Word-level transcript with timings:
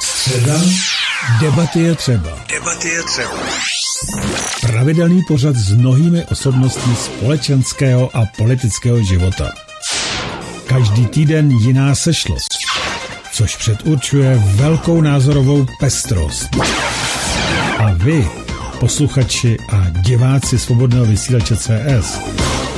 Středa, 0.00 0.60
debaty 1.40 1.80
je 1.80 1.94
třeba. 1.94 2.30
Debaty 2.48 2.88
je 2.88 3.02
třeba. 3.02 3.38
Pravidelný 4.60 5.22
pořad 5.28 5.56
s 5.56 5.72
mnohými 5.72 6.24
osobnostmi 6.24 6.96
společenského 6.96 8.16
a 8.16 8.26
politického 8.36 9.04
života. 9.04 9.52
Každý 10.66 11.06
týden 11.06 11.50
jiná 11.50 11.94
sešlost, 11.94 12.48
což 13.32 13.56
předurčuje 13.56 14.42
velkou 14.44 15.00
názorovou 15.00 15.66
pestrost. 15.80 16.48
A 17.78 17.92
vy, 17.92 18.28
posluchači 18.80 19.56
a 19.72 19.86
diváci 19.90 20.58
Svobodného 20.58 21.04
vysílače 21.04 21.56
CS, 21.56 22.18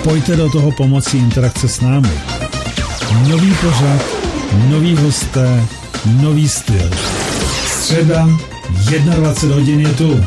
pojďte 0.05 0.37
do 0.37 0.51
toho 0.51 0.73
pomocí 0.73 1.19
interakce 1.19 1.69
s 1.69 1.81
námi. 1.81 2.32
Nový 3.21 3.55
pořad, 3.55 4.03
nový 4.69 4.97
hosté, 4.97 5.67
nový 6.07 6.49
styl. 6.49 6.91
Středa, 7.67 8.29
21 8.91 9.55
hodin 9.55 9.81
je 9.81 9.93
tu. 9.95 10.25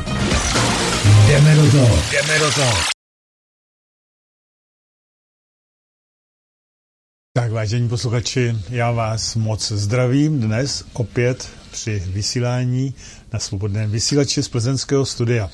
Jdeme 1.27 1.55
do 1.55 1.71
toho. 1.71 1.99
Jdeme 2.12 2.40
do 2.40 2.52
toho. 2.52 2.95
Tak 7.34 7.52
vážení 7.52 7.90
posluchači, 7.90 8.57
já 8.70 8.91
vás 8.91 9.35
moc 9.35 9.71
zdravím 9.71 10.40
dnes 10.40 10.84
opět 10.93 11.49
při 11.71 12.04
vysílání 12.07 12.93
na 13.34 13.40
svobodném 13.40 13.91
vysílači 13.91 14.43
z 14.43 14.48
plzeňského 14.48 15.05
studia. 15.05 15.49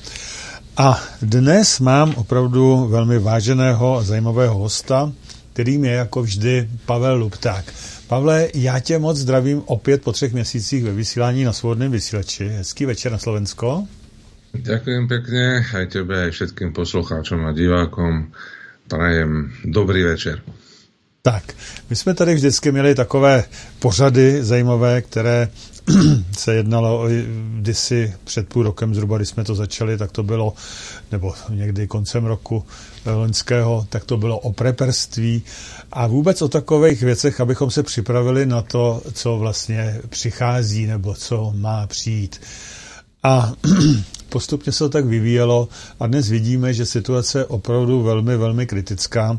A 0.76 1.00
dnes 1.22 1.80
mám 1.80 2.14
opravdu 2.14 2.88
velmi 2.88 3.18
váženého 3.18 3.96
a 3.96 4.02
zajímavého 4.02 4.54
hosta, 4.54 5.12
kterým 5.52 5.84
je 5.84 5.92
jako 5.92 6.22
vždy 6.22 6.68
Pavel 6.86 7.16
Lupták. 7.16 7.64
Pavle, 8.08 8.48
já 8.54 8.78
tě 8.80 8.98
moc 8.98 9.16
zdravím 9.16 9.62
opět 9.66 10.02
po 10.02 10.12
třech 10.12 10.32
měsících 10.32 10.84
ve 10.84 10.92
vysílání 10.92 11.44
na 11.44 11.52
svobodném 11.52 11.92
vysílači. 11.92 12.48
Hezký 12.48 12.86
večer 12.86 13.12
na 13.12 13.18
Slovensko. 13.18 13.86
Ďakujem 14.52 15.08
pekne 15.08 15.64
aj 15.64 15.86
tebe, 15.96 16.28
aj 16.28 16.30
všetkým 16.36 16.76
poslucháčom 16.76 17.40
a 17.48 17.56
divákom. 17.56 18.28
Prajem 18.84 19.48
dobrý 19.64 20.04
večer. 20.04 20.44
Tak, 21.22 21.56
my 21.90 21.96
jsme 21.96 22.14
tady 22.14 22.34
vždycky 22.34 22.72
měli 22.72 22.94
takové 22.94 23.44
pořady 23.78 24.44
zajímavé, 24.44 25.02
které 25.02 25.48
se 26.38 26.54
jednalo 26.54 27.08
kdysi 27.60 28.14
před 28.24 28.48
půl 28.48 28.62
rokem 28.62 28.94
zhruba, 28.94 29.16
když 29.16 29.28
jsme 29.28 29.44
to 29.44 29.54
začali, 29.54 29.98
tak 29.98 30.12
to 30.12 30.22
bylo, 30.22 30.54
nebo 31.12 31.34
někdy 31.48 31.86
koncem 31.86 32.24
roku 32.24 32.64
loňského, 33.06 33.86
tak 33.88 34.04
to 34.04 34.16
bylo 34.16 34.38
o 34.38 34.52
preperství 34.52 35.42
a 35.92 36.06
vůbec 36.06 36.42
o 36.42 36.48
takových 36.48 37.02
věcech, 37.02 37.40
abychom 37.40 37.70
se 37.70 37.82
připravili 37.82 38.46
na 38.46 38.62
to, 38.62 39.02
co 39.12 39.38
vlastně 39.38 40.00
přichází 40.08 40.86
nebo 40.86 41.14
co 41.14 41.52
má 41.56 41.86
přijít. 41.86 42.40
A 43.22 43.52
postupně 44.28 44.72
se 44.72 44.78
to 44.78 44.88
tak 44.88 45.04
vyvíjelo 45.04 45.68
a 46.00 46.06
dnes 46.06 46.28
vidíme, 46.28 46.74
že 46.74 46.86
situace 46.86 47.38
je 47.38 47.44
opravdu 47.44 48.02
velmi, 48.02 48.36
velmi 48.36 48.66
kritická 48.66 49.38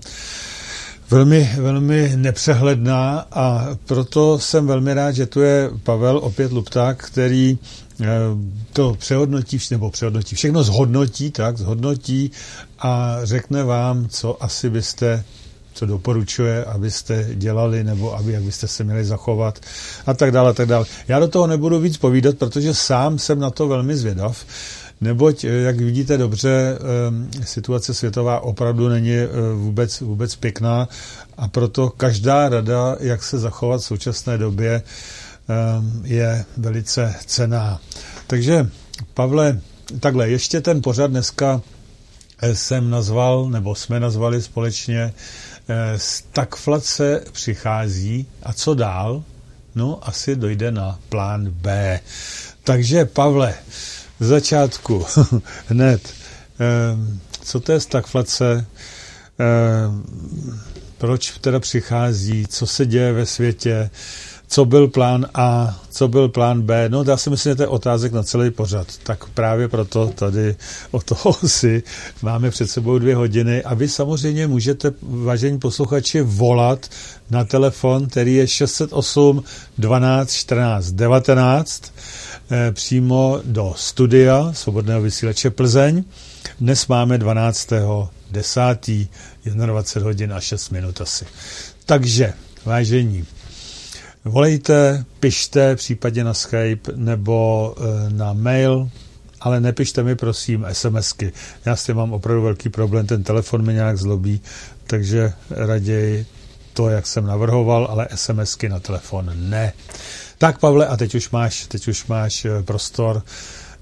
velmi, 1.09 1.49
velmi 1.57 2.13
nepřehledná 2.15 3.25
a 3.31 3.67
proto 3.85 4.39
jsem 4.39 4.67
velmi 4.67 4.93
rád, 4.93 5.11
že 5.11 5.25
tu 5.25 5.41
je 5.41 5.69
Pavel 5.83 6.17
opět 6.17 6.51
Lupták, 6.51 7.05
který 7.05 7.57
eh, 8.01 8.05
to 8.73 8.95
přehodnotí, 8.99 9.59
nebo 9.71 9.91
přehodnotí, 9.91 10.35
všechno 10.35 10.63
zhodnotí, 10.63 11.31
tak, 11.31 11.57
zhodnotí 11.57 12.31
a 12.79 13.17
řekne 13.23 13.63
vám, 13.63 14.07
co 14.09 14.43
asi 14.43 14.69
byste 14.69 15.23
co 15.73 15.85
doporučuje, 15.85 16.65
abyste 16.65 17.27
dělali, 17.33 17.83
nebo 17.83 18.15
aby, 18.15 18.31
jak 18.31 18.43
byste 18.43 18.67
se 18.67 18.83
měli 18.83 19.05
zachovat 19.05 19.59
a 20.05 20.13
tak 20.13 20.31
dále, 20.31 20.49
a 20.49 20.53
tak 20.53 20.67
dále. 20.67 20.85
Já 21.07 21.19
do 21.19 21.27
toho 21.27 21.47
nebudu 21.47 21.79
víc 21.79 21.97
povídat, 21.97 22.37
protože 22.37 22.73
sám 22.73 23.19
jsem 23.19 23.39
na 23.39 23.49
to 23.49 23.67
velmi 23.67 23.95
zvědav, 23.95 24.45
neboť, 25.03 25.43
eh, 25.43 25.47
jak 25.47 25.77
vidíte 25.77 26.17
dobře, 26.17 26.77
eh, 27.39 27.45
situace 27.45 27.93
světová 27.93 28.39
opravdu 28.39 28.89
není 28.89 29.13
eh, 29.13 29.27
vůbec, 29.55 30.01
vůbec 30.01 30.35
pěkná 30.35 30.89
a 31.37 31.47
proto 31.47 31.89
každá 31.89 32.49
rada, 32.49 32.95
jak 32.99 33.23
se 33.23 33.39
zachovat 33.39 33.81
v 33.81 33.85
současné 33.85 34.37
době, 34.37 34.81
je 36.03 36.45
velice 36.57 37.15
cená. 37.25 37.81
Takže, 38.27 38.69
Pavle, 39.13 39.59
takhle, 39.99 40.29
ještě 40.29 40.61
ten 40.61 40.81
pořad 40.81 41.11
dneska 41.11 41.61
jsem 42.53 42.89
nazval, 42.89 43.49
nebo 43.49 43.75
jsme 43.75 43.99
nazvali 43.99 44.41
společně 44.41 45.13
Stagflace 45.97 47.23
přichází 47.31 48.27
a 48.43 48.53
co 48.53 48.73
dál? 48.73 49.23
No, 49.75 49.99
asi 50.01 50.35
dojde 50.35 50.71
na 50.71 50.99
plán 51.09 51.49
B. 51.49 51.99
Takže, 52.63 53.05
Pavle, 53.05 53.53
z 54.23 54.27
začátku, 54.27 55.05
hned, 55.67 56.13
co 57.41 57.59
to 57.59 57.71
je 57.71 57.79
stagflace, 57.79 58.65
proč 60.97 61.37
teda 61.41 61.59
přichází, 61.59 62.45
co 62.47 62.67
se 62.67 62.85
děje 62.85 63.13
ve 63.13 63.25
světě, 63.25 63.89
co 64.47 64.65
byl 64.65 64.87
plán 64.87 65.25
A, 65.33 65.79
co 65.89 66.07
byl 66.07 66.29
plán 66.29 66.61
B. 66.61 66.89
No, 66.89 67.03
dá 67.03 67.17
se 67.17 67.29
myslím, 67.29 67.51
že 67.51 67.55
to 67.55 67.63
je 67.63 67.67
otázek 67.67 68.13
na 68.13 68.23
celý 68.23 68.51
pořad. 68.51 68.87
Tak 69.03 69.29
právě 69.29 69.67
proto 69.67 70.07
tady 70.15 70.55
o 70.91 71.01
toho 71.01 71.33
si 71.47 71.83
máme 72.21 72.49
před 72.49 72.71
sebou 72.71 72.99
dvě 72.99 73.15
hodiny. 73.15 73.63
A 73.63 73.73
vy 73.73 73.89
samozřejmě 73.89 74.47
můžete, 74.47 74.93
vážení 75.01 75.59
posluchači, 75.59 76.21
volat 76.21 76.89
na 77.29 77.43
telefon, 77.45 78.07
který 78.07 78.35
je 78.35 78.47
608 78.47 79.43
12 79.77 80.31
14 80.31 80.91
19 80.91 81.83
přímo 82.71 83.41
do 83.45 83.73
studia 83.77 84.53
Svobodného 84.53 85.01
vysílače 85.01 85.49
Plzeň. 85.49 86.03
Dnes 86.59 86.87
máme 86.87 87.17
12. 87.17 87.69
10. 88.31 88.61
21 89.45 90.03
hodin 90.03 90.33
a 90.33 90.39
6 90.39 90.69
minut 90.69 91.01
asi. 91.01 91.25
Takže, 91.85 92.33
vážení, 92.65 93.25
Volejte, 94.25 95.05
pište 95.19 95.75
případně 95.75 96.23
na 96.23 96.33
Skype 96.33 96.91
nebo 96.95 97.75
e, 97.77 98.09
na 98.09 98.33
mail, 98.33 98.89
ale 99.41 99.59
nepište 99.59 100.03
mi 100.03 100.15
prosím 100.15 100.65
SMSky. 100.71 101.31
Já 101.65 101.75
s 101.75 101.85
tím 101.85 101.95
mám 101.95 102.13
opravdu 102.13 102.41
velký 102.41 102.69
problém, 102.69 103.07
ten 103.07 103.23
telefon 103.23 103.65
mi 103.65 103.73
nějak 103.73 103.97
zlobí, 103.97 104.41
takže 104.87 105.33
raději 105.49 106.25
to, 106.73 106.89
jak 106.89 107.07
jsem 107.07 107.25
navrhoval, 107.25 107.87
ale 107.89 108.07
SMSky 108.15 108.69
na 108.69 108.79
telefon 108.79 109.31
ne. 109.35 109.73
Tak 110.43 110.59
Pavle, 110.59 110.87
a 110.87 110.97
teď 110.97 111.15
už 111.15 111.29
máš, 111.31 111.71
teď 111.71 111.87
už 111.87 112.05
máš 112.11 112.45
e, 112.45 112.63
prostor. 112.63 113.23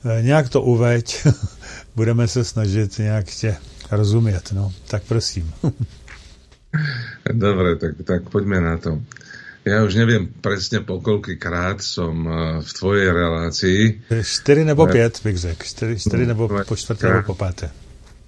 E, 0.05 0.21
nějak 0.21 0.49
to 0.49 0.61
uveď, 0.61 1.27
budeme 1.95 2.27
se 2.27 2.43
snažit 2.43 2.99
nějak 2.99 3.25
tě 3.25 3.57
rozumět, 3.91 4.51
no. 4.51 4.73
Tak 4.87 5.03
prosím. 5.03 5.53
Dobre, 7.33 7.75
tak, 7.75 7.91
tak 8.03 8.29
poďme 8.29 8.61
na 8.61 8.77
to. 8.77 9.01
Ja 9.65 9.85
už 9.85 9.93
neviem 9.93 10.25
presne 10.41 10.81
po 10.81 11.01
krát 11.37 11.81
som 11.81 12.13
eh, 12.25 12.61
v 12.61 12.69
tvojej 12.73 13.09
relácii. 13.13 14.01
4 14.21 14.65
nebo 14.65 14.87
5 14.87 15.21
bych 15.23 15.37
řekl. 15.37 15.63
4, 15.65 15.99
4 15.99 16.25
nebo 16.25 16.49
po 16.49 16.75
čtvrté 16.75 17.09
nebo 17.09 17.33
po 17.33 17.35
páté. 17.35 17.69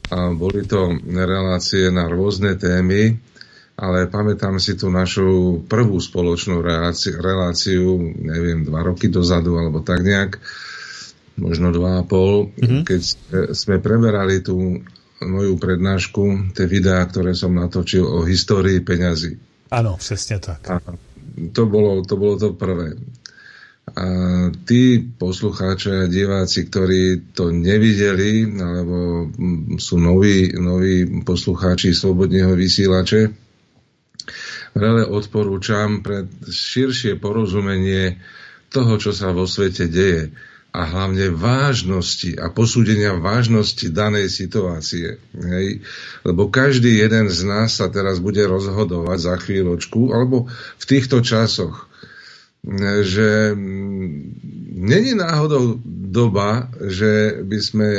A 0.09 0.29
boli 0.33 0.66
to 0.66 0.93
relácie 1.09 1.89
na 1.89 2.05
rôzne 2.09 2.53
témy, 2.57 3.17
ale 3.73 4.06
pamätám 4.06 4.61
si 4.61 4.78
tú 4.78 4.94
našu 4.94 5.61
prvú 5.66 5.97
spoločnú 5.97 6.61
reláciu, 6.61 7.17
reláciu 7.17 7.97
neviem, 8.22 8.61
dva 8.61 8.85
roky 8.85 9.09
dozadu, 9.09 9.57
alebo 9.57 9.81
tak 9.81 10.06
nejak, 10.06 10.38
možno 11.41 11.73
dva 11.73 12.01
a 12.01 12.03
pol, 12.06 12.53
mm-hmm. 12.53 12.84
keď 12.85 13.01
sme 13.57 13.81
preberali 13.81 14.45
tú 14.45 14.85
moju 15.23 15.56
prednášku, 15.57 16.53
tie 16.53 16.69
videá, 16.69 17.01
ktoré 17.07 17.34
som 17.34 17.56
natočil 17.56 18.06
o 18.06 18.22
histórii 18.28 18.84
peňazí. 18.84 19.39
Áno, 19.73 19.97
presne 19.97 20.38
tak. 20.38 20.61
A 20.69 20.78
to 21.49 21.66
bolo 21.66 22.05
to, 22.05 22.14
bolo 22.14 22.35
to 22.37 22.53
prvé. 22.53 22.93
A 23.84 24.05
tí 24.64 25.02
poslucháči 25.02 26.08
a 26.08 26.08
diváci, 26.08 26.70
ktorí 26.70 27.35
to 27.35 27.52
nevideli, 27.52 28.47
alebo 28.55 29.28
sú 29.75 29.99
noví, 29.99 30.55
noví 30.55 31.25
poslucháči 31.25 31.91
Slobodného 31.91 32.55
vysielače, 32.55 33.42
veľa 34.73 35.09
odporúčam 35.09 36.02
pre 36.02 36.25
širšie 36.49 37.17
porozumenie 37.22 38.17
toho, 38.73 38.97
čo 38.97 39.14
sa 39.14 39.29
vo 39.29 39.46
svete 39.46 39.85
deje 39.85 40.34
a 40.73 40.90
hlavne 40.90 41.29
vážnosti 41.29 42.34
a 42.34 42.49
posúdenia 42.49 43.14
vážnosti 43.14 43.93
danej 43.93 44.34
situácie. 44.34 45.22
Hej? 45.37 45.85
Lebo 46.25 46.49
každý 46.49 46.97
jeden 46.97 47.29
z 47.29 47.46
nás 47.46 47.78
sa 47.78 47.93
teraz 47.93 48.17
bude 48.17 48.41
rozhodovať 48.41 49.17
za 49.22 49.35
chvíľočku, 49.37 50.09
alebo 50.09 50.49
v 50.81 50.85
týchto 50.90 51.22
časoch, 51.22 51.85
že 53.05 53.53
mm, 53.53 54.17
není 54.81 55.14
náhodou 55.14 55.78
doba, 55.85 56.73
že 56.81 57.46
by 57.46 57.59
sme 57.61 57.90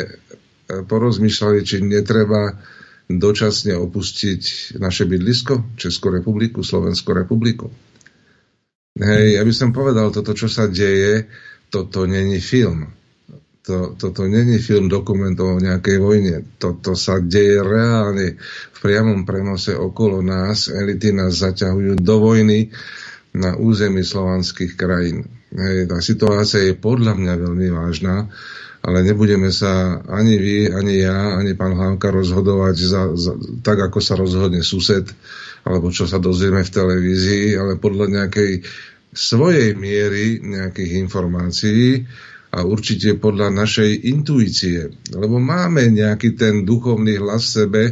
porozmýšľali, 0.67 1.59
či 1.63 1.79
netreba 1.79 2.59
dočasne 3.09 3.77
opustiť 3.77 4.75
naše 4.81 5.05
bydlisko, 5.05 5.77
Českú 5.77 6.09
republiku, 6.09 6.65
Slovenskú 6.65 7.13
republiku. 7.13 7.69
Hej, 8.95 9.37
ja 9.37 9.43
by 9.43 9.53
som 9.53 9.75
povedal, 9.75 10.15
toto, 10.15 10.33
čo 10.39 10.47
sa 10.47 10.71
deje, 10.71 11.27
toto 11.67 12.07
není 12.07 12.39
film. 12.39 12.95
To, 13.65 13.97
toto 13.97 14.29
není 14.29 14.61
film 14.61 14.93
dokumentov 14.93 15.57
o 15.57 15.63
nejakej 15.63 15.97
vojne. 15.99 16.35
Toto 16.61 16.93
sa 16.95 17.17
deje 17.19 17.65
reálne 17.65 18.37
v 18.71 18.79
priamom 18.79 19.25
prenose 19.25 19.73
okolo 19.73 20.21
nás. 20.21 20.69
Elity 20.69 21.17
nás 21.17 21.41
zaťahujú 21.41 21.97
do 21.99 22.17
vojny 22.21 22.71
na 23.35 23.59
území 23.59 24.05
slovanských 24.07 24.79
krajín. 24.79 25.27
Hej, 25.51 25.91
tá 25.91 25.99
situácia 25.99 26.63
je 26.63 26.79
podľa 26.79 27.19
mňa 27.19 27.35
veľmi 27.41 27.69
vážna 27.73 28.31
ale 28.85 29.01
nebudeme 29.01 29.49
sa 29.49 30.05
ani 30.05 30.37
vy, 30.37 30.69
ani 30.69 31.01
ja, 31.01 31.41
ani 31.41 31.57
pán 31.57 31.73
Hlavka 31.73 32.13
rozhodovať 32.13 32.77
za, 32.77 33.03
za, 33.17 33.33
tak, 33.65 33.81
ako 33.81 33.99
sa 34.05 34.13
rozhodne 34.13 34.61
sused, 34.61 35.09
alebo 35.65 35.89
čo 35.89 36.05
sa 36.05 36.21
dozvieme 36.21 36.61
v 36.61 36.75
televízii, 36.75 37.57
ale 37.57 37.81
podľa 37.81 38.13
nejakej 38.13 38.61
svojej 39.15 39.73
miery 39.73 40.45
nejakých 40.45 41.01
informácií 41.01 42.05
a 42.53 42.61
určite 42.67 43.17
podľa 43.17 43.49
našej 43.57 44.05
intuície. 44.05 44.93
Lebo 45.17 45.41
máme 45.41 45.89
nejaký 45.89 46.37
ten 46.37 46.69
duchovný 46.69 47.17
hlas 47.17 47.49
v 47.49 47.55
sebe, 47.65 47.83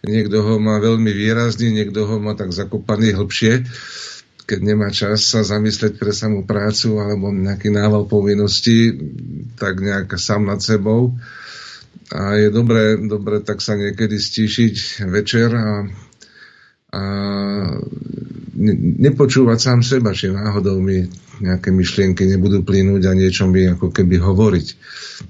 niekto 0.00 0.40
ho 0.40 0.56
má 0.56 0.80
veľmi 0.80 1.12
výrazný, 1.12 1.76
niekto 1.76 2.08
ho 2.08 2.16
má 2.16 2.32
tak 2.32 2.56
zakopaný 2.56 3.12
hlbšie 3.14 3.68
keď 4.52 4.60
nemá 4.60 4.92
čas 4.92 5.24
sa 5.32 5.40
zamyslieť 5.40 5.96
pre 5.96 6.12
samú 6.12 6.44
prácu 6.44 7.00
alebo 7.00 7.32
nejaký 7.32 7.72
nával 7.72 8.04
povinností, 8.04 8.92
tak 9.56 9.80
nejak 9.80 10.12
sám 10.20 10.44
nad 10.44 10.60
sebou. 10.60 11.16
A 12.12 12.36
je 12.36 12.52
dobré, 12.52 13.00
dobré 13.00 13.40
tak 13.40 13.64
sa 13.64 13.80
niekedy 13.80 14.20
stíšiť 14.20 15.08
večer 15.08 15.48
a, 15.56 15.88
a 16.92 17.02
nepočúvať 19.00 19.56
sám 19.56 19.80
seba, 19.80 20.12
či 20.12 20.28
náhodou 20.28 20.84
mi 20.84 21.08
nejaké 21.42 21.74
myšlienky 21.74 22.22
nebudú 22.30 22.62
plynúť 22.62 23.10
a 23.10 23.18
niečo 23.18 23.50
mi 23.50 23.66
ako 23.66 23.90
keby 23.90 24.22
hovoriť, 24.22 24.66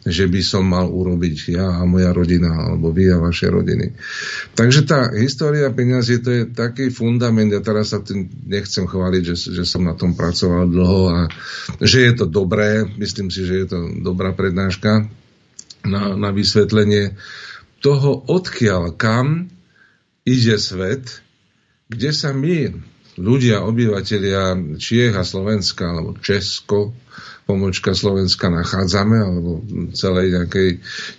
že 0.04 0.28
by 0.28 0.40
som 0.44 0.68
mal 0.68 0.92
urobiť 0.92 1.56
ja 1.56 1.80
a 1.80 1.88
moja 1.88 2.12
rodina, 2.12 2.52
alebo 2.52 2.92
vy 2.92 3.08
a 3.08 3.16
vaše 3.16 3.48
rodiny. 3.48 3.96
Takže 4.52 4.84
tá 4.84 5.08
história 5.16 5.72
peniazy 5.72 6.20
to 6.20 6.28
je 6.28 6.42
taký 6.52 6.92
fundament, 6.92 7.48
ja 7.48 7.64
teraz 7.64 7.96
sa 7.96 8.04
tým 8.04 8.28
nechcem 8.44 8.84
chváliť, 8.84 9.22
že, 9.24 9.36
že 9.56 9.64
som 9.64 9.88
na 9.88 9.96
tom 9.96 10.12
pracoval 10.12 10.68
dlho 10.68 11.02
a 11.08 11.20
že 11.80 12.04
je 12.04 12.12
to 12.12 12.26
dobré, 12.28 12.84
myslím 13.00 13.32
si, 13.32 13.48
že 13.48 13.64
je 13.64 13.66
to 13.72 13.78
dobrá 14.04 14.36
prednáška 14.36 15.08
na, 15.88 16.12
na 16.14 16.30
vysvetlenie 16.30 17.16
toho, 17.80 18.22
odkiaľ 18.28 18.94
kam 18.94 19.50
ide 20.22 20.54
svet, 20.60 21.24
kde 21.90 22.10
sa 22.14 22.30
my 22.30 22.91
ľudia, 23.20 23.64
obyvateľia 23.64 24.76
Čiech 24.80 25.12
a 25.12 25.24
Slovenska, 25.24 25.92
alebo 25.92 26.16
Česko, 26.20 26.96
pomočka 27.44 27.92
Slovenska 27.92 28.48
nachádzame, 28.48 29.16
alebo 29.20 29.50
celej 29.92 30.32
nejakej, 30.32 30.68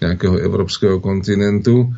nejakého 0.01 0.35
európskeho 0.41 0.97
kontinentu. 1.03 1.93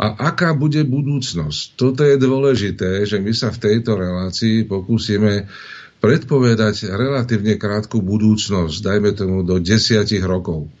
A 0.00 0.32
aká 0.32 0.56
bude 0.56 0.80
budúcnosť? 0.84 1.76
Toto 1.76 2.02
je 2.04 2.16
dôležité, 2.16 3.04
že 3.04 3.20
my 3.20 3.32
sa 3.36 3.52
v 3.52 3.60
tejto 3.68 4.00
relácii 4.00 4.64
pokúsime 4.64 5.44
predpovedať 6.00 6.88
relatívne 6.88 7.60
krátku 7.60 8.00
budúcnosť, 8.00 8.80
dajme 8.80 9.12
tomu 9.12 9.44
do 9.44 9.60
desiatich 9.60 10.24
rokov. 10.24 10.72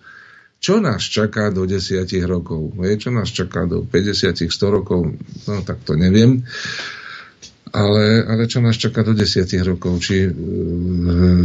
Čo 0.60 0.80
nás 0.80 1.00
čaká 1.04 1.48
do 1.52 1.64
desiatich 1.64 2.24
rokov? 2.24 2.76
Čo 2.76 3.12
nás 3.12 3.32
čaká 3.32 3.64
do 3.64 3.84
50, 3.84 4.44
100 4.44 4.76
rokov? 4.76 5.16
No 5.48 5.64
tak 5.64 5.84
to 5.88 5.96
neviem. 5.96 6.44
Ale, 7.70 8.26
ale 8.26 8.50
čo 8.50 8.58
nás 8.58 8.74
čaká 8.74 9.06
do 9.06 9.14
desiatich 9.14 9.62
rokov? 9.62 10.02
Či 10.02 10.26
e, 10.26 10.30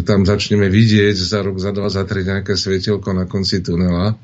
tam 0.01 0.25
začneme 0.25 0.73
vidieť 0.73 1.13
za 1.13 1.45
rok, 1.45 1.61
za 1.61 1.69
dva, 1.69 1.93
za 1.93 2.01
tri 2.01 2.25
nejaké 2.25 2.57
svetielko 2.57 3.13
na 3.13 3.29
konci 3.29 3.61
tunela? 3.61 4.17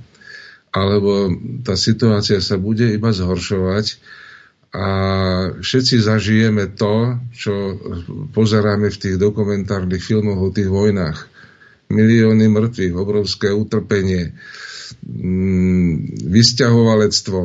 Alebo 0.73 1.29
tá 1.61 1.77
situácia 1.77 2.41
sa 2.41 2.57
bude 2.57 2.89
iba 2.89 3.13
zhoršovať 3.13 4.01
a 4.71 4.85
všetci 5.59 5.99
zažijeme 5.99 6.71
to, 6.79 7.19
čo 7.35 7.53
pozeráme 8.31 8.87
v 8.87 8.97
tých 9.03 9.15
dokumentárnych 9.19 9.99
filmoch 9.99 10.39
o 10.39 10.49
tých 10.49 10.71
vojnách. 10.71 11.27
Milióny 11.91 12.47
mŕtvych, 12.47 12.95
obrovské 12.95 13.51
utrpenie, 13.51 14.31
mm, 15.03 16.23
vysťahovalectvo, 16.23 17.39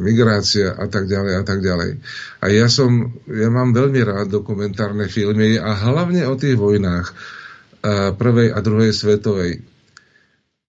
migrácia 0.00 0.74
a 0.74 0.86
tak 0.88 1.06
ďalej 1.06 1.32
a 1.38 1.42
tak 1.44 1.60
ďalej. 1.60 2.00
A 2.40 2.46
ja 2.48 2.66
som, 2.70 3.16
ja 3.28 3.48
mám 3.48 3.76
veľmi 3.76 4.00
rád 4.04 4.32
dokumentárne 4.32 5.06
filmy 5.06 5.60
a 5.60 5.74
hlavne 5.74 6.24
o 6.28 6.34
tých 6.34 6.56
vojnách 6.56 7.12
prvej 8.18 8.48
a 8.54 8.58
druhej 8.58 8.92
svetovej. 8.92 9.62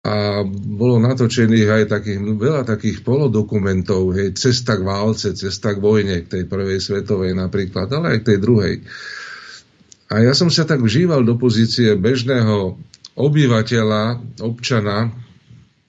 A 0.08 0.40
bolo 0.46 1.02
natočených 1.02 1.68
aj 1.68 1.84
takých, 1.90 2.18
veľa 2.22 2.62
takých 2.64 3.04
polodokumentov, 3.04 4.16
hej, 4.16 4.32
cesta 4.38 4.78
k 4.78 4.86
válce, 4.86 5.36
cesta 5.36 5.76
k 5.76 5.82
vojne, 5.82 6.24
k 6.24 6.30
tej 6.38 6.42
prvej 6.48 6.80
svetovej 6.80 7.36
napríklad, 7.36 7.92
ale 7.92 8.16
aj 8.16 8.18
k 8.24 8.28
tej 8.32 8.38
druhej. 8.40 8.74
A 10.08 10.24
ja 10.24 10.32
som 10.32 10.48
sa 10.48 10.64
tak 10.64 10.80
vžíval 10.80 11.26
do 11.26 11.36
pozície 11.36 11.92
bežného 11.92 12.80
obyvateľa, 13.18 14.22
občana, 14.40 15.12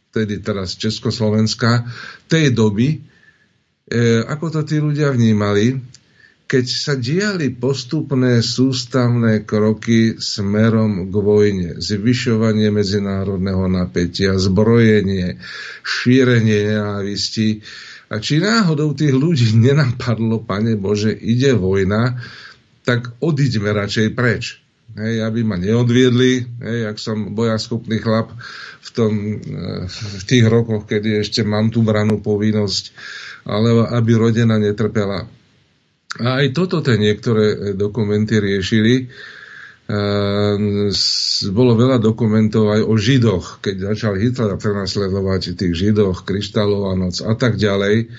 tedy 0.10 0.42
teraz 0.42 0.76
Československa, 0.76 1.86
tej 2.26 2.54
doby, 2.54 2.98
e, 2.98 2.98
ako 4.26 4.46
to 4.50 4.62
tí 4.66 4.82
ľudia 4.82 5.14
vnímali, 5.14 5.78
keď 6.50 6.66
sa 6.66 6.98
diali 6.98 7.54
postupné 7.54 8.42
sústavné 8.42 9.46
kroky 9.46 10.18
smerom 10.18 11.14
k 11.14 11.14
vojne, 11.14 11.70
zvyšovanie 11.78 12.74
medzinárodného 12.74 13.70
napätia, 13.70 14.34
zbrojenie, 14.34 15.38
šírenie 15.86 16.74
nenávisti. 16.74 17.62
A 18.10 18.18
či 18.18 18.42
náhodou 18.42 18.98
tých 18.98 19.14
ľudí 19.14 19.54
nenapadlo, 19.54 20.42
pane 20.42 20.74
Bože, 20.74 21.14
ide 21.14 21.54
vojna, 21.54 22.18
tak 22.82 23.14
odiďme 23.22 23.70
radšej 23.70 24.08
preč. 24.18 24.58
Hej, 24.98 25.22
aby 25.22 25.46
ma 25.46 25.56
neodviedli, 25.56 26.44
hej, 26.66 26.80
ak 26.90 26.98
som 26.98 27.38
bojaschopný 27.38 28.02
chlap, 28.02 28.34
v, 28.80 28.90
tom, 28.90 29.14
eh, 29.38 29.86
v 29.90 30.24
tých 30.26 30.46
rokoch, 30.48 30.88
kedy 30.90 31.22
ešte 31.22 31.46
mám 31.46 31.70
tú 31.70 31.86
branú 31.86 32.24
povinnosť, 32.24 32.84
ale 33.46 33.86
aby 33.94 34.12
rodina 34.16 34.58
netrpela. 34.58 35.28
A 36.20 36.42
aj 36.42 36.58
toto 36.58 36.82
tie 36.82 36.98
niektoré 36.98 37.46
eh, 37.54 37.58
dokumenty 37.78 38.42
riešili. 38.42 39.06
Eh, 39.90 40.56
bolo 41.50 41.72
veľa 41.74 41.98
dokumentov 42.02 42.70
aj 42.74 42.82
o 42.86 42.94
Židoch, 42.98 43.62
keď 43.62 43.94
začal 43.94 44.18
Hitler 44.18 44.58
prenasledovať 44.58 45.58
tých 45.58 45.74
Židoch, 45.74 46.26
Kryštálová 46.26 46.98
noc 46.98 47.22
a 47.26 47.34
tak 47.38 47.58
ďalej. 47.58 48.10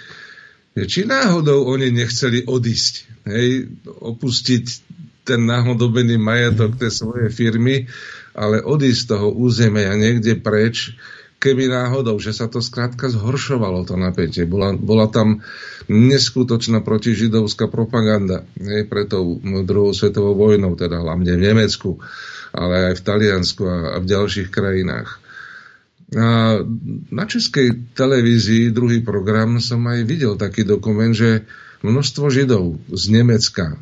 Či 0.70 1.02
náhodou 1.02 1.66
oni 1.66 1.90
nechceli 1.90 2.46
odísť, 2.46 3.26
hej, 3.26 3.74
opustiť 3.86 4.89
ten 5.24 5.44
náhodobený 5.44 6.16
majetok 6.16 6.80
tej 6.80 6.92
svojej 6.92 7.30
firmy 7.30 7.88
ale 8.34 8.62
odísť 8.62 9.00
z 9.04 9.08
toho 9.10 9.28
územia 9.34 9.94
niekde 9.98 10.38
preč, 10.38 10.94
keby 11.40 11.72
náhodou, 11.72 12.20
že 12.20 12.36
sa 12.36 12.46
to 12.46 12.60
skrátka 12.60 13.08
zhoršovalo 13.08 13.88
to 13.88 13.96
napätie. 13.96 14.44
Bola, 14.44 14.76
bola 14.76 15.08
tam 15.08 15.40
neskutočná 15.88 16.84
protižidovská 16.84 17.66
propaganda 17.66 18.44
hej, 18.60 18.86
pre 18.86 19.08
tou 19.08 19.40
druhou 19.64 19.96
svetovou 19.96 20.36
vojnou, 20.36 20.76
teda 20.76 21.00
hlavne 21.00 21.32
v 21.34 21.44
Nemecku, 21.52 21.96
ale 22.52 22.92
aj 22.92 22.94
v 23.00 23.04
Taliansku 23.04 23.62
a, 23.64 23.76
a 23.92 23.96
v 23.98 24.06
ďalších 24.06 24.48
krajinách. 24.52 25.20
A 26.10 26.58
na 27.14 27.24
českej 27.24 27.94
televízii, 27.94 28.74
druhý 28.74 29.00
program, 29.00 29.62
som 29.62 29.80
aj 29.86 30.02
videl 30.02 30.34
taký 30.34 30.66
dokument, 30.66 31.14
že 31.14 31.46
množstvo 31.86 32.26
Židov 32.28 32.82
z 32.90 33.04
Nemecka, 33.14 33.78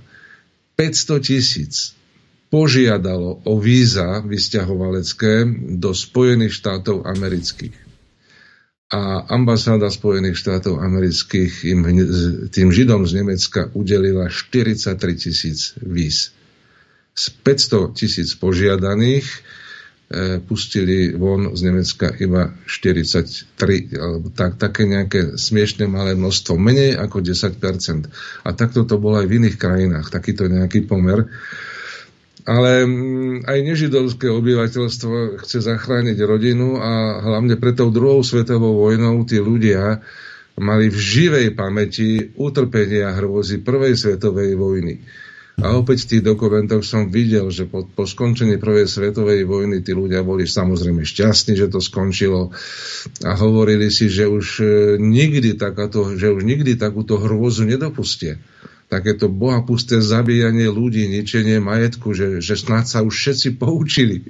500 0.78 1.26
tisíc, 1.26 1.98
požiadalo 2.54 3.42
o 3.42 3.58
víza 3.58 4.22
vysťahovalecké 4.22 5.42
do 5.74 5.90
Spojených 5.90 6.54
štátov 6.54 7.02
amerických. 7.02 7.74
A 8.88 9.26
ambasáda 9.34 9.90
Spojených 9.90 10.38
štátov 10.38 10.80
amerických 10.80 11.52
im, 11.68 11.80
tým 12.48 12.72
Židom 12.72 13.04
z 13.04 13.20
Nemecka 13.20 13.68
udelila 13.74 14.30
43 14.30 14.96
tisíc 15.18 15.74
víz. 15.82 16.32
Z 17.12 17.34
500 17.42 17.98
tisíc 17.98 18.38
požiadaných 18.38 19.26
pustili 20.48 21.12
von 21.12 21.52
z 21.52 21.68
Nemecka 21.68 22.08
iba 22.16 22.56
43, 22.64 23.92
alebo 23.92 24.32
tak, 24.32 24.56
také 24.56 24.88
nejaké 24.88 25.36
smiešne 25.36 25.84
malé 25.84 26.16
množstvo, 26.16 26.56
menej 26.56 26.96
ako 26.96 27.20
10%. 27.20 27.60
A 28.44 28.48
takto 28.56 28.88
to 28.88 28.96
bolo 28.96 29.20
aj 29.20 29.28
v 29.28 29.36
iných 29.44 29.60
krajinách, 29.60 30.08
takýto 30.08 30.48
nejaký 30.48 30.88
pomer. 30.88 31.28
Ale 32.48 32.88
mm, 32.88 33.44
aj 33.44 33.58
nežidovské 33.60 34.32
obyvateľstvo 34.32 35.44
chce 35.44 35.60
zachrániť 35.60 36.16
rodinu 36.24 36.80
a 36.80 37.20
hlavne 37.20 37.60
pred 37.60 37.76
tou 37.76 37.92
druhou 37.92 38.24
svetovou 38.24 38.80
vojnou 38.80 39.20
tí 39.28 39.36
ľudia 39.36 40.00
mali 40.56 40.88
v 40.88 40.96
živej 40.96 41.46
pamäti 41.52 42.32
utrpenia 42.32 43.12
hrôzy 43.12 43.60
prvej 43.60 43.92
svetovej 43.92 44.56
vojny. 44.56 45.04
A 45.58 45.74
opäť 45.74 46.06
v 46.06 46.10
tých 46.14 46.22
dokumentoch 46.22 46.86
som 46.86 47.10
videl, 47.10 47.50
že 47.50 47.66
po, 47.66 47.82
po 47.82 48.06
skončení 48.06 48.62
prvej 48.62 48.86
svetovej 48.86 49.42
vojny 49.42 49.82
tí 49.82 49.90
ľudia 49.90 50.22
boli 50.22 50.46
samozrejme 50.46 51.02
šťastní, 51.02 51.58
že 51.58 51.66
to 51.66 51.82
skončilo 51.82 52.54
a 53.26 53.30
hovorili 53.34 53.90
si, 53.90 54.06
že 54.06 54.30
už 54.30 54.46
e, 54.62 54.66
nikdy, 55.02 55.58
takáto, 55.58 56.14
že 56.14 56.30
už 56.30 56.46
nikdy 56.46 56.78
takúto 56.78 57.18
hrôzu 57.18 57.66
nedopustia 57.66 58.38
takéto 58.88 59.28
bohapusté 59.28 60.00
zabíjanie 60.00 60.72
ľudí, 60.72 61.12
ničenie 61.12 61.60
majetku, 61.60 62.16
že, 62.16 62.40
že 62.40 62.56
snad 62.56 62.88
sa 62.88 63.04
už 63.04 63.12
všetci 63.12 63.60
poučili. 63.60 64.24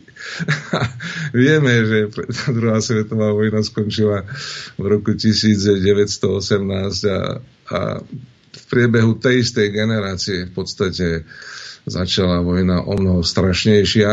Vieme, 1.30 1.86
že 1.86 1.98
druhá 2.50 2.82
svetová 2.82 3.30
vojna 3.30 3.62
skončila 3.62 4.26
v 4.74 4.84
roku 4.84 5.14
1918 5.14 6.26
a, 7.06 7.38
a 7.70 7.80
priebehu 8.68 9.16
tej 9.16 9.42
istej 9.42 9.72
generácie 9.72 10.46
v 10.48 10.52
podstate 10.52 11.06
začala 11.88 12.44
vojna 12.44 12.84
o 12.84 12.94
mnoho 12.94 13.20
strašnejšia. 13.24 14.10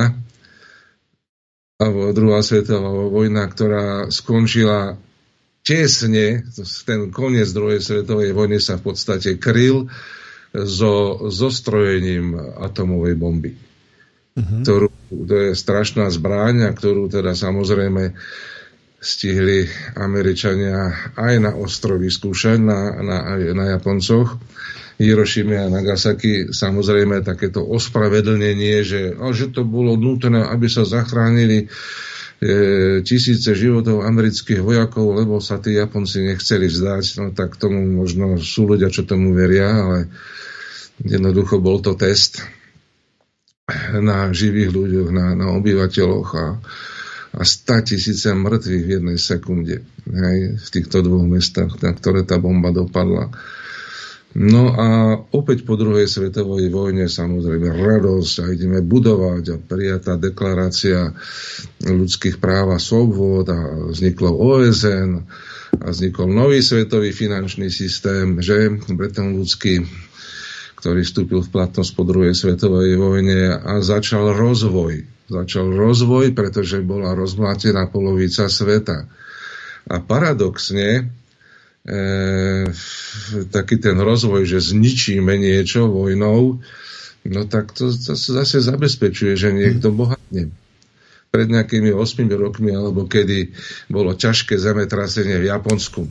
A 1.75 1.85
druhá 2.15 2.39
svetová 2.39 2.87
vojna, 3.11 3.43
ktorá 3.51 4.07
skončila 4.07 4.95
tesne, 5.65 6.47
ten 6.87 7.11
koniec 7.11 7.51
druhej 7.51 7.83
svetovej 7.83 8.31
vojny 8.31 8.63
sa 8.63 8.79
v 8.79 8.95
podstate 8.95 9.35
kryl 9.35 9.91
so 10.55 11.27
zostrojením 11.27 12.37
atomovej 12.63 13.15
bomby. 13.19 13.51
Uh-huh. 14.35 14.63
Ktorú, 14.63 14.87
to 15.11 15.35
je 15.35 15.51
strašná 15.51 16.07
zbráň, 16.07 16.67
a 16.67 16.71
ktorú 16.71 17.11
teda 17.11 17.35
samozrejme 17.35 18.15
stihli 19.05 19.69
Američania 19.93 21.13
aj 21.13 21.33
na 21.37 21.51
ostrovi 21.53 22.09
skúšať, 22.09 22.57
na, 22.57 22.97
na, 23.05 23.17
na 23.37 23.65
Japoncoch. 23.77 24.41
Hirošime 24.97 25.59
a 25.59 25.69
Nagasaki 25.69 26.49
samozrejme 26.49 27.21
takéto 27.21 27.61
ospravedlnenie, 27.61 28.81
že, 28.81 29.13
že 29.13 29.45
to 29.53 29.61
bolo 29.61 29.93
nutné, 29.93 30.41
aby 30.41 30.65
sa 30.71 30.87
zachránili 30.87 31.67
e, 32.41 33.03
tisíce 33.05 33.53
životov 33.53 34.07
amerických 34.07 34.63
vojakov, 34.63 35.21
lebo 35.21 35.37
sa 35.37 35.61
tí 35.61 35.77
Japonci 35.77 36.25
nechceli 36.25 36.65
vzdať. 36.65 37.05
No 37.21 37.25
tak 37.35 37.59
tomu 37.61 37.85
možno 37.85 38.41
sú 38.41 38.71
ľudia, 38.71 38.89
čo 38.89 39.05
tomu 39.05 39.35
veria, 39.35 39.69
ale 39.69 40.09
Jednoducho 41.03 41.59
bol 41.59 41.83
to 41.83 41.99
test 41.99 42.39
na 43.91 44.31
živých 44.31 44.71
ľuďoch, 44.71 45.09
na, 45.11 45.35
na 45.35 45.51
obyvateľoch 45.57 46.29
a 46.37 46.45
100 47.43 47.89
tisíce 47.91 48.31
mŕtvych 48.31 48.83
v 48.85 48.93
jednej 49.01 49.17
sekunde 49.19 49.83
hej, 50.07 50.39
v 50.55 50.67
týchto 50.71 51.03
dvoch 51.03 51.25
mestách, 51.25 51.75
na 51.83 51.91
ktoré 51.91 52.23
tá 52.23 52.39
bomba 52.39 52.71
dopadla. 52.71 53.33
No 54.35 54.75
a 54.75 55.15
opäť 55.31 55.63
po 55.63 55.79
druhej 55.79 56.11
svetovej 56.11 56.67
vojne 56.67 57.07
samozrejme 57.07 57.71
radosť 57.71 58.35
a 58.43 58.45
ideme 58.51 58.83
budovať 58.83 59.43
a 59.55 59.61
prijatá 59.63 60.19
deklarácia 60.19 61.15
ľudských 61.87 62.43
práv 62.43 62.75
a 62.75 62.79
slobôd 62.79 63.47
a 63.47 63.87
vzniklo 63.95 64.35
OSN 64.35 65.23
a 65.79 65.87
vznikol 65.87 66.27
nový 66.27 66.59
svetový 66.59 67.15
finančný 67.15 67.71
systém, 67.71 68.43
že 68.43 68.75
Bretton 68.91 69.39
ľudský 69.39 69.87
ktorý 70.85 71.01
vstúpil 71.01 71.41
v 71.41 71.49
platnosť 71.49 71.91
po 71.97 72.05
druhej 72.05 72.37
svetovej 72.37 72.93
vojne 73.01 73.57
a 73.57 73.81
začal 73.81 74.37
rozvoj. 74.37 75.14
Začal 75.25 75.73
rozvoj, 75.73 76.37
pretože 76.37 76.85
bola 76.85 77.17
rozmlátená 77.17 77.89
polovica 77.89 78.45
sveta. 78.45 79.09
A 79.89 79.95
paradoxne, 79.97 81.09
e, 81.81 82.01
taký 83.49 83.81
ten 83.81 83.97
rozvoj, 83.97 84.45
že 84.45 84.61
zničíme 84.61 85.33
niečo 85.37 85.89
vojnou, 85.89 86.61
no 87.25 87.41
tak 87.49 87.73
to, 87.73 87.89
to 87.89 88.13
zase 88.13 88.61
zabezpečuje, 88.61 89.33
že 89.33 89.49
niekto 89.49 89.89
bohatne. 89.89 90.53
Pred 91.33 91.47
nejakými 91.51 91.89
8 91.89 92.31
rokmi, 92.31 92.71
alebo 92.71 93.09
kedy 93.09 93.51
bolo 93.89 94.13
ťažké 94.13 94.55
zemetrasenie 94.61 95.41
v 95.41 95.49
Japonsku. 95.51 96.05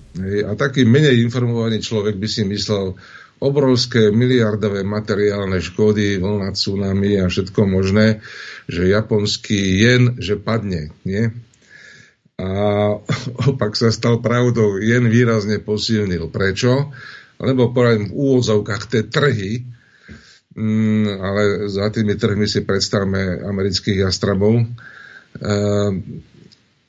A 0.44 0.52
taký 0.58 0.84
menej 0.84 1.22
informovaný 1.22 1.80
človek 1.80 2.18
by 2.18 2.28
si 2.28 2.42
myslel, 2.44 2.98
obrovské 3.42 4.14
miliardové 4.14 4.86
materiálne 4.86 5.58
škody, 5.58 6.18
vlna 6.22 6.54
tsunami 6.54 7.20
a 7.22 7.30
všetko 7.30 7.60
možné, 7.66 8.22
že 8.70 8.88
japonský 8.88 9.80
jen, 9.80 10.02
že 10.22 10.38
padne, 10.38 10.94
nie? 11.02 11.30
A 12.38 12.50
opak 13.50 13.78
sa 13.78 13.94
stal 13.94 14.18
pravdou, 14.18 14.78
jen 14.82 15.06
výrazne 15.10 15.62
posilnil. 15.62 16.30
Prečo? 16.30 16.90
Lebo 17.42 17.74
poradím 17.74 18.10
v 18.10 18.16
úvodzovkách 18.16 18.84
tie 18.90 19.02
trhy, 19.06 19.66
mm, 20.54 21.06
ale 21.18 21.42
za 21.66 21.90
tými 21.90 22.14
trhmi 22.14 22.46
si 22.46 22.62
predstavme 22.62 23.42
amerických 23.42 24.06
jastrabov, 24.06 24.62
ehm, 24.62 25.94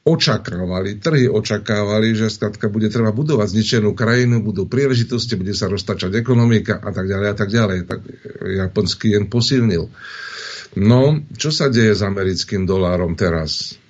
očakávali, 0.05 1.01
trhy 1.01 1.25
očakávali, 1.25 2.13
že 2.13 2.29
skladka 2.29 2.69
bude 2.69 2.93
treba 2.93 3.09
budovať 3.09 3.57
zničenú 3.57 3.97
krajinu, 3.97 4.45
budú 4.45 4.69
príležitosti, 4.69 5.33
bude 5.33 5.57
sa 5.57 5.65
roztačať 5.65 6.13
ekonomika 6.13 6.77
a 6.77 6.93
tak 6.93 7.09
ďalej 7.09 7.27
a 7.33 7.35
tak 7.35 7.49
ďalej. 7.49 7.79
Tak 7.89 7.99
japonský 8.45 9.17
jen 9.17 9.25
posilnil. 9.33 9.89
No, 10.77 11.01
čo 11.33 11.49
sa 11.49 11.73
deje 11.73 11.97
s 11.97 12.05
americkým 12.05 12.69
dolárom 12.69 13.17
teraz? 13.17 13.81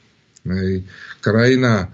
Hej. 0.48 0.88
Krajina 1.19 1.84
e, 1.84 1.88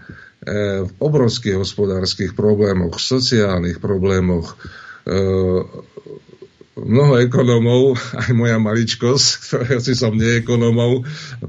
v 0.85 0.91
obrovských 1.01 1.57
hospodárskych 1.57 2.37
problémoch, 2.37 3.01
sociálnych 3.01 3.81
problémoch, 3.81 4.53
e, 4.53 5.17
mnoho 6.85 7.21
ekonomov, 7.21 7.97
aj 8.17 8.31
moja 8.33 8.57
maličkosť, 8.57 9.27
ktorého 9.45 9.79
si 9.81 9.93
som 9.93 10.13
neekonomov, 10.13 11.05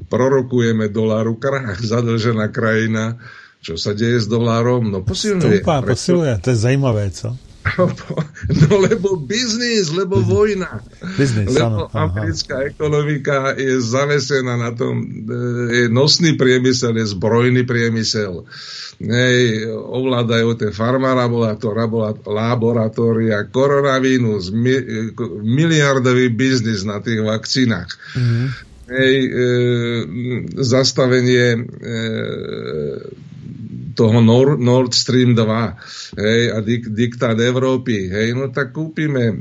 prorokujeme 0.08 0.88
doláru 0.88 1.36
krach, 1.36 1.80
zadlžená 1.80 2.48
krajina. 2.52 3.20
Čo 3.62 3.78
sa 3.78 3.94
deje 3.94 4.18
s 4.18 4.26
dolárom? 4.26 4.90
No 4.90 5.06
posilňuje. 5.06 5.62
Stúpa, 5.62 5.86
posilňuje, 5.86 6.34
to 6.42 6.48
je 6.50 6.58
zajímavé, 6.58 7.14
co? 7.14 7.51
No 8.68 8.82
lebo 8.82 9.16
biznis, 9.16 9.94
lebo 9.94 10.18
vojna. 10.18 10.82
Business, 11.14 11.54
lebo 11.54 11.62
áno, 11.62 11.86
americká 11.94 12.58
aha. 12.58 12.68
ekonomika 12.68 13.54
je 13.54 13.78
zavesená 13.78 14.58
na 14.58 14.74
tom, 14.74 14.98
e, 14.98 15.06
je 15.70 15.84
nosný 15.88 16.34
priemysel, 16.34 16.98
je 16.98 17.06
zbrojný 17.06 17.62
priemysel 17.62 18.42
hej, 19.02 19.66
ovládajú 19.72 20.54
tie 20.54 20.70
farmalaboratória, 20.70 23.50
koronavírus, 23.50 24.54
mi, 24.54 24.78
miliardový 25.42 26.30
biznis 26.30 26.86
na 26.86 27.02
tých 27.02 27.18
vakcínach. 27.24 27.90
Mm-hmm. 28.14 28.46
Hej, 28.92 29.16
e, 29.16 29.24
zastavenie 30.60 31.56
e, 31.56 31.64
toho 33.92 34.18
Nord, 34.20 34.58
Nord 34.58 34.92
Stream 34.96 35.36
2 35.36 36.16
hej, 36.18 36.40
a 36.52 36.58
dik, 36.60 36.92
diktát 36.92 37.36
Európy, 37.38 38.08
hej, 38.08 38.36
no 38.36 38.48
tak 38.48 38.72
kúpime 38.72 39.24
e, 39.30 39.34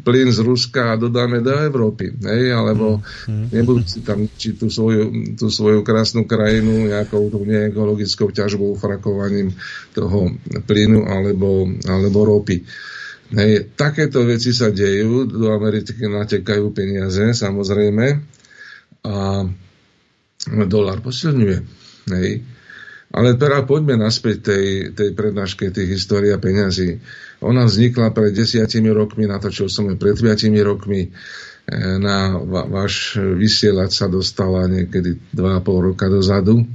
plyn 0.00 0.28
z 0.30 0.40
Ruska 0.42 0.94
a 0.94 1.00
dodáme 1.00 1.42
do 1.42 1.54
Európy, 1.54 2.14
hej, 2.14 2.54
alebo 2.54 3.02
mm, 3.02 3.50
nebudú 3.50 3.82
si 3.86 4.00
tam 4.02 4.26
či 4.38 4.54
tú 4.54 4.70
svoju, 4.70 5.36
tú 5.38 5.50
svoju 5.50 5.82
krásnu 5.82 6.24
krajinu 6.24 6.90
nejakou 6.90 7.28
neekologickou 7.28 8.30
ťažbou, 8.30 8.78
frakovaním 8.78 9.52
toho 9.92 10.32
plynu 10.66 11.06
alebo, 11.06 11.66
alebo 11.86 12.18
ropy. 12.24 12.62
Hej, 13.34 13.74
takéto 13.74 14.22
veci 14.22 14.54
sa 14.54 14.70
dejú, 14.70 15.26
do 15.26 15.50
Ameriky 15.50 15.96
natekajú 16.06 16.70
peniaze, 16.70 17.34
samozrejme, 17.34 18.06
a 19.04 19.44
dolar 20.68 21.00
posilňuje. 21.00 21.58
Hej. 22.12 22.53
Ale 23.14 23.38
teda 23.38 23.62
poďme 23.62 23.94
naspäť 23.94 24.50
tej, 24.50 24.66
tej 24.90 25.14
prednáške 25.14 25.70
tých 25.70 25.86
história 25.94 26.34
peňazí. 26.34 26.98
Ona 27.46 27.70
vznikla 27.70 28.10
pred 28.10 28.34
desiatimi 28.34 28.90
rokmi, 28.90 29.30
natočil 29.30 29.70
som 29.70 29.86
ju 29.86 29.94
pred 29.94 30.18
5 30.18 30.50
rokmi. 30.66 31.06
E, 31.06 31.10
na 32.02 32.34
váš 32.66 33.14
vysielať 33.16 33.90
sa 33.94 34.06
dostala 34.10 34.66
niekedy 34.66 35.14
2,5 35.30 35.86
roka 35.94 36.10
dozadu. 36.10 36.66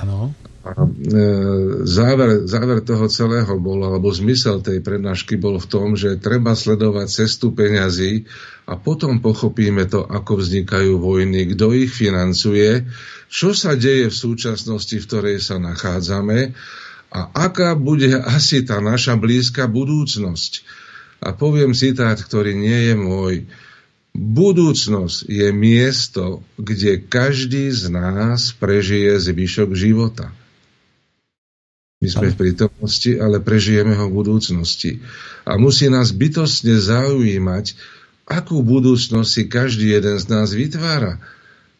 Ano. 0.00 0.32
A 0.66 0.82
e, 0.82 0.88
záver, 1.86 2.48
záver 2.48 2.82
toho 2.82 3.06
celého 3.06 3.54
bol, 3.60 3.86
alebo 3.86 4.10
zmysel 4.10 4.64
tej 4.64 4.82
prednášky 4.82 5.38
bol 5.38 5.62
v 5.62 5.70
tom, 5.70 5.94
že 5.94 6.18
treba 6.18 6.58
sledovať 6.58 7.06
cestu 7.06 7.54
peňazí 7.54 8.26
a 8.66 8.74
potom 8.74 9.22
pochopíme 9.22 9.86
to, 9.86 10.02
ako 10.02 10.42
vznikajú 10.42 10.98
vojny, 10.98 11.54
kto 11.54 11.70
ich 11.70 11.94
financuje, 11.94 12.82
čo 13.26 13.52
sa 13.52 13.74
deje 13.74 14.08
v 14.08 14.16
súčasnosti, 14.16 14.96
v 14.96 15.06
ktorej 15.06 15.38
sa 15.42 15.58
nachádzame 15.58 16.54
a 17.10 17.20
aká 17.32 17.78
bude 17.78 18.12
asi 18.18 18.66
tá 18.66 18.82
naša 18.82 19.14
blízka 19.16 19.70
budúcnosť. 19.70 20.66
A 21.22 21.32
poviem 21.32 21.72
citát, 21.72 22.18
ktorý 22.18 22.52
nie 22.52 22.92
je 22.92 22.94
môj. 22.94 23.34
Budúcnosť 24.16 25.28
je 25.28 25.48
miesto, 25.52 26.40
kde 26.56 27.00
každý 27.00 27.68
z 27.72 27.92
nás 27.92 28.52
prežije 28.56 29.20
zvyšok 29.20 29.76
života. 29.76 30.32
My 32.00 32.08
sme 32.12 32.28
v 32.32 32.40
prítomnosti, 32.48 33.12
ale 33.16 33.40
prežijeme 33.40 33.96
ho 33.96 34.12
v 34.12 34.16
budúcnosti. 34.20 35.00
A 35.48 35.56
musí 35.56 35.88
nás 35.88 36.12
bytostne 36.12 36.76
zaujímať, 36.76 37.72
akú 38.28 38.60
budúcnosť 38.60 39.28
si 39.28 39.42
každý 39.48 39.96
jeden 39.96 40.20
z 40.20 40.26
nás 40.28 40.52
vytvára. 40.52 41.20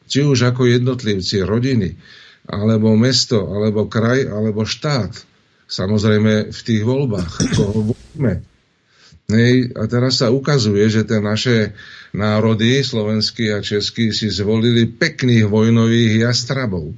Či 0.06 0.26
už 0.26 0.54
ako 0.54 0.70
jednotlivci, 0.70 1.42
rodiny, 1.42 1.98
alebo 2.46 2.94
mesto, 2.94 3.50
alebo 3.50 3.90
kraj, 3.90 4.26
alebo 4.26 4.62
štát. 4.62 5.12
Samozrejme 5.66 6.54
v 6.54 6.60
tých 6.62 6.82
voľbách, 6.86 7.32
koho 7.58 7.90
volíme. 7.90 8.46
A 9.74 9.82
teraz 9.90 10.22
sa 10.22 10.30
ukazuje, 10.30 10.86
že 10.86 11.02
tie 11.02 11.18
naše 11.18 11.74
národy, 12.14 12.78
slovenský 12.86 13.50
a 13.50 13.58
český, 13.58 14.14
si 14.14 14.30
zvolili 14.30 14.86
pekných 14.86 15.50
vojnových 15.50 16.30
jastrabov, 16.30 16.94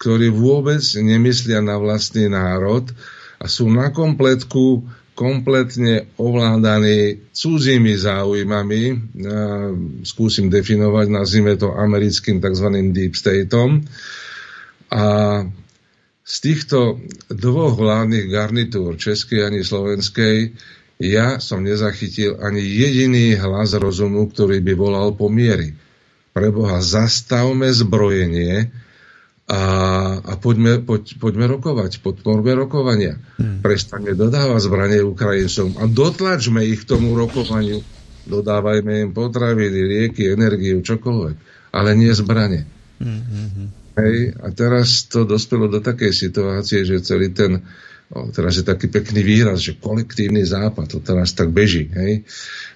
ktorí 0.00 0.32
vôbec 0.32 0.80
nemyslia 0.96 1.60
na 1.60 1.76
vlastný 1.76 2.32
národ 2.32 2.88
a 3.36 3.44
sú 3.44 3.68
na 3.68 3.92
kompletku 3.92 4.88
kompletne 5.18 6.06
ovládaní 6.14 7.26
cudzími 7.34 7.98
záujmami. 7.98 8.82
Skúsim 10.06 10.46
definovať, 10.46 11.06
nazvime 11.10 11.58
to 11.58 11.74
americkým 11.74 12.38
tzv. 12.38 12.94
deep 12.94 13.18
stateom. 13.18 13.82
A 14.94 15.04
z 16.22 16.36
týchto 16.38 17.02
dvoch 17.26 17.74
vládnych 17.74 18.30
garnitúr, 18.30 18.94
českej 18.94 19.50
ani 19.50 19.66
slovenskej, 19.66 20.54
ja 21.02 21.42
som 21.42 21.66
nezachytil 21.66 22.38
ani 22.38 22.62
jediný 22.62 23.34
hlas 23.34 23.74
rozumu, 23.74 24.30
ktorý 24.30 24.62
by 24.62 24.72
volal 24.78 25.18
po 25.18 25.26
miery. 25.26 25.74
Preboha, 26.30 26.78
zastavme 26.78 27.66
zbrojenie 27.74 28.70
a, 29.48 29.60
a 30.20 30.32
poďme, 30.36 30.84
poď, 30.84 31.16
poďme 31.16 31.48
rokovať, 31.48 32.04
podporme 32.04 32.52
rokovania. 32.52 33.16
Hmm. 33.40 33.64
Prestane 33.64 34.12
dodávať 34.12 34.68
zbranie 34.68 35.00
Ukrajincom 35.00 35.80
a 35.80 35.88
dotlačme 35.88 36.60
ich 36.68 36.84
k 36.84 36.88
tomu 36.92 37.16
rokovaniu. 37.16 37.80
Dodávajme 38.28 39.08
im 39.08 39.10
potraviny, 39.16 39.80
lieky, 39.88 40.28
energiu, 40.28 40.84
čokoľvek, 40.84 41.36
ale 41.72 41.90
nie 41.96 42.12
zbranie. 42.12 42.68
Hmm. 43.00 43.24
hmm, 43.24 43.48
hmm. 43.56 43.68
Hej, 43.98 44.16
a 44.38 44.46
teraz 44.54 45.08
to 45.10 45.26
dospelo 45.26 45.66
do 45.66 45.80
takej 45.80 46.12
situácie, 46.14 46.86
že 46.86 47.02
celý 47.02 47.32
ten 47.34 47.64
O, 48.08 48.32
teraz 48.32 48.56
je 48.56 48.64
taký 48.64 48.88
pekný 48.88 49.20
výraz, 49.20 49.60
že 49.60 49.76
kolektívny 49.76 50.40
západ, 50.40 50.96
to 50.96 50.98
teraz 51.04 51.36
tak 51.36 51.52
beží. 51.52 51.92
Hej? 51.92 52.24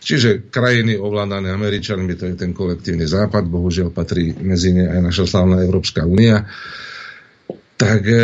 Čiže 0.05 0.53
krajiny 0.53 1.01
ovládané 1.01 1.57
Američanmi, 1.57 2.13
to 2.21 2.29
je 2.29 2.37
ten 2.37 2.53
kolektívny 2.53 3.09
západ, 3.09 3.49
bohužiaľ 3.49 3.97
patrí 3.97 4.37
medzi 4.37 4.77
ne 4.77 4.85
aj 4.93 5.01
naša 5.01 5.25
slavná 5.25 5.65
Európska 5.65 6.05
únia. 6.05 6.45
Tak 7.81 8.03
e, 8.05 8.21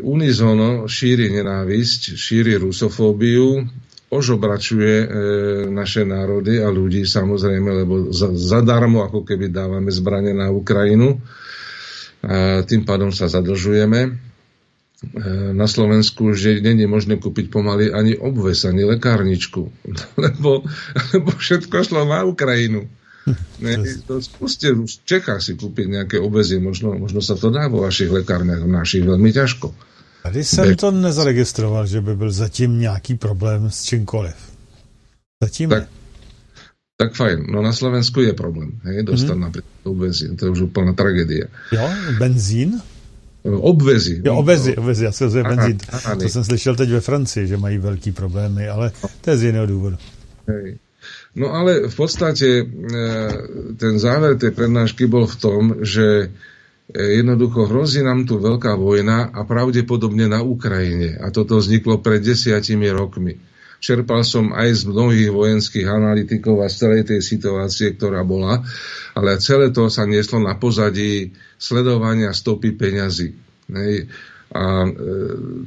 unizono 0.00 0.88
šíri 0.88 1.28
nenávisť, 1.36 2.16
šíri 2.16 2.56
rusofóbiu, 2.56 3.60
ožobračuje 4.08 4.94
e, 5.04 5.06
naše 5.68 6.08
národy 6.08 6.64
a 6.64 6.72
ľudí 6.72 7.04
samozrejme, 7.04 7.84
lebo 7.84 8.08
za, 8.08 8.32
zadarmo 8.32 9.04
ako 9.04 9.28
keby 9.28 9.52
dávame 9.52 9.92
zbranie 9.92 10.32
na 10.32 10.48
Ukrajinu. 10.48 11.20
A 12.24 12.64
tým 12.64 12.88
pádom 12.88 13.12
sa 13.12 13.28
zadlžujeme 13.28 14.29
na 15.56 15.64
Slovensku, 15.64 16.36
že 16.36 16.60
není 16.60 16.84
možné 16.84 17.16
kúpiť 17.16 17.48
pomaly 17.48 17.88
ani 17.88 18.20
obves, 18.20 18.68
ani 18.68 18.84
lekárničku, 18.84 19.72
lebo, 20.24 20.60
lebo 21.16 21.30
všetko 21.32 21.72
šlo 21.84 22.04
na 22.04 22.24
Ukrajinu. 22.24 22.84
Ne, 23.60 23.76
to 24.08 24.16
skúste 24.24 24.72
v 24.72 24.88
Čechách 25.04 25.44
si 25.44 25.52
kúpiť 25.52 25.86
nejaké 25.92 26.16
obezy, 26.16 26.56
možno, 26.56 26.96
možno 26.96 27.20
sa 27.20 27.36
to 27.36 27.52
dá 27.52 27.68
vo 27.68 27.84
vašich 27.84 28.08
lekárniach, 28.08 28.64
našich 28.64 29.04
veľmi 29.04 29.28
ťažko. 29.28 29.68
Tady 30.22 30.44
jsem 30.44 30.76
to 30.76 30.90
nezaregistroval, 30.90 31.86
že 31.86 32.00
by 32.00 32.16
byl 32.16 32.32
zatím 32.32 32.80
nějaký 32.80 33.14
problém 33.14 33.70
s 33.70 33.84
čímkoliv. 33.84 34.36
Zatím 35.42 35.70
tak, 35.70 35.88
tak 36.96 37.14
fajn, 37.14 37.46
no 37.48 37.62
na 37.62 37.72
Slovensku 37.72 38.20
je 38.20 38.32
problém, 38.32 38.80
hej, 38.84 39.02
dostat 39.02 39.34
mm. 39.34 39.40
napríklad 39.40 39.72
obezy, 39.84 40.36
to 40.36 40.44
je 40.44 40.50
už 40.50 40.60
úplná 40.60 40.92
tragédia. 40.92 41.48
Jo, 41.72 41.88
benzín? 42.18 42.80
Obvezy. 43.42 44.22
Jo, 44.24 44.36
obvezy, 44.36 44.76
obvezy, 44.76 45.04
já 45.04 45.12
se 45.12 45.42
benzín. 45.42 45.78
To 46.20 46.28
jsem 46.28 46.44
slyšel 46.44 46.76
teď 46.76 46.90
ve 46.90 47.00
Francii, 47.00 47.46
že 47.46 47.56
mají 47.56 47.78
velký 47.78 48.12
problémy, 48.12 48.68
ale 48.68 48.92
to 49.20 49.30
je 49.30 49.36
z 49.36 49.42
jiného 49.42 49.66
důvodu. 49.66 49.96
Hej. 50.46 50.78
No 51.34 51.54
ale 51.54 51.88
v 51.88 51.94
podstate 51.96 52.66
ten 53.78 53.94
záver 53.96 54.36
tej 54.36 54.50
prednášky 54.50 55.06
bol 55.06 55.24
v 55.30 55.36
tom, 55.38 55.62
že 55.80 56.28
e, 56.90 57.02
jednoducho 57.22 57.70
hrozí 57.70 58.02
nám 58.02 58.26
tu 58.26 58.42
veľká 58.42 58.74
vojna 58.74 59.30
a 59.30 59.46
pravdepodobne 59.46 60.26
na 60.26 60.42
Ukrajine. 60.42 61.16
A 61.22 61.30
toto 61.30 61.62
vzniklo 61.62 62.02
pred 62.02 62.20
desiatimi 62.20 62.90
rokmi. 62.90 63.38
Čerpal 63.80 64.22
som 64.28 64.52
aj 64.52 64.84
z 64.84 64.92
mnohých 64.92 65.32
vojenských 65.32 65.88
analytikov 65.88 66.60
a 66.60 66.68
z 66.68 66.76
celej 66.84 67.02
tej 67.08 67.20
situácie, 67.24 67.96
ktorá 67.96 68.20
bola, 68.28 68.60
ale 69.16 69.40
celé 69.40 69.72
to 69.72 69.88
sa 69.88 70.04
nieslo 70.04 70.36
na 70.36 70.52
pozadí 70.60 71.32
sledovania 71.56 72.36
stopy 72.36 72.76
peňazí. 72.76 73.32
Nej? 73.72 74.04
A 74.50 74.82
e, 74.82 74.90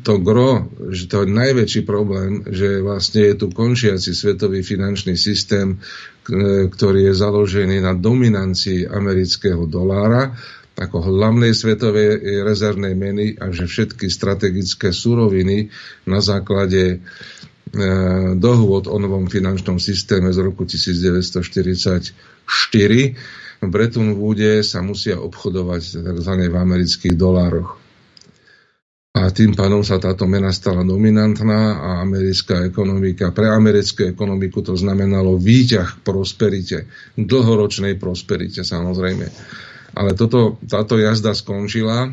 to 0.04 0.20
gro, 0.20 0.68
že 0.92 1.08
to 1.08 1.24
je 1.24 1.32
najväčší 1.32 1.82
problém, 1.88 2.44
že 2.52 2.84
vlastne 2.84 3.32
je 3.32 3.36
tu 3.40 3.48
končiaci 3.48 4.12
svetový 4.12 4.60
finančný 4.60 5.16
systém, 5.16 5.80
e, 5.80 6.68
ktorý 6.68 7.08
je 7.10 7.14
založený 7.16 7.80
na 7.80 7.96
dominancii 7.96 8.86
amerického 8.86 9.66
dolára 9.66 10.36
ako 10.74 11.06
hlavnej 11.06 11.54
svetovej 11.54 12.44
rezervnej 12.44 12.98
meny 12.98 13.38
a 13.38 13.54
že 13.54 13.70
všetky 13.70 14.10
strategické 14.10 14.90
suroviny 14.90 15.70
na 16.10 16.18
základe 16.18 17.00
dohôd 18.38 18.86
o 18.86 18.98
novom 19.02 19.26
finančnom 19.26 19.82
systéme 19.82 20.30
z 20.30 20.40
roku 20.46 20.62
1944 20.62 22.14
v 23.64 23.72
Bretton 23.72 24.20
Woode 24.20 24.60
sa 24.62 24.84
musia 24.84 25.18
obchodovať 25.18 26.04
tzv. 26.04 26.34
v 26.52 26.56
amerických 26.56 27.16
dolároch. 27.16 27.80
A 29.14 29.30
tým 29.30 29.54
pádom 29.54 29.86
sa 29.86 30.02
táto 30.02 30.26
mena 30.26 30.50
stala 30.50 30.82
dominantná 30.82 31.78
a 31.78 31.90
americká 32.02 32.66
ekonomika, 32.66 33.30
pre 33.30 33.46
americkú 33.46 34.10
ekonomiku 34.10 34.66
to 34.66 34.74
znamenalo 34.74 35.38
výťah 35.38 36.02
k 36.02 36.04
prosperite, 36.04 36.90
dlhoročnej 37.16 37.96
prosperite 38.02 38.66
samozrejme. 38.66 39.26
Ale 39.94 40.18
toto, 40.18 40.58
táto 40.66 40.98
jazda 40.98 41.38
skončila 41.38 42.10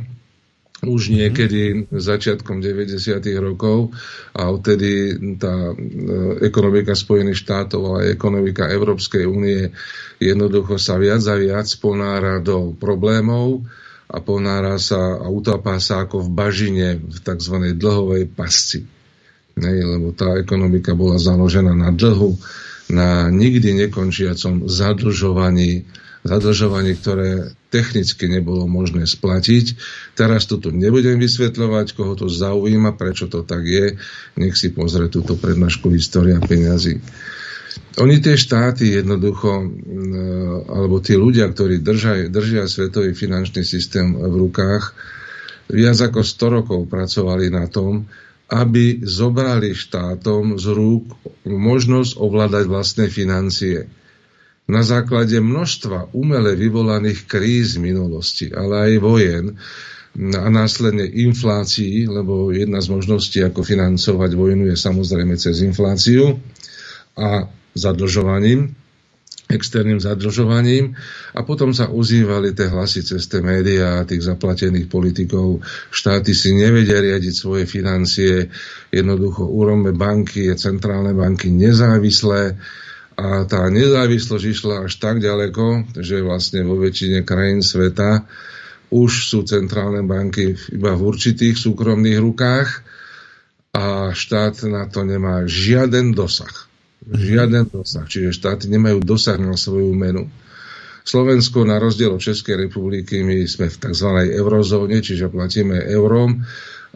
už 0.81 1.13
mhm. 1.13 1.15
niekedy 1.17 1.61
začiatkom 1.93 2.65
90. 2.65 3.21
rokov 3.41 3.93
a 4.33 4.49
odtedy 4.49 5.17
tá 5.37 5.73
e, 5.73 5.75
ekonomika 6.45 6.97
Spojených 6.97 7.41
štátov, 7.45 8.01
aj 8.01 8.17
ekonomika 8.17 8.69
Európskej 8.69 9.29
únie 9.29 9.73
jednoducho 10.17 10.81
sa 10.81 10.97
viac 10.97 11.21
a 11.29 11.37
viac 11.37 11.69
ponára 11.81 12.41
do 12.41 12.73
problémov 12.77 13.65
a 14.11 14.19
ponára 14.19 14.81
sa 14.81 15.21
a 15.21 15.27
utapá 15.31 15.79
sa 15.79 16.03
ako 16.09 16.27
v 16.27 16.31
bažine 16.35 16.89
v 16.99 17.19
tzv. 17.23 17.77
dlhovej 17.79 18.27
pasci. 18.33 18.83
Nej, 19.61 19.77
lebo 19.85 20.17
tá 20.17 20.35
ekonomika 20.41 20.97
bola 20.97 21.21
založená 21.21 21.77
na 21.77 21.93
dlhu, 21.93 22.35
na 22.91 23.31
nikdy 23.31 23.87
nekončiacom 23.87 24.67
zadlžovaní 24.67 25.87
zadlžovanie, 26.21 26.93
ktoré 26.97 27.57
technicky 27.73 28.29
nebolo 28.29 28.69
možné 28.69 29.09
splatiť. 29.09 29.79
Teraz 30.19 30.45
to 30.45 30.61
tu 30.61 30.69
nebudem 30.75 31.17
vysvetľovať, 31.17 31.97
koho 31.97 32.13
to 32.19 32.29
zaujíma, 32.29 32.99
prečo 32.99 33.31
to 33.31 33.41
tak 33.47 33.65
je. 33.65 33.97
Nech 34.37 34.59
si 34.59 34.75
pozrie 34.75 35.09
túto 35.09 35.39
prednášku 35.39 35.89
História 35.95 36.37
peňazí. 36.43 37.01
Oni 38.03 38.19
tie 38.19 38.35
štáty 38.35 38.99
jednoducho, 38.99 39.67
alebo 40.71 40.99
tí 41.03 41.15
ľudia, 41.15 41.51
ktorí 41.51 41.83
držia, 41.83 42.31
držia 42.31 42.67
svetový 42.67 43.15
finančný 43.15 43.63
systém 43.63 44.15
v 44.15 44.35
rukách, 44.47 44.95
viac 45.71 45.99
ako 46.03 46.21
100 46.27 46.57
rokov 46.61 46.81
pracovali 46.91 47.47
na 47.51 47.71
tom, 47.71 48.11
aby 48.51 49.07
zobrali 49.07 49.71
štátom 49.71 50.59
z 50.59 50.67
rúk 50.75 51.15
možnosť 51.47 52.19
ovládať 52.19 52.65
vlastné 52.67 53.07
financie 53.07 53.87
na 54.69 54.83
základe 54.85 55.39
množstva 55.41 56.13
umele 56.13 56.55
vyvolaných 56.59 57.27
kríz 57.27 57.81
minulosti, 57.81 58.51
ale 58.53 58.91
aj 58.91 58.93
vojen 59.01 59.47
a 60.19 60.49
následne 60.51 61.07
inflácií, 61.07 62.11
lebo 62.11 62.51
jedna 62.51 62.83
z 62.83 62.91
možností, 62.91 63.39
ako 63.47 63.63
financovať 63.63 64.31
vojnu, 64.35 64.67
je 64.67 64.77
samozrejme 64.77 65.39
cez 65.39 65.63
infláciu 65.63 66.35
a 67.15 67.47
zadlžovaním, 67.79 68.75
externým 69.47 70.03
zadlžovaním. 70.03 70.99
A 71.35 71.47
potom 71.47 71.71
sa 71.71 71.91
ozývali 71.91 72.55
tie 72.55 72.67
hlasy 72.71 73.07
cez 73.07 73.31
tie 73.31 73.39
médiá 73.39 74.03
tých 74.03 74.27
zaplatených 74.27 74.91
politikov. 74.91 75.63
Štáty 75.95 76.35
si 76.35 76.59
nevedia 76.59 76.99
riadiť 76.99 77.35
svoje 77.35 77.65
financie, 77.71 78.51
jednoducho 78.91 79.47
urobme 79.47 79.95
banky, 79.95 80.51
centrálne 80.59 81.15
banky 81.15 81.55
nezávislé, 81.55 82.59
a 83.21 83.45
tá 83.45 83.69
nezávislosť 83.69 84.45
išla 84.49 84.77
až 84.89 84.97
tak 84.97 85.21
ďaleko, 85.21 85.93
že 86.01 86.25
vlastne 86.25 86.65
vo 86.65 86.81
väčšine 86.81 87.21
krajín 87.21 87.61
sveta 87.61 88.25
už 88.89 89.29
sú 89.29 89.45
centrálne 89.45 90.01
banky 90.01 90.57
iba 90.73 90.97
v 90.97 91.03
určitých 91.05 91.61
súkromných 91.61 92.17
rukách 92.17 92.69
a 93.77 94.17
štát 94.17 94.65
na 94.67 94.89
to 94.89 95.05
nemá 95.05 95.45
žiaden 95.45 96.17
dosah. 96.17 96.67
Žiaden 97.05 97.69
dosah. 97.69 98.09
Čiže 98.09 98.33
štáty 98.33 98.73
nemajú 98.73 99.05
dosah 99.05 99.37
na 99.37 99.55
svoju 99.55 99.93
menu. 99.93 100.27
Slovensko 101.05 101.69
na 101.69 101.77
rozdiel 101.77 102.13
od 102.13 102.25
Českej 102.25 102.69
republiky, 102.69 103.21
my 103.21 103.45
sme 103.45 103.69
v 103.69 103.77
tzv. 103.77 104.09
eurozóne, 104.37 105.01
čiže 105.01 105.33
platíme 105.33 105.77
eurom 105.93 106.45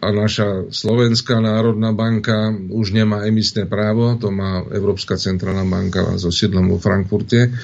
a 0.02 0.06
naša 0.10 0.74
Slovenská 0.74 1.38
národná 1.38 1.94
banka 1.94 2.50
už 2.50 2.94
nemá 2.94 3.26
emisné 3.26 3.64
právo, 3.68 4.18
to 4.18 4.34
má 4.34 4.66
Európska 4.70 5.14
centrálna 5.14 5.64
banka 5.66 6.18
so 6.18 6.34
sídlom 6.34 6.70
vo 6.70 6.78
Frankfurte 6.82 7.54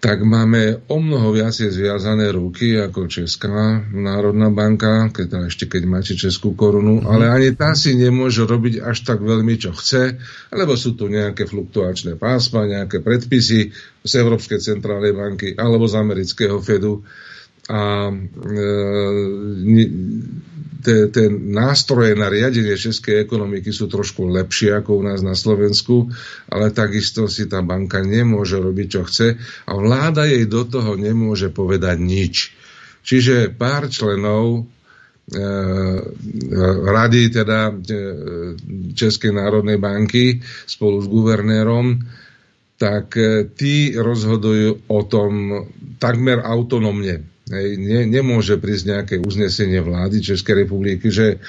tak 0.00 0.24
máme 0.24 0.80
o 0.88 0.96
mnoho 0.96 1.36
viacej 1.36 1.68
zviazané 1.76 2.32
ruky 2.32 2.72
ako 2.72 3.04
Česká 3.04 3.84
národná 3.92 4.48
banka, 4.48 5.12
keď, 5.12 5.52
ešte 5.52 5.68
keď 5.68 5.82
máte 5.84 6.16
Českú 6.16 6.56
korunu, 6.56 7.04
mm. 7.04 7.06
ale 7.06 7.28
ani 7.28 7.48
tá 7.52 7.76
si 7.76 7.92
nemôže 7.92 8.48
robiť 8.48 8.80
až 8.80 9.04
tak 9.04 9.20
veľmi, 9.20 9.60
čo 9.60 9.76
chce, 9.76 10.16
lebo 10.56 10.72
sú 10.72 10.96
tu 10.96 11.12
nejaké 11.12 11.44
fluktuačné 11.44 12.16
pásma, 12.16 12.64
nejaké 12.64 13.04
predpisy 13.04 13.76
z 14.00 14.12
Európskej 14.16 14.64
centrálnej 14.64 15.12
banky 15.12 15.52
alebo 15.52 15.84
z 15.84 16.00
amerického 16.00 16.56
Fedu 16.64 17.04
a 17.68 18.08
e, 18.08 18.14
tie 20.84 21.26
nástroje 21.30 22.16
na 22.16 22.32
riadenie 22.32 22.74
českej 22.74 23.22
ekonomiky 23.22 23.70
sú 23.70 23.86
trošku 23.86 24.26
lepšie 24.28 24.74
ako 24.80 25.00
u 25.00 25.02
nás 25.04 25.20
na 25.20 25.36
Slovensku, 25.36 26.08
ale 26.48 26.72
takisto 26.72 27.28
si 27.28 27.46
tá 27.46 27.60
banka 27.60 28.00
nemôže 28.00 28.56
robiť, 28.56 28.86
čo 28.88 29.02
chce 29.04 29.28
a 29.68 29.72
vláda 29.76 30.26
jej 30.26 30.48
do 30.48 30.64
toho 30.64 30.96
nemôže 30.96 31.52
povedať 31.52 31.96
nič. 32.00 32.34
Čiže 33.00 33.56
pár 33.56 33.88
členov 33.88 34.44
e, 34.56 35.40
rady 36.84 37.22
teda 37.32 37.70
e, 37.70 37.74
Českej 38.92 39.32
národnej 39.32 39.80
banky 39.80 40.40
spolu 40.68 41.00
s 41.00 41.08
guvernérom, 41.08 41.96
tak 42.80 43.16
e, 43.16 43.48
tí 43.52 43.96
rozhodujú 43.96 44.88
o 44.88 45.00
tom 45.08 45.32
takmer 45.96 46.44
autonómne 46.44 47.39
ne, 47.50 48.06
nemôže 48.06 48.56
prísť 48.56 48.84
nejaké 48.86 49.14
uznesenie 49.18 49.82
vlády 49.82 50.22
Českej 50.22 50.64
republiky, 50.64 51.10
že 51.10 51.42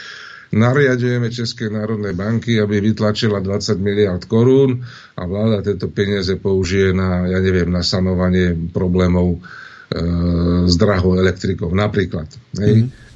nariadujeme 0.51 1.31
Českej 1.31 1.71
národnej 1.71 2.11
banky, 2.11 2.59
aby 2.59 2.83
vytlačila 2.83 3.39
20 3.39 3.79
miliard 3.79 4.23
korún 4.27 4.83
a 5.15 5.23
vláda 5.23 5.63
tieto 5.63 5.87
peniaze 5.87 6.35
použije 6.35 6.91
na, 6.91 7.29
ja 7.29 7.39
neviem, 7.39 7.71
na 7.71 7.85
sanovanie 7.85 8.51
problémov 8.75 9.39
e, 9.39 9.39
s 10.67 10.75
drahou 10.75 11.15
elektrikou 11.15 11.71
napríklad. 11.71 12.27
Hej? 12.59 12.85
Mm-hmm. 12.85 13.09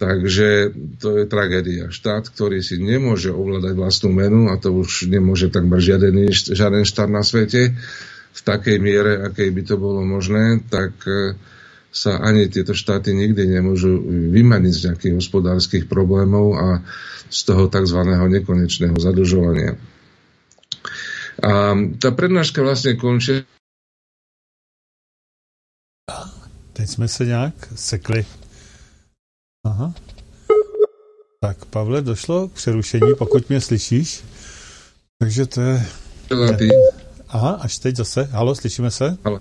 Takže 0.00 0.48
to 0.96 1.20
je 1.20 1.24
tragédia. 1.28 1.92
Štát, 1.92 2.32
ktorý 2.32 2.64
si 2.64 2.80
nemôže 2.80 3.28
ovládať 3.36 3.76
vlastnú 3.76 4.16
menu, 4.16 4.48
a 4.48 4.56
to 4.56 4.72
už 4.72 5.12
nemôže 5.12 5.52
takmer 5.52 5.76
žiaden, 5.76 6.32
žiaden 6.32 6.88
štát 6.88 7.12
na 7.12 7.20
svete, 7.20 7.76
v 8.30 8.40
takej 8.40 8.80
miere, 8.80 9.28
akej 9.28 9.52
by 9.52 9.62
to 9.66 9.76
bolo 9.76 10.00
možné, 10.00 10.64
tak 10.72 10.96
e, 11.04 11.36
sa 11.90 12.22
ani 12.22 12.46
tieto 12.46 12.70
štáty 12.74 13.10
nikdy 13.14 13.50
nemôžu 13.50 13.98
vymaniť 14.30 14.72
z 14.72 14.84
nejakých 14.90 15.14
hospodárskych 15.18 15.84
problémov 15.90 16.54
a 16.54 16.66
z 17.30 17.40
toho 17.46 17.66
tzv. 17.66 17.98
nekonečného 18.06 18.94
zadlžovania. 18.94 19.74
A 21.42 21.74
tá 21.98 22.10
prednáška 22.14 22.62
vlastne 22.62 22.94
končí. 22.94 23.42
Teď 26.72 26.88
jsme 26.88 27.08
se 27.08 27.24
nějak 27.26 27.54
sekli. 27.74 28.26
Aha. 29.66 29.94
Tak, 31.40 31.64
Pavle, 31.64 32.02
došlo 32.02 32.48
k 32.48 32.52
přerušení, 32.52 33.14
pokud 33.18 33.48
mě 33.48 33.60
slyšíš. 33.60 34.24
Takže 35.18 35.46
to 35.46 35.60
je... 35.60 35.86
Aha, 37.28 37.50
až 37.50 37.78
teď 37.78 37.96
zase. 37.96 38.22
Halo, 38.22 38.54
slyšíme 38.54 38.90
se? 38.90 39.16
Halo. 39.24 39.40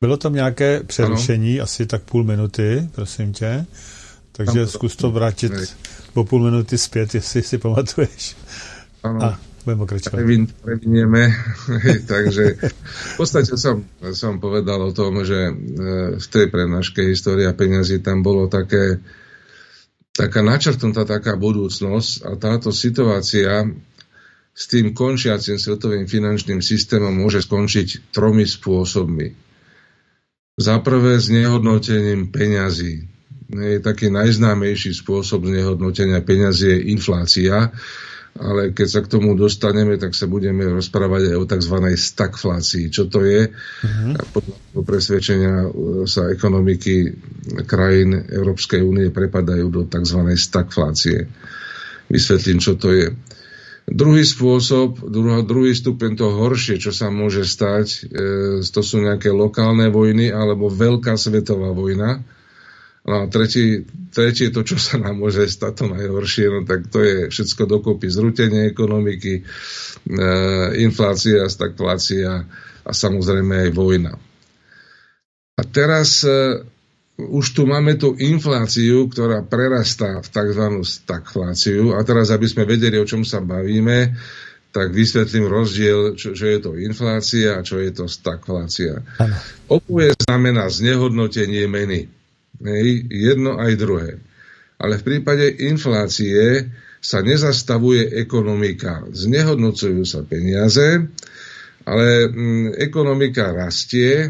Bylo 0.00 0.16
tam 0.16 0.34
nějaké 0.34 0.80
přerušení, 0.86 1.54
ano. 1.54 1.64
asi 1.64 1.86
tak 1.86 2.02
půl 2.02 2.24
minuty, 2.24 2.88
prosím 2.94 3.32
tě. 3.32 3.66
Takže 4.32 4.60
ano. 4.60 4.66
zkus 4.66 4.96
to 4.96 5.10
vrátit 5.10 5.52
ne. 5.52 5.66
po 6.12 6.24
půl 6.24 6.44
minuty 6.44 6.78
zpět, 6.78 7.14
jestli 7.14 7.42
si 7.42 7.58
pamatuješ. 7.58 8.36
Ano. 9.02 9.24
A 9.24 9.40
budem 9.64 9.78
pokračovať. 9.78 10.20
Previnieme, 10.62 11.32
takže 12.12 12.54
v 12.84 13.14
podstate 13.16 13.56
som, 13.56 13.82
som 14.12 14.36
povedal 14.38 14.78
o 14.78 14.92
tom, 14.92 15.24
že 15.24 15.50
e, 15.50 15.52
v 16.20 16.26
tej 16.30 16.46
prednáške 16.52 17.02
História 17.02 17.50
peniazy 17.56 17.98
tam 17.98 18.22
bolo 18.22 18.52
také 18.52 19.00
taká 20.12 20.44
načrtnutá 20.44 21.08
taká 21.08 21.40
budúcnosť 21.40 22.24
a 22.24 22.30
táto 22.36 22.68
situácia 22.68 23.64
s 24.56 24.64
tým 24.68 24.92
končiacim 24.92 25.56
svetovým 25.56 26.04
finančným 26.04 26.60
systémom 26.60 27.12
môže 27.12 27.44
skončiť 27.44 28.12
tromi 28.12 28.44
spôsobmi. 28.44 29.45
Za 30.56 30.80
prvé 30.80 31.20
nehodnotením 31.20 32.32
peňazí. 32.32 33.04
Je 33.52 33.76
taký 33.78 34.08
najznámejší 34.08 34.96
spôsob 34.96 35.44
znehodnotenia 35.44 36.24
peňazí 36.24 36.72
je 36.72 36.78
inflácia, 36.96 37.68
ale 38.40 38.72
keď 38.72 38.88
sa 38.88 39.00
k 39.04 39.12
tomu 39.12 39.36
dostaneme, 39.36 40.00
tak 40.00 40.16
sa 40.16 40.24
budeme 40.24 40.64
rozprávať 40.64 41.32
aj 41.32 41.36
o 41.36 41.44
tzv. 41.44 41.76
stagflácii. 41.92 42.84
Čo 42.88 43.04
to 43.04 43.20
je? 43.28 43.52
Uh-huh. 43.52 44.16
Podľa 44.32 44.56
presvedčenia 44.80 45.54
e, 45.60 45.68
sa 46.08 46.32
ekonomiky 46.32 47.12
krajín 47.68 48.16
Európskej 48.16 48.80
únie 48.80 49.12
prepadajú 49.12 49.68
do 49.68 49.82
tzv. 49.84 50.20
stagflácie. 50.40 51.28
Vysvetlím, 52.08 52.64
čo 52.64 52.80
to 52.80 52.96
je. 52.96 53.12
Druhý 53.86 54.26
spôsob, 54.26 54.98
druhý, 55.46 55.70
stupeň 55.70 56.18
to 56.18 56.26
horšie, 56.34 56.82
čo 56.82 56.90
sa 56.90 57.06
môže 57.06 57.46
stať, 57.46 57.86
e, 57.86 58.66
to 58.66 58.80
sú 58.82 58.98
nejaké 58.98 59.30
lokálne 59.30 59.94
vojny 59.94 60.26
alebo 60.26 60.66
veľká 60.66 61.14
svetová 61.14 61.70
vojna. 61.70 62.26
No 63.06 63.12
a 63.22 63.30
tretí, 63.30 63.86
tretí 64.10 64.50
to, 64.50 64.66
čo 64.66 64.74
sa 64.82 64.98
nám 64.98 65.22
môže 65.22 65.46
stať, 65.46 65.72
to 65.78 65.84
najhoršie, 65.86 66.50
no 66.50 66.60
tak 66.66 66.90
to 66.90 66.98
je 66.98 67.30
všetko 67.30 67.62
dokopy 67.70 68.10
zrutenie 68.10 68.66
ekonomiky, 68.66 69.38
e, 69.38 69.42
inflácia, 70.82 71.46
stagflácia 71.46 72.42
a 72.82 72.90
samozrejme 72.90 73.70
aj 73.70 73.70
vojna. 73.70 74.18
A 75.56 75.62
teraz 75.62 76.26
e, 76.26 76.66
už 77.16 77.56
tu 77.56 77.64
máme 77.64 77.96
tú 77.96 78.12
infláciu, 78.20 79.08
ktorá 79.08 79.40
prerastá 79.40 80.20
v 80.20 80.28
tzv. 80.28 80.64
stagfláciu. 80.84 81.96
A 81.96 82.04
teraz, 82.04 82.28
aby 82.28 82.44
sme 82.44 82.68
vedeli, 82.68 83.00
o 83.00 83.08
čom 83.08 83.24
sa 83.24 83.40
bavíme, 83.40 84.12
tak 84.68 84.92
vysvetlím 84.92 85.48
rozdiel, 85.48 86.20
čo, 86.20 86.36
čo 86.36 86.44
je 86.44 86.58
to 86.60 86.76
inflácia 86.76 87.56
a 87.56 87.64
čo 87.64 87.80
je 87.80 87.88
to 87.96 88.04
stagflácia. 88.04 89.00
Opuje 89.72 90.12
znamená 90.28 90.68
znehodnotenie 90.68 91.64
meny. 91.64 92.12
Hej, 92.60 93.08
jedno 93.08 93.56
aj 93.56 93.72
druhé. 93.80 94.20
Ale 94.76 95.00
v 95.00 95.06
prípade 95.08 95.48
inflácie 95.64 96.68
sa 97.00 97.24
nezastavuje 97.24 98.12
ekonomika. 98.20 99.08
Znehodnocujú 99.08 100.04
sa 100.04 100.20
peniaze, 100.20 101.08
ale 101.88 102.06
mm, 102.28 102.76
ekonomika 102.76 103.56
rastie, 103.56 104.28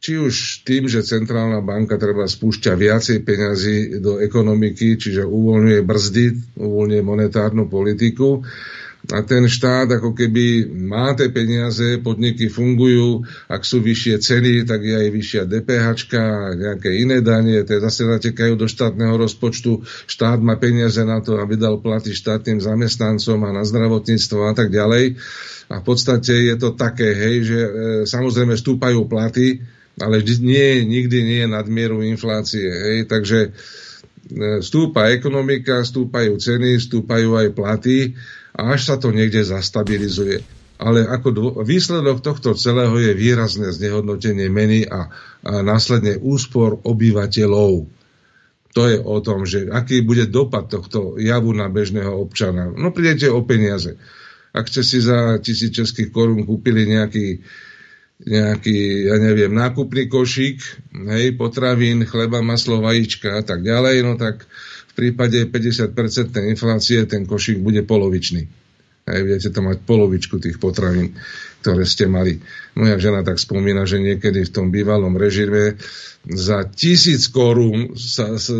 či 0.00 0.16
už 0.16 0.64
tým, 0.64 0.88
že 0.88 1.04
centrálna 1.04 1.60
banka 1.60 2.00
treba 2.00 2.24
spúšťa 2.24 2.72
viacej 2.72 3.20
peňazí 3.20 4.00
do 4.00 4.16
ekonomiky, 4.16 4.96
čiže 4.96 5.28
uvoľňuje 5.28 5.80
brzdy, 5.84 6.24
uvoľňuje 6.56 7.02
monetárnu 7.04 7.68
politiku 7.68 8.40
a 9.08 9.24
ten 9.24 9.48
štát 9.48 9.96
ako 9.96 10.12
keby 10.12 10.68
má 10.68 11.16
tie 11.16 11.32
peniaze, 11.32 11.96
podniky 12.04 12.52
fungujú, 12.52 13.24
ak 13.48 13.64
sú 13.64 13.80
vyššie 13.80 14.14
ceny, 14.20 14.52
tak 14.68 14.84
je 14.84 14.92
aj 14.92 15.08
vyššia 15.08 15.42
DPH 15.48 15.88
nejaké 16.60 16.90
iné 17.00 17.24
danie, 17.24 17.64
tie 17.64 17.80
zase 17.80 18.04
natekajú 18.04 18.60
do 18.60 18.68
štátneho 18.68 19.16
rozpočtu, 19.16 19.80
štát 20.04 20.44
má 20.44 20.60
peniaze 20.60 21.00
na 21.00 21.24
to, 21.24 21.40
aby 21.40 21.56
dal 21.56 21.80
platy 21.80 22.12
štátnym 22.12 22.60
zamestnancom 22.60 23.40
a 23.48 23.50
na 23.56 23.64
zdravotníctvo 23.64 24.38
a 24.44 24.52
tak 24.52 24.68
ďalej. 24.68 25.16
A 25.70 25.80
v 25.80 25.84
podstate 25.86 26.52
je 26.52 26.56
to 26.58 26.76
také, 26.76 27.14
hej, 27.14 27.34
že 27.46 27.58
e, 27.62 27.70
samozrejme 28.04 28.58
stúpajú 28.58 29.06
platy, 29.06 29.62
ale 30.00 30.24
nie, 30.40 30.84
nikdy 30.88 31.18
nie 31.20 31.38
je 31.44 31.48
nadmieru 31.48 32.00
inflácie. 32.00 32.66
Hej? 32.66 32.98
Takže 33.06 33.38
e, 33.46 33.50
stúpa 34.64 35.12
ekonomika, 35.12 35.84
stúpajú 35.84 36.40
ceny, 36.40 36.80
stúpajú 36.80 37.36
aj 37.36 37.48
platy 37.52 38.16
a 38.56 38.74
až 38.74 38.80
sa 38.88 38.96
to 38.96 39.12
niekde 39.12 39.44
zastabilizuje. 39.44 40.40
Ale 40.80 41.04
ako 41.04 41.28
dvo- 41.30 41.56
výsledok 41.60 42.24
tohto 42.24 42.56
celého 42.56 42.96
je 42.96 43.12
výrazné 43.12 43.68
znehodnotenie 43.68 44.48
meny 44.48 44.88
a, 44.88 45.12
a 45.44 45.60
následne 45.60 46.16
úspor 46.16 46.80
obyvateľov. 46.80 48.00
To 48.70 48.82
je 48.86 48.96
o 49.02 49.18
tom, 49.20 49.44
že 49.44 49.66
aký 49.68 50.00
bude 50.00 50.30
dopad 50.30 50.70
tohto 50.70 51.18
javu 51.20 51.52
na 51.52 51.66
bežného 51.68 52.14
občana. 52.16 52.70
No 52.70 52.94
prídete 52.94 53.28
o 53.28 53.42
peniaze. 53.44 53.98
Ak 54.50 54.66
ste 54.70 54.82
si 54.82 54.98
za 55.02 55.38
tisíc 55.42 55.74
českých 55.74 56.10
korún 56.10 56.46
kúpili 56.46 56.86
nejaký 56.86 57.42
nejaký, 58.26 59.08
ja 59.08 59.16
neviem, 59.16 59.52
nákupný 59.52 60.08
košík, 60.12 60.58
hej, 61.08 61.36
potravín, 61.40 62.04
chleba, 62.04 62.44
maslo, 62.44 62.84
vajíčka 62.84 63.40
a 63.40 63.42
tak 63.44 63.64
ďalej, 63.64 63.96
no 64.04 64.20
tak 64.20 64.44
v 64.90 64.92
prípade 64.92 65.48
50% 65.48 65.96
inflácie 66.50 67.00
ten 67.08 67.24
košík 67.24 67.64
bude 67.64 67.80
polovičný. 67.86 68.44
Hej, 69.08 69.20
viete 69.24 69.48
tam 69.48 69.72
mať 69.72 69.80
polovičku 69.88 70.36
tých 70.36 70.60
potravín, 70.60 71.16
ktoré 71.64 71.88
ste 71.88 72.04
mali. 72.06 72.38
Moja 72.76 73.00
žena 73.00 73.24
tak 73.24 73.40
spomína, 73.40 73.88
že 73.88 73.98
niekedy 73.98 74.44
v 74.44 74.52
tom 74.52 74.68
bývalom 74.68 75.16
režime 75.16 75.80
za 76.28 76.68
tisíc 76.68 77.32
korún 77.32 77.96
sa, 77.96 78.36
sa, 78.36 78.52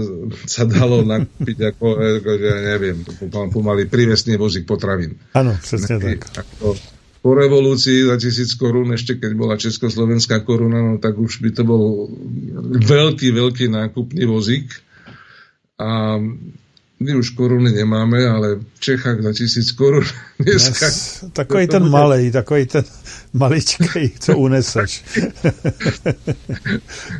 sa 0.49 0.64
dalo 0.64 1.05
nakúpiť 1.05 1.77
ako, 1.77 1.87
ako, 1.92 2.31
ja 2.40 2.57
neviem, 2.73 3.05
pomaly 3.53 3.85
prívesný 3.85 4.40
vozík 4.40 4.64
potravín. 4.64 5.20
Áno, 5.37 5.53
presne 5.61 6.01
tak. 6.01 6.25
Ako, 6.40 6.73
po 7.21 7.37
revolúcii 7.37 8.09
za 8.09 8.17
tisíc 8.17 8.57
korún, 8.57 8.97
ešte 8.97 9.21
keď 9.21 9.33
bola 9.37 9.61
Československá 9.61 10.41
koruna, 10.41 10.81
no 10.81 10.93
tak 10.97 11.21
už 11.21 11.45
by 11.45 11.51
to 11.53 11.63
bol 11.69 12.09
veľký, 12.81 13.29
veľký 13.37 13.69
nákupný 13.69 14.25
vozík. 14.25 14.73
A 15.77 16.17
my 17.01 17.17
už 17.17 17.33
koruny 17.33 17.73
nemáme, 17.73 18.21
ale 18.29 18.61
v 18.61 18.79
Čechách 18.81 19.25
za 19.25 19.33
tisíc 19.33 19.73
korun 19.73 20.05
dneska... 20.41 20.87
Yes, 20.89 21.25
takový 21.33 21.69
ten 21.69 21.85
bude... 21.85 21.93
malej, 21.93 22.33
takový 22.33 22.67
ten 22.67 22.85
maličkej, 23.33 24.13
co 24.25 24.31
uneseš. 24.37 24.91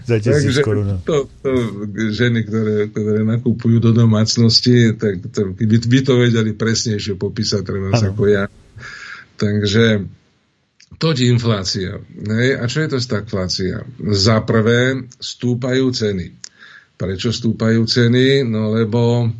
za 0.09 0.17
tisíc 0.21 0.57
korun. 0.65 1.01
To, 1.05 1.29
to, 1.45 1.51
ženy, 2.13 2.45
ktoré, 2.45 2.89
ktoré 2.93 3.21
nakupujú 3.25 3.81
do 3.81 3.93
domácnosti, 3.93 4.97
tak 4.97 5.29
to, 5.33 5.57
by, 5.57 5.77
by 5.77 5.99
to 6.05 6.13
vedeli 6.17 6.53
presnejšie 6.53 7.17
popísať 7.17 7.61
treba 7.65 7.93
ako 7.97 8.25
ja. 8.29 8.49
Takže 9.41 10.05
toť 11.01 11.17
inflácia. 11.25 11.97
Ne? 12.13 12.61
A 12.61 12.69
čo 12.69 12.85
je 12.85 12.93
to 12.93 12.99
stagflácia? 13.01 13.89
Za 14.13 14.45
prvé 14.45 15.09
stúpajú 15.17 15.89
ceny. 15.89 16.37
Prečo 17.01 17.33
stúpajú 17.33 17.89
ceny? 17.89 18.45
No 18.45 18.77
lebo 18.77 19.33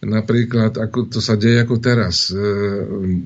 napríklad, 0.00 0.80
ako 0.80 1.12
to 1.12 1.20
sa 1.20 1.36
deje 1.36 1.60
ako 1.66 1.76
teraz. 1.82 2.32
E, 2.32 2.38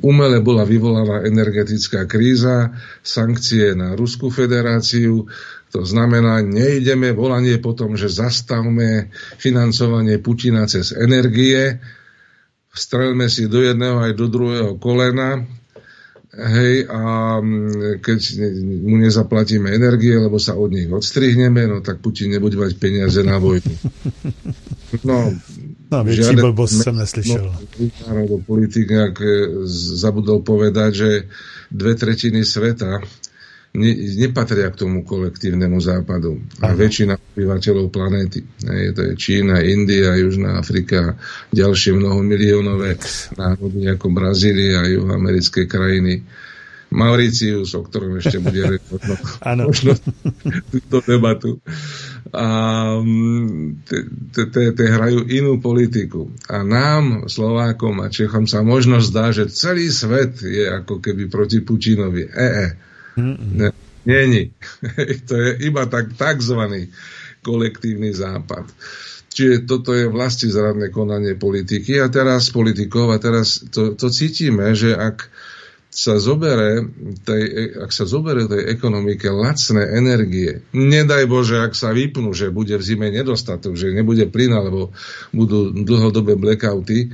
umele 0.03 0.43
bola 0.43 0.67
vyvolaná 0.67 1.23
energetická 1.23 2.11
kríza, 2.11 2.75
sankcie 3.05 3.79
na 3.79 3.95
Ruskú 3.95 4.33
federáciu, 4.33 5.29
to 5.73 5.89
znamená, 5.89 6.45
nejdeme 6.45 7.17
volanie 7.17 7.57
po 7.57 7.73
tom, 7.73 7.97
že 7.97 8.13
zastavme 8.13 9.09
financovanie 9.41 10.21
Putina 10.21 10.69
cez 10.69 10.93
energie, 10.93 11.81
strelme 12.73 13.29
si 13.29 13.49
do 13.49 13.61
jedného 13.61 14.01
aj 14.01 14.13
do 14.17 14.27
druhého 14.29 14.77
kolena, 14.77 15.45
Hej, 16.33 16.89
a 16.89 17.01
mm, 17.45 18.01
keď 18.01 18.21
mu 18.89 18.97
nezaplatíme 18.97 19.69
energie, 19.69 20.17
lebo 20.17 20.41
sa 20.41 20.57
od 20.57 20.73
nich 20.73 20.89
odstrihneme, 20.89 21.69
no 21.69 21.85
tak 21.85 22.01
Putin 22.01 22.33
nebude 22.33 22.57
mať 22.57 22.73
peniaze 22.81 23.21
na 23.21 23.37
vojnu. 23.37 23.69
No, 25.05 25.29
no 25.93 25.97
žiadne, 26.05 26.41
blbosť 26.41 26.89
som 26.89 26.97
neslyšel. 26.97 27.49
No, 27.49 28.41
politik 28.45 28.89
nejak 28.89 29.17
e, 29.21 29.65
zabudol 29.97 30.45
povedať, 30.45 30.91
že 30.93 31.11
dve 31.69 31.97
tretiny 31.97 32.45
sveta 32.45 33.01
ne, 33.73 33.91
nepatria 34.21 34.69
k 34.69 34.81
tomu 34.85 35.05
kolektívnemu 35.05 35.81
západu. 35.81 36.41
A 36.61 36.73
Aha. 36.73 36.77
väčšina 36.77 37.17
obyvateľov 37.17 37.89
planéty. 37.89 38.45
Je 38.61 38.93
to 38.93 39.01
je 39.09 39.13
Čína, 39.17 39.65
India, 39.65 40.13
Južná 40.21 40.61
Afrika, 40.61 41.17
ďalšie 41.53 41.97
mnoho 41.97 42.21
miliónové 42.21 43.01
národy 43.37 43.89
ako 43.89 44.07
Brazília, 44.13 44.85
juhoamerické 44.89 45.65
krajiny. 45.65 46.25
Mauricius, 46.93 47.73
o 47.73 47.89
ktorom 47.89 48.21
ešte 48.21 48.37
bude 48.37 48.77
možno, 48.93 49.17
možno 49.41 49.93
túto 50.69 51.01
debatu. 51.01 51.57
A 52.37 52.47
mm, 53.01 53.89
te 54.77 54.85
hrajú 54.85 55.25
inú 55.25 55.57
politiku. 55.57 56.29
A 56.53 56.61
nám, 56.61 57.33
Slovákom 57.33 58.05
a 58.05 58.13
Čechom 58.13 58.45
sa 58.45 58.61
možno 58.61 59.01
zdá, 59.01 59.33
že 59.33 59.49
celý 59.49 59.89
svet 59.89 60.45
je 60.45 60.69
ako 60.69 61.01
keby 61.01 61.33
proti 61.33 61.65
Putinovi. 61.65 62.29
E, 62.29 62.45
e. 62.45 62.67
Ne, 63.19 63.71
není. 64.05 64.51
to 65.29 65.35
je 65.37 65.51
iba 65.69 65.87
tak 65.87 66.17
takzvaný 66.17 66.89
kolektívny 67.43 68.15
západ. 68.15 68.71
Čiže 69.33 69.65
toto 69.65 69.97
je 69.97 70.13
vlasti 70.13 70.53
zradné 70.53 70.93
konanie 70.93 71.41
politiky 71.41 71.97
a 71.97 72.13
teraz 72.13 72.53
politikov 72.53 73.17
a 73.17 73.19
teraz 73.19 73.65
to, 73.73 73.97
to 73.97 74.13
cítime, 74.13 74.77
že 74.77 74.93
ak 74.93 75.33
sa 75.93 76.17
zobere 76.17 76.89
tej, 77.25 77.77
ak 77.85 77.93
sa 77.93 78.09
zobere 78.09 78.49
tej 78.49 78.65
ekonomike 78.73 79.29
lacné 79.29 79.93
energie, 79.93 80.65
nedaj 80.73 81.29
Bože, 81.29 81.61
ak 81.61 81.77
sa 81.77 81.93
vypnú, 81.93 82.33
že 82.33 82.49
bude 82.49 82.77
v 82.81 82.85
zime 82.85 83.13
nedostatok, 83.13 83.77
že 83.77 83.93
nebude 83.93 84.25
plyn, 84.25 84.57
alebo 84.57 84.93
budú 85.37 85.69
dlhodobé 85.73 86.41
blackouty, 86.41 87.13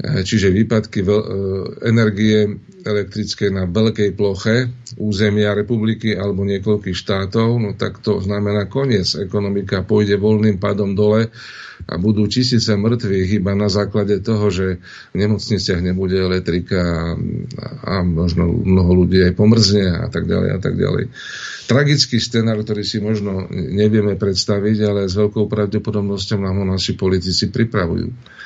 čiže 0.00 0.48
výpadky 0.48 1.04
eh, 1.04 1.10
energie 1.84 2.56
elektrické 2.80 3.52
na 3.52 3.68
veľkej 3.68 4.16
ploche 4.16 4.72
územia 4.96 5.52
republiky 5.52 6.16
alebo 6.16 6.48
niekoľkých 6.48 6.96
štátov, 6.96 7.48
no 7.60 7.70
tak 7.76 8.00
to 8.00 8.24
znamená 8.24 8.64
koniec. 8.72 9.12
Ekonomika 9.20 9.84
pôjde 9.84 10.16
voľným 10.16 10.56
pádom 10.56 10.96
dole 10.96 11.28
a 11.88 11.94
budú 11.96 12.28
tisíce 12.28 12.72
mŕtvych 12.72 13.40
iba 13.40 13.52
na 13.56 13.68
základe 13.68 14.20
toho, 14.20 14.48
že 14.52 14.66
v 15.12 15.16
nemocniciach 15.16 15.80
nebude 15.80 16.16
elektrika 16.16 16.80
a, 16.80 17.04
a 17.84 17.94
možno 18.04 18.48
mnoho 18.48 19.04
ľudí 19.04 19.20
aj 19.24 19.32
pomrzne 19.36 19.88
a 19.88 20.08
tak 20.08 20.28
ďalej 20.28 20.50
a 20.56 20.58
tak 20.60 20.74
ďalej. 20.76 21.12
Tragický 21.68 22.18
scenár, 22.18 22.60
ktorý 22.64 22.82
si 22.82 22.98
možno 22.98 23.46
nevieme 23.52 24.16
predstaviť, 24.16 24.76
ale 24.88 25.00
s 25.08 25.14
veľkou 25.14 25.46
pravdepodobnosťou 25.46 26.38
nám 26.40 26.64
ho 26.64 26.66
naši 26.66 26.98
politici 26.98 27.48
pripravujú. 27.48 28.39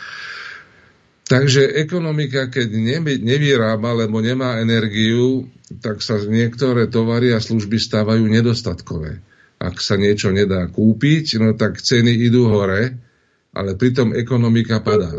Takže 1.35 1.67
ekonomika, 1.83 2.47
keď 2.47 2.71
nevyrába, 3.19 3.91
lebo 4.07 4.23
nemá 4.23 4.63
energiu, 4.63 5.51
tak 5.83 5.99
sa 5.99 6.23
niektoré 6.23 6.87
tovary 6.87 7.35
a 7.35 7.43
služby 7.43 7.75
stávajú 7.75 8.23
nedostatkové. 8.31 9.19
Ak 9.59 9.83
sa 9.83 9.99
niečo 9.99 10.31
nedá 10.31 10.71
kúpiť, 10.71 11.43
no 11.43 11.59
tak 11.59 11.83
ceny 11.83 12.31
idú 12.31 12.47
hore, 12.55 12.95
ale 13.51 13.75
pritom 13.75 14.15
ekonomika 14.15 14.79
padá. 14.79 15.11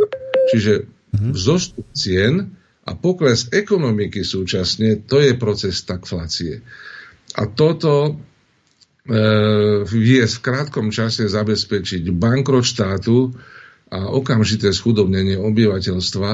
Čiže 0.56 0.88
mhm. 1.12 1.36
vzostup 1.36 1.84
cien 1.92 2.48
a 2.88 2.96
pokles 2.96 3.52
ekonomiky 3.52 4.24
súčasne, 4.24 5.04
to 5.04 5.20
je 5.20 5.36
proces 5.36 5.84
stagflácie. 5.84 6.64
A 7.36 7.44
toto 7.52 7.92
e, 8.08 8.12
vie 9.84 10.24
v 10.24 10.38
krátkom 10.40 10.96
čase 10.96 11.28
zabezpečiť 11.28 12.08
bankrot 12.16 12.64
štátu, 12.64 13.36
a 13.90 14.10
okamžité 14.10 14.74
schudobnenie 14.74 15.38
obyvateľstva 15.38 16.30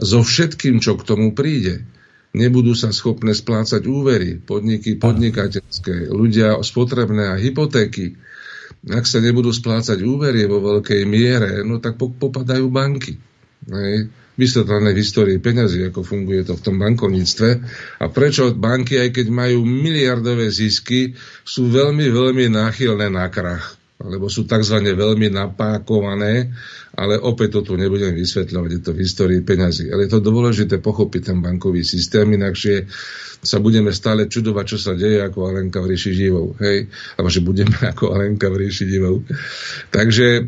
so 0.00 0.18
všetkým, 0.20 0.84
čo 0.84 0.96
k 1.00 1.06
tomu 1.06 1.32
príde. 1.32 1.84
Nebudú 2.30 2.78
sa 2.78 2.94
schopné 2.94 3.34
splácať 3.34 3.82
úvery, 3.90 4.38
podniky 4.38 5.00
podnikateľské, 5.00 6.12
ľudia 6.12 6.60
spotrebné 6.62 7.34
a 7.34 7.40
hypotéky. 7.40 8.14
Ak 8.86 9.04
sa 9.04 9.18
nebudú 9.18 9.50
splácať 9.50 9.98
úvery 10.00 10.46
vo 10.46 10.62
veľkej 10.62 11.02
miere, 11.10 11.66
no 11.66 11.82
tak 11.82 11.98
popadajú 11.98 12.70
banky. 12.70 13.18
Hej 13.66 14.12
vysvetlené 14.40 14.96
v 14.96 15.00
histórii 15.04 15.36
peňazí, 15.36 15.92
ako 15.92 16.00
funguje 16.00 16.48
to 16.48 16.56
v 16.56 16.64
tom 16.64 16.80
bankovníctve 16.80 17.50
a 18.00 18.08
prečo 18.08 18.56
banky, 18.56 18.96
aj 18.96 19.20
keď 19.20 19.26
majú 19.28 19.68
miliardové 19.68 20.48
zisky, 20.48 21.12
sú 21.44 21.68
veľmi, 21.68 22.08
veľmi 22.08 22.48
náchylné 22.48 23.12
na 23.12 23.28
krach 23.28 23.79
alebo 24.00 24.32
sú 24.32 24.48
tzv. 24.48 24.80
veľmi 24.80 25.28
napákované, 25.28 26.48
ale 26.96 27.20
opäť 27.20 27.60
to 27.60 27.72
tu 27.72 27.72
nebudem 27.76 28.16
vysvetľovať, 28.16 28.70
je 28.72 28.80
to 28.80 28.92
v 28.96 29.02
histórii 29.04 29.40
peňazí. 29.44 29.92
Ale 29.92 30.08
je 30.08 30.16
to 30.16 30.24
dôležité 30.24 30.80
pochopiť 30.80 31.32
ten 31.32 31.38
bankový 31.44 31.84
systém, 31.84 32.24
inakšie 32.32 32.88
sa 33.40 33.56
budeme 33.56 33.88
stále 33.88 34.28
čudovať, 34.28 34.64
čo 34.68 34.78
sa 34.80 34.92
deje 34.92 35.24
ako 35.24 35.48
Alenka 35.48 35.80
v 35.80 35.96
ríši 35.96 36.12
živou. 36.12 36.52
Hej? 36.60 36.92
Alebo 37.16 37.28
že 37.32 37.40
budeme 37.40 37.76
ako 37.92 38.12
Alenka 38.12 38.52
v 38.52 38.68
ríši 38.68 38.84
živou. 38.88 39.24
Takže 39.88 40.26
e, 40.36 40.42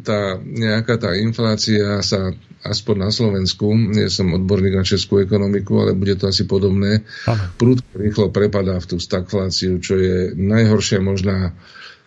tá, 0.00 0.40
nejaká 0.40 0.96
tá 0.96 1.12
inflácia 1.20 2.00
sa 2.00 2.32
aspoň 2.64 2.96
na 2.96 3.10
Slovensku, 3.12 3.70
nie 3.70 4.10
som 4.10 4.34
odborník 4.34 4.74
na 4.74 4.84
českú 4.84 5.22
ekonomiku, 5.22 5.78
ale 5.78 5.94
bude 5.94 6.18
to 6.18 6.26
asi 6.26 6.44
podobné, 6.44 7.06
prúdko 7.54 7.94
rýchlo 7.94 8.26
prepadá 8.34 8.82
v 8.82 8.88
tú 8.88 8.96
stagfláciu, 8.98 9.78
čo 9.78 9.94
je 9.94 10.34
najhoršia 10.34 10.98
možná 10.98 11.54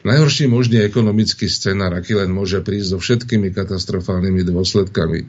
najhorší 0.04 0.50
možný 0.50 0.82
ekonomický 0.86 1.48
scenár, 1.48 1.94
aký 1.94 2.18
len 2.18 2.34
môže 2.34 2.62
prísť 2.62 2.88
so 2.94 2.98
všetkými 2.98 3.54
katastrofálnymi 3.54 4.42
dôsledkami. 4.48 5.20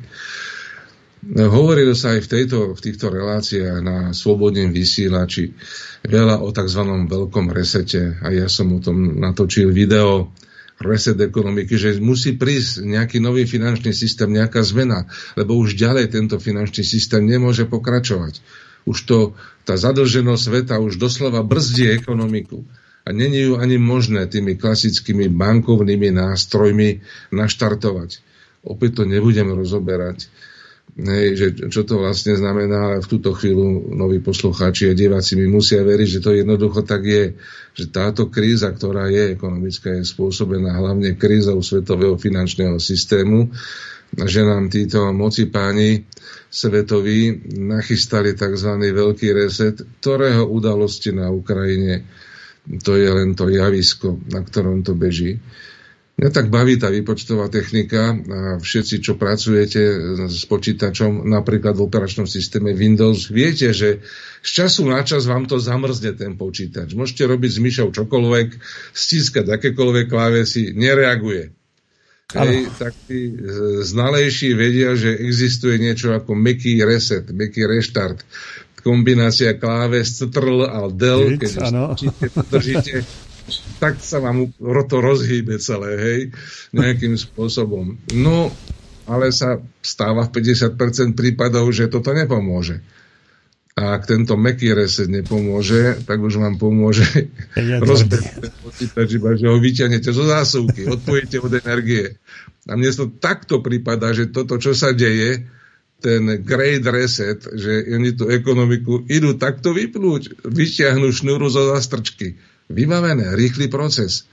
Hovorilo 1.33 1.95
sa 1.95 2.19
aj 2.19 2.27
v, 2.27 2.29
tejto, 2.29 2.59
v 2.75 2.81
týchto 2.83 3.07
reláciách 3.07 3.79
na 3.79 4.11
slobodnom 4.11 4.75
vysielači 4.75 5.55
veľa 6.03 6.43
o 6.43 6.51
tzv. 6.51 6.83
veľkom 7.07 7.47
resete 7.55 8.19
a 8.19 8.35
ja 8.35 8.51
som 8.51 8.75
o 8.75 8.83
tom 8.83 9.23
natočil 9.23 9.71
video 9.71 10.35
reset 10.83 11.15
ekonomiky, 11.15 11.79
že 11.79 12.03
musí 12.03 12.35
prísť 12.35 12.83
nejaký 12.83 13.23
nový 13.23 13.47
finančný 13.47 13.95
systém, 13.95 14.35
nejaká 14.35 14.67
zmena, 14.67 15.07
lebo 15.39 15.55
už 15.55 15.79
ďalej 15.79 16.11
tento 16.11 16.43
finančný 16.43 16.83
systém 16.83 17.23
nemôže 17.23 17.71
pokračovať. 17.71 18.43
Už 18.83 18.99
to, 19.07 19.19
tá 19.63 19.79
zadlženosť 19.79 20.43
sveta 20.43 20.83
už 20.83 20.99
doslova 20.99 21.47
brzdí 21.47 21.87
ekonomiku. 22.03 22.67
A 23.03 23.11
není 23.11 23.51
ju 23.51 23.59
ani 23.59 23.83
možné 23.83 24.31
tými 24.31 24.55
klasickými 24.55 25.27
bankovnými 25.27 26.15
nástrojmi 26.15 27.03
naštartovať. 27.35 28.23
Opäť 28.63 29.03
to 29.03 29.05
nebudem 29.11 29.51
rozoberať. 29.51 30.31
Hej, 30.93 31.27
že 31.35 31.47
čo 31.73 31.89
to 31.89 32.05
vlastne 32.05 32.37
znamená, 32.37 33.01
v 33.01 33.09
túto 33.09 33.33
chvíľu 33.33 33.97
noví 33.97 34.21
poslucháči 34.21 34.93
a 34.93 34.99
diváci 34.99 35.41
mi 35.41 35.49
musia 35.49 35.81
veriť, 35.81 36.09
že 36.21 36.21
to 36.21 36.37
jednoducho 36.37 36.85
tak 36.85 37.03
je, 37.09 37.25
že 37.73 37.89
táto 37.89 38.29
kríza, 38.29 38.69
ktorá 38.69 39.09
je 39.09 39.33
ekonomická, 39.33 39.97
je 39.97 40.05
spôsobená 40.05 40.77
hlavne 40.77 41.17
krízou 41.17 41.65
svetového 41.65 42.21
finančného 42.21 42.77
systému 42.77 43.49
že 44.13 44.45
nám 44.45 44.69
títo 44.69 45.09
moci 45.17 45.49
páni 45.49 46.05
svetoví 46.53 47.49
nachystali 47.57 48.37
tzv. 48.37 48.71
veľký 48.77 49.33
reset, 49.33 49.81
ktorého 50.05 50.45
udalosti 50.45 51.17
na 51.17 51.33
Ukrajine 51.33 52.05
to 52.83 52.93
je 52.95 53.09
len 53.11 53.35
to 53.35 53.51
javisko, 53.51 54.19
na 54.31 54.43
ktorom 54.47 54.87
to 54.87 54.95
beží. 54.95 55.43
Mňa 56.13 56.29
tak 56.29 56.53
baví 56.53 56.77
tá 56.77 56.93
výpočtová 56.93 57.49
technika 57.49 58.13
a 58.13 58.61
všetci, 58.61 59.01
čo 59.01 59.17
pracujete 59.17 59.81
s 60.29 60.45
počítačom, 60.45 61.25
napríklad 61.25 61.73
v 61.73 61.89
operačnom 61.89 62.29
systéme 62.29 62.77
Windows, 62.77 63.33
viete, 63.33 63.73
že 63.73 64.05
z 64.45 64.51
času 64.63 64.87
na 64.93 65.01
čas 65.09 65.25
vám 65.25 65.49
to 65.49 65.57
zamrzne 65.57 66.13
ten 66.13 66.37
počítač. 66.37 66.93
Môžete 66.93 67.25
robiť 67.25 67.51
s 67.57 67.65
myšou 67.65 67.89
čokoľvek, 67.97 68.49
stískať 68.93 69.57
akékoľvek 69.57 70.07
klávesy, 70.13 70.77
nereaguje. 70.77 71.57
Hej, 72.33 72.71
tak 72.81 72.97
tí 73.09 73.33
znalejší 73.85 74.57
vedia, 74.57 74.97
že 74.97 75.17
existuje 75.17 75.77
niečo 75.77 76.17
ako 76.17 76.33
meký 76.33 76.81
reset, 76.81 77.29
meký 77.29 77.69
reštart 77.69 78.25
kombinácia 78.83 79.57
kláves 79.57 80.19
Ctrl 80.19 80.67
a 80.67 80.91
Del, 80.91 81.39
keď 81.39 81.51
držíte, 82.51 83.07
tak 83.79 83.99
sa 84.03 84.23
vám 84.23 84.51
to 84.61 84.97
rozhýbe 84.99 85.59
celé, 85.59 85.91
hej, 85.99 86.21
nejakým 86.75 87.15
spôsobom. 87.19 87.99
No, 88.15 88.51
ale 89.07 89.35
sa 89.35 89.59
stáva 89.83 90.31
v 90.31 90.39
50% 90.39 91.19
prípadov, 91.19 91.71
že 91.75 91.91
toto 91.91 92.15
nepomôže. 92.15 92.83
A 93.73 93.97
ak 93.97 94.05
tento 94.05 94.37
meký 94.37 94.77
reset 94.77 95.09
nepomôže, 95.09 96.05
tak 96.05 96.21
už 96.21 96.37
vám 96.37 96.61
pomôže 96.61 97.33
rozbeť 97.57 98.53
počítač, 98.61 99.09
iba 99.17 99.33
že 99.33 99.49
ho 99.49 99.57
vyťahnete 99.57 100.13
zo 100.13 100.29
zásuvky, 100.29 100.93
odpojíte 100.93 101.41
od 101.41 101.57
energie. 101.57 102.21
A 102.69 102.77
mne 102.77 102.93
to 102.93 103.09
takto 103.09 103.65
prípada, 103.65 104.13
že 104.13 104.29
toto, 104.29 104.61
čo 104.61 104.77
sa 104.77 104.93
deje, 104.93 105.49
ten 106.03 106.43
great 106.43 106.83
reset, 106.83 107.47
že 107.55 107.87
oni 107.95 108.19
tú 108.19 108.27
ekonomiku 108.27 109.07
idú 109.07 109.39
takto 109.39 109.71
vypnúť, 109.71 110.43
vyťahnú 110.43 111.09
šnúru 111.15 111.47
zo 111.47 111.71
zastrčky 111.71 112.35
Vybavené, 112.73 113.37
rýchly 113.37 113.69
proces. 113.69 114.25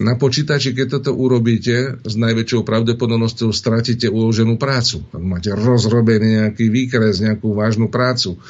Na 0.00 0.16
počítači, 0.16 0.72
keď 0.72 1.00
toto 1.00 1.12
urobíte, 1.12 2.00
s 2.00 2.14
najväčšou 2.16 2.64
pravdepodobnosťou 2.64 3.52
stratíte 3.52 4.08
uloženú 4.08 4.56
prácu. 4.56 5.04
Ak 5.12 5.20
máte 5.20 5.52
rozrobený 5.52 6.40
nejaký 6.40 6.72
výkres, 6.72 7.20
nejakú 7.20 7.52
vážnu 7.52 7.92
prácu. 7.92 8.40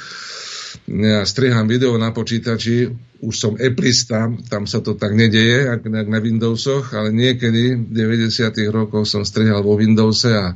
Ja 0.86 1.26
striham 1.26 1.66
video 1.66 1.98
na 1.98 2.14
počítači, 2.14 2.94
už 3.18 3.34
som 3.34 3.58
Appleista, 3.58 4.30
tam 4.46 4.70
sa 4.70 4.78
to 4.78 4.94
tak 4.94 5.18
nedeje, 5.18 5.66
ak 5.66 5.82
na 5.90 6.18
Windowsoch, 6.22 6.94
ale 6.94 7.10
niekedy 7.10 7.74
v 7.74 7.90
90. 7.90 8.70
rokoch 8.70 9.10
som 9.10 9.26
strihal 9.26 9.66
vo 9.66 9.74
Windowse 9.74 10.30
a 10.30 10.54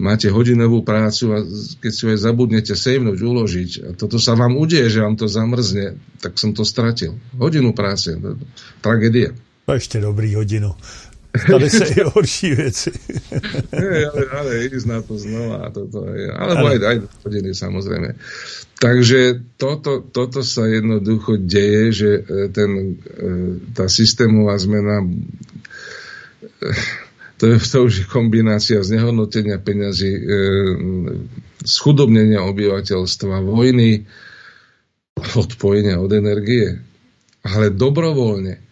máte 0.00 0.32
hodinovú 0.32 0.80
prácu 0.80 1.24
a 1.34 1.38
keď 1.80 1.92
si 1.92 2.02
aj 2.08 2.18
zabudnete 2.24 2.72
savenúť, 2.72 3.18
uložiť 3.20 3.70
a 3.82 3.88
toto 3.92 4.16
sa 4.16 4.38
vám 4.38 4.56
udeje, 4.56 4.88
že 4.88 5.04
vám 5.04 5.16
to 5.16 5.28
zamrzne, 5.28 6.00
tak 6.22 6.40
som 6.40 6.56
to 6.56 6.64
stratil. 6.64 7.18
Hodinu 7.36 7.76
práce, 7.76 8.16
tragédia. 8.80 9.36
To 9.68 9.76
ešte 9.76 10.00
dobrý 10.00 10.34
hodinu. 10.34 10.74
Stali 11.32 11.68
sa 11.72 11.88
i 11.88 12.04
horší. 12.04 12.52
Nie, 13.72 14.04
ale, 14.12 14.22
ale 14.36 14.50
ísť 14.68 14.84
na 14.84 15.00
to 15.00 15.16
znova. 15.16 15.72
Toto 15.72 16.04
je, 16.12 16.28
alebo 16.28 16.68
aj, 16.68 16.78
aj 16.84 16.96
hodiny 17.24 17.56
samozrejme. 17.56 18.20
Takže 18.76 19.40
toto, 19.56 20.04
toto 20.04 20.44
sa 20.44 20.68
jednoducho 20.68 21.40
deje, 21.40 21.84
že 21.94 22.10
e, 22.20 22.22
ten, 22.52 23.00
e, 23.00 23.24
tá 23.72 23.88
systémová 23.88 24.60
zmena 24.60 25.00
to, 27.42 27.58
to 27.58 27.78
už 27.90 27.92
je 27.98 28.06
kombinácia 28.06 28.78
znehodnotenia 28.78 29.58
peňazí, 29.58 30.12
e, 30.14 30.22
schudobnenia 31.66 32.46
obyvateľstva, 32.46 33.42
vojny, 33.42 34.06
odpojenia 35.18 35.98
od 35.98 36.14
energie. 36.14 36.78
Ale 37.42 37.74
dobrovoľne. 37.74 38.62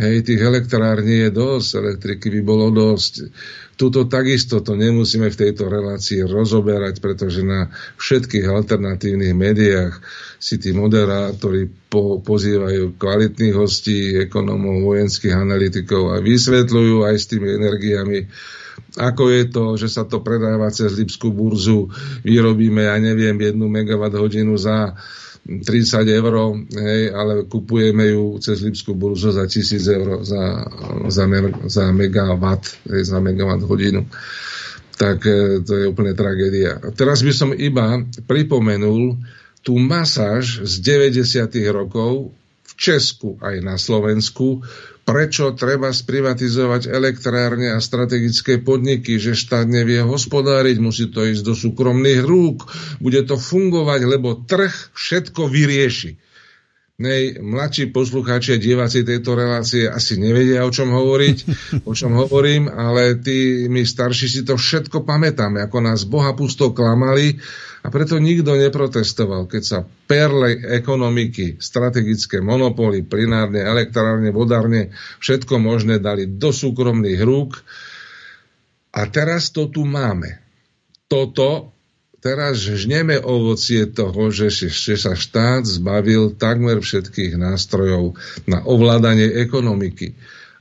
Hej, 0.00 0.28
tých 0.32 0.40
elektrární 0.40 1.28
je 1.28 1.30
dosť, 1.32 1.68
elektriky 1.76 2.32
by 2.32 2.40
bolo 2.40 2.72
dosť. 2.72 3.28
Tuto 3.76 4.08
takisto 4.08 4.64
to 4.64 4.72
nemusíme 4.72 5.28
v 5.28 5.36
tejto 5.36 5.68
relácii 5.68 6.24
rozoberať, 6.24 6.96
pretože 7.04 7.44
na 7.44 7.68
všetkých 8.00 8.48
alternatívnych 8.48 9.36
médiách 9.36 10.00
si 10.40 10.56
tí 10.56 10.72
moderátori 10.72 11.68
po, 11.68 12.24
pozývajú 12.24 12.96
kvalitných 12.96 13.52
hostí, 13.52 14.16
ekonomov, 14.16 14.80
vojenských 14.80 15.36
analytikov 15.36 16.16
a 16.16 16.24
vysvetľujú 16.24 17.04
aj 17.04 17.16
s 17.20 17.28
tými 17.28 17.48
energiami, 17.52 18.18
ako 18.96 19.22
je 19.28 19.42
to, 19.52 19.64
že 19.76 19.88
sa 19.92 20.08
to 20.08 20.24
predáva 20.24 20.72
cez 20.72 20.96
Lipskú 20.96 21.28
burzu, 21.28 21.92
vyrobíme, 22.24 22.88
ja 22.88 22.96
neviem, 22.96 23.36
jednu 23.36 23.68
megawatt 23.68 24.16
hodinu 24.16 24.56
za 24.56 24.96
30 25.46 26.02
eur, 26.10 26.34
hej, 26.74 27.14
ale 27.14 27.46
kupujeme 27.46 28.10
ju 28.10 28.42
cez 28.42 28.58
Lipskú 28.66 28.98
burzu 28.98 29.30
za 29.30 29.46
1000 29.46 29.78
eur 29.94 30.08
za, 30.26 30.66
za, 31.06 31.24
za 31.70 31.84
megawatt, 31.94 32.90
hej, 32.90 33.06
za 33.06 33.22
megawatt 33.22 33.62
hodinu. 33.62 34.10
Tak 34.98 35.22
e, 35.22 35.62
to 35.62 35.72
je 35.78 35.84
úplne 35.86 36.18
tragédia. 36.18 36.82
Teraz 36.98 37.22
by 37.22 37.30
som 37.30 37.50
iba 37.54 38.02
pripomenul 38.26 39.22
tú 39.62 39.78
masáž 39.78 40.66
z 40.66 40.74
90. 40.82 41.46
rokov 41.70 42.34
v 42.66 42.72
Česku 42.74 43.38
aj 43.38 43.62
na 43.62 43.78
Slovensku, 43.78 44.66
prečo 45.06 45.54
treba 45.54 45.94
sprivatizovať 45.94 46.90
elektrárne 46.90 47.72
a 47.72 47.78
strategické 47.78 48.58
podniky, 48.58 49.22
že 49.22 49.38
štát 49.38 49.70
nevie 49.70 50.02
hospodáriť, 50.02 50.76
musí 50.82 51.06
to 51.06 51.22
ísť 51.22 51.46
do 51.46 51.54
súkromných 51.54 52.26
rúk, 52.26 52.66
bude 52.98 53.22
to 53.22 53.38
fungovať, 53.38 54.00
lebo 54.02 54.42
trh 54.42 54.74
všetko 54.98 55.46
vyrieši. 55.46 56.25
Nej, 56.96 57.36
mladší 57.44 57.92
poslucháči 57.92 58.56
a 58.56 58.62
diváci 58.62 59.04
tejto 59.04 59.36
relácie 59.36 59.84
asi 59.84 60.16
nevedia, 60.16 60.64
o 60.64 60.72
čom 60.72 60.96
hovoriť, 60.96 61.36
o 61.90 61.92
čom 61.92 62.16
hovorím, 62.16 62.72
ale 62.72 63.20
tí 63.20 63.68
my 63.68 63.84
starší 63.84 64.32
si 64.32 64.40
to 64.48 64.56
všetko 64.56 65.04
pamätáme, 65.04 65.60
ako 65.60 65.84
nás 65.84 66.08
Boha 66.08 66.32
pusto 66.32 66.72
klamali 66.72 67.36
a 67.84 67.92
preto 67.92 68.16
nikto 68.16 68.56
neprotestoval, 68.56 69.44
keď 69.44 69.62
sa 69.62 69.78
perle 69.84 70.56
ekonomiky, 70.72 71.60
strategické 71.60 72.40
monopoly, 72.40 73.04
plinárne, 73.04 73.60
elektrárne, 73.60 74.32
vodárne, 74.32 74.96
všetko 75.20 75.60
možné 75.60 76.00
dali 76.00 76.24
do 76.24 76.48
súkromných 76.48 77.20
rúk. 77.20 77.60
A 78.96 79.04
teraz 79.12 79.52
to 79.52 79.68
tu 79.68 79.84
máme. 79.84 80.40
Toto 81.12 81.75
teraz 82.20 82.60
žneme 82.62 83.20
ovocie 83.20 83.86
toho, 83.86 84.32
že, 84.34 84.50
že 84.52 84.94
sa 84.96 85.14
štát 85.14 85.64
zbavil 85.66 86.34
takmer 86.34 86.80
všetkých 86.80 87.38
nástrojov 87.38 88.16
na 88.48 88.64
ovládanie 88.64 89.30
ekonomiky. 89.40 90.16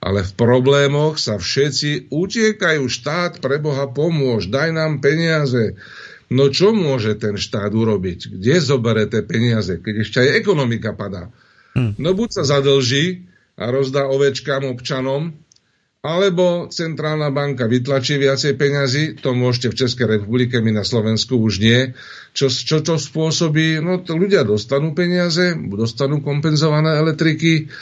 Ale 0.05 0.21
v 0.21 0.31
problémoch 0.37 1.17
sa 1.17 1.41
všetci 1.41 2.13
utiekajú. 2.13 2.85
Štát, 2.85 3.41
pre 3.41 3.57
Boha 3.57 3.89
pomôž, 3.89 4.53
daj 4.53 4.69
nám 4.69 5.01
peniaze. 5.01 5.79
No 6.29 6.49
čo 6.49 6.73
môže 6.73 7.17
ten 7.17 7.37
štát 7.37 7.73
urobiť? 7.73 8.37
Kde 8.37 8.55
zobere 8.61 9.09
tie 9.09 9.21
peniaze, 9.25 9.81
keď 9.81 9.93
ešte 10.05 10.17
aj 10.21 10.29
ekonomika 10.41 10.93
padá? 10.93 11.33
Hm. 11.73 11.97
No 11.97 12.13
buď 12.13 12.29
sa 12.41 12.43
zadlží 12.45 13.29
a 13.55 13.71
rozdá 13.71 14.05
ovečkám 14.09 14.67
občanom, 14.67 15.37
alebo 16.05 16.69
centrálna 16.69 17.33
banka 17.33 17.65
vytlačí 17.65 18.21
viacej 18.21 18.53
peňazí, 18.53 19.03
to 19.17 19.33
môžete 19.33 19.73
v 19.73 19.79
Českej 19.81 20.07
republike, 20.21 20.61
my 20.61 20.77
na 20.77 20.85
Slovensku 20.85 21.41
už 21.41 21.57
nie. 21.57 21.97
Čo, 22.37 22.53
čo 22.53 22.85
to 22.85 23.01
spôsobí? 23.01 23.81
No 23.81 24.05
to 24.05 24.13
ľudia 24.13 24.45
dostanú 24.45 24.93
peniaze, 24.93 25.57
dostanú 25.57 26.21
kompenzované 26.21 27.01
elektriky, 27.01 27.73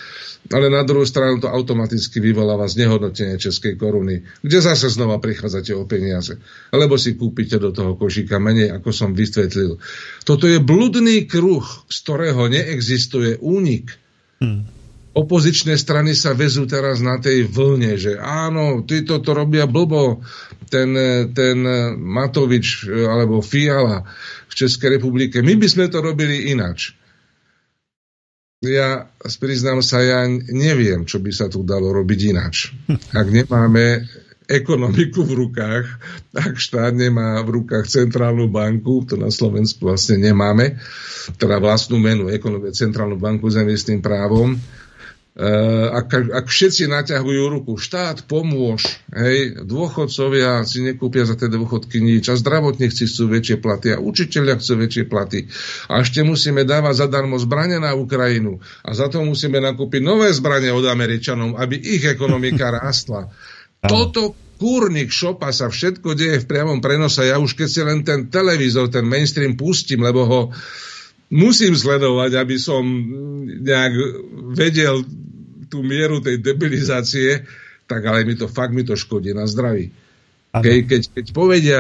ale 0.56 0.72
na 0.72 0.88
druhú 0.88 1.04
stranu 1.04 1.44
to 1.44 1.52
automaticky 1.52 2.24
vyvoláva 2.24 2.68
znehodnotenie 2.68 3.36
českej 3.40 3.76
koruny, 3.76 4.24
kde 4.40 4.60
zase 4.60 4.88
znova 4.88 5.20
prichádzate 5.20 5.76
o 5.76 5.84
peniaze. 5.84 6.40
Alebo 6.72 6.96
si 6.96 7.20
kúpite 7.20 7.60
do 7.60 7.76
toho 7.76 8.00
košíka 8.00 8.40
menej, 8.40 8.72
ako 8.72 8.92
som 8.96 9.12
vysvetlil. 9.12 9.84
Toto 10.24 10.48
je 10.48 10.64
bludný 10.64 11.28
kruh, 11.28 11.64
z 11.92 11.98
ktorého 12.08 12.48
neexistuje 12.48 13.40
únik. 13.44 14.00
Hmm. 14.40 14.83
Opozičné 15.14 15.78
strany 15.78 16.18
sa 16.18 16.34
vezú 16.34 16.66
teraz 16.66 17.00
na 17.00 17.22
tej 17.22 17.46
vlne, 17.46 17.94
že 18.02 18.18
áno, 18.18 18.82
títo 18.82 19.22
to 19.22 19.32
robia 19.38 19.70
blbo, 19.70 20.26
ten, 20.74 20.90
ten 21.38 21.58
Matovič 22.02 22.90
alebo 22.90 23.46
Fiala 23.46 24.10
v 24.50 24.54
Českej 24.58 24.98
republike, 24.98 25.46
my 25.46 25.54
by 25.54 25.68
sme 25.70 25.86
to 25.90 26.02
robili 26.02 26.50
inač. 26.50 26.98
Ja 28.64 29.12
priznám 29.38 29.84
sa, 29.84 30.00
ja 30.00 30.24
neviem, 30.50 31.04
čo 31.04 31.20
by 31.20 31.32
sa 31.36 31.52
tu 31.52 31.68
dalo 31.68 31.92
robiť 31.92 32.20
inač. 32.32 32.72
Ak 33.12 33.28
nemáme 33.28 34.08
ekonomiku 34.48 35.24
v 35.24 35.34
rukách, 35.46 35.86
ak 36.32 36.56
štát 36.56 36.96
nemá 36.96 37.44
v 37.44 37.60
rukách 37.60 37.88
centrálnu 37.88 38.48
banku, 38.48 39.04
to 39.04 39.20
na 39.20 39.32
Slovensku 39.32 39.88
vlastne 39.88 40.20
nemáme, 40.20 40.80
teda 41.40 41.60
vlastnú 41.60 42.00
menu, 42.00 42.32
centrálnu 42.72 43.20
banku 43.20 43.52
s 43.52 43.84
tým 43.84 44.00
právom, 44.00 44.56
ak, 45.34 46.30
ak 46.30 46.46
všetci 46.46 46.86
naťahujú 46.86 47.44
ruku, 47.50 47.74
štát 47.74 48.30
pomôž, 48.30 48.86
hej, 49.10 49.66
dôchodcovia 49.66 50.62
si 50.62 50.86
nekúpia 50.86 51.26
za 51.26 51.34
tie 51.34 51.50
dôchodky 51.50 52.06
nič 52.06 52.30
a 52.30 52.38
zdravotníci 52.38 53.10
chcú 53.10 53.34
väčšie 53.34 53.58
platy 53.58 53.98
a 53.98 53.98
učiteľia 53.98 54.62
chcú 54.62 54.74
väčšie 54.86 55.04
platy 55.10 55.50
a 55.90 56.06
ešte 56.06 56.22
musíme 56.22 56.62
dávať 56.70 57.10
zadarmo 57.10 57.42
zbranie 57.42 57.82
na 57.82 57.98
Ukrajinu 57.98 58.62
a 58.86 58.94
za 58.94 59.10
to 59.10 59.26
musíme 59.26 59.58
nakúpiť 59.58 60.06
nové 60.06 60.30
zbranie 60.30 60.70
od 60.70 60.86
Američanov, 60.86 61.58
aby 61.58 61.82
ich 61.82 62.06
ekonomika 62.06 62.70
rástla. 62.78 63.34
Toto 63.82 64.38
kúrnik 64.62 65.10
šopa 65.10 65.50
sa 65.50 65.74
všetko 65.74 66.14
deje 66.14 66.46
v 66.46 66.50
priamom 66.50 66.78
prenose. 66.78 67.26
Ja 67.26 67.42
už 67.42 67.58
keď 67.58 67.68
si 67.68 67.82
len 67.82 68.06
ten 68.06 68.30
televízor, 68.30 68.94
ten 68.94 69.10
mainstream 69.10 69.58
pustím, 69.58 70.06
lebo 70.06 70.22
ho 70.30 70.42
musím 71.34 71.74
sledovať, 71.74 72.38
aby 72.38 72.56
som 72.62 72.86
nejak 73.66 73.94
vedel 74.54 75.02
tú 75.68 75.82
mieru 75.82 76.22
tej 76.22 76.38
debilizácie, 76.38 77.50
tak 77.90 78.06
ale 78.06 78.22
mi 78.22 78.38
to 78.38 78.46
fakt 78.46 78.70
mi 78.70 78.86
to 78.86 78.94
škodí 78.94 79.34
na 79.34 79.50
zdraví. 79.50 79.90
Ke, 80.54 80.86
keď, 80.86 81.18
keď 81.18 81.26
povedia, 81.34 81.80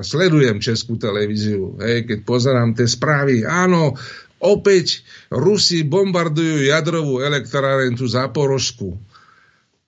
sledujem 0.00 0.56
českú 0.56 0.96
televíziu, 0.96 1.76
hej, 1.76 2.08
keď 2.08 2.24
pozerám 2.24 2.72
tie 2.72 2.88
správy, 2.88 3.44
áno, 3.44 3.92
opäť 4.40 5.04
Rusi 5.28 5.84
bombardujú 5.84 6.64
jadrovú 6.64 7.20
elektráren 7.20 7.92
tu 7.92 8.08
Zaporožsku. 8.08 8.96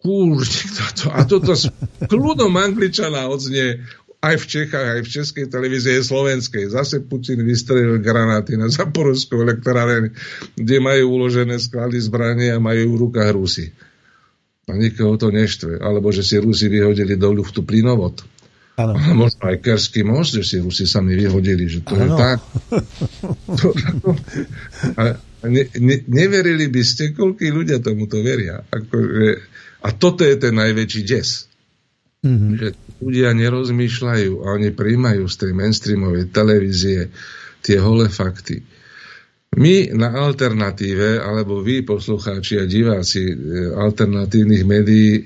Kúrnik, 0.05 0.69
toto, 0.77 1.05
a 1.17 1.25
toto 1.25 1.57
s 1.57 1.73
kľudom 2.13 2.53
Angličana 2.61 3.25
odznie 3.33 3.81
aj 4.27 4.37
v 4.43 4.47
Čechách, 4.47 4.87
aj 4.99 5.01
v 5.07 5.13
Českej 5.13 5.47
televízii, 5.47 6.03
aj 6.03 6.05
slovenskej. 6.11 6.65
Zase 6.75 7.07
Putin 7.07 7.47
vystrelil 7.47 8.03
granáty 8.03 8.59
na 8.59 8.67
Zaporovskú 8.67 9.39
elektráreň, 9.39 10.11
kde 10.59 10.77
majú 10.83 11.23
uložené 11.23 11.63
sklady 11.63 12.03
zbranie 12.03 12.51
a 12.51 12.59
majú 12.59 12.97
v 12.97 13.01
rukách 13.07 13.31
Rusy. 13.33 13.71
A 14.67 14.75
nikoho 14.75 15.15
to 15.15 15.31
neštve. 15.31 15.79
Alebo 15.79 16.11
že 16.11 16.27
si 16.27 16.43
Rusi 16.43 16.67
vyhodili 16.67 17.15
do 17.15 17.31
ľuftu 17.31 17.63
plynovod. 17.63 18.27
Ano. 18.77 18.93
Možno 19.17 19.49
aj 19.49 19.65
Kerský 19.65 20.05
most, 20.05 20.37
že 20.37 20.45
si 20.45 20.57
Rusi 20.61 20.85
sami 20.85 21.17
vyhodili, 21.17 21.65
že 21.65 21.81
to 21.81 21.97
ano. 21.97 22.03
je 22.05 22.09
tak. 22.13 22.39
To, 23.57 23.69
to, 23.73 24.11
a 25.01 25.03
ne, 25.49 25.65
ne, 25.81 25.97
neverili 26.05 26.69
by 26.69 26.83
ste, 26.85 27.17
koľkí 27.17 27.49
ľudia 27.49 27.81
tomuto 27.81 28.21
veria. 28.21 28.61
Ako, 28.69 28.97
že, 29.01 29.29
a 29.81 29.89
toto 29.97 30.27
je 30.27 30.37
ten 30.37 30.53
najväčší 30.53 31.03
des. 31.09 31.46
Mm-hmm. 32.27 32.53
Že 32.59 32.69
ľudia 32.99 33.31
nerozmýšľajú 33.39 34.33
a 34.43 34.47
oni 34.59 34.75
príjmajú 34.75 35.25
z 35.31 35.37
tej 35.47 35.53
mainstreamovej 35.55 36.25
televízie 36.35 37.01
tie 37.63 37.79
holé 37.79 38.11
fakty. 38.11 38.67
My 39.57 39.89
na 39.95 40.11
alternatíve, 40.13 41.23
alebo 41.23 41.63
vy, 41.63 41.87
poslucháči 41.87 42.61
a 42.61 42.67
diváci 42.67 43.31
e, 43.31 43.35
alternatívnych 43.73 44.65
médií, 44.67 45.25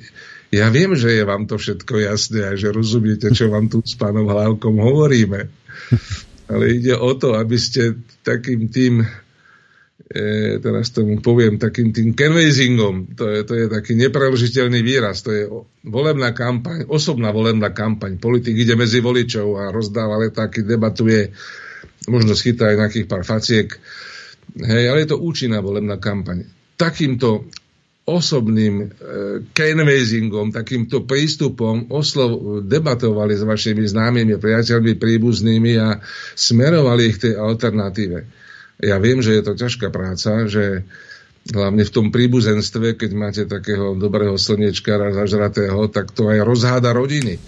ja 0.50 0.66
viem, 0.68 0.92
že 0.98 1.14
je 1.14 1.22
vám 1.22 1.46
to 1.46 1.56
všetko 1.56 2.10
jasné 2.10 2.42
a 2.46 2.58
že 2.58 2.74
rozumiete, 2.74 3.30
čo 3.30 3.48
vám 3.48 3.70
tu 3.70 3.80
s 3.86 3.94
pánom 3.94 4.26
Hlavkom 4.26 4.76
hovoríme. 4.82 5.46
Ale 6.50 6.64
ide 6.74 6.98
o 6.98 7.14
to, 7.14 7.38
aby 7.38 7.54
ste 7.54 8.02
takým 8.26 8.66
tým 8.66 9.06
e, 10.10 10.58
teraz 10.58 10.90
tomu 10.90 11.22
poviem, 11.22 11.54
takým 11.56 11.94
tým 11.94 12.18
canvassingom, 12.18 13.14
to 13.14 13.30
je, 13.30 13.38
to 13.46 13.54
je 13.54 13.66
taký 13.70 13.94
nepreložiteľný 13.94 14.82
výraz, 14.82 15.22
to 15.22 15.30
je 15.30 15.46
volebná 15.86 16.34
kampaň, 16.34 16.90
osobná 16.90 17.30
volebná 17.30 17.70
kampaň. 17.70 18.18
Politik 18.18 18.58
ide 18.58 18.74
medzi 18.74 18.98
voličov 18.98 19.48
a 19.54 19.70
rozdáva 19.70 20.18
letáky, 20.18 20.66
debatuje, 20.66 21.30
možno 22.10 22.34
schytá 22.34 22.74
aj 22.74 22.76
nejakých 22.86 23.06
pár 23.06 23.22
faciek, 23.22 23.70
hej, 24.58 24.84
ale 24.90 25.06
je 25.06 25.14
to 25.14 25.22
účinná 25.22 25.62
volebná 25.62 26.02
kampaň. 26.02 26.42
Takýmto 26.74 27.46
osobným 28.10 28.74
e, 28.82 28.86
canvassingom, 29.54 30.50
takýmto 30.50 31.06
prístupom 31.06 31.86
oslov 31.94 32.64
debatovali 32.66 33.38
s 33.38 33.46
vašimi 33.46 33.86
známymi, 33.86 34.34
priateľmi, 34.42 34.98
príbuznými 34.98 35.72
a 35.78 36.02
smerovali 36.34 37.14
ich 37.14 37.22
tej 37.22 37.38
alternatíve 37.38 38.39
ja 38.80 38.96
viem, 38.98 39.20
že 39.20 39.36
je 39.36 39.42
to 39.44 39.52
ťažká 39.56 39.92
práca, 39.92 40.48
že 40.48 40.84
hlavne 41.48 41.84
v 41.84 41.94
tom 41.94 42.06
príbuzenstve, 42.12 43.00
keď 43.00 43.10
máte 43.16 43.42
takého 43.48 43.96
dobrého 43.96 44.36
slnečkára 44.36 45.12
zažratého, 45.16 45.88
tak 45.88 46.12
to 46.12 46.28
aj 46.28 46.44
rozháda 46.44 46.92
rodiny. 46.92 47.40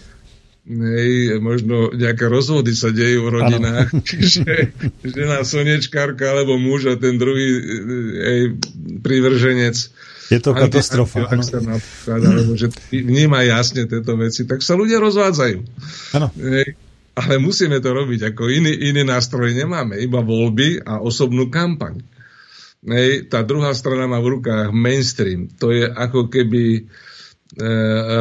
Hej, 0.62 1.43
možno 1.43 1.91
nejaké 1.91 2.30
rozvody 2.30 2.70
sa 2.70 2.95
dejú 2.95 3.26
v 3.26 3.33
rodinách, 3.35 3.91
že 4.39 4.70
žena 5.03 5.43
slnečkárka 5.43 6.30
alebo 6.30 6.55
muž 6.55 6.87
a 6.87 6.95
ten 6.95 7.18
druhý 7.18 7.49
hej, 8.14 8.43
prívrženec 9.03 9.76
je 10.33 10.41
to 10.41 10.57
katastrofa. 10.57 11.28
Ak, 11.28 11.37
ak 11.37 11.43
sa 11.45 11.61
napríklad, 11.61 12.20
alebo 12.24 12.53
že 12.57 12.72
vníma 12.89 13.45
jasne 13.45 13.85
tieto 13.85 14.16
veci, 14.16 14.49
tak 14.49 14.64
sa 14.64 14.78
ľudia 14.78 14.97
rozvádzajú. 15.03 15.59
Ano. 16.16 16.33
Hej, 16.41 16.72
ale 17.13 17.37
musíme 17.37 17.77
to 17.81 17.93
robiť, 17.93 18.33
ako 18.33 18.49
iný, 18.49 18.73
iný 18.73 19.05
nástroj 19.05 19.53
nemáme, 19.53 20.01
iba 20.01 20.25
voľby 20.25 20.81
a 20.81 21.05
osobnú 21.05 21.53
kampaň. 21.53 22.01
Hej, 22.83 23.31
tá 23.31 23.47
druhá 23.47 23.71
strana 23.77 24.11
má 24.11 24.19
v 24.19 24.41
rukách 24.41 24.75
mainstream. 24.75 25.47
To 25.63 25.71
je 25.71 25.87
ako 25.87 26.27
keby 26.33 26.65
e, 26.75 26.83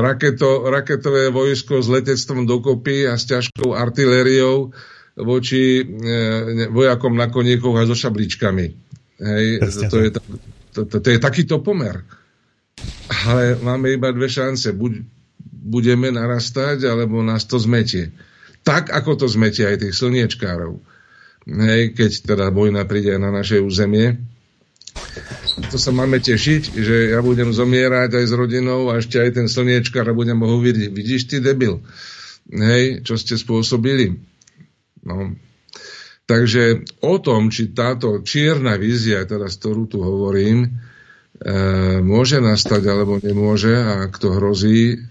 raketo, 0.04 0.70
raketové 0.70 1.34
vojsko 1.34 1.82
s 1.82 1.88
letectvom 1.90 2.46
dokopy 2.46 3.10
a 3.10 3.18
s 3.18 3.26
ťažkou 3.26 3.74
artilériou 3.74 4.70
voči 5.18 5.82
e, 5.82 5.84
vojakom 6.70 7.16
na 7.18 7.32
koníkoch 7.32 7.74
a 7.80 7.90
so 7.90 7.98
šabličkami. 7.98 8.66
Hej, 9.22 9.46
to, 9.90 9.98
je, 9.98 10.10
to, 10.78 10.80
to, 10.86 10.96
to 11.00 11.08
je 11.10 11.18
takýto 11.18 11.64
pomer. 11.64 12.06
Ale 13.26 13.58
máme 13.66 13.98
iba 13.98 14.14
dve 14.14 14.30
šance. 14.30 14.70
Buď 14.78 15.02
budeme 15.62 16.14
narastať, 16.14 16.86
alebo 16.86 17.26
nás 17.26 17.50
to 17.50 17.58
zmetie 17.58 18.14
tak 18.62 18.94
ako 18.94 19.26
to 19.26 19.26
zmetia 19.28 19.74
aj 19.74 19.88
tých 19.88 19.96
slniečkárov. 19.98 20.82
Hej, 21.50 21.98
keď 21.98 22.12
teda 22.36 22.46
vojna 22.54 22.86
príde 22.86 23.18
na 23.18 23.34
naše 23.34 23.58
územie. 23.58 24.22
To 25.74 25.78
sa 25.80 25.90
máme 25.90 26.22
tešiť, 26.22 26.78
že 26.78 26.96
ja 27.16 27.20
budem 27.24 27.50
zomierať 27.50 28.22
aj 28.22 28.26
s 28.30 28.34
rodinou 28.36 28.92
a 28.92 29.02
ešte 29.02 29.18
aj 29.18 29.42
ten 29.42 29.48
slniečkár 29.50 30.06
a 30.06 30.18
budem 30.18 30.38
hovoriť, 30.38 30.92
vidíš 30.92 31.32
ty 31.32 31.38
debil, 31.40 31.82
hej, 32.52 33.02
čo 33.02 33.16
ste 33.18 33.40
spôsobili. 33.40 34.20
No. 35.02 35.34
Takže 36.30 36.86
o 37.02 37.18
tom, 37.18 37.50
či 37.50 37.74
táto 37.74 38.22
čierna 38.22 38.78
vízia, 38.78 39.26
teraz 39.26 39.58
ktorú 39.58 39.90
tu 39.90 39.98
hovorím, 40.00 40.64
e, 40.64 40.70
môže 42.00 42.40
nastať 42.40 42.84
alebo 42.88 43.18
nemôže 43.20 43.74
a 43.74 44.08
ak 44.08 44.16
to 44.22 44.30
hrozí, 44.38 45.11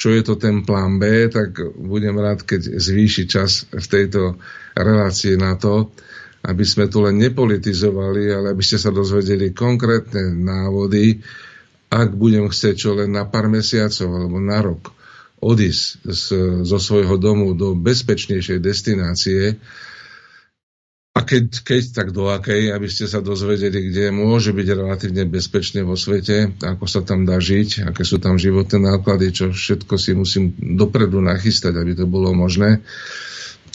čo 0.00 0.08
je 0.16 0.24
to 0.24 0.40
ten 0.40 0.64
plán 0.64 0.96
B, 0.96 1.28
tak 1.28 1.60
budem 1.76 2.16
rád, 2.16 2.40
keď 2.48 2.80
zvýši 2.80 3.28
čas 3.28 3.68
v 3.68 3.84
tejto 3.84 4.40
relácii 4.72 5.36
na 5.36 5.60
to, 5.60 5.92
aby 6.40 6.64
sme 6.64 6.88
tu 6.88 7.04
len 7.04 7.20
nepolitizovali, 7.20 8.32
ale 8.32 8.56
aby 8.56 8.64
ste 8.64 8.80
sa 8.80 8.88
dozvedeli 8.88 9.52
konkrétne 9.52 10.32
návody, 10.32 11.20
ak 11.92 12.16
budem 12.16 12.48
chcieť 12.48 12.74
čo 12.80 12.96
len 12.96 13.12
na 13.12 13.28
pár 13.28 13.52
mesiacov 13.52 14.08
alebo 14.08 14.40
na 14.40 14.58
rok 14.64 14.96
odísť 15.40 15.84
z, 16.08 16.24
zo 16.64 16.78
svojho 16.80 17.20
domu 17.20 17.52
do 17.52 17.76
bezpečnejšej 17.76 18.56
destinácie, 18.60 19.60
a 21.10 21.26
keď, 21.26 21.66
keď, 21.66 21.82
tak 21.90 22.08
do 22.14 22.30
akej, 22.30 22.70
aby 22.70 22.86
ste 22.86 23.10
sa 23.10 23.18
dozvedeli, 23.18 23.90
kde 23.90 24.14
môže 24.14 24.54
byť 24.54 24.66
relatívne 24.78 25.26
bezpečne 25.26 25.82
vo 25.82 25.98
svete, 25.98 26.54
ako 26.62 26.86
sa 26.86 27.02
tam 27.02 27.26
dá 27.26 27.42
žiť, 27.42 27.90
aké 27.90 28.06
sú 28.06 28.22
tam 28.22 28.38
životné 28.38 28.78
náklady, 28.78 29.34
čo 29.34 29.44
všetko 29.50 29.94
si 29.98 30.14
musím 30.14 30.54
dopredu 30.54 31.18
nachystať, 31.18 31.74
aby 31.82 31.98
to 31.98 32.06
bolo 32.06 32.30
možné, 32.30 32.78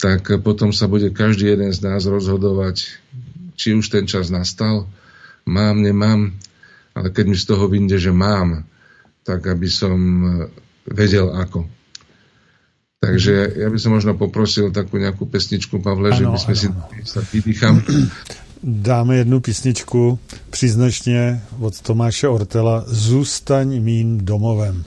tak 0.00 0.32
potom 0.40 0.72
sa 0.72 0.88
bude 0.88 1.12
každý 1.12 1.52
jeden 1.52 1.76
z 1.76 1.84
nás 1.84 2.08
rozhodovať, 2.08 2.88
či 3.52 3.76
už 3.76 3.84
ten 3.92 4.08
čas 4.08 4.32
nastal, 4.32 4.88
mám, 5.44 5.84
nemám, 5.84 6.32
ale 6.96 7.12
keď 7.12 7.24
mi 7.28 7.36
z 7.36 7.44
toho 7.52 7.68
vyjde, 7.68 8.00
že 8.00 8.12
mám, 8.16 8.64
tak 9.28 9.44
aby 9.44 9.68
som 9.68 9.92
vedel 10.88 11.28
ako. 11.36 11.68
Takže 12.96 13.52
ja 13.60 13.68
by 13.68 13.78
som 13.78 13.92
možno 13.92 14.16
poprosil 14.16 14.72
takú 14.72 14.96
nejakú 14.96 15.28
pesničku, 15.28 15.84
Pavle, 15.84 16.10
ano, 16.10 16.16
že 16.16 16.24
by 16.24 16.38
sme 16.40 16.54
ano, 16.54 16.60
si 16.60 16.66
ano. 16.72 16.80
sa 17.04 17.20
vydýcham. 17.20 17.74
dáme 18.62 19.16
jednu 19.16 19.40
písničku 19.40 20.18
příznačně 20.50 21.42
od 21.58 21.80
Tomáše 21.80 22.28
Ortela 22.28 22.84
Zůstaň 22.86 23.80
mým 23.82 24.24
domovem. 24.24 24.84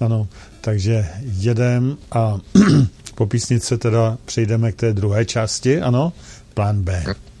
Ano, 0.00 0.28
takže 0.60 1.08
jedem 1.22 1.96
a 2.12 2.38
po 3.14 3.26
písnice 3.26 3.78
teda 3.78 4.18
přejdeme 4.24 4.72
k 4.72 4.76
té 4.76 4.92
druhé 4.92 5.24
části, 5.24 5.80
ano, 5.80 6.12
plán 6.54 6.82
B. 6.82 7.04
kousek 7.04 7.33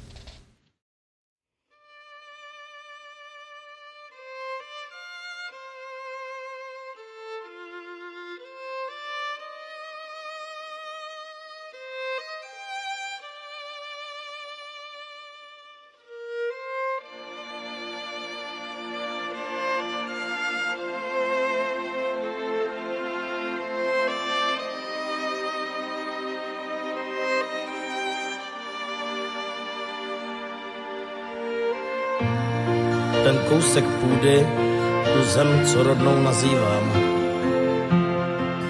rodnou 36.04 36.22
nazývám. 36.22 36.92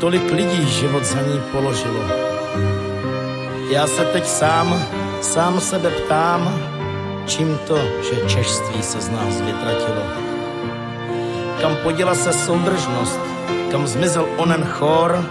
Tolik 0.01 0.33
lidí 0.33 0.67
život 0.67 1.05
za 1.05 1.21
ní 1.21 1.41
položilo. 1.53 2.01
Já 3.71 3.87
se 3.87 4.05
teď 4.05 4.27
sám, 4.27 4.87
sám 5.21 5.61
sebe 5.61 5.91
ptám, 5.91 6.61
čím 7.27 7.59
to, 7.67 7.79
že 7.79 8.29
češství 8.29 8.83
se 8.83 9.01
z 9.01 9.09
nás 9.09 9.41
vytratilo. 9.41 10.03
Kam 11.61 11.77
poděla 11.77 12.15
se 12.15 12.33
soudržnost, 12.33 13.21
kam 13.71 13.87
zmizel 13.87 14.27
onen 14.37 14.65
chor, 14.65 15.25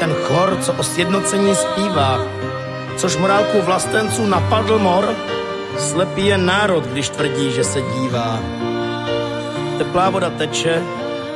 ten 0.00 0.14
chor, 0.14 0.58
co 0.60 0.72
o 0.72 0.82
sjednocení 0.82 1.54
zpívá, 1.54 2.20
což 2.96 3.16
morálku 3.16 3.62
vlastenců 3.62 4.26
napadl 4.26 4.78
mor, 4.78 5.14
slepý 5.78 6.26
je 6.26 6.38
národ, 6.38 6.84
když 6.84 7.08
tvrdí, 7.08 7.52
že 7.52 7.64
se 7.64 7.80
dívá. 7.80 8.40
Teplá 9.78 10.10
voda 10.10 10.30
teče 10.30 10.82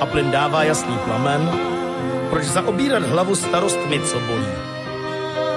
a 0.01 0.07
plyn 0.07 0.30
dává 0.30 0.62
jasný 0.62 0.99
plamen. 1.05 1.51
Proč 2.30 2.44
zaobírat 2.44 3.03
hlavu 3.03 3.34
starostmi, 3.34 4.01
co 4.01 4.20
bolí? 4.20 4.53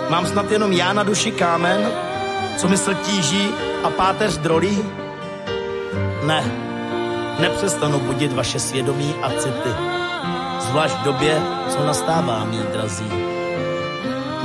Mám 0.10 0.26
snad 0.26 0.52
jenom 0.52 0.72
já 0.72 0.94
na 0.94 1.04
duši 1.04 1.32
kámen, 1.32 1.92
co 2.58 2.68
mysl 2.68 2.94
tíží 2.94 3.50
a 3.84 3.90
páteř 3.90 4.38
drolí? 4.38 4.86
Ne, 6.24 6.44
nepřestanu 7.40 8.00
budit 8.00 8.34
vaše 8.34 8.60
svědomí 8.60 9.16
a 9.22 9.30
city, 9.30 9.74
zvlášť 10.60 10.96
v 10.96 11.04
době, 11.04 11.42
co 11.70 11.86
nastává, 11.86 12.46
mý 12.46 12.60
drazí. 12.74 13.12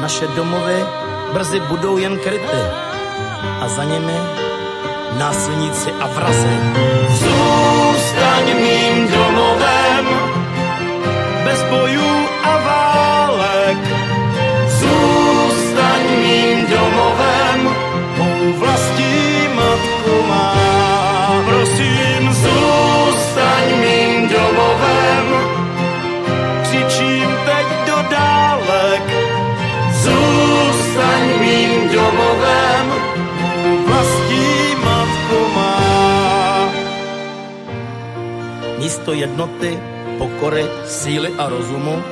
Naše 0.01 0.27
domovy 0.27 0.85
brzy 1.33 1.61
budou 1.61 1.97
jen 1.97 2.19
kryty 2.19 2.63
a 3.61 3.69
za 3.69 3.85
nimi 3.85 4.44
násilníci 5.19 5.91
a 6.01 6.07
vrazy. 6.07 6.57
Zůstaň 7.09 8.45
mým 8.61 9.09
domovem, 9.09 10.07
bez 11.45 11.63
bojů 11.63 12.29
a 12.43 12.53
válek. 12.59 13.79
Zůstaň 14.69 16.03
mým 16.23 16.67
domovem, 16.67 17.61
mou 18.17 18.53
vlastní 18.59 19.49
matku 19.55 20.27
má. 20.29 20.55
Prosím, 21.47 22.33
zůstaň 22.33 22.64
místo 39.05 39.13
jednoty, 39.13 39.81
pokory, 40.19 40.65
síly 40.87 41.29
a 41.39 41.49
rozumu, 41.49 42.03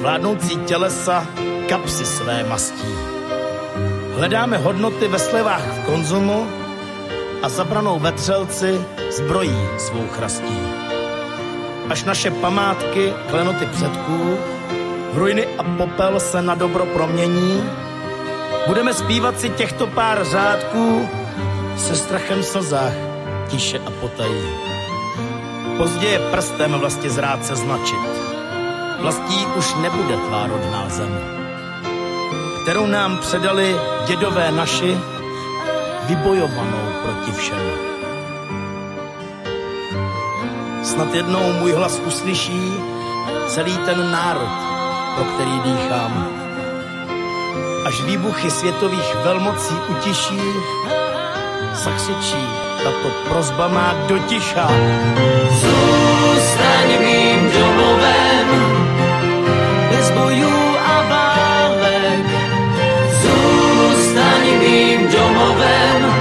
vládnoucí 0.00 0.56
tělesa 0.56 1.26
kapsy 1.68 2.06
své 2.06 2.44
mastí. 2.44 2.94
Hledáme 4.14 4.56
hodnoty 4.56 5.08
ve 5.08 5.18
slevách 5.18 5.62
v 5.62 5.84
konzumu 5.86 6.46
a 7.42 7.48
zabranou 7.48 7.98
vetřelci 7.98 8.80
zbrojí 9.10 9.58
svou 9.78 10.06
chrastí. 10.08 10.58
Až 11.90 12.04
naše 12.04 12.30
památky, 12.30 13.12
klenoty 13.30 13.66
předků, 13.66 14.38
ruiny 15.14 15.46
a 15.58 15.62
popel 15.62 16.20
se 16.20 16.42
na 16.42 16.54
dobro 16.54 16.86
promění, 16.86 17.70
budeme 18.66 18.94
zpívat 18.94 19.40
si 19.40 19.50
těchto 19.50 19.86
pár 19.86 20.24
řádků 20.24 21.08
se 21.76 21.96
strachem 21.96 22.42
v 22.42 22.46
slzách, 22.46 22.94
tiše 23.48 23.78
a 23.78 23.90
potají. 23.90 24.75
Pozdě 25.76 26.06
je 26.06 26.18
prstem 26.18 26.72
vlastně 26.72 27.10
zrát 27.10 27.46
se 27.46 27.56
značit. 27.56 27.98
Vlastí 29.00 29.46
už 29.46 29.74
nebude 29.74 30.16
tvá 30.16 30.46
rodná 30.46 30.88
zem, 30.88 31.20
kterou 32.62 32.86
nám 32.86 33.18
předali 33.18 33.76
dědové 34.06 34.52
naši, 34.52 34.98
vybojovanou 36.02 36.92
proti 37.02 37.32
všem. 37.32 37.60
Snad 40.82 41.14
jednou 41.14 41.52
můj 41.52 41.72
hlas 41.72 42.00
uslyší 42.06 42.72
celý 43.46 43.78
ten 43.78 44.10
národ, 44.10 44.50
pro 45.14 45.24
který 45.24 45.60
dýchám. 45.60 46.28
Až 47.86 48.02
výbuchy 48.02 48.50
světových 48.50 49.14
velmocí 49.24 49.74
utiší, 49.88 50.40
zakřičí 51.76 52.46
tato 52.84 53.08
prozba 53.28 53.68
má 53.68 53.94
doticha. 54.08 54.68
Zůstaň 55.50 56.88
mým 57.00 57.50
domovem, 57.52 58.48
bez 59.90 60.10
bojů 60.10 60.76
a 60.86 61.02
válek. 61.10 62.26
Zůstaň 63.22 64.58
mým 64.58 65.08
domovem, 65.12 66.15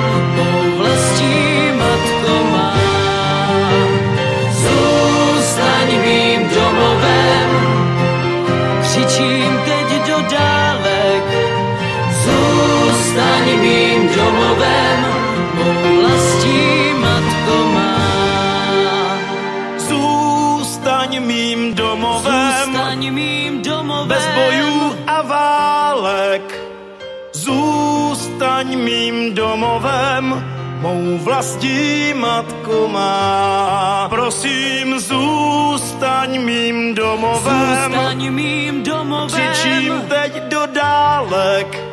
mým 29.25 29.33
domovem, 29.33 30.45
mou 30.81 31.17
vlastní 31.17 32.13
matko 32.13 32.87
má. 32.87 34.07
Prosím, 34.09 34.99
zůstaň 34.99 36.45
mým 36.45 36.95
domovem. 36.95 37.91
Zůstaň 37.93 38.29
mým 38.29 38.83
domovem. 38.83 39.27
Křičím 39.27 40.01
teď 40.07 40.43
do 40.43 40.61
dálek. 40.65 41.83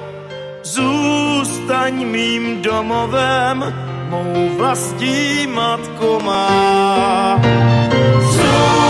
Zůstaň 0.63 2.07
mým 2.07 2.63
domovem, 2.63 3.75
mou 4.09 4.49
vlastní 4.57 5.47
matko 5.47 6.21
má. 6.25 7.41
Zůstaň 8.21 8.82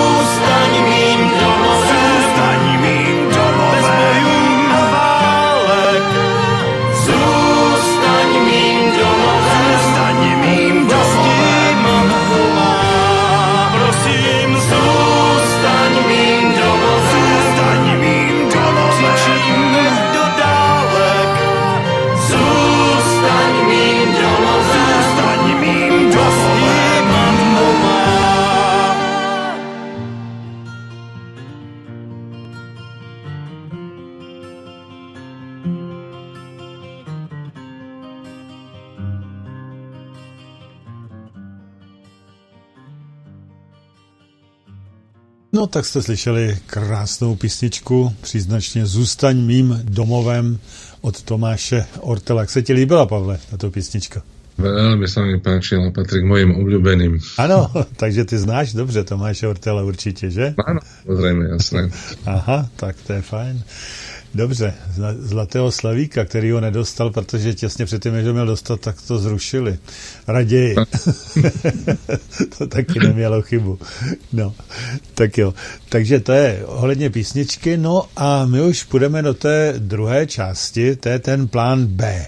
No 45.62 45.66
tak 45.66 45.86
jste 45.86 46.02
slyšeli 46.02 46.58
krásnou 46.66 47.36
písničku, 47.36 48.14
příznačně 48.20 48.86
Zůstaň 48.86 49.36
mým 49.36 49.80
domovem 49.84 50.58
od 51.00 51.22
Tomáše 51.22 51.86
Ortela. 52.00 52.40
Jak 52.40 52.50
se 52.50 52.62
ti 52.62 52.72
líbila, 52.72 53.06
Pavle, 53.06 53.38
tato 53.50 53.70
písnička? 53.70 54.22
Veľmi 54.58 55.06
sa 55.06 55.22
mi 55.22 55.38
páčila, 55.38 55.94
patrí 55.94 56.20
k 56.20 56.28
mojim 56.28 56.50
obľúbeným. 56.58 57.22
Ano, 57.38 57.70
takže 58.02 58.24
ty 58.24 58.38
znáš 58.38 58.74
dobře 58.74 59.04
Tomáše 59.04 59.48
Ortela 59.48 59.82
určitě, 59.82 60.30
že? 60.30 60.54
Áno, 60.66 60.80
zrejme, 61.06 61.44
jasné. 61.54 61.90
Aha, 62.26 62.68
tak 62.76 62.96
to 63.06 63.12
je 63.12 63.22
fajn. 63.22 63.62
Dobře, 64.35 64.74
Zlatého 65.18 65.72
Slavíka, 65.72 66.24
který 66.24 66.51
ho 66.51 66.61
nedostal, 66.61 67.11
protože 67.11 67.55
těsně 67.55 67.85
předtím, 67.85 68.12
než 68.12 68.26
ho 68.26 68.33
měl 68.33 68.47
dostat, 68.47 68.80
tak 68.80 69.03
to 69.03 69.18
zrušili. 69.18 69.78
Raději. 70.28 70.76
to 72.59 72.66
taky 72.66 72.99
nemělo 72.99 73.43
chybu. 73.43 73.78
No, 74.33 74.55
tak 75.14 75.39
jo. 75.39 75.55
Takže 75.89 76.20
to 76.20 76.33
je 76.33 76.62
ohledně 76.66 77.11
písničky. 77.11 77.76
No 77.76 78.05
a 78.16 78.47
my 78.47 78.62
už 78.62 78.83
půjdeme 78.83 79.22
do 79.22 79.35
té 79.35 79.74
druhé 79.78 80.26
části, 80.26 80.97
to 80.97 81.09
je 81.09 81.18
ten 81.18 81.49
plán 81.49 81.87
B. 81.87 82.26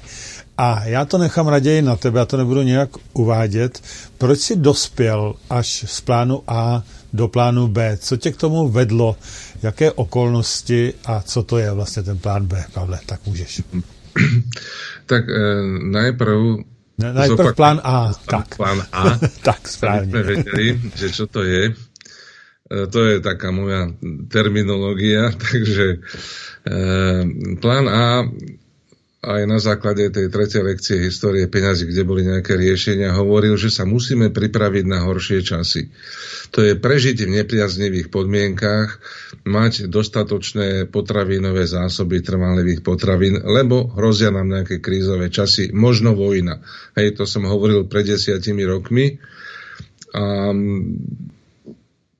A 0.58 0.84
já 0.84 1.04
to 1.04 1.18
nechám 1.18 1.48
raději 1.48 1.82
na 1.82 1.96
tebe, 1.96 2.18
já 2.18 2.26
to 2.26 2.36
nebudu 2.36 2.62
nějak 2.62 2.90
uvádět. 3.12 3.82
Proč 4.18 4.38
jsi 4.38 4.56
dospěl 4.56 5.34
až 5.50 5.84
z 5.88 6.00
plánu 6.00 6.42
A 6.46 6.82
do 7.12 7.28
plánu 7.28 7.68
B? 7.68 7.96
Co 7.96 8.16
tě 8.16 8.32
k 8.32 8.36
tomu 8.36 8.68
vedlo? 8.68 9.16
Jaké 9.62 9.92
okolnosti 9.92 10.94
a 11.04 11.22
co 11.22 11.42
to 11.42 11.58
je 11.58 11.70
vlastně 11.72 12.02
ten 12.02 12.18
plán 12.18 12.46
B, 12.46 12.64
Pavle? 12.72 13.00
Tak 13.06 13.20
můžeš. 13.26 13.62
Tak 15.06 15.28
e, 15.28 15.62
najprv... 15.90 16.38
Ne, 16.98 17.12
najprv 17.12 17.36
zopak, 17.36 17.56
plán 17.56 17.80
A. 17.84 18.12
Tak. 18.26 18.56
Plán 18.56 18.82
A. 18.92 19.18
tak, 19.42 19.68
správně. 19.68 20.10
Sme 20.10 20.22
vedeli, 20.22 20.80
že 20.96 21.10
čo 21.12 21.26
to 21.26 21.42
je. 21.42 21.74
E, 22.72 22.86
to 22.86 23.04
je 23.04 23.20
taká 23.20 23.50
moja 23.50 23.90
terminológia, 24.30 25.34
takže 25.50 25.98
e, 26.64 26.76
plán 27.60 27.88
A 27.88 28.24
aj 29.24 29.42
na 29.48 29.58
základe 29.58 30.12
tej 30.12 30.28
tretej 30.28 30.62
lekcie 30.62 31.00
histórie 31.00 31.48
peňazí, 31.48 31.88
kde 31.88 32.02
boli 32.04 32.22
nejaké 32.28 32.54
riešenia, 32.54 33.16
hovoril, 33.16 33.56
že 33.56 33.72
sa 33.72 33.88
musíme 33.88 34.28
pripraviť 34.30 34.84
na 34.84 35.02
horšie 35.02 35.40
časy. 35.40 35.88
To 36.52 36.60
je 36.60 36.76
prežiť 36.76 37.24
v 37.24 37.34
nepriaznivých 37.42 38.12
podmienkách, 38.12 38.88
mať 39.48 39.88
dostatočné 39.88 40.86
potravinové 40.88 41.64
zásoby 41.64 42.20
trvalivých 42.20 42.84
potravín, 42.84 43.40
lebo 43.42 43.90
hrozia 43.96 44.30
nám 44.30 44.52
nejaké 44.52 44.78
krízové 44.78 45.32
časy, 45.32 45.72
možno 45.72 46.12
vojna. 46.12 46.60
Hej, 46.94 47.18
to 47.18 47.24
som 47.24 47.48
hovoril 47.48 47.88
pred 47.90 48.06
desiatimi 48.06 48.62
rokmi. 48.62 49.18
A 50.14 50.54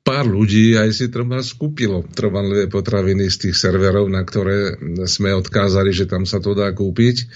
pár 0.05 0.29
ľudí 0.29 0.77
aj 0.77 0.91
si 0.93 1.09
treba 1.09 1.41
skúpilo 1.41 2.05
trvanlivé 2.05 2.69
potraviny 2.69 3.33
z 3.33 3.49
tých 3.49 3.57
serverov, 3.57 4.05
na 4.13 4.21
ktoré 4.21 4.77
sme 5.09 5.33
odkázali, 5.33 5.97
že 5.97 6.05
tam 6.05 6.29
sa 6.29 6.45
to 6.45 6.53
dá 6.53 6.69
kúpiť. 6.77 7.17
E, 7.25 7.27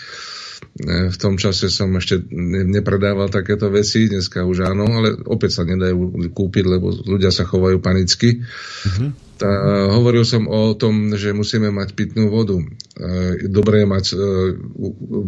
v 1.09 1.16
tom 1.16 1.41
čase 1.41 1.73
som 1.73 1.89
ešte 1.97 2.21
nepredával 2.69 3.33
takéto 3.33 3.73
veci, 3.73 4.12
dneska 4.12 4.45
už 4.45 4.69
áno, 4.69 4.85
ale 4.85 5.16
opäť 5.16 5.59
sa 5.59 5.62
nedajú 5.64 6.29
kúpiť, 6.29 6.64
lebo 6.69 6.93
ľudia 6.93 7.33
sa 7.33 7.49
chovajú 7.49 7.81
panicky. 7.81 8.45
Mm-hmm. 8.45 9.41
Tá, 9.41 9.51
hovoril 9.97 10.29
som 10.29 10.45
o 10.45 10.77
tom, 10.77 11.16
že 11.16 11.33
musíme 11.33 11.73
mať 11.73 11.97
pitnú 11.97 12.29
vodu. 12.29 12.61
E, 12.61 13.49
dobré 13.49 13.89
mať 13.89 14.12
e, 14.12 14.14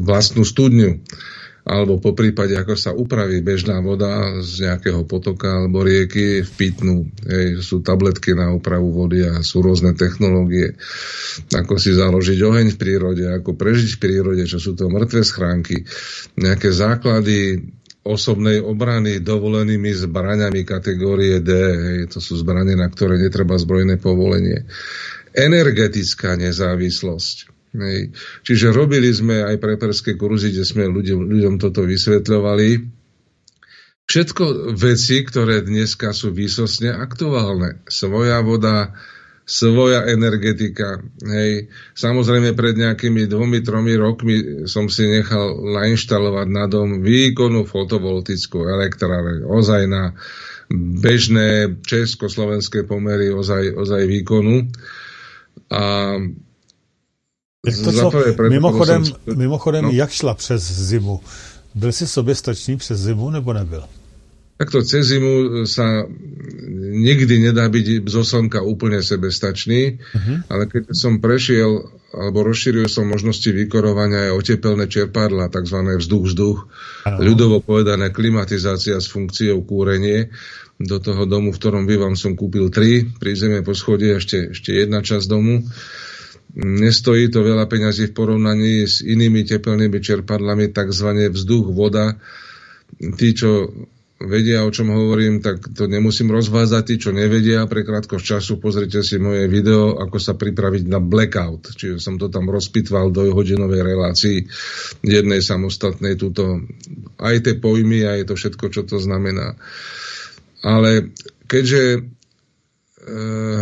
vlastnú 0.04 0.44
studňu 0.44 1.00
alebo 1.70 2.02
po 2.02 2.18
prípade, 2.18 2.58
ako 2.58 2.74
sa 2.74 2.90
upraví 2.90 3.38
bežná 3.46 3.78
voda 3.78 4.42
z 4.42 4.66
nejakého 4.66 5.06
potoka 5.06 5.46
alebo 5.46 5.86
rieky 5.86 6.42
v 6.42 6.50
pitnú. 6.58 7.06
Hej, 7.22 7.62
sú 7.62 7.78
tabletky 7.78 8.34
na 8.34 8.50
úpravu 8.50 8.90
vody 8.90 9.22
a 9.22 9.38
sú 9.46 9.62
rôzne 9.62 9.94
technológie. 9.94 10.74
Ako 11.54 11.78
si 11.78 11.94
založiť 11.94 12.38
oheň 12.42 12.74
v 12.74 12.80
prírode, 12.80 13.24
ako 13.30 13.54
prežiť 13.54 13.96
v 13.96 14.02
prírode, 14.02 14.44
čo 14.50 14.58
sú 14.58 14.74
to 14.74 14.90
mŕtve 14.90 15.22
schránky, 15.22 15.86
nejaké 16.34 16.74
základy 16.74 17.70
osobnej 18.02 18.58
obrany 18.58 19.22
dovolenými 19.22 19.94
zbraniami 19.94 20.66
kategórie 20.66 21.38
D. 21.38 21.50
Hej, 21.54 22.00
to 22.10 22.18
sú 22.18 22.34
zbranie, 22.34 22.74
na 22.74 22.90
ktoré 22.90 23.14
netreba 23.14 23.54
zbrojné 23.54 24.02
povolenie. 24.02 24.66
Energetická 25.30 26.34
nezávislosť 26.34 27.59
Hej. 27.70 28.10
Čiže 28.42 28.74
robili 28.74 29.14
sme 29.14 29.46
aj 29.46 29.62
preperské 29.62 30.18
kurzy, 30.18 30.50
kde 30.50 30.66
sme 30.66 30.90
ľuďom, 30.90 31.30
ľuďom 31.30 31.54
toto 31.62 31.86
vysvetľovali. 31.86 32.98
Všetko 34.10 34.74
veci, 34.74 35.22
ktoré 35.22 35.62
dneska 35.62 36.10
sú 36.10 36.34
výsosne 36.34 36.90
aktuálne. 36.90 37.78
Svoja 37.86 38.42
voda, 38.42 38.98
svoja 39.46 40.02
energetika. 40.10 40.98
Hej. 41.22 41.70
Samozrejme 41.94 42.58
pred 42.58 42.74
nejakými 42.74 43.30
dvomi, 43.30 43.62
tromi 43.62 43.94
rokmi 43.94 44.66
som 44.66 44.90
si 44.90 45.06
nechal 45.06 45.54
nainštalovať 45.62 46.48
na 46.50 46.66
dom 46.66 47.06
výkonu 47.06 47.62
fotovoltickú 47.70 48.66
elektráreň. 48.66 49.46
Ozaj 49.46 49.82
na 49.86 50.18
bežné 50.74 51.78
československé 51.82 52.86
pomery 52.86 53.30
ozaj, 53.30 53.78
ozaj 53.78 54.10
výkonu. 54.10 54.70
A 55.70 55.82
to 57.60 57.92
šlo, 57.92 58.12
mimochodem, 58.48 59.04
mimochodem 59.36 59.84
no. 59.84 59.90
jak 59.92 60.10
šla 60.10 60.34
přes 60.34 60.62
zimu? 60.72 61.20
Byl 61.74 61.92
jsi 61.92 62.06
soběstačný 62.06 62.76
přes 62.76 63.00
zimu 63.00 63.30
nebo 63.30 63.52
nebyl? 63.52 63.84
Takto 64.60 64.84
cez 64.84 65.08
zimu 65.08 65.64
sa 65.64 66.04
nikdy 66.92 67.48
nedá 67.48 67.64
byť 67.72 68.04
zo 68.04 68.20
slnka 68.20 68.60
úplne 68.60 69.00
sebestačný, 69.00 69.96
uh-huh. 69.96 70.52
ale 70.52 70.68
keď 70.68 70.92
som 70.92 71.16
prešiel 71.16 71.88
alebo 72.12 72.44
rozšíril 72.44 72.84
som 72.84 73.08
možnosti 73.08 73.48
vykorovania 73.48 74.28
aj 74.28 74.36
otepelné 74.36 74.84
čerpadla, 74.84 75.48
tzv. 75.48 75.80
vzduch-vzduch, 76.04 76.58
uh-huh. 76.60 77.20
ľudovo 77.24 77.64
povedané 77.64 78.12
klimatizácia 78.12 79.00
s 79.00 79.08
funkciou 79.08 79.64
kúrenie. 79.64 80.28
Do 80.76 81.00
toho 81.00 81.24
domu, 81.24 81.56
v 81.56 81.60
ktorom 81.60 81.88
bývam, 81.88 82.12
som 82.12 82.36
kúpil 82.36 82.68
tri, 82.68 83.08
pri 83.08 83.32
zeme 83.36 83.64
po 83.64 83.72
schode 83.72 84.12
ešte, 84.12 84.52
ešte 84.52 84.76
jedna 84.76 85.00
časť 85.00 85.24
domu. 85.24 85.64
Nestojí 86.58 87.30
to 87.30 87.46
veľa 87.46 87.70
peňazí 87.70 88.10
v 88.10 88.16
porovnaní 88.16 88.82
s 88.82 89.06
inými 89.06 89.46
tepelnými 89.46 90.02
čerpadlami, 90.02 90.74
tzv. 90.74 91.30
vzduch, 91.30 91.70
voda. 91.70 92.18
Tí, 92.98 93.28
čo 93.38 93.70
vedia, 94.20 94.66
o 94.66 94.70
čom 94.74 94.92
hovorím, 94.92 95.40
tak 95.40 95.72
to 95.72 95.88
nemusím 95.88 96.28
rozvázať. 96.28 96.82
Tí, 96.84 96.94
čo 97.00 97.10
nevedia, 97.14 97.64
pre 97.64 97.86
krátkosť 97.86 98.24
času 98.36 98.60
pozrite 98.60 99.00
si 99.00 99.16
moje 99.16 99.48
video, 99.48 99.96
ako 99.96 100.18
sa 100.20 100.36
pripraviť 100.36 100.84
na 100.90 101.00
blackout. 101.00 101.72
Čiže 101.72 101.96
som 102.02 102.20
to 102.20 102.28
tam 102.28 102.50
rozpitval 102.52 103.14
do 103.14 103.32
hodinovej 103.32 103.80
relácii 103.80 104.44
jednej 105.00 105.40
samostatnej 105.40 106.20
túto 106.20 106.60
aj 107.16 107.46
tie 107.46 107.54
pojmy, 107.56 108.04
aj 108.04 108.28
to 108.28 108.34
všetko, 108.36 108.64
čo 108.68 108.82
to 108.84 109.00
znamená. 109.00 109.56
Ale 110.60 111.16
keďže 111.48 112.04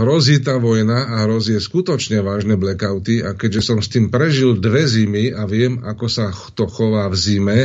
hrozí 0.05 0.45
tá 0.45 0.61
vojna 0.61 1.09
a 1.09 1.25
hrozí 1.25 1.57
skutočne 1.57 2.21
vážne 2.21 2.61
blackouty 2.61 3.25
a 3.25 3.33
keďže 3.33 3.63
som 3.73 3.79
s 3.81 3.89
tým 3.89 4.13
prežil 4.13 4.61
dve 4.61 4.85
zimy 4.85 5.33
a 5.33 5.49
viem, 5.49 5.81
ako 5.81 6.07
sa 6.07 6.31
to 6.53 6.69
chová 6.69 7.09
v 7.09 7.17
zime, 7.17 7.59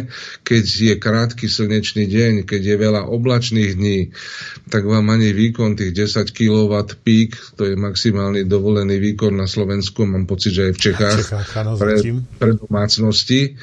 keď 0.48 0.64
je 0.64 0.94
krátky 0.96 1.46
slnečný 1.52 2.08
deň, 2.08 2.34
keď 2.48 2.62
je 2.62 2.76
veľa 2.80 3.02
oblačných 3.12 3.72
dní, 3.76 4.00
tak 4.72 4.88
vám 4.88 5.12
ani 5.12 5.36
výkon 5.36 5.76
tých 5.76 5.92
10 5.92 6.32
kW 6.32 6.74
pík, 7.04 7.60
to 7.60 7.68
je 7.68 7.76
maximálny 7.76 8.48
dovolený 8.48 8.98
výkon 9.02 9.36
na 9.36 9.50
Slovensku, 9.50 10.08
mám 10.08 10.24
pocit, 10.24 10.56
že 10.56 10.72
aj 10.72 10.74
v 10.74 10.80
Čechách, 10.80 11.20
Čechách 11.28 11.50
pre, 11.78 11.96
pre 12.40 12.52
domácnosti, 12.56 13.60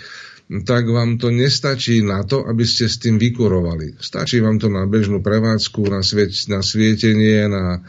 tak 0.50 0.90
vám 0.90 1.14
to 1.14 1.30
nestačí 1.30 2.02
na 2.02 2.26
to, 2.26 2.42
aby 2.42 2.66
ste 2.66 2.90
s 2.90 2.98
tým 2.98 3.22
vykurovali. 3.22 4.02
Stačí 4.02 4.42
vám 4.42 4.58
to 4.58 4.66
na 4.66 4.82
bežnú 4.82 5.22
prevádzku, 5.22 5.86
na, 5.86 6.02
svieť, 6.02 6.50
na 6.50 6.58
svietenie, 6.58 7.46
na 7.46 7.86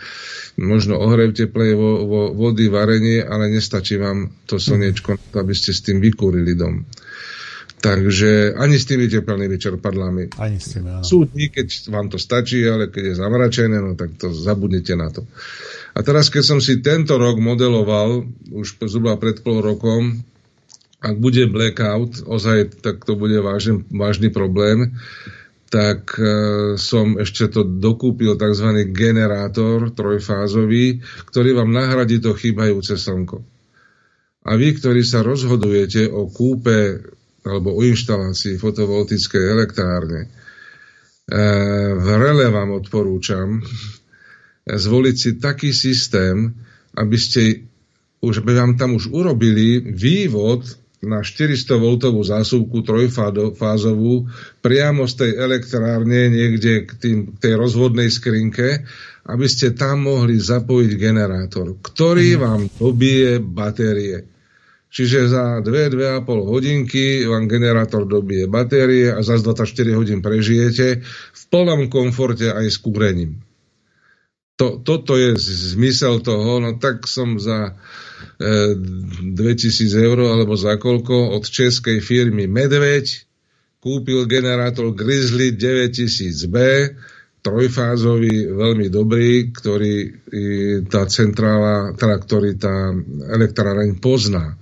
možno 0.61 1.01
ohrev 1.01 1.33
teplej 1.33 1.73
vo, 1.73 2.05
vo, 2.05 2.21
vody, 2.37 2.69
varenie, 2.69 3.25
ale 3.25 3.49
nestačí 3.49 3.97
vám 3.97 4.29
to 4.45 4.61
slniečko 4.61 5.17
na 5.17 5.25
to, 5.33 5.37
aby 5.41 5.53
ste 5.57 5.73
s 5.73 5.81
tým 5.81 5.97
vykúrili 5.97 6.53
dom. 6.53 6.85
Takže 7.81 8.53
ani 8.53 8.77
s 8.77 8.85
tými 8.85 9.09
teplnými 9.09 9.57
čerpadlami. 9.57 10.37
Ani 10.37 10.61
s 10.61 10.77
tými, 10.77 11.01
áno. 11.01 11.01
Sú 11.01 11.25
dní, 11.25 11.49
keď 11.49 11.89
vám 11.89 12.13
to 12.13 12.21
stačí, 12.21 12.61
ale 12.61 12.93
keď 12.93 13.03
je 13.09 13.15
zamračené, 13.17 13.81
no 13.81 13.97
tak 13.97 14.21
to 14.21 14.29
zabudnete 14.29 14.93
na 14.93 15.09
to. 15.09 15.25
A 15.97 16.05
teraz, 16.05 16.29
keď 16.29 16.43
som 16.45 16.59
si 16.61 16.77
tento 16.85 17.17
rok 17.17 17.41
modeloval, 17.41 18.21
už 18.53 18.77
zhruba 18.85 19.17
pred 19.17 19.41
pol 19.41 19.65
rokom, 19.65 20.21
ak 21.01 21.15
bude 21.17 21.49
blackout, 21.49 22.21
ozaj 22.29 22.85
tak 22.85 23.01
to 23.01 23.17
bude 23.17 23.41
vážny, 23.41 23.81
vážny 23.89 24.29
problém, 24.29 24.93
tak 25.73 26.13
e, 26.19 26.29
som 26.77 27.17
ešte 27.17 27.49
to 27.49 27.65
dokúpil 27.65 28.37
tzv. 28.37 28.85
generátor 28.93 29.89
trojfázový, 29.95 31.01
ktorý 31.31 31.57
vám 31.57 31.73
nahradí 31.73 32.21
to 32.21 32.37
chýbajúce 32.37 32.99
slnko. 33.01 33.41
A 34.45 34.51
vy, 34.59 34.77
ktorí 34.77 35.01
sa 35.01 35.25
rozhodujete 35.25 36.05
o 36.11 36.29
kúpe 36.29 37.01
alebo 37.41 37.73
o 37.73 37.81
inštalácii 37.81 38.61
fotovoltickej 38.61 39.43
elektrárne, 39.47 40.27
e, 40.27 40.29
vrele 41.97 42.51
vám 42.53 42.77
odporúčam, 42.77 43.63
zvoliť 44.69 45.15
si 45.17 45.31
taký 45.41 45.73
systém, 45.73 46.53
aby 46.93 47.17
ste 47.17 47.65
už 48.21 48.45
by 48.45 48.53
vám 48.53 48.71
tam 48.77 48.93
už 48.93 49.09
urobili 49.09 49.81
vývod 49.81 50.80
na 51.01 51.25
400 51.25 51.81
V 52.13 52.21
zásuvku 52.21 52.85
trojfázovú 52.85 54.29
priamo 54.61 55.09
z 55.09 55.13
tej 55.17 55.31
elektrárne 55.33 56.29
niekde 56.29 56.85
k, 56.85 56.91
tým, 56.93 57.17
k 57.33 57.37
tej 57.41 57.53
rozvodnej 57.57 58.13
skrinke, 58.13 58.85
aby 59.25 59.45
ste 59.49 59.73
tam 59.73 60.05
mohli 60.05 60.37
zapojiť 60.37 60.91
generátor, 60.97 61.77
ktorý 61.81 62.37
mhm. 62.37 62.39
vám 62.39 62.61
dobije 62.77 63.41
batérie. 63.41 64.17
Čiže 64.91 65.31
za 65.31 65.63
2-2,5 65.63 66.27
hodinky 66.27 67.23
vám 67.23 67.47
generátor 67.47 68.03
dobije 68.03 68.51
batérie 68.51 69.07
a 69.07 69.23
za 69.23 69.39
24 69.39 69.71
hodín 69.95 70.19
prežijete 70.19 70.99
v 71.31 71.43
plnom 71.47 71.87
komforte 71.87 72.51
aj 72.51 72.67
s 72.67 72.75
kúrením. 72.75 73.39
To, 74.61 74.77
toto 74.77 75.17
je 75.17 75.33
zmysel 75.73 76.21
toho, 76.21 76.61
no 76.61 76.77
tak 76.77 77.09
som 77.09 77.41
za 77.41 77.73
2000 78.37 79.25
eur 79.97 80.37
alebo 80.37 80.53
za 80.53 80.77
koľko 80.77 81.33
od 81.33 81.49
českej 81.49 81.97
firmy 81.97 82.45
Medveď 82.45 83.25
kúpil 83.81 84.29
generátor 84.29 84.93
Grizzly 84.93 85.57
9000B, 85.57 86.57
trojfázový, 87.41 88.53
veľmi 88.53 88.93
dobrý, 88.93 89.49
ktorý 89.49 89.95
tá 90.85 91.09
centrála, 91.09 91.97
teda 91.97 92.15
ktorý 92.21 92.51
tá 92.61 92.93
elektráreň 93.33 93.97
pozná. 93.97 94.61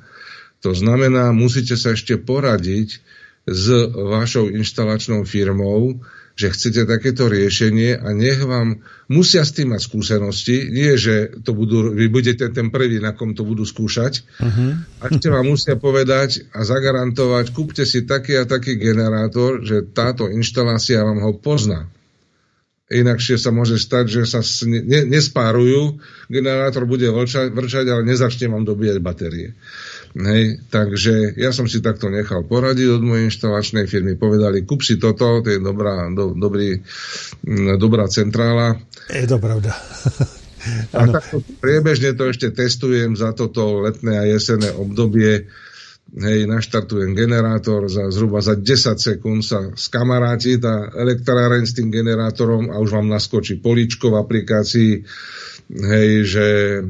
To 0.63 0.71
znamená, 0.71 1.35
musíte 1.35 1.75
sa 1.75 1.91
ešte 1.91 2.15
poradiť 2.15 3.03
s 3.43 3.65
vašou 3.91 4.47
inštalačnou 4.55 5.27
firmou, 5.27 5.99
že 6.39 6.55
chcete 6.55 6.87
takéto 6.87 7.27
riešenie 7.27 7.99
a 7.99 8.15
nech 8.15 8.39
vám 8.39 8.79
musia 9.11 9.43
s 9.43 9.51
tým 9.51 9.75
mať 9.75 9.83
skúsenosti, 9.83 10.71
nie, 10.71 10.95
že 10.95 11.35
to 11.43 11.51
budú, 11.51 11.91
vy 11.91 12.07
budete 12.07 12.47
ten 12.55 12.71
prvý, 12.71 13.03
na 13.03 13.11
kom 13.11 13.35
to 13.35 13.43
budú 13.43 13.67
skúšať, 13.67 14.23
uh-huh. 14.39 14.71
a 15.03 15.11
ešte 15.11 15.27
vám 15.27 15.51
musia 15.51 15.75
povedať 15.75 16.47
a 16.55 16.63
zagarantovať, 16.63 17.51
kúpte 17.51 17.83
si 17.83 18.07
taký 18.07 18.39
a 18.39 18.47
taký 18.47 18.79
generátor, 18.79 19.67
že 19.67 19.83
táto 19.83 20.31
inštalácia 20.31 21.03
vám 21.03 21.19
ho 21.27 21.35
pozná. 21.35 21.91
Inakšie 22.89 23.37
sa 23.37 23.53
môže 23.53 23.77
stať, 23.77 24.09
že 24.09 24.21
sa 24.25 24.41
ne, 24.65 25.05
nespárujú, 25.11 26.01
generátor 26.31 26.89
bude 26.89 27.05
vrčať, 27.11 27.51
vrčať 27.53 27.85
ale 27.85 28.01
nezačne 28.07 28.49
vám 28.49 28.65
dobíjať 28.65 28.97
batérie. 29.03 29.53
Hej, 30.17 30.65
takže 30.73 31.37
ja 31.37 31.53
som 31.53 31.69
si 31.69 31.85
takto 31.85 32.09
nechal 32.09 32.41
poradiť 32.41 32.97
od 32.97 33.03
mojej 33.05 33.29
inštalačnej 33.29 33.85
firmy. 33.85 34.17
Povedali, 34.17 34.65
kúp 34.65 34.81
si 34.81 34.97
toto, 34.97 35.45
to 35.45 35.49
je 35.53 35.61
dobrá, 35.61 36.09
do, 36.09 36.33
dobrý, 36.33 36.81
dobrá 37.77 38.09
centrála. 38.09 38.73
Je 39.05 39.29
to 39.29 39.37
pravda. 39.37 39.69
a 40.97 40.99
takto 41.07 41.45
priebežne 41.61 42.17
to 42.17 42.25
ešte 42.25 42.49
testujem 42.49 43.13
za 43.13 43.37
toto 43.37 43.85
letné 43.85 44.17
a 44.17 44.25
jesenné 44.25 44.73
obdobie. 44.73 45.45
Hej, 46.09 46.49
naštartujem 46.49 47.13
generátor, 47.13 47.85
za 47.85 48.09
zhruba 48.09 48.41
za 48.41 48.57
10 48.57 48.97
sekúnd 48.97 49.45
sa 49.45 49.69
skamaráti 49.77 50.57
tá 50.57 50.89
elektráreň 50.89 51.69
s 51.69 51.77
tým 51.77 51.93
generátorom 51.93 52.73
a 52.73 52.81
už 52.81 52.97
vám 52.97 53.13
naskočí 53.13 53.61
poličko 53.61 54.09
v 54.09 54.17
aplikácii 54.17 54.91
hej, 55.69 56.09
že 56.25 56.45
e, 56.45 56.81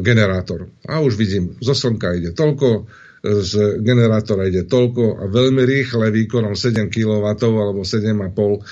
generátor. 0.00 0.70
A 0.86 1.02
už 1.02 1.18
vidím, 1.18 1.58
zo 1.58 1.74
slnka 1.74 2.14
ide 2.14 2.30
toľko, 2.30 2.86
z 3.26 3.82
generátora 3.82 4.46
ide 4.46 4.62
toľko 4.70 5.18
a 5.18 5.24
veľmi 5.26 5.62
rýchle 5.66 6.14
výkonom 6.14 6.54
7 6.54 6.86
kW 6.86 7.26
alebo 7.34 7.82
7,5 7.82 8.62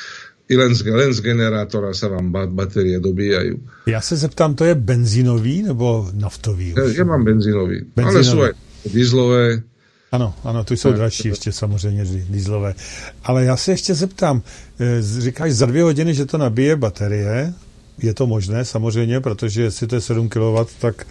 i 0.44 0.54
len 0.60 0.76
z, 0.76 0.80
len 0.84 1.08
z 1.08 1.20
generátora 1.24 1.96
sa 1.96 2.12
vám 2.12 2.28
batérie 2.52 3.00
dobíjajú. 3.00 3.88
Ja 3.88 4.04
sa 4.04 4.12
zeptám, 4.12 4.52
to 4.52 4.68
je 4.68 4.76
benzínový 4.76 5.64
nebo 5.64 6.12
naftový? 6.12 6.76
Ja, 6.76 6.84
ja 6.84 7.04
mám 7.08 7.24
benzínový, 7.24 7.88
benzínový, 7.96 8.12
ale 8.12 8.20
sú 8.20 8.38
aj 8.44 8.52
dieslové. 8.92 9.64
Ano, 10.12 10.30
ano, 10.44 10.64
tu 10.64 10.76
jsou 10.76 10.92
dražší 10.92 11.28
ještě 11.28 11.52
samozřejmě 11.52 12.04
dieslové. 12.30 12.74
Ale 13.24 13.44
já 13.44 13.56
se 13.56 13.72
ještě 13.72 13.94
zeptám, 13.94 14.42
e, 14.80 15.02
říkáš 15.02 15.52
za 15.52 15.66
dvě 15.66 15.82
hodiny, 15.82 16.14
že 16.14 16.26
to 16.26 16.38
nabije 16.38 16.76
baterie, 16.76 17.54
je 17.98 18.14
to 18.14 18.26
možné 18.26 18.64
samozřejmě, 18.64 19.20
protože 19.20 19.62
jestli 19.62 19.86
to 19.86 19.94
je 19.94 20.00
7 20.00 20.28
kW, 20.28 20.56
tak 20.80 21.06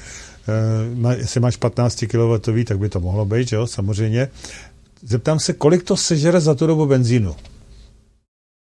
eh, 0.48 1.16
jestli 1.18 1.40
máš 1.40 1.58
15 1.58 2.06
kW, 2.08 2.40
tak 2.66 2.80
by 2.80 2.90
to 2.90 3.00
mohlo 3.00 3.26
být, 3.26 3.48
že 3.48 3.56
jo, 3.56 3.68
samozřejmě. 3.68 4.28
Zeptám 5.04 5.40
se, 5.40 5.54
kolik 5.54 5.84
to 5.84 5.98
sežere 5.98 6.40
za 6.40 6.56
tu 6.56 6.68
dobu 6.68 6.86
benzínu? 6.86 7.36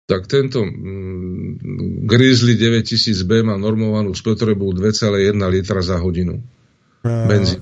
Tak 0.08 0.28
tento 0.28 0.64
mm, 0.64 1.60
Grizzly 2.08 2.56
9000B 2.56 3.44
má 3.44 3.58
normovanú 3.58 4.16
spotrebu 4.16 4.72
2,1 4.72 5.36
litra 5.48 5.82
za 5.82 5.98
hodinu. 5.98 6.40
Eh, 7.04 7.28
Benzín. 7.28 7.60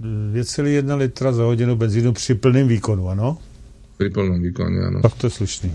2,1 0.00 0.96
litra 0.96 1.32
za 1.32 1.42
hodinu 1.42 1.76
benzínu 1.76 2.12
při 2.12 2.34
plném 2.34 2.68
výkonu, 2.68 3.08
ano? 3.08 3.38
Pri 3.98 4.14
plnom 4.14 4.38
výkone, 4.38 4.78
áno. 4.78 4.98
Tak 5.02 5.18
to 5.18 5.26
je 5.26 5.42
slušný. 5.42 5.70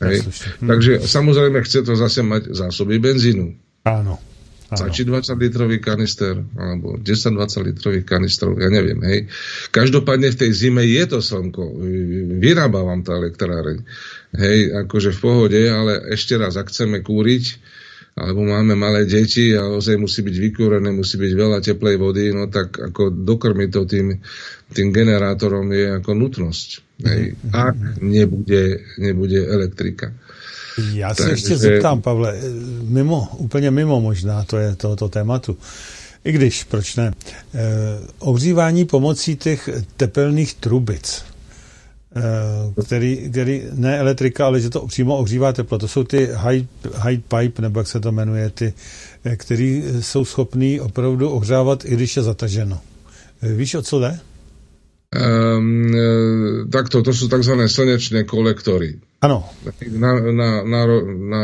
Hej. 0.00 0.24
Hm. 0.64 0.68
Takže 0.68 0.92
samozrejme 1.04 1.60
chce 1.64 1.84
to 1.84 1.92
zase 1.92 2.24
mať 2.24 2.56
zásoby 2.56 2.96
benzínu. 2.96 3.52
Áno. 3.84 4.16
Stačí 4.70 5.02
20 5.02 5.34
litrový 5.34 5.82
kanister, 5.82 6.38
alebo 6.54 6.94
10-20 6.94 7.74
litrových 7.74 8.06
kanistrov, 8.06 8.54
ja 8.54 8.70
neviem, 8.70 9.02
hej. 9.02 9.26
Každopádne 9.74 10.30
v 10.30 10.38
tej 10.46 10.50
zime 10.54 10.86
je 10.86 11.02
to 11.10 11.18
slnko, 11.18 11.74
vyrába 12.38 12.86
vám 12.86 13.02
tá 13.02 13.18
elektráreň. 13.18 13.82
Hej, 14.30 14.86
akože 14.86 15.10
v 15.10 15.18
pohode, 15.18 15.58
ale 15.66 16.14
ešte 16.14 16.38
raz, 16.38 16.54
ak 16.54 16.70
chceme 16.70 17.02
kúriť, 17.02 17.58
alebo 18.16 18.42
máme 18.42 18.74
malé 18.74 19.06
deti 19.06 19.54
a 19.56 19.64
ozaj 19.70 19.96
musí 19.96 20.20
byť 20.22 20.36
vykúrené, 20.50 20.90
musí 20.92 21.16
byť 21.16 21.32
veľa 21.34 21.58
teplej 21.62 21.96
vody, 21.96 22.34
no 22.34 22.50
tak 22.50 22.74
ako 22.90 23.10
dokrmiť 23.10 23.68
to 23.70 23.82
tým, 23.86 24.06
tým 24.74 24.88
generátorom 24.92 25.70
je 25.72 25.86
ako 25.98 26.10
nutnosť. 26.14 26.68
Hej. 27.06 27.22
Mhm. 27.32 27.52
Ak 27.54 27.76
nebude, 28.02 28.62
nebude 28.98 29.40
elektrika. 29.46 30.12
Já 30.92 31.14
se 31.14 31.22
Takže... 31.22 31.32
ještě 31.32 31.56
zeptám, 31.56 32.02
Pavle, 32.02 32.40
mimo, 32.82 33.28
úplně 33.36 33.70
mimo 33.70 34.00
možná 34.00 34.44
to 34.44 34.56
je 34.56 34.76
tohoto 34.76 35.08
tématu. 35.08 35.58
I 36.24 36.32
když, 36.32 36.64
proč 36.64 36.96
ne? 36.96 37.12
E, 37.54 37.68
ohřívání 38.18 38.84
pomocí 38.84 39.36
těch 39.36 39.68
tepelných 39.96 40.54
trubic. 40.54 41.22
Eh, 42.10 42.82
který, 42.84 43.30
který, 43.30 43.62
ne 43.72 43.98
elektrika, 43.98 44.46
ale 44.46 44.60
že 44.60 44.70
to 44.70 44.86
přímo 44.86 45.16
ohřívá 45.16 45.52
teplo. 45.52 45.78
To 45.78 45.88
jsou 45.88 46.04
ty 46.04 46.28
high, 46.32 46.66
high 46.94 47.18
pipe, 47.18 47.62
nebo 47.62 47.80
jak 47.80 47.86
se 47.86 48.00
to 48.00 48.12
jmenuje, 48.12 48.50
ty, 48.50 48.74
eh, 49.24 49.36
který 49.36 49.84
jsou 50.00 50.24
schopný 50.24 50.80
opravdu 50.80 51.30
ohřávat, 51.30 51.84
i 51.84 51.94
když 51.94 52.16
je 52.16 52.22
zataženo. 52.22 52.80
Eh, 53.42 53.52
víš, 53.54 53.74
o 53.74 53.82
co 53.82 54.00
jde? 54.00 54.18
Um, 55.10 55.90
takto, 56.70 57.02
to 57.02 57.10
sú 57.10 57.26
tzv. 57.26 57.58
slnečné 57.66 58.22
kolektory. 58.30 59.02
Áno. 59.18 59.42
Na, 59.90 60.14
na, 60.14 60.48
na, 60.62 60.80
na 61.18 61.42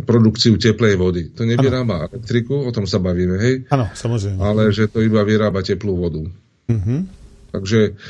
produkciu 0.00 0.56
teplej 0.56 0.96
vody. 0.96 1.28
To 1.36 1.44
nevyrába 1.44 1.94
ano. 1.94 2.08
elektriku, 2.08 2.56
o 2.64 2.72
tom 2.72 2.88
sa 2.88 2.96
bavíme, 2.96 3.36
hej? 3.36 3.68
Áno, 3.68 3.84
samozrejme. 3.92 4.40
Ale 4.40 4.72
že 4.72 4.88
to 4.88 5.04
iba 5.04 5.20
vyrába 5.28 5.60
teplú 5.60 5.92
vodu. 5.92 6.24
Uh-huh. 6.72 7.04
Takže 7.52 8.00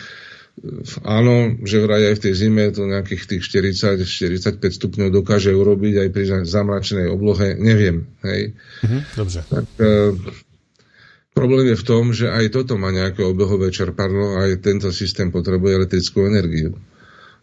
áno, 1.04 1.56
že 1.64 1.80
vraj 1.80 2.12
aj 2.12 2.14
v 2.20 2.22
tej 2.28 2.34
zime 2.36 2.68
to 2.68 2.84
nejakých 2.84 3.22
tých 3.36 3.42
40-45 3.48 4.60
stupňov 4.60 5.08
dokáže 5.08 5.56
urobiť 5.56 5.94
aj 6.04 6.08
pri 6.12 6.24
zamračenej 6.44 7.08
oblohe, 7.08 7.56
neviem. 7.56 8.08
Hej. 8.20 8.52
Mm-hmm, 8.84 9.00
dobře. 9.16 9.40
Tak, 9.48 9.64
e, 9.80 9.88
problém 11.32 11.72
je 11.72 11.80
v 11.80 11.86
tom, 11.86 12.12
že 12.12 12.28
aj 12.28 12.52
toto 12.52 12.76
má 12.76 12.92
nejaké 12.92 13.24
obehové 13.24 13.72
čerpadlo, 13.72 14.36
aj 14.36 14.60
tento 14.60 14.92
systém 14.92 15.32
potrebuje 15.32 15.80
elektrickú 15.80 16.28
energiu 16.28 16.76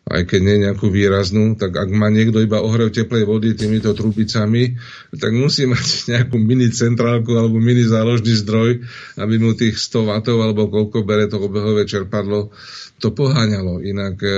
aj 0.07 0.23
keď 0.23 0.39
nie 0.39 0.57
nejakú 0.63 0.87
výraznú, 0.87 1.59
tak 1.59 1.75
ak 1.75 1.91
má 1.91 2.07
niekto 2.07 2.39
iba 2.39 2.63
ohrev 2.63 2.95
teplej 2.95 3.27
vody 3.27 3.59
týmito 3.59 3.91
trubicami, 3.91 4.79
tak 5.19 5.35
musí 5.35 5.67
mať 5.67 5.87
nejakú 6.15 6.39
mini 6.39 6.71
centrálku 6.71 7.35
alebo 7.35 7.59
mini 7.59 7.83
záložný 7.83 8.31
zdroj, 8.39 8.87
aby 9.19 9.35
mu 9.35 9.51
tých 9.51 9.75
100 9.75 10.07
W 10.07 10.39
alebo 10.39 10.71
koľko 10.71 11.03
bere 11.03 11.27
to 11.27 11.43
obehové 11.43 11.83
čerpadlo, 11.83 12.55
to 13.03 13.11
poháňalo, 13.11 13.83
inak 13.83 14.15
e, 14.23 14.37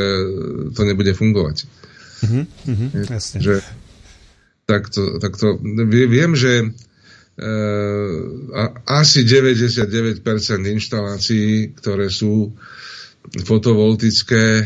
to 0.73 0.81
nebude 0.83 1.13
fungovať. 1.13 1.69
Mm-hmm, 2.19 2.43
mm-hmm, 2.65 2.89
jasne. 3.07 3.37
Že, 3.39 3.55
takto, 4.65 5.21
takto, 5.21 5.55
viem, 5.87 6.33
že 6.33 6.65
e, 6.65 6.67
asi 8.89 9.21
99% 9.21 10.25
inštalácií, 10.65 11.77
ktoré 11.77 12.09
sú 12.09 12.57
fotovoltické, 13.29 14.63
e, 14.63 14.65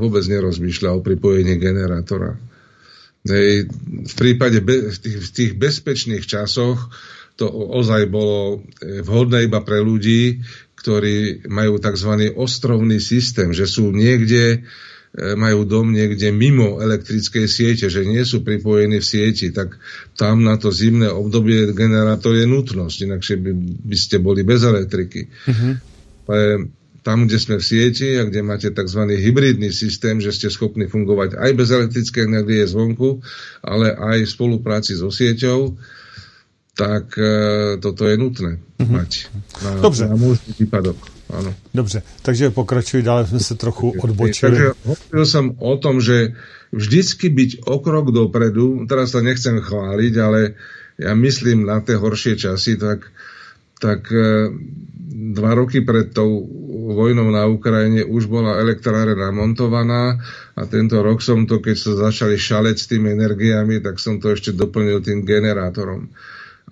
vôbec 0.00 0.24
nerozmýšľa 0.24 0.96
o 0.96 1.04
pripojení 1.04 1.60
generátora. 1.60 2.38
Hej, 3.22 3.70
v 3.86 4.14
prípade 4.18 4.58
be, 4.64 4.90
v, 4.90 4.98
tých, 4.98 5.18
v 5.18 5.30
tých 5.30 5.52
bezpečných 5.54 6.24
časoch 6.26 6.90
to 7.36 7.46
ozaj 7.50 8.08
bolo 8.08 8.64
e, 8.80 9.02
vhodné 9.04 9.46
iba 9.46 9.60
pre 9.60 9.82
ľudí, 9.82 10.40
ktorí 10.78 11.46
majú 11.46 11.78
tzv. 11.78 12.34
ostrovný 12.34 12.98
systém, 12.98 13.54
že 13.54 13.70
sú 13.70 13.94
niekde 13.94 14.66
majú 15.12 15.68
dom 15.68 15.92
niekde 15.92 16.32
mimo 16.32 16.80
elektrickej 16.80 17.44
siete, 17.44 17.92
že 17.92 18.08
nie 18.08 18.24
sú 18.24 18.40
pripojení 18.40 18.96
v 18.96 19.04
sieti, 19.04 19.52
tak 19.52 19.76
tam 20.16 20.40
na 20.40 20.56
to 20.56 20.72
zimné 20.72 21.12
obdobie 21.12 21.76
generátor 21.76 22.32
je 22.32 22.48
nutnosť, 22.48 22.96
inakšie 23.04 23.36
by, 23.36 23.52
by 23.92 23.96
ste 24.00 24.16
boli 24.24 24.40
bez 24.40 24.64
elektriky. 24.64 25.28
Ale 26.24 26.72
tam, 27.02 27.26
kde 27.26 27.38
sme 27.38 27.56
v 27.58 27.66
sieti 27.66 28.14
a 28.14 28.22
kde 28.22 28.46
máte 28.46 28.70
tzv. 28.70 29.02
hybridný 29.10 29.74
systém, 29.74 30.22
že 30.22 30.30
ste 30.30 30.48
schopní 30.50 30.86
fungovať 30.86 31.34
aj 31.34 31.50
bez 31.58 31.68
elektrické 31.74 32.24
energie 32.24 32.62
zvonku, 32.62 33.18
ale 33.62 33.90
aj 33.90 34.22
v 34.22 34.30
spolupráci 34.30 34.94
so 34.94 35.10
sieťou, 35.10 35.74
tak 36.72 37.12
e, 37.18 37.76
toto 37.82 38.08
je 38.08 38.16
nutné 38.16 38.52
uh-huh. 38.56 38.88
mať 38.88 39.28
na, 39.60 39.70
Dobře. 39.82 40.04
na 40.08 40.16
možný 40.16 40.50
výpadok. 40.56 40.96
Áno. 41.32 41.48
Dobře, 41.72 42.04
takže 42.22 42.52
pokračuj 42.52 43.00
dále, 43.00 43.24
sme 43.24 43.40
sa 43.40 43.56
trochu 43.56 43.96
odbočili. 43.96 44.52
Takže 44.52 44.66
hovoril 44.84 45.24
som 45.24 45.56
o 45.64 45.74
tom, 45.80 46.04
že 46.04 46.36
vždycky 46.76 47.32
byť 47.32 47.50
o 47.72 47.80
krok 47.80 48.12
dopredu, 48.12 48.84
teraz 48.84 49.16
sa 49.16 49.24
nechcem 49.24 49.56
chváliť, 49.64 50.14
ale 50.20 50.60
ja 51.00 51.16
myslím 51.16 51.64
na 51.64 51.80
tie 51.80 51.96
horšie 51.96 52.36
časy, 52.36 52.76
tak, 52.76 53.08
tak 53.80 54.12
e, 54.12 54.52
dva 55.12 55.52
roky 55.52 55.84
pred 55.84 56.10
tou 56.10 56.48
vojnou 56.96 57.28
na 57.28 57.44
Ukrajine 57.46 58.02
už 58.02 58.26
bola 58.26 58.58
elektráre 58.58 59.12
namontovaná 59.12 60.18
a 60.56 60.62
tento 60.64 60.98
rok 61.04 61.20
som 61.20 61.44
to, 61.44 61.60
keď 61.60 61.76
sa 61.76 61.92
začali 62.08 62.40
šaleť 62.40 62.76
s 62.80 62.88
tými 62.88 63.12
energiami, 63.12 63.84
tak 63.84 64.00
som 64.00 64.18
to 64.18 64.32
ešte 64.32 64.56
doplnil 64.56 65.04
tým 65.04 65.22
generátorom. 65.22 66.10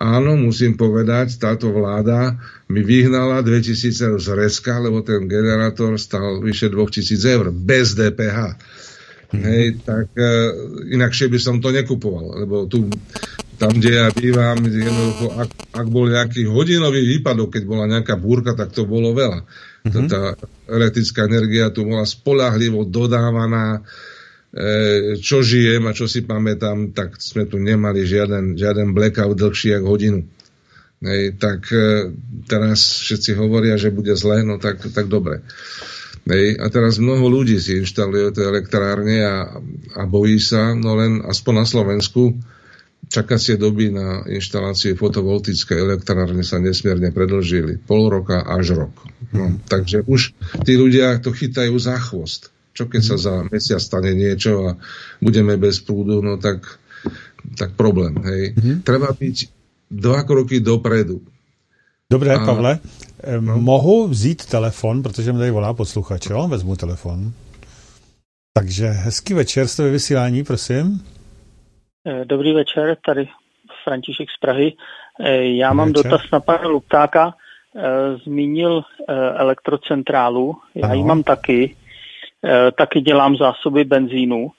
Áno, 0.01 0.33
musím 0.33 0.73
povedať, 0.73 1.37
táto 1.37 1.69
vláda 1.69 2.33
mi 2.73 2.81
vyhnala 2.81 3.45
2000 3.45 4.09
eur 4.09 4.17
z 4.17 4.33
Reska, 4.33 4.81
lebo 4.81 5.05
ten 5.05 5.29
generátor 5.29 5.93
stal 6.01 6.41
vyše 6.41 6.73
2000 6.73 7.35
eur, 7.37 7.45
bez 7.53 7.93
DPH. 7.93 8.39
Mm-hmm. 9.31 9.43
Hej, 9.45 9.65
tak 9.85 10.09
e, 10.17 10.27
inakšie 10.97 11.29
by 11.29 11.39
som 11.39 11.61
to 11.61 11.69
nekupoval, 11.69 12.43
lebo 12.43 12.65
tu, 12.65 12.89
tam, 13.61 13.77
kde 13.77 13.91
ja 13.93 14.09
bývam, 14.09 14.57
jednoducho, 14.65 15.37
ak, 15.37 15.49
ak 15.77 15.87
bol 15.93 16.09
nejaký 16.09 16.49
hodinový 16.49 17.05
výpadok, 17.05 17.53
keď 17.53 17.63
bola 17.69 17.85
nejaká 17.85 18.17
búrka, 18.17 18.57
tak 18.57 18.73
to 18.73 18.89
bolo 18.89 19.13
veľa. 19.13 19.45
Mm-hmm. 19.85 20.07
Tá 20.09 20.33
elektrická 20.65 21.29
energia 21.29 21.69
tu 21.69 21.85
bola 21.85 22.01
spolahlivo 22.09 22.81
dodávaná, 22.89 23.85
E, 24.51 25.15
čo 25.23 25.39
žijem 25.39 25.87
a 25.87 25.95
čo 25.95 26.11
si 26.11 26.27
pamätám, 26.27 26.91
tak 26.91 27.15
sme 27.23 27.47
tu 27.47 27.55
nemali 27.55 28.03
žiaden, 28.03 28.59
žiaden 28.59 28.91
blackout 28.91 29.39
dlhší 29.39 29.79
ako 29.79 29.87
hodinu. 29.87 30.19
Hej, 30.99 31.39
tak 31.39 31.71
e, 31.71 32.11
teraz 32.51 32.99
všetci 32.99 33.31
hovoria, 33.39 33.79
že 33.79 33.95
bude 33.95 34.11
zle, 34.19 34.43
no 34.43 34.59
tak, 34.59 34.83
tak 34.91 35.07
dobre. 35.07 35.39
Hej, 36.27 36.59
a 36.59 36.67
teraz 36.67 36.99
mnoho 36.99 37.31
ľudí 37.31 37.63
si 37.63 37.79
inštaluje 37.79 38.35
tie 38.35 38.43
elektrárne 38.43 39.23
a, 39.23 39.55
a 39.95 40.01
bojí 40.03 40.35
sa, 40.35 40.75
no 40.75 40.99
len 40.99 41.23
aspoň 41.23 41.53
na 41.55 41.65
Slovensku 41.65 42.35
čakacie 43.11 43.59
doby 43.59 43.91
na 43.91 44.23
inštalácie 44.23 44.95
fotovoltickej 44.95 45.75
elektrárne 45.75 46.47
sa 46.47 46.63
nesmierne 46.63 47.11
predlžili. 47.11 47.75
Pol 47.75 48.07
roka 48.07 48.39
až 48.39 48.87
rok. 48.87 48.95
No, 49.35 49.59
takže 49.67 50.07
už 50.07 50.31
tí 50.63 50.79
ľudia 50.79 51.19
to 51.19 51.35
chytajú 51.35 51.75
za 51.75 51.99
chvost. 51.99 52.55
Čo 52.71 52.87
keď 52.87 53.01
sa 53.03 53.15
za 53.19 53.33
mesiac 53.51 53.83
stane 53.83 54.15
niečo 54.15 54.63
a 54.63 54.69
budeme 55.19 55.59
bez 55.59 55.83
prúdu, 55.83 56.23
no 56.23 56.39
tak, 56.39 56.79
tak 57.59 57.75
problém. 57.75 58.15
Hej. 58.23 58.55
Mm-hmm. 58.55 58.75
Treba 58.87 59.11
byť 59.11 59.37
dva 59.91 60.23
kroky 60.23 60.63
dopredu. 60.63 61.19
Dobré, 62.07 62.31
a... 62.31 62.39
Pavle, 62.39 62.79
no. 63.39 63.59
mohu 63.59 64.07
vzít 64.07 64.45
telefon, 64.45 65.03
protože 65.03 65.33
mi 65.33 65.39
tady 65.39 65.51
volá 65.51 65.73
posluchač, 65.73 66.29
jo? 66.29 66.47
Vezmu 66.47 66.75
telefon. 66.75 67.33
Takže 68.53 68.87
hezký 68.87 69.33
večer, 69.33 69.67
jste 69.67 69.83
ve 69.83 69.91
vysílání, 69.91 70.43
prosím. 70.43 71.03
Eh, 72.05 72.25
dobrý 72.25 72.53
večer, 72.53 72.97
tady 73.05 73.29
František 73.83 74.29
z 74.29 74.37
Prahy. 74.39 74.73
Eh, 75.19 75.43
já 75.43 75.73
mám 75.73 75.87
večer. 75.87 76.03
dotaz 76.03 76.31
na 76.31 76.39
pana 76.39 76.67
Luptáka. 76.67 77.33
Eh, 77.75 78.17
zmínil 78.23 78.81
elektrocentrálu, 79.35 80.57
já 80.75 80.85
ano. 80.85 80.95
ji 80.95 81.03
mám 81.03 81.23
taky. 81.23 81.75
Taky 82.77 83.01
dělám 83.01 83.35
zásoby 83.35 83.83
benzínu, 83.83 84.51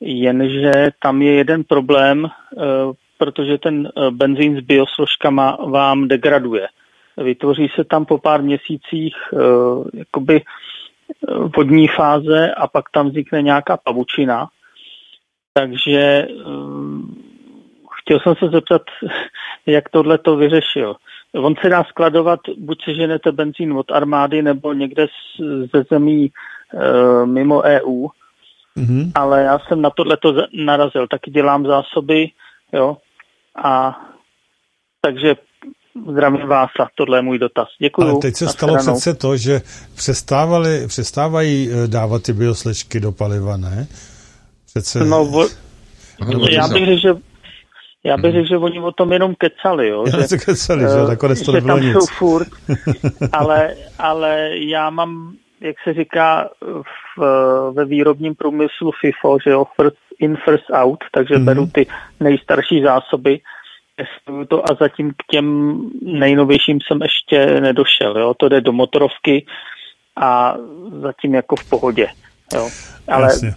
jenže 0.00 0.72
tam 1.02 1.22
je 1.22 1.32
jeden 1.32 1.64
problém, 1.64 2.28
protože 3.18 3.58
ten 3.58 3.88
benzín 4.10 4.56
s 4.56 4.60
biosložkama 4.60 5.58
vám 5.66 6.08
degraduje. 6.08 6.68
Vytvoří 7.16 7.68
se 7.74 7.84
tam 7.84 8.04
po 8.04 8.18
pár 8.18 8.42
měsících 8.42 9.14
jakoby 9.94 10.42
vodní 11.56 11.88
fáze 11.88 12.54
a 12.54 12.66
pak 12.66 12.84
tam 12.90 13.08
vznikne 13.08 13.42
nějaká 13.42 13.76
pavučina. 13.76 14.48
Takže 15.54 16.26
chtěl 18.00 18.20
jsem 18.20 18.34
se 18.34 18.48
zeptat, 18.48 18.82
jak 19.66 19.88
tohle 19.88 20.18
to 20.18 20.36
vyřešil. 20.36 20.96
On 21.34 21.54
se 21.62 21.68
dá 21.68 21.84
skladovat, 21.84 22.40
buď 22.58 22.84
se 22.84 22.94
ženete 22.94 23.32
benzín 23.32 23.72
od 23.72 23.90
armády 23.90 24.42
nebo 24.42 24.72
někde 24.72 25.06
ze 25.74 25.82
zemí 25.90 26.24
e, 26.24 27.26
mimo 27.26 27.62
EU, 27.62 28.06
mm-hmm. 28.76 29.12
ale 29.14 29.42
já 29.42 29.58
jsem 29.58 29.82
na 29.82 29.90
tohle 29.90 30.16
to 30.16 30.34
narazil. 30.64 31.06
Taky 31.08 31.30
dělám 31.30 31.66
zásoby, 31.66 32.30
jo, 32.72 32.96
a 33.64 34.00
takže 35.00 35.34
zdravím 36.10 36.46
vás 36.46 36.70
a 36.80 36.86
tohle 36.94 37.18
je 37.18 37.22
můj 37.22 37.38
dotaz. 37.38 37.68
Děkuji. 37.78 38.02
Ale 38.02 38.18
teď 38.22 38.34
se 38.34 38.48
stalo 38.48 38.76
přece 38.76 39.14
to, 39.14 39.36
že 39.36 39.60
přestávali, 39.96 40.86
přestávají 40.86 41.70
e, 41.70 41.88
dávat 41.88 42.22
ty 42.22 42.32
bioslečky 42.32 43.00
do 43.00 43.12
paliva, 43.12 43.56
ne? 43.56 43.86
Přece... 44.74 45.04
No, 45.04 45.24
vo... 45.24 45.46
já 46.50 46.68
bych 46.68 46.86
řekl, 46.86 47.00
že 47.00 47.14
já 48.04 48.16
bych 48.16 48.32
řekl, 48.32 48.48
že 48.48 48.56
oni 48.56 48.80
o 48.80 48.92
tom 48.92 49.12
jenom 49.12 49.34
kecali, 49.34 49.88
jo. 49.88 50.04
Já 50.06 50.26
že, 50.26 50.38
kecali, 50.38 50.80
že 50.80 51.00
eh, 51.04 51.08
nakonec 51.08 51.42
to 51.42 51.52
že 51.52 51.60
tam 51.60 51.80
nic. 51.80 51.92
jsou 51.92 52.06
furt, 52.06 52.48
ale, 53.32 53.74
ale 53.98 54.50
já 54.54 54.90
mám, 54.90 55.36
jak 55.60 55.76
se 55.84 55.94
říká 55.94 56.48
v, 57.16 57.22
ve 57.72 57.84
výrobním 57.84 58.34
průmyslu 58.34 58.90
FIFO, 59.00 59.38
že 59.44 59.50
jo, 59.50 59.64
first 59.76 59.96
in, 60.18 60.36
first 60.44 60.70
out, 60.72 60.98
takže 61.12 61.34
mm-hmm. 61.34 61.44
beru 61.44 61.66
ty 61.66 61.86
nejstarší 62.20 62.82
zásoby, 62.82 63.40
testuju 63.96 64.44
to 64.44 64.70
a 64.70 64.74
zatím 64.80 65.10
k 65.10 65.30
těm 65.30 65.78
nejnovějším 66.02 66.78
jsem 66.86 67.02
ještě 67.02 67.60
nedošel, 67.60 68.18
jo. 68.18 68.34
To 68.34 68.48
jde 68.48 68.60
do 68.60 68.72
motorovky 68.72 69.46
a 70.16 70.56
zatím 71.02 71.34
jako 71.34 71.56
v 71.56 71.70
pohodě, 71.70 72.06
jo. 72.54 72.68
Ale 73.08 73.24
Jasně. 73.24 73.54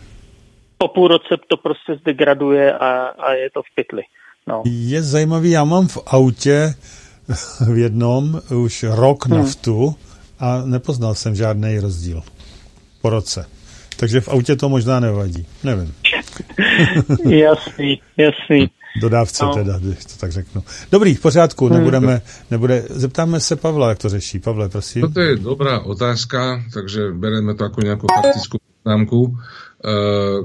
Po 0.78 0.88
půl 0.88 1.08
roce 1.08 1.36
to 1.48 1.58
prostě 1.58 1.96
zdegraduje 2.02 2.74
a, 2.74 3.06
a 3.06 3.34
je 3.34 3.50
to 3.54 3.62
v 3.62 3.76
pytli. 3.76 4.02
No. 4.48 4.64
Je 4.66 5.04
zajímavý, 5.04 5.52
já 5.52 5.64
mám 5.64 5.88
v 5.88 5.98
autě 6.06 6.74
v 7.74 7.78
jednom 7.78 8.42
už 8.56 8.86
rok 8.90 9.26
hmm. 9.26 9.38
naftu 9.38 9.96
a 10.40 10.62
nepoznal 10.66 11.16
jsem 11.16 11.36
žádný 11.36 11.80
rozdíl 11.80 12.24
po 13.02 13.10
roce. 13.10 13.46
Takže 14.00 14.22
v 14.22 14.30
autě 14.30 14.56
to 14.56 14.70
možná 14.70 15.00
nevadí. 15.00 15.46
Nevím. 15.64 15.94
jasný, 17.30 18.02
jasný. 18.18 18.70
Dodávce 19.02 19.46
no. 19.46 19.54
teda, 19.54 19.78
když 19.78 20.06
to 20.06 20.14
tak 20.20 20.32
řeknu. 20.32 20.64
Dobrý, 20.92 21.16
v 21.16 21.22
pořádku, 21.22 21.66
hmm. 21.66 21.78
nebudeme, 21.78 22.22
nebude, 22.52 22.84
zeptáme 22.90 23.40
se 23.40 23.56
Pavla, 23.56 23.90
jak 23.90 23.98
to 23.98 24.10
řeší. 24.10 24.40
Pavle, 24.40 24.70
prosím. 24.70 25.02
Toto 25.02 25.22
je 25.22 25.36
dobrá 25.36 25.80
otázka, 25.80 26.64
takže 26.74 27.12
bereme 27.12 27.54
to 27.54 27.66
ako 27.66 27.80
nejakú 27.82 28.06
faktickú 28.10 28.58
poznámku. 28.58 29.38
Uh, 29.78 30.42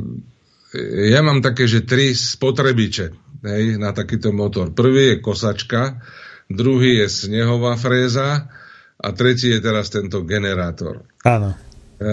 ja 1.12 1.20
mám 1.20 1.44
také, 1.44 1.68
že 1.68 1.84
tri 1.84 2.16
spotrebiče 2.16 3.12
hej, 3.44 3.76
na 3.76 3.92
takýto 3.92 4.32
motor. 4.32 4.72
Prvý 4.72 5.12
je 5.12 5.16
kosačka, 5.20 6.00
druhý 6.48 7.04
je 7.04 7.08
snehová 7.12 7.76
fréza 7.76 8.48
a 8.96 9.08
tretí 9.12 9.52
je 9.52 9.60
teraz 9.60 9.92
tento 9.92 10.24
generátor. 10.24 11.04
Áno. 11.28 11.52
E, 12.00 12.12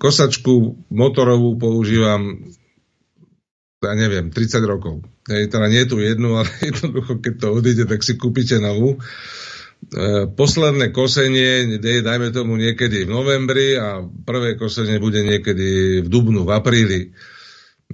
kosačku 0.00 0.80
motorovú 0.88 1.60
používam 1.60 2.48
ja 3.84 3.92
neviem, 3.92 4.32
30 4.32 4.64
rokov. 4.64 5.04
Hej, 5.28 5.52
teda 5.52 5.68
nie 5.68 5.84
je 5.84 5.90
tu 5.92 5.96
jednu, 6.00 6.40
ale 6.40 6.48
jednoducho, 6.72 7.20
keď 7.20 7.34
to 7.36 7.46
odíde, 7.52 7.84
tak 7.84 8.00
si 8.00 8.16
kúpite 8.16 8.56
novú. 8.56 8.96
E, 9.86 10.26
posledné 10.26 10.90
kosenie, 10.90 11.78
dajme 11.78 12.34
tomu 12.34 12.58
niekedy 12.58 13.06
v 13.06 13.10
novembri 13.10 13.78
a 13.78 14.02
prvé 14.02 14.58
kosenie 14.58 14.98
bude 14.98 15.22
niekedy 15.22 16.02
v 16.02 16.08
dubnu, 16.10 16.42
v 16.42 16.50
apríli. 16.50 17.00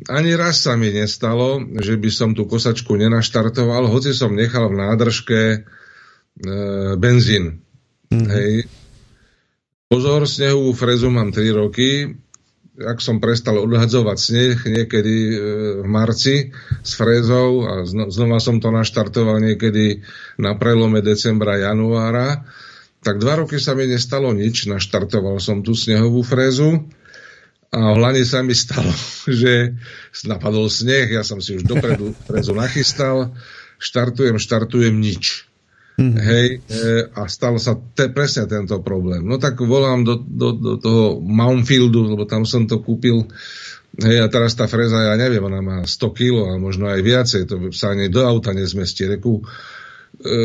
Ani 0.09 0.33
raz 0.33 0.65
sa 0.65 0.73
mi 0.73 0.89
nestalo, 0.89 1.61
že 1.61 2.01
by 2.01 2.09
som 2.09 2.31
tú 2.33 2.49
kosačku 2.49 2.97
nenaštartoval, 2.97 3.93
hoci 3.93 4.17
som 4.17 4.33
nechal 4.33 4.73
v 4.73 4.79
nádržke 4.81 5.41
e, 5.53 5.59
benzín. 6.97 7.61
Mm-hmm. 8.09 8.29
Hej. 8.33 8.53
Pozor, 9.93 10.25
snehovú 10.25 10.73
frezu 10.73 11.13
mám 11.13 11.29
3 11.29 11.45
roky. 11.53 12.09
Ak 12.73 13.05
som 13.05 13.21
prestal 13.21 13.61
odhadzovať 13.61 14.17
sneh 14.17 14.57
niekedy 14.65 15.17
e, 15.29 15.37
v 15.85 15.87
marci 15.89 16.57
s 16.81 16.97
frezou 16.97 17.69
a 17.69 17.85
zno, 17.85 18.09
znova 18.09 18.41
som 18.41 18.65
to 18.65 18.73
naštartoval 18.73 19.45
niekedy 19.45 20.01
na 20.41 20.57
prelome 20.57 21.05
decembra, 21.05 21.61
januára, 21.61 22.49
tak 23.05 23.21
dva 23.21 23.45
roky 23.45 23.61
sa 23.61 23.77
mi 23.77 23.85
nestalo 23.85 24.33
nič. 24.33 24.65
Naštartoval 24.73 25.37
som 25.37 25.61
tú 25.61 25.77
snehovú 25.77 26.25
frézu 26.25 26.89
A 27.73 27.97
v 27.97 27.99
Lani 28.05 28.21
sa 28.29 28.45
mi 28.45 28.53
stalo, 28.53 28.93
že 29.41 29.73
napadol 30.29 30.69
sneh, 30.69 31.09
ja 31.09 31.25
som 31.25 31.41
si 31.41 31.57
už 31.57 31.65
dopredu 31.65 32.13
prezu 32.29 32.53
nachystal, 32.53 33.33
štartujem, 33.81 34.37
štartujem 34.37 34.93
nič. 34.93 35.49
Mm. 36.03 36.19
Hej, 36.19 36.47
e, 36.67 36.79
a 37.15 37.31
stalo 37.31 37.63
sa 37.63 37.79
te, 37.79 38.11
presne 38.11 38.51
tento 38.51 38.83
problém. 38.83 39.23
No 39.23 39.39
tak 39.39 39.63
volám 39.63 40.03
do, 40.03 40.19
do, 40.19 40.51
do 40.51 40.73
toho 40.83 41.23
Mountfieldu, 41.23 42.19
lebo 42.19 42.27
tam 42.27 42.43
som 42.43 42.67
to 42.67 42.83
kúpil. 42.83 43.31
Hej, 44.03 44.25
a 44.25 44.27
teraz 44.27 44.59
tá 44.59 44.67
freza, 44.67 44.99
ja 44.99 45.15
neviem, 45.15 45.45
ona 45.45 45.63
má 45.63 45.79
100 45.87 46.19
kg, 46.19 46.35
a 46.51 46.59
možno 46.59 46.91
aj 46.91 47.01
viacej, 47.05 47.43
to 47.47 47.55
sa 47.71 47.95
ani 47.95 48.11
do 48.11 48.27
auta 48.27 48.51
nezmestí. 48.51 49.07
Reku, 49.07 49.47
e, 50.17 50.43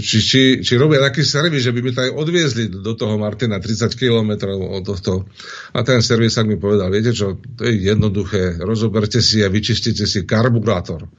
či, 0.00 0.18
či, 0.22 0.42
či 0.64 0.72
robia 0.80 1.02
taký 1.02 1.26
servis, 1.26 1.66
že 1.66 1.74
by 1.74 1.80
mi 1.82 1.90
to 1.92 2.00
aj 2.06 2.14
odviezli 2.14 2.70
do 2.70 2.94
toho 2.96 3.20
Martina 3.20 3.60
30 3.60 3.90
km 3.98 4.54
od 4.54 4.86
tohto. 4.86 5.28
A 5.76 5.84
ten 5.84 6.00
servisák 6.00 6.46
mi 6.46 6.56
povedal, 6.56 6.88
viete 6.88 7.12
čo, 7.12 7.36
to 7.36 7.68
je 7.68 7.84
jednoduché, 7.84 8.56
rozoberte 8.62 9.20
si 9.20 9.44
a 9.44 9.52
vyčistite 9.52 10.08
si 10.08 10.24
karburátor. 10.24 11.10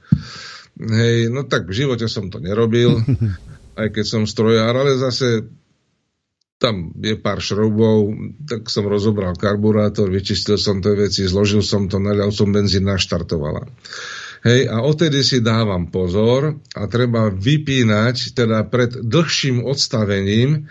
Hej, 0.72 1.28
no 1.28 1.44
tak 1.44 1.68
v 1.68 1.84
živote 1.84 2.08
som 2.08 2.32
to 2.32 2.40
nerobil, 2.40 2.96
aj 3.76 3.88
keď 3.92 4.04
som 4.04 4.22
strojár, 4.28 4.74
ale 4.76 4.98
zase 5.00 5.48
tam 6.62 6.94
je 6.94 7.18
pár 7.18 7.42
šroubov, 7.42 8.14
tak 8.46 8.70
som 8.70 8.86
rozobral 8.86 9.34
karburátor, 9.34 10.06
vyčistil 10.06 10.54
som 10.54 10.78
tie 10.78 10.94
veci, 10.94 11.26
zložil 11.26 11.58
som 11.58 11.90
to, 11.90 11.98
nalial 11.98 12.30
som 12.30 12.54
benzín, 12.54 12.86
naštartovala. 12.86 13.66
Hej, 14.46 14.70
a 14.70 14.82
odtedy 14.82 15.22
si 15.26 15.42
dávam 15.42 15.90
pozor 15.90 16.62
a 16.74 16.82
treba 16.86 17.30
vypínať 17.30 18.34
teda 18.34 18.62
pred 18.70 18.90
dlhším 18.94 19.66
odstavením 19.66 20.70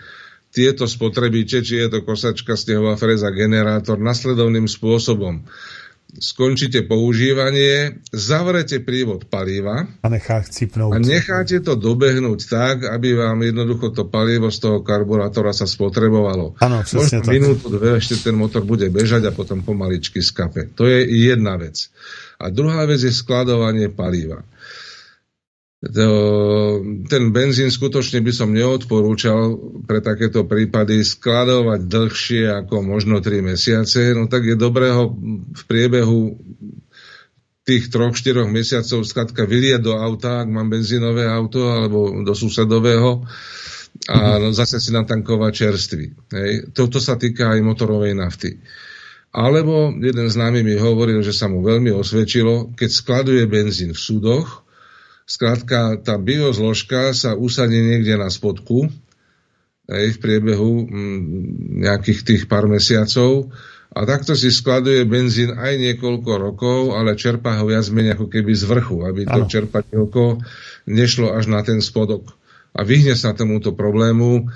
tieto 0.52 0.84
spotrebiče, 0.84 1.64
či 1.64 1.80
je 1.80 1.88
to 1.88 2.04
kosačka, 2.04 2.56
snehová 2.56 3.00
freza, 3.00 3.32
generátor, 3.32 3.96
nasledovným 3.96 4.68
spôsobom 4.68 5.48
skončíte 6.12 6.84
používanie, 6.84 8.04
zavrete 8.12 8.84
prívod 8.84 9.24
paliva 9.32 9.88
a, 10.04 10.08
a 10.92 10.98
necháte 11.00 11.56
to 11.64 11.72
dobehnúť 11.72 12.40
tak, 12.48 12.76
aby 12.84 13.16
vám 13.16 13.40
jednoducho 13.40 13.96
to 13.96 14.04
palivo 14.04 14.52
z 14.52 14.58
toho 14.60 14.78
karburátora 14.84 15.56
sa 15.56 15.64
spotrebovalo. 15.64 16.60
Ano, 16.60 16.84
Možno 16.84 17.24
tak. 17.24 17.32
minútu, 17.32 17.72
dve, 17.72 17.96
ešte 17.96 18.20
ten 18.20 18.36
motor 18.36 18.60
bude 18.68 18.92
bežať 18.92 19.28
a 19.28 19.32
potom 19.32 19.64
pomaličky 19.64 20.20
skape. 20.20 20.68
To 20.76 20.84
je 20.84 21.08
jedna 21.08 21.56
vec. 21.56 21.88
A 22.36 22.52
druhá 22.52 22.84
vec 22.84 23.00
je 23.00 23.12
skladovanie 23.14 23.88
paliva 23.88 24.44
to, 25.82 26.06
ten 27.10 27.34
benzín 27.34 27.66
skutočne 27.66 28.22
by 28.22 28.30
som 28.30 28.54
neodporúčal 28.54 29.58
pre 29.82 29.98
takéto 29.98 30.46
prípady 30.46 31.02
skladovať 31.02 31.90
dlhšie 31.90 32.46
ako 32.62 32.86
možno 32.86 33.18
3 33.18 33.42
mesiace. 33.42 34.14
No 34.14 34.30
tak 34.30 34.46
je 34.46 34.54
dobré 34.54 34.94
ho 34.94 35.10
v 35.50 35.62
priebehu 35.66 36.38
tých 37.66 37.90
troch, 37.90 38.14
štyroch 38.14 38.46
mesiacov 38.46 39.02
skladka 39.02 39.42
vylieť 39.42 39.82
do 39.82 39.98
auta, 39.98 40.46
ak 40.46 40.48
mám 40.50 40.70
benzínové 40.70 41.26
auto, 41.26 41.66
alebo 41.74 42.14
do 42.22 42.34
susedového 42.34 43.26
a 44.06 44.38
no, 44.38 44.54
zase 44.54 44.78
si 44.78 44.90
natankovať 44.94 45.52
čerstvý. 45.66 46.06
Hej. 46.30 46.52
Toto 46.74 47.02
sa 47.02 47.18
týka 47.18 47.54
aj 47.54 47.60
motorovej 47.62 48.14
nafty. 48.14 48.62
Alebo 49.34 49.90
jeden 49.98 50.28
známy 50.30 50.62
mi 50.62 50.78
hovoril, 50.78 51.26
že 51.26 51.34
sa 51.34 51.50
mu 51.50 51.64
veľmi 51.64 51.90
osvedčilo, 51.90 52.70
keď 52.76 52.90
skladuje 52.90 53.42
benzín 53.50 53.96
v 53.96 54.00
súdoch, 54.00 54.62
Skrátka, 55.32 55.96
tá 56.04 56.20
biozložka 56.20 57.16
sa 57.16 57.32
usadí 57.32 57.80
niekde 57.80 58.20
na 58.20 58.28
spodku 58.28 58.92
aj 59.88 60.04
v 60.12 60.20
priebehu 60.20 60.84
mm, 60.84 61.20
nejakých 61.88 62.20
tých 62.20 62.42
pár 62.44 62.68
mesiacov 62.68 63.48
a 63.96 64.04
takto 64.04 64.36
si 64.36 64.52
skladuje 64.52 65.08
benzín 65.08 65.56
aj 65.56 65.80
niekoľko 65.80 66.32
rokov, 66.36 66.80
ale 66.92 67.16
čerpá 67.16 67.56
ho 67.60 67.64
viac 67.64 67.88
menej 67.88 68.20
ako 68.20 68.28
keby 68.28 68.52
z 68.52 68.64
vrchu, 68.68 68.96
aby 69.08 69.24
to 69.24 69.48
čerpadielko 69.48 70.44
nešlo 70.88 71.32
až 71.32 71.48
na 71.48 71.64
ten 71.64 71.80
spodok. 71.80 72.36
A 72.76 72.84
vyhne 72.84 73.16
sa 73.16 73.32
tomuto 73.32 73.72
problému, 73.72 74.52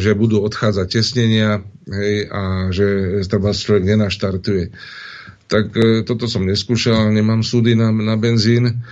že 0.00 0.16
budú 0.16 0.44
odchádzať 0.44 0.86
tesnenia 0.88 1.60
hej, 1.88 2.28
a 2.28 2.72
že 2.72 3.20
treba 3.28 3.52
človek 3.52 3.84
nenaštartuje. 3.84 4.64
Tak 5.48 5.64
e, 5.76 5.84
toto 6.04 6.28
som 6.28 6.44
neskúšal, 6.44 7.08
nemám 7.08 7.40
súdy 7.40 7.72
na, 7.72 7.88
na 7.88 8.20
benzín 8.20 8.84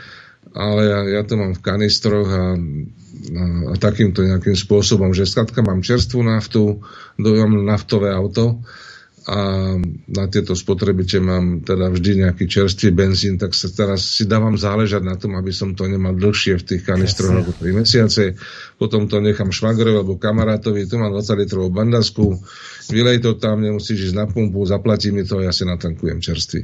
ale 0.56 0.80
ja, 0.88 0.98
ja 1.20 1.22
to 1.22 1.36
mám 1.36 1.52
v 1.52 1.60
kanistroch 1.60 2.28
a, 2.32 2.44
a, 2.56 3.42
a 3.70 3.74
takýmto 3.76 4.24
nejakým 4.24 4.56
spôsobom, 4.56 5.12
že 5.12 5.28
skladka 5.28 5.60
mám 5.60 5.84
čerstvú 5.84 6.24
naftu, 6.24 6.80
dojom 7.20 7.62
naftové 7.68 8.10
auto 8.10 8.64
a 9.26 9.74
na 10.06 10.24
tieto 10.30 10.54
spotrebiče 10.54 11.18
mám 11.18 11.66
teda 11.66 11.90
vždy 11.90 12.22
nejaký 12.22 12.46
čerstvý 12.46 12.94
benzín, 12.94 13.42
tak 13.42 13.58
sa 13.58 13.66
teraz 13.66 14.06
si 14.06 14.22
dávam 14.22 14.54
záležať 14.54 15.02
na 15.02 15.18
tom, 15.18 15.34
aby 15.34 15.50
som 15.50 15.74
to 15.74 15.90
nemal 15.90 16.14
dlhšie 16.14 16.62
v 16.62 16.62
tých 16.62 16.82
kanistroch 16.86 17.34
alebo 17.34 17.50
3 17.50 17.74
mesiace. 17.74 18.38
Potom 18.78 19.10
to 19.10 19.18
nechám 19.18 19.50
švagrovi 19.50 19.98
alebo 19.98 20.14
kamarátovi, 20.14 20.86
tu 20.86 21.02
mám 21.02 21.10
20 21.10 21.42
litrovú 21.42 21.74
bandasku, 21.74 22.38
vylej 22.86 23.26
to 23.26 23.34
tam, 23.34 23.66
nemusíš 23.66 24.14
ísť 24.14 24.16
na 24.16 24.30
pumpu, 24.30 24.62
zaplatí 24.62 25.10
mi 25.10 25.26
to 25.26 25.42
a 25.42 25.50
ja 25.50 25.52
si 25.52 25.66
natankujem 25.66 26.22
čerstvý. 26.22 26.62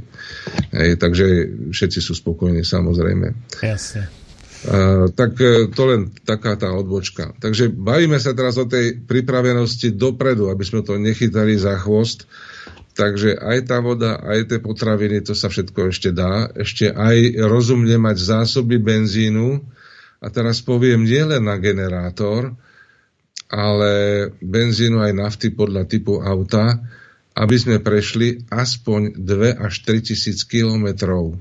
Hej, 0.70 1.02
takže 1.02 1.26
všetci 1.74 1.98
sú 1.98 2.14
spokojní 2.14 2.62
samozrejme. 2.62 3.58
Jasne. 3.58 4.21
Tak 5.18 5.32
uh, 5.42 5.66
to 5.74 5.82
len 5.90 6.14
taká 6.22 6.54
tá 6.54 6.70
odbočka. 6.70 7.34
Takže 7.42 7.66
bavíme 7.66 8.14
sa 8.22 8.30
teraz 8.30 8.54
o 8.62 8.66
tej 8.66 9.02
pripravenosti 9.02 9.90
dopredu, 9.90 10.54
aby 10.54 10.62
sme 10.62 10.86
to 10.86 10.94
nechytali 11.02 11.58
za 11.58 11.74
chvost. 11.82 12.30
Takže 12.92 13.40
aj 13.40 13.58
tá 13.66 13.80
voda, 13.80 14.20
aj 14.20 14.52
tie 14.52 14.58
potraviny, 14.60 15.24
to 15.24 15.32
sa 15.32 15.48
všetko 15.48 15.90
ešte 15.90 16.14
dá. 16.14 16.46
Ešte 16.52 16.92
aj 16.92 17.40
rozumne 17.48 17.96
mať 17.98 18.16
zásoby 18.22 18.78
benzínu. 18.78 19.64
A 20.22 20.30
teraz 20.30 20.62
poviem 20.62 21.02
nielen 21.02 21.42
na 21.42 21.58
generátor, 21.58 22.54
ale 23.50 23.92
benzínu 24.38 25.02
aj 25.02 25.12
nafty 25.18 25.50
podľa 25.50 25.90
typu 25.90 26.22
auta, 26.22 26.78
aby 27.34 27.56
sme 27.58 27.82
prešli 27.82 28.46
aspoň 28.46 29.18
2 29.18 29.58
až 29.58 29.74
3 29.82 30.06
tisíc 30.06 30.46
kilometrov 30.46 31.34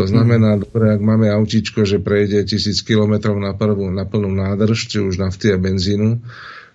to 0.00 0.08
znamená, 0.08 0.56
mm. 0.56 0.60
dobre, 0.64 0.96
ak 0.96 1.02
máme 1.04 1.28
autíčko, 1.28 1.84
že 1.84 2.00
prejde 2.00 2.40
tisíc 2.48 2.80
kilometrov 2.80 3.36
na, 3.36 3.52
prvú, 3.52 3.92
na 3.92 4.08
plnú 4.08 4.32
nádrž, 4.32 4.88
či 4.88 4.96
už 5.04 5.20
nafty 5.20 5.52
a 5.52 5.60
benzínu, 5.60 6.24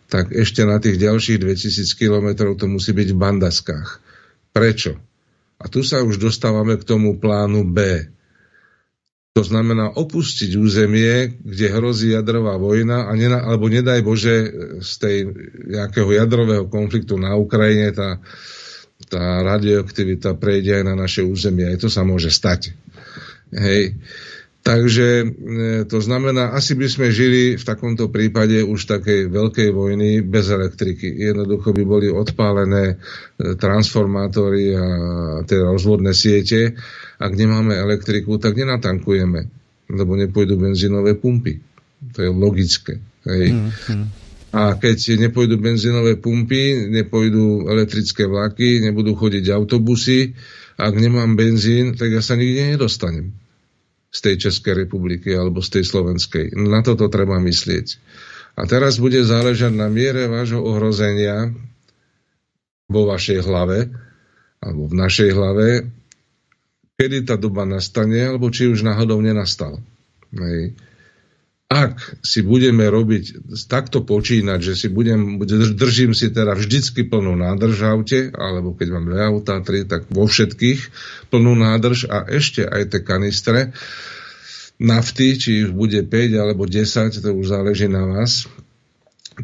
tak 0.05 0.30
ešte 0.30 0.61
na 0.61 0.78
tých 0.78 1.01
ďalších 1.01 1.41
2000 1.41 1.89
kilometrov 1.97 2.53
to 2.61 2.69
musí 2.69 2.93
byť 2.93 3.09
v 3.09 3.17
bandaskách. 3.17 3.89
Prečo? 4.53 5.01
A 5.57 5.65
tu 5.65 5.82
sa 5.82 6.05
už 6.05 6.21
dostávame 6.21 6.78
k 6.78 6.86
tomu 6.86 7.17
plánu 7.17 7.65
B. 7.65 8.05
To 9.34 9.41
znamená 9.41 9.89
opustiť 9.97 10.53
územie, 10.55 11.41
kde 11.41 11.67
hrozí 11.73 12.13
jadrová 12.13 12.61
vojna, 12.61 13.09
a 13.09 13.11
nena, 13.17 13.41
alebo 13.41 13.67
nedaj 13.67 14.05
Bože 14.05 14.36
z 14.86 14.91
tej 15.01 15.17
nejakého 15.65 16.13
jadrového 16.13 16.69
konfliktu 16.69 17.17
na 17.17 17.34
Ukrajine 17.36 17.89
tá, 17.89 18.21
tá 19.09 19.41
radioaktivita 19.41 20.38
prejde 20.38 20.80
aj 20.80 20.84
na 20.88 20.95
naše 20.95 21.26
územie. 21.26 21.67
Aj 21.67 21.82
to 21.82 21.89
sa 21.89 22.05
môže 22.05 22.30
stať. 22.30 22.84
Hej. 23.53 23.97
Takže 24.65 25.07
e, 25.21 25.25
to 25.85 26.01
znamená, 26.01 26.57
asi 26.57 26.73
by 26.73 26.89
sme 26.89 27.13
žili 27.13 27.53
v 27.53 27.61
takomto 27.61 28.09
prípade 28.09 28.65
už 28.65 28.89
takej 28.89 29.29
veľkej 29.29 29.69
vojny 29.69 30.25
bez 30.25 30.49
elektriky. 30.49 31.05
Jednoducho 31.05 31.69
by 31.69 31.83
boli 31.85 32.09
odpálené 32.09 32.97
e, 32.97 33.53
transformátory 33.61 34.73
a 34.73 34.85
tie 35.45 35.61
rozvodné 35.61 36.17
siete. 36.17 36.73
Ak 37.21 37.37
nemáme 37.37 37.77
elektriku, 37.77 38.41
tak 38.41 38.57
nenatankujeme, 38.57 39.39
lebo 39.93 40.17
nepôjdu 40.17 40.57
benzínové 40.57 41.13
pumpy. 41.13 41.61
To 42.17 42.25
je 42.25 42.29
logické. 42.33 42.97
Hej. 43.29 43.53
Mm-hmm. 43.53 44.05
A 44.55 44.81
keď 44.81 45.19
nepôjdu 45.29 45.61
benzínové 45.61 46.17
pumpy, 46.17 46.89
nepôjdu 46.89 47.69
elektrické 47.69 48.25
vlaky, 48.25 48.81
nebudú 48.81 49.13
chodiť 49.13 49.53
autobusy, 49.53 50.33
ak 50.76 50.93
nemám 50.95 51.39
benzín, 51.39 51.95
tak 51.95 52.11
ja 52.11 52.19
sa 52.19 52.36
nikde 52.36 52.76
nedostanem 52.76 53.32
z 54.11 54.19
tej 54.23 54.36
Českej 54.47 54.88
republiky 54.88 55.36
alebo 55.36 55.59
z 55.59 55.80
tej 55.80 55.84
slovenskej. 55.88 56.55
Na 56.55 56.84
toto 56.84 57.11
treba 57.11 57.39
myslieť. 57.39 57.88
A 58.55 58.63
teraz 58.63 58.99
bude 59.03 59.19
záležať 59.19 59.76
na 59.76 59.91
miere 59.91 60.32
vášho 60.32 60.63
ohrozenia 60.63 61.51
vo 62.88 63.07
vašej 63.11 63.43
hlave 63.43 63.91
alebo 64.63 64.88
v 64.88 64.95
našej 64.95 65.30
hlave, 65.36 65.67
kedy 66.95 67.28
tá 67.28 67.36
doba 67.36 67.67
nastane, 67.67 68.32
alebo 68.32 68.47
či 68.47 68.71
už 68.71 68.88
náhodou 68.88 69.19
nenastal. 69.19 69.84
Hej. 70.32 70.73
Ak 71.66 72.22
si 72.22 72.45
budeme 72.45 72.86
robiť, 72.86 73.49
takto 73.66 74.05
počínať, 74.05 74.59
že 74.61 74.74
si 74.78 74.88
budem, 74.88 75.41
držím 75.74 76.13
si 76.13 76.30
teda 76.30 76.53
vždycky 76.53 77.09
plnú 77.09 77.34
nádrž 77.34 77.82
v 77.82 77.86
aute, 77.89 78.20
alebo 78.38 78.78
keď 78.78 78.88
mám 78.93 79.05
dve 79.09 79.22
autá, 79.26 79.57
tri, 79.66 79.82
tak 79.82 80.05
vo 80.13 80.30
všetkých 80.30 80.93
plnú 81.34 81.57
nádrž 81.57 82.05
a 82.05 82.22
ešte 82.30 82.70
aj 82.70 82.93
tie 82.93 83.01
kanistre 83.01 83.74
nafty, 84.78 85.41
či 85.41 85.66
ich 85.66 85.72
bude 85.74 86.05
5 86.05 86.38
alebo 86.38 86.70
10, 86.70 87.18
to 87.18 87.30
už 87.34 87.47
záleží 87.49 87.89
na 87.89 88.13
vás, 88.13 88.45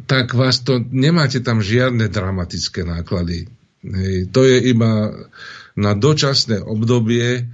tak 0.06 0.38
vás 0.38 0.62
to, 0.62 0.78
nemáte 0.78 1.42
tam 1.42 1.60
žiadne 1.60 2.08
dramatické 2.08 2.86
náklady. 2.86 3.50
Hej, 3.82 4.30
to 4.30 4.46
je 4.46 4.62
iba 4.70 5.10
na 5.74 5.92
dočasné 5.98 6.62
obdobie 6.62 7.50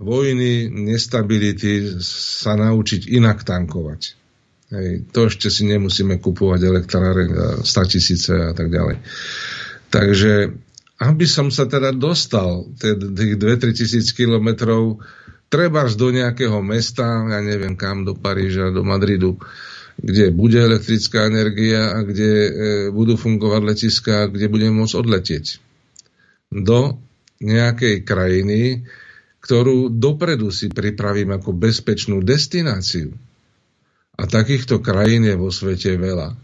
vojny, 0.00 0.72
nestability 0.72 2.00
sa 2.02 2.56
naučiť 2.56 3.12
inak 3.12 3.44
tankovať. 3.44 4.16
Hej, 4.70 5.12
to 5.12 5.28
ešte 5.28 5.52
si 5.52 5.68
nemusíme 5.68 6.16
kupovať 6.22 6.60
elektráre 6.62 7.24
100 7.60 7.92
tisíce 7.92 8.32
a 8.32 8.56
tak 8.56 8.72
ďalej. 8.72 9.02
Takže 9.90 10.32
aby 11.00 11.26
som 11.26 11.48
sa 11.48 11.64
teda 11.64 11.96
dostal 11.96 12.68
tých 12.80 13.40
2-3 13.40 13.72
tisíc 13.72 14.12
kilometrov 14.12 15.00
treba 15.50 15.88
do 15.90 16.08
nejakého 16.12 16.60
mesta, 16.62 17.26
ja 17.26 17.40
neviem 17.42 17.74
kam, 17.74 18.06
do 18.06 18.14
Paríža, 18.14 18.70
do 18.70 18.86
Madridu, 18.86 19.40
kde 19.98 20.30
bude 20.30 20.56
elektrická 20.56 21.26
energia 21.26 21.92
a 21.92 22.06
kde 22.06 22.30
e, 22.30 22.50
budú 22.94 23.18
fungovať 23.18 23.60
letiska, 23.64 24.14
kde 24.30 24.46
budeme 24.48 24.80
môcť 24.80 24.96
odletieť. 24.96 25.46
Do 26.54 27.00
nejakej 27.42 28.06
krajiny, 28.06 28.86
ktorú 29.50 29.90
dopredu 29.90 30.54
si 30.54 30.70
pripravím 30.70 31.34
ako 31.34 31.50
bezpečnú 31.50 32.22
destináciu. 32.22 33.10
A 34.14 34.30
takýchto 34.30 34.78
krajín 34.78 35.26
je 35.26 35.34
vo 35.34 35.50
svete 35.50 35.98
veľa. 35.98 36.38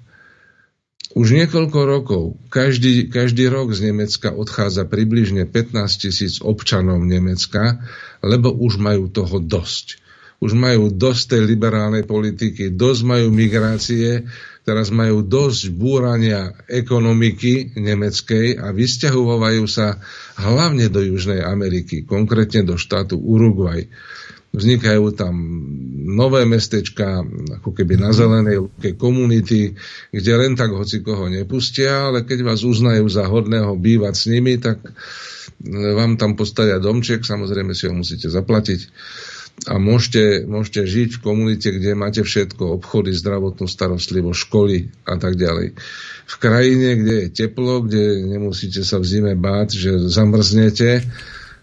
Už 1.15 1.31
niekoľko 1.31 1.81
rokov, 1.87 2.35
každý, 2.51 3.07
každý 3.07 3.47
rok 3.47 3.71
z 3.79 3.95
Nemecka 3.95 4.35
odchádza 4.35 4.91
približne 4.91 5.47
15 5.47 6.03
tisíc 6.03 6.43
občanov 6.43 6.99
Nemecka, 7.07 7.79
lebo 8.27 8.51
už 8.51 8.83
majú 8.83 9.07
toho 9.07 9.39
dosť. 9.39 10.03
Už 10.43 10.59
majú 10.59 10.91
dosť 10.91 11.39
tej 11.39 11.43
liberálnej 11.47 12.03
politiky, 12.03 12.75
dosť 12.75 13.01
majú 13.07 13.31
migrácie, 13.31 14.27
teraz 14.67 14.91
majú 14.91 15.23
dosť 15.23 15.71
búrania 15.71 16.51
ekonomiky 16.67 17.79
nemeckej 17.79 18.59
a 18.59 18.75
vysťahovajú 18.75 19.63
sa 19.71 20.03
hlavne 20.43 20.91
do 20.91 20.99
Južnej 21.07 21.39
Ameriky, 21.39 22.03
konkrétne 22.03 22.67
do 22.67 22.75
štátu 22.75 23.15
Uruguay. 23.15 23.87
Vznikajú 24.51 25.15
tam 25.15 25.39
nové 26.11 26.43
mestečka, 26.51 27.23
ako 27.63 27.71
keby 27.71 27.95
na 27.95 28.11
zelenej 28.11 28.67
lúke 28.67 28.99
komunity, 28.99 29.79
kde 30.11 30.33
len 30.35 30.59
tak 30.59 30.75
hoci 30.75 30.99
koho 30.99 31.31
nepustia, 31.31 32.11
ale 32.11 32.27
keď 32.27 32.43
vás 32.43 32.67
uznajú 32.67 33.07
za 33.07 33.23
hodného 33.31 33.71
bývať 33.79 34.15
s 34.19 34.25
nimi, 34.27 34.59
tak 34.59 34.83
vám 35.71 36.19
tam 36.19 36.35
postavia 36.35 36.83
domček, 36.83 37.23
samozrejme 37.23 37.71
si 37.71 37.87
ho 37.87 37.95
musíte 37.95 38.27
zaplatiť 38.27 38.81
a 39.65 39.81
môžete, 39.81 40.45
môžete 40.45 40.85
žiť 40.85 41.09
v 41.17 41.23
komunite, 41.25 41.73
kde 41.73 41.97
máte 41.97 42.21
všetko, 42.21 42.77
obchody, 42.77 43.17
zdravotnú 43.17 43.65
starostlivosť, 43.65 44.39
školy 44.39 44.79
a 45.09 45.17
tak 45.17 45.41
ďalej. 45.41 45.73
V 46.29 46.37
krajine, 46.37 47.01
kde 47.01 47.15
je 47.25 47.29
teplo, 47.33 47.81
kde 47.81 48.21
nemusíte 48.37 48.85
sa 48.85 49.01
v 49.01 49.09
zime 49.09 49.33
báť, 49.33 49.81
že 49.81 49.91
zamrznete, 50.13 51.09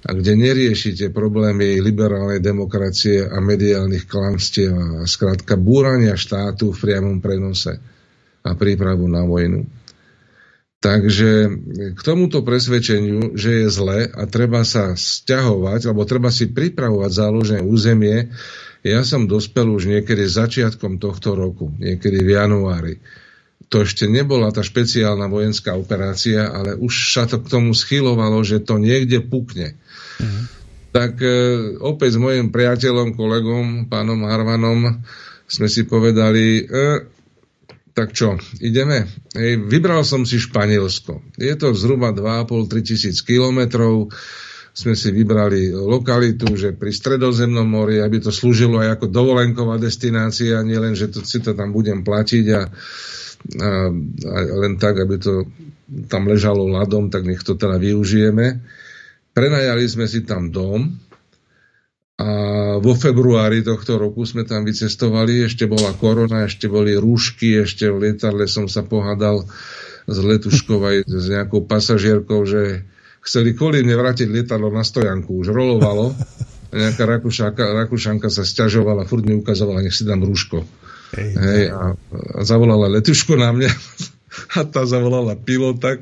a 0.03 0.11
kde 0.11 0.35
neriešite 0.35 1.15
problémy 1.15 1.79
liberálnej 1.79 2.43
demokracie 2.43 3.23
a 3.23 3.39
mediálnych 3.39 4.03
klamstiev 4.03 4.75
a 4.75 4.87
skrátka 5.07 5.55
búrania 5.55 6.19
štátu 6.19 6.75
v 6.75 6.81
priamom 6.83 7.23
prenose 7.23 7.79
a 8.43 8.51
prípravu 8.51 9.07
na 9.07 9.23
vojnu. 9.23 9.63
Takže 10.84 11.31
k 11.95 11.99
tomuto 12.03 12.43
presvedčeniu, 12.43 13.39
že 13.39 13.63
je 13.63 13.67
zle 13.71 14.03
a 14.03 14.27
treba 14.27 14.67
sa 14.67 14.99
stiahovať, 14.99 15.88
alebo 15.88 16.03
treba 16.03 16.27
si 16.27 16.51
pripravovať 16.51 17.11
záložné 17.23 17.59
územie, 17.63 18.36
ja 18.84 18.99
som 19.07 19.31
dospel 19.31 19.71
už 19.71 19.88
niekedy 19.88 20.27
začiatkom 20.27 20.99
tohto 20.99 21.39
roku, 21.39 21.71
niekedy 21.79 22.19
v 22.19 22.36
januári. 22.36 22.95
To 23.71 23.88
ešte 23.88 24.11
nebola 24.11 24.51
tá 24.51 24.59
špeciálna 24.59 25.31
vojenská 25.31 25.71
operácia, 25.79 26.51
ale 26.51 26.75
už 26.75 27.15
sa 27.15 27.23
to 27.31 27.39
k 27.39 27.47
tomu 27.47 27.71
schylovalo, 27.71 28.43
že 28.43 28.59
to 28.59 28.75
niekde 28.75 29.23
pukne. 29.23 29.79
Mm. 30.19 30.51
Tak 30.91 31.15
e, 31.23 31.31
opäť 31.79 32.19
s 32.19 32.21
mojim 32.21 32.51
priateľom, 32.51 33.15
kolegom, 33.15 33.88
pánom 33.88 34.19
Harvanom 34.27 34.99
sme 35.47 35.67
si 35.71 35.88
povedali, 35.88 36.67
e, 36.67 37.07
tak 37.93 38.09
čo, 38.17 38.41
ideme? 38.57 39.05
Hej, 39.37 39.69
vybral 39.69 40.01
som 40.01 40.25
si 40.25 40.41
Španielsko. 40.41 41.21
Je 41.37 41.53
to 41.53 41.77
zhruba 41.77 42.09
2,5-3 42.09 42.81
tisíc 42.81 43.21
kilometrov. 43.21 44.09
Sme 44.73 44.97
si 44.97 45.13
vybrali 45.13 45.69
lokalitu, 45.69 46.49
že 46.57 46.73
pri 46.73 46.89
stredozemnom 46.89 47.69
mori, 47.69 48.01
aby 48.01 48.17
to 48.17 48.33
slúžilo 48.33 48.81
aj 48.81 48.97
ako 48.97 49.13
dovolenková 49.13 49.77
destinácia, 49.77 50.65
nielen, 50.65 50.97
že 50.97 51.13
to, 51.13 51.21
si 51.21 51.37
to 51.37 51.53
tam 51.53 51.69
budem 51.69 52.01
platiť 52.01 52.45
a, 52.49 52.61
a, 53.61 53.69
a 54.25 54.37
len 54.65 54.81
tak, 54.81 54.97
aby 54.97 55.21
to 55.21 55.45
tam 56.09 56.25
ležalo 56.25 56.65
ľadom, 56.65 57.13
tak 57.13 57.29
nech 57.29 57.45
to 57.45 57.53
teda 57.53 57.77
využijeme. 57.77 58.65
Prenajali 59.37 59.85
sme 59.85 60.09
si 60.09 60.25
tam 60.25 60.49
dom 60.49 61.03
a 62.14 62.30
vo 62.78 62.93
februári 62.93 63.66
tohto 63.66 63.97
roku 63.97 64.22
sme 64.22 64.45
tam 64.45 64.70
vycestovali, 64.70 65.49
ešte 65.49 65.66
bola 65.66 65.97
korona, 65.97 66.45
ešte 66.45 66.70
boli 66.70 66.93
rúšky, 66.93 67.66
ešte 67.66 67.89
v 67.89 68.09
lietadle 68.09 68.45
som 68.45 68.70
sa 68.70 68.86
pohádal 68.86 69.49
s 70.05 70.18
letuškou 70.22 70.78
aj 70.78 70.97
s 71.09 71.26
nejakou 71.34 71.66
pasažierkou, 71.66 72.45
že 72.45 72.86
chceli 73.26 73.57
kvôli 73.57 73.82
mne 73.82 73.97
vrátiť 73.97 74.30
lietadlo 74.30 74.70
na 74.70 74.86
stojanku, 74.86 75.41
už 75.41 75.49
rolovalo. 75.49 76.14
A 76.70 76.89
nejaká 76.89 77.05
Rakúšanka, 77.05 77.86
Rakúšanka 77.86 78.30
sa 78.30 78.45
stiažovala, 78.45 79.09
furt 79.09 79.26
mi 79.26 79.34
ukazovala, 79.34 79.82
nech 79.82 79.93
si 79.97 80.05
dám 80.05 80.22
rúško. 80.22 80.61
Hej, 81.18 81.70
a, 81.70 81.93
a 81.93 82.39
zavolala 82.41 82.89
letušku 82.89 83.38
na 83.38 83.53
mňa 83.53 83.70
a 84.57 84.65
tá 84.65 84.81
zavolala 84.84 85.38
pilota 85.38 85.99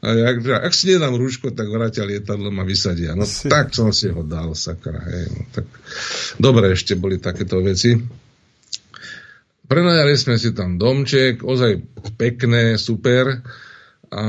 a 0.00 0.08
jak, 0.14 0.36
že 0.44 0.52
ak 0.54 0.72
si 0.72 0.84
nedám 0.94 1.18
rúško, 1.18 1.50
tak 1.50 1.66
vrátia 1.70 2.06
lietadlo 2.06 2.52
a 2.54 2.64
vysadia. 2.64 3.18
No 3.18 3.26
si. 3.26 3.50
tak 3.50 3.74
som 3.74 3.90
si 3.90 4.10
ho 4.10 4.22
dal, 4.22 4.54
sakra. 4.54 5.00
Hej, 5.00 5.26
no, 5.32 5.40
tak. 5.50 5.66
Dobre, 6.38 6.70
ešte 6.70 6.94
boli 6.94 7.18
takéto 7.18 7.58
veci. 7.64 7.96
Prenajali 9.64 10.14
sme 10.14 10.36
si 10.36 10.52
tam 10.52 10.76
domček, 10.76 11.40
ozaj 11.40 11.80
pekné, 12.20 12.76
super. 12.76 13.40
A 14.14 14.24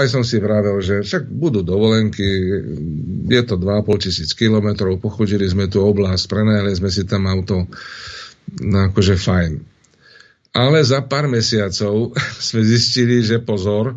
aj 0.00 0.06
som 0.08 0.22
si 0.24 0.40
vravel, 0.40 0.80
že 0.80 1.04
však 1.04 1.28
budú 1.28 1.60
dovolenky, 1.60 2.24
je 3.28 3.42
to 3.44 3.60
2,5 3.60 4.04
tisíc 4.08 4.32
kilometrov, 4.32 4.96
pochodili 4.96 5.44
sme 5.44 5.68
tu 5.68 5.84
oblasť, 5.84 6.24
prenajali 6.24 6.72
sme 6.72 6.88
si 6.88 7.04
tam 7.04 7.28
auto, 7.28 7.68
no 8.64 8.78
akože 8.88 9.20
fajn. 9.20 9.69
Ale 10.50 10.82
za 10.82 11.06
pár 11.06 11.30
mesiacov 11.30 12.14
sme 12.48 12.62
zistili, 12.66 13.22
že 13.22 13.38
pozor, 13.38 13.94
e, 13.94 13.96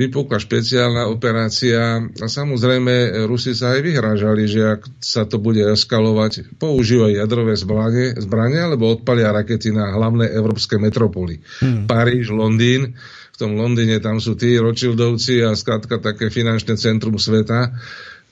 vypukla 0.00 0.40
špeciálna 0.40 1.12
operácia 1.12 2.00
a 2.00 2.26
samozrejme 2.26 3.24
Rusi 3.28 3.52
sa 3.52 3.76
aj 3.76 3.80
vyhrážali, 3.84 4.48
že 4.48 4.80
ak 4.80 4.80
sa 5.04 5.28
to 5.28 5.36
bude 5.36 5.60
eskalovať, 5.60 6.56
používajú 6.56 7.20
jadrové 7.20 7.54
zbranie, 7.60 8.16
zbranie 8.16 8.60
alebo 8.64 8.88
odpalia 8.88 9.36
rakety 9.36 9.68
na 9.68 9.92
hlavné 9.92 10.32
európske 10.32 10.80
metropoly. 10.80 11.44
Hmm. 11.60 11.84
Paríž, 11.84 12.32
Londýn, 12.32 12.96
v 13.34 13.36
tom 13.36 13.58
Londýne 13.58 13.98
tam 13.98 14.22
sú 14.22 14.38
tí 14.38 14.54
Rothschildovci 14.56 15.42
a 15.42 15.58
skrátka 15.58 15.98
také 15.98 16.30
finančné 16.30 16.78
centrum 16.78 17.18
sveta 17.18 17.74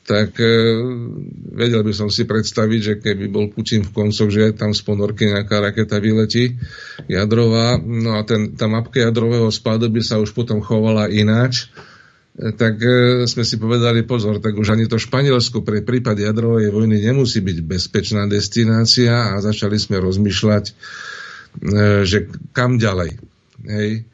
tak 0.03 0.35
e, 0.43 0.51
vedel 1.55 1.87
by 1.87 1.95
som 1.95 2.11
si 2.11 2.27
predstaviť, 2.27 2.81
že 2.83 2.95
keby 2.99 3.31
bol 3.31 3.47
Putin 3.55 3.87
v 3.87 3.95
koncoch, 3.95 4.35
že 4.35 4.51
tam 4.59 4.75
z 4.75 4.83
ponorky 4.83 5.31
nejaká 5.31 5.63
raketa 5.63 6.03
vyletí 6.03 6.59
jadrová, 7.07 7.79
no 7.79 8.19
a 8.19 8.27
ten, 8.27 8.59
tá 8.59 8.67
mapka 8.67 8.99
jadrového 8.99 9.47
spádu 9.55 9.87
by 9.87 10.03
sa 10.03 10.19
už 10.19 10.35
potom 10.35 10.59
chovala 10.59 11.07
ináč, 11.07 11.71
e, 12.35 12.51
tak 12.51 12.83
e, 12.83 13.25
sme 13.31 13.47
si 13.47 13.63
povedali 13.63 14.03
pozor, 14.03 14.43
tak 14.43 14.59
už 14.59 14.75
ani 14.75 14.91
to 14.91 14.99
Španielsko 14.99 15.63
pre 15.63 15.87
prípad 15.87 16.19
jadrovej 16.19 16.75
vojny 16.75 16.99
nemusí 16.99 17.39
byť 17.39 17.59
bezpečná 17.63 18.27
destinácia 18.27 19.39
a 19.39 19.39
začali 19.39 19.79
sme 19.79 20.03
rozmýšľať, 20.03 20.65
e, 20.67 20.73
že 22.03 22.27
kam 22.51 22.83
ďalej. 22.83 23.23
Hej 23.63 24.12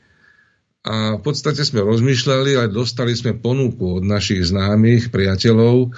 a 0.88 1.20
v 1.20 1.22
podstate 1.22 1.60
sme 1.68 1.84
rozmýšľali, 1.84 2.56
ale 2.56 2.72
dostali 2.72 3.12
sme 3.12 3.36
ponuku 3.36 4.00
od 4.00 4.04
našich 4.08 4.40
známych 4.48 5.12
priateľov, 5.12 5.92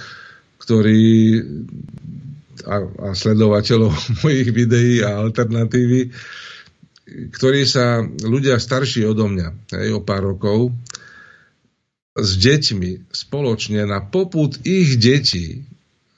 ktorí 0.58 1.38
a, 2.66 2.76
a 2.82 3.08
sledovateľov 3.14 3.94
mojich 4.26 4.50
videí 4.50 4.98
a 5.06 5.22
alternatívy, 5.22 6.10
ktorí 7.30 7.62
sa 7.70 8.02
ľudia 8.02 8.58
starší 8.58 9.06
odo 9.06 9.30
mňa, 9.30 9.78
hej, 9.78 9.94
o 9.94 10.02
pár 10.02 10.34
rokov, 10.34 10.74
s 12.18 12.34
deťmi 12.42 13.14
spoločne 13.14 13.86
na 13.86 14.02
poput 14.02 14.58
ich 14.66 14.98
detí 14.98 15.62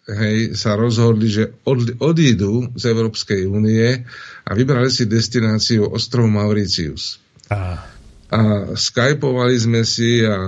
hej, 0.09 0.57
sa 0.57 0.81
rozhodli, 0.81 1.29
že 1.29 1.53
od, 1.69 2.01
odídu 2.01 2.73
z 2.73 2.89
Európskej 2.89 3.45
únie 3.45 4.09
a 4.49 4.51
vybrali 4.57 4.89
si 4.89 5.05
destináciu 5.05 5.93
ostrov 5.93 6.25
Mauritius. 6.33 7.21
Ah 7.53 7.92
a 8.33 8.41
skypovali 8.73 9.57
sme 9.61 9.85
si 9.85 10.25
a, 10.25 10.33
a, 10.33 10.41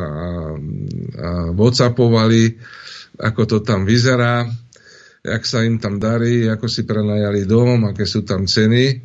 a 1.21 1.31
whatsappovali, 1.53 2.57
ako 3.21 3.43
to 3.45 3.59
tam 3.61 3.85
vyzerá, 3.85 4.49
jak 5.21 5.43
sa 5.45 5.61
im 5.69 5.77
tam 5.77 6.01
darí, 6.01 6.49
ako 6.49 6.65
si 6.65 6.89
prenajali 6.89 7.45
dom, 7.45 7.85
aké 7.93 8.09
sú 8.09 8.25
tam 8.25 8.49
ceny. 8.49 9.05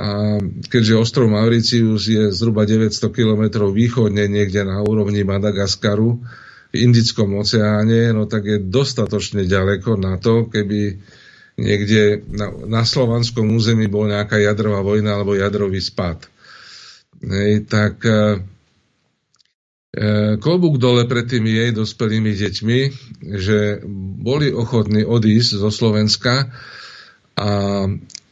A 0.00 0.38
keďže 0.70 0.96
ostrov 0.96 1.28
Mauricius 1.28 2.08
je 2.08 2.32
zhruba 2.32 2.64
900 2.64 3.10
km 3.12 3.68
východne 3.68 4.30
niekde 4.30 4.64
na 4.64 4.80
úrovni 4.80 5.26
Madagaskaru 5.26 6.24
v 6.70 6.74
Indickom 6.78 7.36
oceáne, 7.36 8.14
no 8.14 8.24
tak 8.24 8.46
je 8.46 8.58
dostatočne 8.62 9.44
ďaleko 9.44 9.98
na 9.98 10.16
to, 10.16 10.46
keby 10.48 11.02
niekde 11.60 12.24
na, 12.32 12.48
na 12.64 12.82
slovanskom 12.86 13.50
území 13.52 13.90
bol 13.90 14.08
nejaká 14.08 14.40
jadrová 14.40 14.80
vojna 14.80 15.20
alebo 15.20 15.36
jadrový 15.36 15.82
spad. 15.82 16.24
Hej, 17.20 17.68
tak 17.68 18.00
e, 18.08 18.40
e 19.92 20.06
klobúk 20.40 20.80
dole 20.80 21.04
pred 21.04 21.28
tými 21.28 21.52
jej 21.52 21.70
dospelými 21.76 22.32
deťmi, 22.32 22.80
že 23.36 23.84
boli 24.20 24.48
ochotní 24.48 25.04
odísť 25.04 25.60
zo 25.60 25.68
Slovenska 25.68 26.48
a 27.36 27.50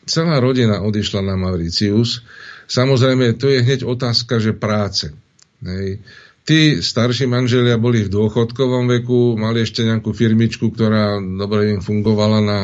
celá 0.08 0.36
rodina 0.40 0.80
odišla 0.80 1.20
na 1.20 1.36
Mauricius. 1.36 2.24
Samozrejme, 2.68 3.36
to 3.36 3.52
je 3.52 3.64
hneď 3.64 3.84
otázka, 3.84 4.40
že 4.40 4.56
práce. 4.56 5.12
Hej. 5.60 6.00
Tí 6.48 6.80
starší 6.80 7.28
manželia 7.28 7.76
boli 7.76 8.08
v 8.08 8.12
dôchodkovom 8.12 8.88
veku, 8.88 9.36
mali 9.36 9.68
ešte 9.68 9.84
nejakú 9.84 10.16
firmičku, 10.16 10.72
ktorá 10.72 11.20
dobre 11.20 11.76
im 11.76 11.84
fungovala 11.84 12.40
na, 12.40 12.60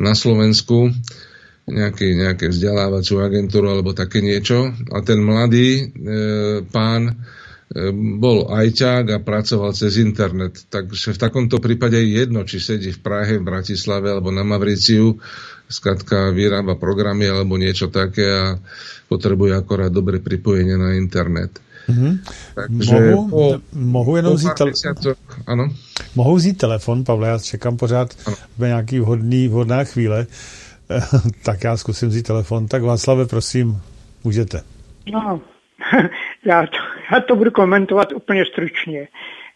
na 0.00 0.16
Slovensku, 0.16 0.88
nejaký, 1.66 2.16
nejaké 2.16 2.48
vzdelávaciu 2.48 3.20
agentúru 3.20 3.70
alebo 3.70 3.92
také 3.92 4.24
niečo. 4.24 4.72
A 4.92 5.04
ten 5.04 5.20
mladý 5.20 5.68
e, 5.76 5.84
pán 6.64 7.02
e, 7.10 7.14
bol 7.94 8.48
ajťák 8.48 9.04
a 9.16 9.18
pracoval 9.22 9.76
cez 9.76 10.00
internet. 10.00 10.66
Takže 10.72 11.16
v 11.16 11.18
takomto 11.20 11.60
prípade 11.60 12.00
je 12.00 12.24
jedno, 12.24 12.46
či 12.48 12.62
sedí 12.62 12.90
v 12.94 13.00
Prahe, 13.00 13.38
v 13.38 13.46
Bratislave 13.46 14.10
alebo 14.10 14.32
na 14.32 14.42
Mavriciu, 14.46 15.20
skratka 15.70 16.34
vyrába 16.34 16.74
programy 16.74 17.30
alebo 17.30 17.54
niečo 17.54 17.86
také 17.88 18.26
a 18.26 18.58
potrebuje 19.06 19.54
akorát 19.54 19.94
dobre 19.94 20.18
pripojenie 20.18 20.74
na 20.74 20.98
internet. 20.98 21.62
Mm-hmm. 21.90 22.12
Takže 22.54 22.94
mohu, 22.94 23.28
po, 23.30 23.42
mohu 23.72 24.16
jenom 24.16 24.34
vzít 24.34 24.54
tele... 24.54 24.72
ano? 25.46 25.64
Mohu 26.14 26.34
vzít 26.36 26.58
telefon, 26.58 27.04
Pavle, 27.04 27.28
já 27.28 27.38
čekám 27.38 27.76
pořád 27.76 28.14
v 28.58 28.60
nějaký 28.66 29.00
vhodný, 29.00 29.48
vhodná 29.48 29.84
chvíle, 29.84 30.26
tak 31.44 31.64
já 31.64 31.76
zkusím 31.76 32.08
vzít 32.08 32.26
telefon. 32.26 32.66
Tak 32.66 32.82
Václave, 32.82 33.26
prosím, 33.26 33.76
můžete. 34.24 34.62
No, 35.12 35.40
já 36.44 36.66
to, 36.66 36.78
já 37.12 37.20
to 37.20 37.36
budu 37.36 37.50
komentovat 37.50 38.12
úplně 38.12 38.44
stručně. 38.46 39.08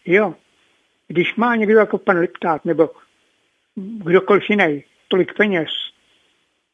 Jo, 0.05 0.33
když 1.07 1.35
má 1.35 1.55
někdo 1.55 1.79
jako 1.79 1.97
pan 1.97 2.17
Liptát 2.17 2.65
nebo 2.65 2.89
kdokoliv 3.75 4.49
jiný 4.49 4.83
tolik 5.07 5.33
peněz, 5.37 5.69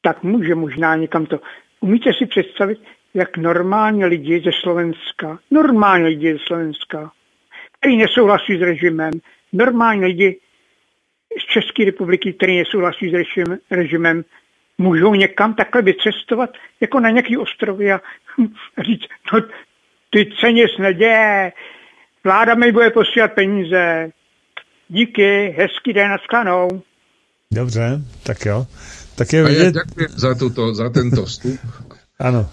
tak 0.01 0.23
může 0.23 0.55
možná 0.55 0.95
někam 0.95 1.25
to. 1.25 1.39
Umíte 1.79 2.13
si 2.13 2.25
představit, 2.25 2.79
jak 3.13 3.37
normálně 3.37 4.05
lidi 4.05 4.41
ze 4.45 4.51
Slovenska, 4.61 5.39
normálně 5.51 6.05
lidi 6.05 6.33
ze 6.33 6.39
Slovenska, 6.47 7.11
kteří 7.79 7.97
nesouhlasí 7.97 8.57
s 8.57 8.61
režimem, 8.61 9.11
normálně 9.53 10.05
lidi 10.05 10.39
z 11.39 11.45
České 11.53 11.85
republiky, 11.85 12.33
kteří 12.33 12.57
nesouhlasí 12.57 13.09
s 13.09 13.13
režim, 13.13 13.59
režimem, 13.71 14.23
můžou 14.81 15.15
někam 15.15 15.53
takhle 15.53 15.81
vycestovat, 15.81 16.49
jako 16.81 16.99
na 16.99 17.09
nějaký 17.09 17.37
ostrovy 17.37 17.91
a 17.91 18.01
říct, 18.85 19.07
no 19.33 19.41
ty 20.09 20.29
se 20.39 20.51
nic 20.51 20.71
neděje, 20.79 21.51
vláda 22.23 22.55
mi 22.55 22.71
bude 22.71 22.89
posílat 22.89 23.31
peníze, 23.31 24.09
díky, 24.89 25.55
hezký 25.57 25.93
den, 25.93 26.09
naschledanou. 26.09 26.67
Dobře, 27.51 28.01
tak 28.23 28.45
jo. 28.45 28.67
Tak 29.15 29.33
je 29.33 29.43
vidět... 29.43 29.75
A 29.75 29.79
ja 29.79 29.83
ďakujem 29.83 30.11
za, 30.15 30.31
tuto, 30.39 30.73
za 30.73 30.87
tento 30.89 31.27
vstup 31.27 31.59
Áno. 32.21 32.45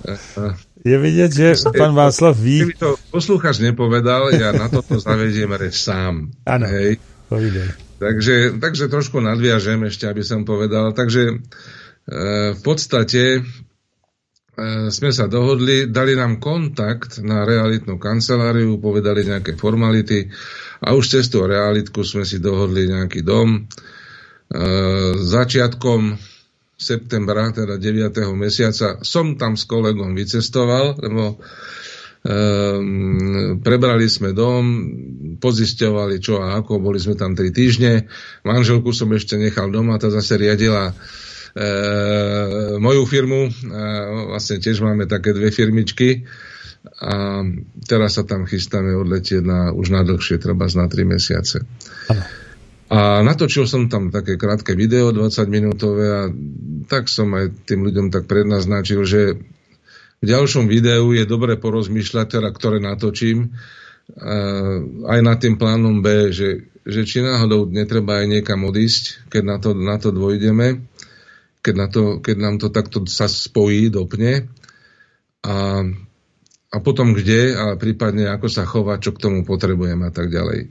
Je 0.80 0.96
vidieť, 0.96 1.30
že 1.30 1.48
pán 1.76 1.92
Václav 1.92 2.32
ví... 2.40 2.64
Keby 2.64 2.80
to 2.80 2.96
poslúchač 3.12 3.60
nepovedal, 3.60 4.32
ja 4.32 4.56
na 4.56 4.72
toto 4.72 4.96
zavediem 4.96 5.52
reč 5.52 5.84
sám. 5.84 6.32
Áno, 6.48 6.64
Hej. 6.64 6.96
Takže, 8.00 8.56
takže 8.56 8.88
trošku 8.88 9.20
nadviažem 9.20 9.84
ešte, 9.84 10.08
aby 10.08 10.24
som 10.24 10.48
povedal. 10.48 10.96
Takže 10.96 11.44
v 12.08 12.60
podstate 12.64 13.36
e, 13.36 13.40
sme 14.88 15.12
sa 15.12 15.28
dohodli, 15.28 15.92
dali 15.92 16.16
nám 16.16 16.40
kontakt 16.40 17.20
na 17.20 17.44
realitnú 17.44 18.00
kanceláriu, 18.00 18.80
povedali 18.80 19.28
nejaké 19.28 19.60
formality 19.60 20.24
a 20.80 20.96
už 20.96 21.04
cez 21.04 21.28
tú 21.28 21.44
realitku 21.44 22.00
sme 22.00 22.24
si 22.24 22.40
dohodli 22.40 22.88
nejaký 22.88 23.20
dom. 23.20 23.60
E, 23.60 23.62
začiatkom 25.20 26.16
septembra, 26.78 27.50
teda 27.50 27.74
9. 27.76 28.14
mesiaca, 28.38 29.02
som 29.02 29.34
tam 29.34 29.58
s 29.58 29.66
kolegom 29.66 30.14
vycestoval, 30.14 30.94
lebo 31.02 31.34
um, 31.34 33.58
prebrali 33.58 34.06
sme 34.06 34.30
dom, 34.30 34.62
pozisťovali 35.42 36.22
čo 36.22 36.38
a 36.38 36.62
ako, 36.62 36.78
boli 36.78 37.02
sme 37.02 37.18
tam 37.18 37.34
3 37.34 37.50
týždne. 37.50 38.06
Manželku 38.46 38.94
som 38.94 39.10
ešte 39.10 39.34
nechal 39.34 39.74
doma, 39.74 39.98
tá 39.98 40.06
zase 40.06 40.38
riadila 40.38 40.94
moju 42.78 43.02
firmu. 43.08 43.48
E, 43.48 43.50
vlastne 44.28 44.60
tiež 44.60 44.84
máme 44.84 45.08
také 45.08 45.32
dve 45.32 45.48
firmičky. 45.48 46.28
A 47.02 47.42
teraz 47.84 48.16
sa 48.16 48.24
tam 48.24 48.46
chystáme 48.46 48.94
odletieť 48.94 49.42
na, 49.42 49.60
už 49.74 49.90
na 49.92 50.06
dlhšie, 50.06 50.38
treba 50.38 50.70
na 50.70 50.86
3 50.86 51.04
mesiace. 51.04 51.66
Ano. 52.08 52.22
A 52.88 53.20
natočil 53.20 53.68
som 53.68 53.92
tam 53.92 54.08
také 54.08 54.40
krátke 54.40 54.72
video, 54.72 55.12
20 55.12 55.44
minútové 55.52 56.06
a 56.08 56.22
tak 56.88 57.12
som 57.12 57.28
aj 57.36 57.68
tým 57.68 57.84
ľuďom 57.84 58.08
tak 58.08 58.24
prednaznačil, 58.24 59.04
že 59.04 59.36
v 60.18 60.24
ďalšom 60.24 60.66
videu 60.72 61.12
je 61.12 61.28
dobre 61.28 61.60
porozmýšľať, 61.60 62.40
teda, 62.40 62.48
ktoré 62.48 62.80
natočím, 62.80 63.52
aj 65.04 65.20
nad 65.20 65.36
tým 65.36 65.60
plánom 65.60 66.00
B, 66.00 66.32
že, 66.32 66.72
že 66.88 67.04
či 67.04 67.20
náhodou 67.20 67.68
netreba 67.68 68.24
aj 68.24 68.40
niekam 68.40 68.64
odísť, 68.64 69.28
keď 69.28 69.42
na 69.44 69.56
to, 69.60 69.76
na 69.76 69.96
to 70.00 70.08
dvojdeme, 70.08 70.80
keď, 71.62 71.74
na 71.74 71.86
to, 71.90 72.02
keď 72.22 72.36
nám 72.38 72.56
to 72.62 72.68
takto 72.70 73.04
sa 73.08 73.26
spojí, 73.26 73.90
dopne. 73.90 74.48
A, 75.42 75.82
a 76.68 76.76
potom 76.84 77.16
kde, 77.16 77.56
a 77.56 77.64
prípadne 77.80 78.28
ako 78.28 78.48
sa 78.50 78.68
chovať, 78.68 78.98
čo 79.00 79.12
k 79.16 79.22
tomu 79.22 79.38
potrebujeme 79.42 80.08
a 80.08 80.12
tak 80.12 80.28
ďalej. 80.28 80.70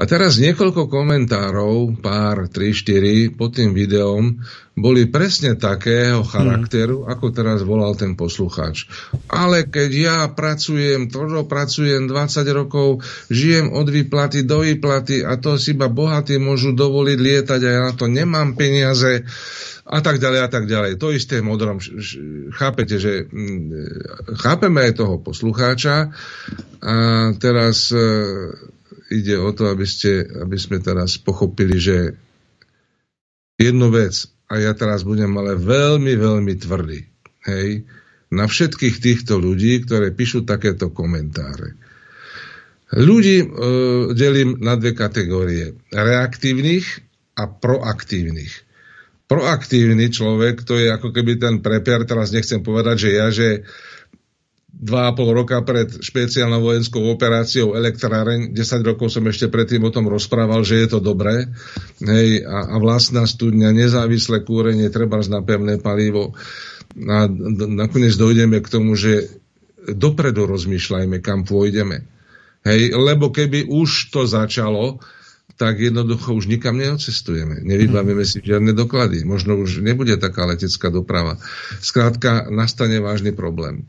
A 0.00 0.08
teraz 0.08 0.40
niekoľko 0.40 0.88
komentárov, 0.88 2.00
pár, 2.00 2.48
3-4 2.48 3.36
pod 3.36 3.52
tým 3.52 3.76
videom 3.76 4.40
boli 4.72 5.12
presne 5.12 5.60
takého 5.60 6.24
charakteru, 6.24 7.04
mm. 7.04 7.06
ako 7.12 7.26
teraz 7.36 7.60
volal 7.60 7.92
ten 7.92 8.16
poslucháč. 8.16 8.88
Ale 9.28 9.68
keď 9.68 9.90
ja 9.92 10.18
pracujem, 10.32 11.12
tvrdo 11.12 11.44
pracujem 11.44 12.08
20 12.08 12.16
rokov, 12.56 13.04
žijem 13.28 13.76
od 13.76 13.92
výplaty 13.92 14.48
do 14.48 14.64
výplaty 14.64 15.20
a 15.20 15.36
to 15.36 15.60
si 15.60 15.76
iba 15.76 15.92
bohatí 15.92 16.40
môžu 16.40 16.72
dovoliť 16.72 17.18
lietať 17.20 17.60
a 17.60 17.68
ja 17.68 17.80
na 17.84 17.92
to 17.92 18.08
nemám 18.08 18.56
peniaze 18.56 19.28
a 19.90 19.98
tak 20.00 20.22
ďalej 20.22 20.40
a 20.40 20.48
tak 20.48 20.64
ďalej. 20.64 21.02
To 21.02 21.12
isté 21.12 21.42
modrom. 21.44 21.82
Chápete, 22.56 22.96
že 22.96 23.26
mm, 23.26 24.38
chápeme 24.38 24.86
aj 24.86 25.02
toho 25.02 25.18
poslucháča 25.20 26.14
a 26.80 26.94
teraz 27.36 27.90
e, 27.90 28.00
ide 29.10 29.36
o 29.36 29.50
to, 29.50 29.68
aby, 29.68 29.84
ste, 29.84 30.22
aby 30.22 30.56
sme 30.56 30.78
teraz 30.78 31.18
pochopili, 31.18 31.76
že 31.76 32.14
jednu 33.58 33.90
vec, 33.90 34.30
a 34.46 34.58
ja 34.62 34.72
teraz 34.72 35.02
budem 35.02 35.30
ale 35.36 35.58
veľmi, 35.58 36.14
veľmi 36.14 36.54
tvrdý, 36.56 37.06
hej, 37.50 37.84
na 38.30 38.46
všetkých 38.46 39.02
týchto 39.02 39.42
ľudí, 39.42 39.82
ktoré 39.82 40.14
píšu 40.14 40.46
takéto 40.46 40.94
komentáre. 40.94 41.74
Ľudí 42.90 43.36
e, 43.42 43.46
delím 44.14 44.58
na 44.58 44.74
dve 44.74 44.94
kategórie. 44.94 45.78
Reaktívnych 45.94 46.86
a 47.38 47.46
proaktívnych. 47.46 48.66
Proaktívny 49.30 50.10
človek, 50.10 50.66
to 50.66 50.74
je 50.74 50.90
ako 50.90 51.14
keby 51.14 51.38
ten 51.38 51.62
prepiar, 51.62 52.02
teraz 52.02 52.34
nechcem 52.34 52.66
povedať, 52.66 52.96
že 53.06 53.10
ja, 53.14 53.26
že 53.30 53.62
2,5 54.80 55.36
roka 55.36 55.60
pred 55.60 55.92
špeciálnou 56.00 56.64
vojenskou 56.64 57.04
operáciou 57.12 57.76
elektráreň, 57.76 58.56
10 58.56 58.80
rokov 58.80 59.12
som 59.12 59.28
ešte 59.28 59.52
predtým 59.52 59.84
o 59.84 59.92
tom 59.92 60.08
rozprával, 60.08 60.64
že 60.64 60.80
je 60.80 60.88
to 60.88 61.04
dobré. 61.04 61.52
Hej, 62.00 62.48
a, 62.48 62.72
a 62.72 62.76
vlastná 62.80 63.28
studňa, 63.28 63.76
nezávislé 63.76 64.40
kúrenie, 64.40 64.88
treba 64.88 65.20
na 65.28 65.44
pevné 65.44 65.76
palivo. 65.76 66.32
A 66.96 67.28
nakoniec 67.68 68.16
dojdeme 68.16 68.64
k 68.64 68.72
tomu, 68.72 68.96
že 68.96 69.28
dopredu 69.84 70.48
rozmýšľajme, 70.48 71.20
kam 71.20 71.44
pôjdeme. 71.44 72.08
Hej, 72.64 72.96
lebo 72.96 73.28
keby 73.28 73.68
už 73.68 74.08
to 74.08 74.24
začalo, 74.24 74.96
tak 75.60 75.76
jednoducho 75.76 76.32
už 76.32 76.48
nikam 76.48 76.80
neocestujeme. 76.80 77.60
Nevybavíme 77.68 78.24
si 78.24 78.40
žiadne 78.40 78.72
doklady. 78.72 79.28
Možno 79.28 79.60
už 79.60 79.84
nebude 79.84 80.16
taká 80.16 80.48
letecká 80.48 80.88
doprava. 80.88 81.36
Skrátka, 81.84 82.48
nastane 82.48 82.96
vážny 82.96 83.36
problém. 83.36 83.84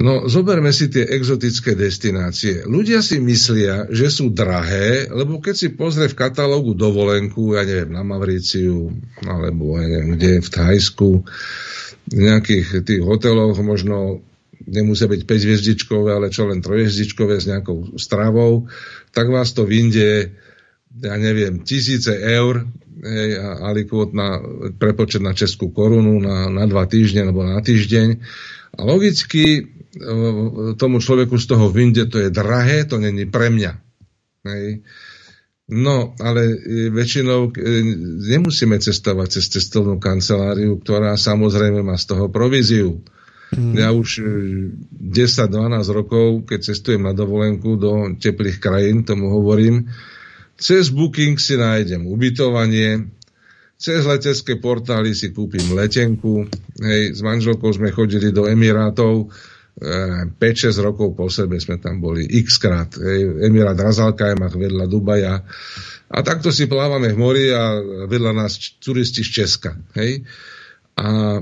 No, 0.00 0.24
zoberme 0.32 0.72
si 0.72 0.88
tie 0.88 1.04
exotické 1.04 1.76
destinácie. 1.76 2.64
Ľudia 2.64 3.04
si 3.04 3.20
myslia, 3.20 3.84
že 3.92 4.08
sú 4.08 4.32
drahé, 4.32 5.12
lebo 5.12 5.44
keď 5.44 5.54
si 5.60 5.68
pozrie 5.76 6.08
v 6.08 6.16
katalógu 6.16 6.72
dovolenku, 6.72 7.52
ja 7.52 7.68
neviem, 7.68 7.92
na 7.92 8.00
Mavriciu, 8.00 8.96
alebo 9.28 9.76
ja 9.76 9.84
neviem, 9.84 10.16
kde 10.16 10.40
v 10.40 10.48
Thajsku, 10.48 11.10
v 12.08 12.16
nejakých 12.16 12.80
tých 12.80 13.04
hoteloch 13.04 13.60
možno 13.60 14.24
nemusia 14.64 15.04
byť 15.04 15.20
5 15.28 15.46
hviezdičkové, 15.46 16.16
ale 16.16 16.32
čo 16.32 16.48
len 16.48 16.64
3 16.64 16.80
hviezdičkové 16.80 17.36
s 17.36 17.44
nejakou 17.52 18.00
stravou, 18.00 18.72
tak 19.12 19.28
vás 19.28 19.52
to 19.52 19.68
vyjde, 19.68 20.32
ja 20.96 21.16
neviem, 21.20 21.60
tisíce 21.60 22.16
eur, 22.16 22.64
hej, 23.04 23.36
alikvot 23.68 24.16
na 24.16 24.40
prepočet 24.80 25.20
na 25.20 25.36
českú 25.36 25.68
korunu 25.76 26.24
na, 26.24 26.48
na 26.48 26.64
dva 26.64 26.88
týždne 26.88 27.28
alebo 27.28 27.44
na 27.44 27.60
týždeň. 27.60 28.08
A 28.76 28.80
logicky 28.86 29.76
tomu 30.78 31.02
človeku 31.02 31.34
z 31.34 31.46
toho 31.50 31.66
vyjde, 31.66 32.06
to 32.06 32.18
je 32.22 32.30
drahé, 32.30 32.86
to 32.86 33.02
není 33.02 33.26
pre 33.26 33.50
mňa. 33.50 33.72
Hej. 34.46 34.86
No, 35.70 36.18
ale 36.18 36.58
e, 36.58 36.90
väčšinou 36.90 37.54
e, 37.54 37.86
nemusíme 38.26 38.74
cestovať 38.82 39.38
cez 39.38 39.54
cestovnú 39.54 40.02
kanceláriu, 40.02 40.82
ktorá 40.82 41.14
samozrejme 41.14 41.86
má 41.86 41.94
z 41.94 42.10
toho 42.10 42.26
províziu. 42.26 42.98
Hmm. 43.54 43.78
Ja 43.78 43.94
už 43.94 44.18
10-12 44.90 45.46
e, 45.46 45.90
rokov, 45.94 46.26
keď 46.50 46.74
cestujem 46.74 47.06
na 47.06 47.14
dovolenku 47.14 47.78
do 47.78 48.18
teplých 48.18 48.58
krajín, 48.58 49.06
tomu 49.06 49.30
hovorím, 49.30 49.86
cez 50.58 50.90
Booking 50.90 51.38
si 51.38 51.54
nájdem 51.54 52.02
ubytovanie, 52.02 53.06
cez 53.78 54.02
letecké 54.02 54.58
portály 54.58 55.14
si 55.14 55.30
kúpim 55.30 55.70
letenku. 55.70 56.50
Hej, 56.82 57.14
s 57.14 57.20
manželkou 57.22 57.70
sme 57.70 57.94
chodili 57.94 58.34
do 58.34 58.50
Emirátov, 58.50 59.30
5-6 59.80 60.36
rokov 60.84 61.16
po 61.16 61.32
sebe 61.32 61.56
sme 61.56 61.80
tam 61.80 62.04
boli 62.04 62.28
x 62.28 62.60
krát. 62.60 62.92
Emira 63.40 63.72
Drazalkajmach 63.72 64.52
vedľa 64.52 64.84
Dubaja. 64.84 65.40
A 66.10 66.18
takto 66.20 66.52
si 66.52 66.68
plávame 66.68 67.16
v 67.16 67.20
mori 67.20 67.46
a 67.48 67.80
vedľa 68.04 68.32
nás 68.36 68.76
turisti 68.82 69.24
z 69.24 69.40
Česka. 69.40 69.72
Hej? 69.96 70.28
A 71.00 71.40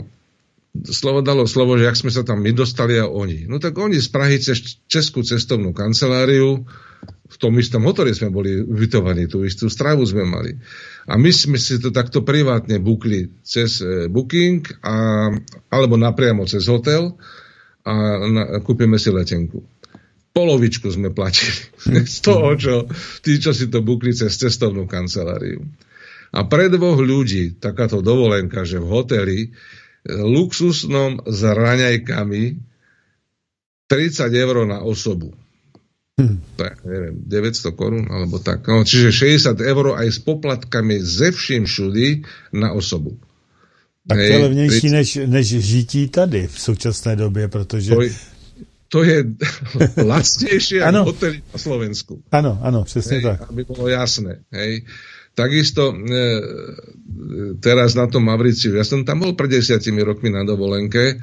slovo 0.87 1.25
dalo 1.25 1.51
slovo, 1.51 1.75
že 1.75 1.91
ak 1.91 1.99
sme 1.99 2.15
sa 2.15 2.23
tam 2.23 2.45
my 2.45 2.55
dostali 2.55 2.95
a 3.01 3.11
oni. 3.11 3.51
No 3.51 3.59
tak 3.59 3.75
oni 3.75 3.99
z 3.99 4.09
Prahy 4.13 4.39
cez 4.39 4.79
Českú 4.87 5.27
cestovnú 5.27 5.75
kanceláriu 5.75 6.63
v 7.29 7.37
tom 7.37 7.53
istom 7.61 7.85
hoteli 7.85 8.17
sme 8.17 8.33
boli 8.33 8.57
ubytovaní, 8.57 9.29
tú 9.29 9.45
istú 9.45 9.69
stravu 9.69 10.01
sme 10.09 10.25
mali. 10.25 10.57
A 11.05 11.21
my 11.21 11.29
sme 11.29 11.61
si 11.61 11.77
to 11.77 11.93
takto 11.93 12.25
privátne 12.25 12.81
bukli 12.81 13.29
cez 13.45 13.85
e, 13.85 14.09
booking 14.09 14.65
a, 14.81 15.29
alebo 15.69 16.01
napriamo 16.01 16.49
cez 16.49 16.65
hotel 16.73 17.21
a 17.89 17.93
na, 18.29 18.43
kúpime 18.61 19.01
si 19.01 19.09
letenku. 19.09 19.65
Polovičku 20.37 20.93
sme 20.93 21.09
platili 21.09 21.57
z 22.15 22.17
toho, 22.21 22.53
čo 22.55 22.75
tí, 23.25 23.41
čo 23.41 23.57
si 23.57 23.73
to 23.73 23.81
bukli 23.81 24.13
cez 24.13 24.37
cestovnú 24.37 24.85
kanceláriu. 24.85 25.65
A 26.29 26.45
pre 26.45 26.69
dvoch 26.69 27.01
ľudí 27.01 27.57
takáto 27.57 28.05
dovolenka, 28.05 28.69
že 28.69 28.77
v 28.77 28.87
hoteli 28.93 29.39
e, 29.41 29.49
luxusnom 30.13 31.25
s 31.25 31.41
raňajkami 31.41 32.45
30 33.89 34.29
eur 34.37 34.57
na 34.69 34.85
osobu. 34.85 35.33
Hm. 36.21 36.37
Tak, 36.61 36.85
neviem, 36.85 37.15
900 37.25 37.79
korún 37.79 38.07
alebo 38.13 38.37
tak. 38.43 38.69
No, 38.69 38.85
čiže 38.85 39.15
60 39.41 39.57
eur 39.65 39.97
aj 39.97 40.09
s 40.13 40.21
poplatkami 40.21 41.01
ze 41.01 41.33
vším 41.33 41.65
všudy 41.65 42.07
na 42.53 42.77
osobu. 42.77 43.17
Tak 44.09 44.17
to 44.19 44.25
je 44.25 44.39
levnější 44.39 44.89
než, 44.91 45.19
než 45.27 45.47
žití 45.47 46.09
tady 46.09 46.47
v 46.47 46.61
současné 46.61 47.17
době, 47.17 47.49
protože... 47.49 47.95
To 47.95 48.03
je, 48.03 48.11
to 48.89 49.05
je 49.05 49.25
lacnejšie 50.13 50.81
ako 50.81 51.13
hotely 51.13 51.45
na 51.45 51.59
Slovensku. 51.61 52.13
Áno, 52.33 52.59
áno, 52.65 52.85
přesně 52.85 53.21
hej, 53.21 53.23
tak. 53.23 53.39
Aby 53.53 53.65
bolo 53.65 53.89
jasné. 53.89 54.41
Hej. 54.53 54.89
Takisto 55.37 55.95
e, 55.95 56.25
teraz 57.61 57.95
na 57.95 58.11
tom 58.11 58.27
Mavriciu, 58.27 58.75
ja 58.75 58.83
som 58.83 59.05
tam 59.07 59.23
bol 59.23 59.39
pred 59.39 59.55
desiatimi 59.55 60.03
rokmi 60.03 60.35
na 60.35 60.43
dovolenke, 60.43 61.23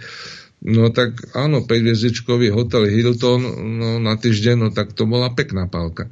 no 0.63 0.87
tak 0.93 1.35
áno, 1.35 1.67
5 1.67 2.55
hotel 2.55 2.83
Hilton 2.87 3.41
no, 3.75 3.89
na 3.99 4.15
týždeň, 4.15 4.55
no 4.55 4.69
tak 4.71 4.95
to 4.95 5.03
bola 5.03 5.35
pekná 5.35 5.67
pálka. 5.67 6.07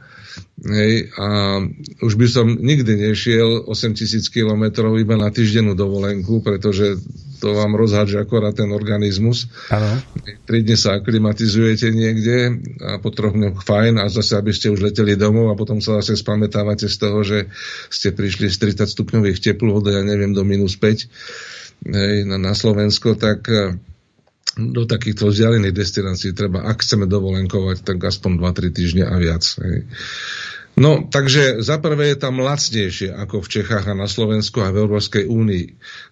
Hej, 0.64 1.11
a 1.19 1.60
už 1.99 2.15
by 2.15 2.27
som 2.31 2.47
nikdy 2.47 3.11
nešiel 3.11 3.68
8000 3.68 4.31
km 4.31 4.88
iba 4.95 5.19
na 5.19 5.27
týždennú 5.27 5.76
dovolenku, 5.76 6.39
pretože 6.39 7.03
to 7.43 7.51
vám 7.51 7.76
rozhádže 7.76 8.23
akorát 8.23 8.55
ten 8.55 8.72
organizmus. 8.72 9.51
Ano. 9.68 9.99
Tri 10.47 10.64
dne 10.64 10.80
sa 10.80 10.95
aklimatizujete 10.95 11.91
niekde 11.91 12.64
a 12.80 13.03
po 13.03 13.11
troch 13.11 13.35
dňoch 13.35 13.68
fajn 13.68 13.99
a 13.99 14.07
zase, 14.07 14.39
aby 14.39 14.55
ste 14.55 14.72
už 14.72 14.80
leteli 14.80 15.19
domov 15.19 15.51
a 15.51 15.60
potom 15.60 15.84
sa 15.84 15.99
zase 15.99 16.15
spamätávate 16.15 16.88
z 16.88 16.95
toho, 16.95 17.19
že 17.27 17.51
ste 17.91 18.15
prišli 18.15 18.47
z 18.47 18.80
30 18.80 18.88
stupňových 18.88 19.43
teplôt, 19.43 19.84
ja 19.84 19.99
neviem, 19.99 20.31
do 20.31 20.47
minus 20.47 20.80
5 20.80 21.91
hej, 21.91 22.23
na, 22.23 22.39
na 22.39 22.55
Slovensko, 22.55 23.19
tak 23.19 23.51
do 24.53 24.86
takýchto 24.86 25.34
vzdialených 25.34 25.74
destinácií 25.74 26.32
treba, 26.38 26.61
ak 26.61 26.86
chceme 26.86 27.10
dovolenkovať, 27.10 27.82
tak 27.82 27.98
aspoň 28.06 28.38
2-3 28.38 28.70
týždne 28.70 29.03
a 29.10 29.15
viac. 29.18 29.41
Hej. 29.41 29.90
No, 30.74 31.06
takže 31.06 31.61
za 31.61 31.78
prvé 31.78 32.14
je 32.14 32.18
tam 32.18 32.41
lacnejšie 32.41 33.14
ako 33.14 33.45
v 33.45 33.52
Čechách 33.61 33.86
a 33.90 33.98
na 33.98 34.10
Slovensku 34.10 34.61
a 34.61 34.74
v 34.74 34.86
Európskej 34.86 35.30
únii. 35.30 35.65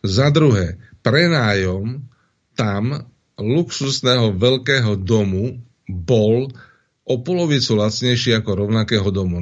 Za 0.05 0.29
druhé, 0.29 0.77
prenájom 1.01 2.05
tam 2.53 3.09
luxusného 3.41 4.37
veľkého 4.37 5.01
domu 5.01 5.61
bol 5.89 6.53
o 7.01 7.15
polovicu 7.25 7.73
lacnejší 7.73 8.37
ako 8.37 8.65
rovnakého 8.65 9.09
domu 9.09 9.41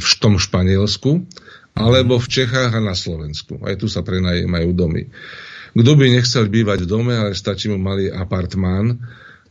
v 0.00 0.12
tom 0.16 0.40
Španielsku 0.40 1.28
alebo 1.76 2.16
v 2.16 2.28
Čechách 2.28 2.72
a 2.72 2.80
na 2.80 2.96
Slovensku. 2.96 3.60
Aj 3.64 3.76
tu 3.76 3.88
sa 3.88 4.00
prenajímajú 4.00 4.72
domy. 4.72 5.12
Kto 5.72 5.92
by 5.96 6.04
nechcel 6.12 6.52
bývať 6.52 6.84
v 6.84 6.90
dome, 6.90 7.14
ale 7.16 7.32
stačí 7.32 7.72
mu 7.72 7.80
malý 7.80 8.12
apartmán, 8.12 9.00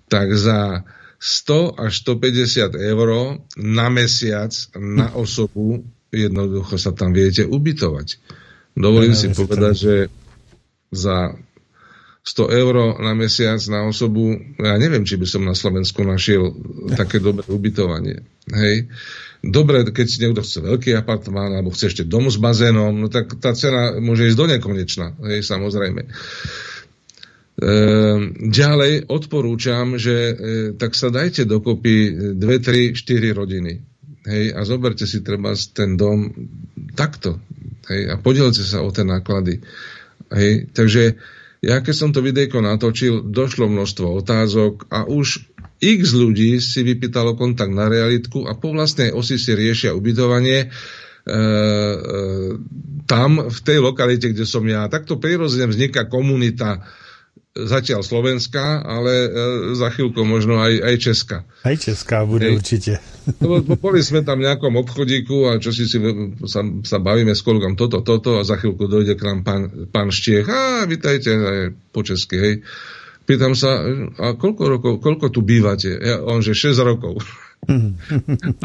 tak 0.05 0.33
za 0.37 0.85
100 1.17 1.81
až 1.81 1.91
150 2.01 2.77
eur 2.77 3.09
na 3.57 3.87
mesiac 3.89 4.53
na 4.77 5.13
osobu 5.13 5.85
jednoducho 6.11 6.75
sa 6.75 6.91
tam 6.91 7.15
viete 7.15 7.47
ubytovať. 7.47 8.19
Dovolím 8.75 9.15
si 9.15 9.31
povedať, 9.31 9.73
že 9.75 9.95
za 10.91 11.35
100 12.21 12.53
eur 12.53 13.01
na 13.01 13.17
mesiac 13.17 13.57
na 13.65 13.89
osobu, 13.89 14.37
ja 14.61 14.77
neviem, 14.77 15.01
či 15.01 15.17
by 15.17 15.25
som 15.25 15.41
na 15.41 15.57
Slovensku 15.57 16.05
našiel 16.05 16.53
také 16.93 17.17
dobré 17.17 17.49
ubytovanie. 17.49 18.21
Hej. 18.53 18.93
Dobre, 19.41 19.81
keď 19.89 20.05
si 20.05 20.21
niekto 20.21 20.45
chce 20.45 20.61
veľký 20.61 20.93
apartmán 20.93 21.49
alebo 21.49 21.73
chce 21.73 21.89
ešte 21.89 22.03
dom 22.05 22.29
s 22.29 22.37
bazénom, 22.37 22.93
no 22.93 23.09
tak 23.09 23.41
tá 23.41 23.57
cena 23.57 23.97
môže 23.97 24.29
ísť 24.29 24.37
do 24.37 24.45
nekonečna, 24.45 25.17
hej, 25.33 25.41
samozrejme. 25.41 26.05
Ehm, 27.61 28.53
ďalej 28.53 29.09
odporúčam, 29.09 29.97
že 29.97 30.13
e, 30.13 30.33
tak 30.77 30.93
sa 30.93 31.09
dajte 31.09 31.49
dokopy 31.49 32.37
2, 32.37 32.37
3, 32.37 32.93
4 32.93 33.33
rodiny. 33.33 33.81
Hej, 34.29 34.53
a 34.53 34.61
zoberte 34.61 35.09
si 35.09 35.25
treba 35.25 35.57
ten 35.73 35.97
dom 35.97 36.29
takto. 36.93 37.41
Hej, 37.89 38.13
a 38.13 38.15
podielte 38.21 38.61
sa 38.61 38.85
o 38.85 38.93
tie 38.93 39.01
náklady. 39.01 39.65
Hej, 40.29 40.69
takže 40.77 41.17
ja 41.61 41.77
keď 41.85 41.95
som 41.95 42.09
to 42.09 42.25
videjko 42.25 42.57
natočil, 42.65 43.21
došlo 43.21 43.69
množstvo 43.69 44.25
otázok 44.25 44.89
a 44.89 45.05
už 45.05 45.45
x 45.77 46.13
ľudí 46.13 46.57
si 46.57 46.81
vypýtalo 46.81 47.37
kontakt 47.37 47.73
na 47.73 47.85
realitku 47.85 48.49
a 48.49 48.57
po 48.57 48.73
vlastnej 48.73 49.13
osi 49.13 49.37
si 49.37 49.53
riešia 49.53 49.93
ubytovanie 49.93 50.65
e, 50.65 50.67
e, 50.67 51.37
tam, 53.05 53.49
v 53.49 53.59
tej 53.61 53.77
lokalite, 53.77 54.33
kde 54.33 54.45
som 54.45 54.65
ja. 54.65 54.89
Takto 54.89 55.21
prirodzene 55.21 55.69
vzniká 55.69 56.09
komunita 56.09 56.85
zatiaľ 57.51 57.99
Slovenská, 57.99 58.79
ale 58.79 59.27
e, 59.27 59.29
za 59.75 59.91
chvíľku 59.91 60.23
možno 60.23 60.63
aj, 60.63 60.73
aj 60.79 60.95
Česká. 61.03 61.37
Aj 61.67 61.75
Česká 61.75 62.23
bude 62.23 62.47
Hej. 62.47 62.55
určite. 62.55 62.93
No, 63.43 63.59
boli 63.59 63.99
sme 63.99 64.23
tam 64.23 64.39
v 64.39 64.47
nejakom 64.47 64.71
obchodíku 64.79 65.51
a 65.51 65.59
čo 65.59 65.75
si, 65.75 65.83
si 65.83 65.99
sa, 66.47 66.63
sa 66.63 66.97
bavíme 67.03 67.35
s 67.35 67.43
kolegom 67.43 67.75
toto, 67.75 67.99
toto 68.07 68.39
a 68.39 68.47
za 68.47 68.55
chvíľku 68.55 68.87
dojde 68.87 69.19
k 69.19 69.27
nám 69.27 69.39
pán, 69.43 69.61
pán 69.91 70.09
Štiech. 70.15 70.47
A, 70.47 70.87
vitajte, 70.87 71.31
aj 71.35 71.59
po 71.91 72.07
česky, 72.07 72.35
hej. 72.39 72.53
Pýtam 73.27 73.53
sa, 73.53 73.83
a 74.17 74.33
koľko 74.33 74.63
rokov, 74.65 74.93
koľko 75.03 75.29
tu 75.29 75.43
bývate? 75.43 75.91
Ja, 75.91 76.23
on, 76.23 76.41
že 76.41 76.55
6 76.57 76.81
rokov. 76.81 77.21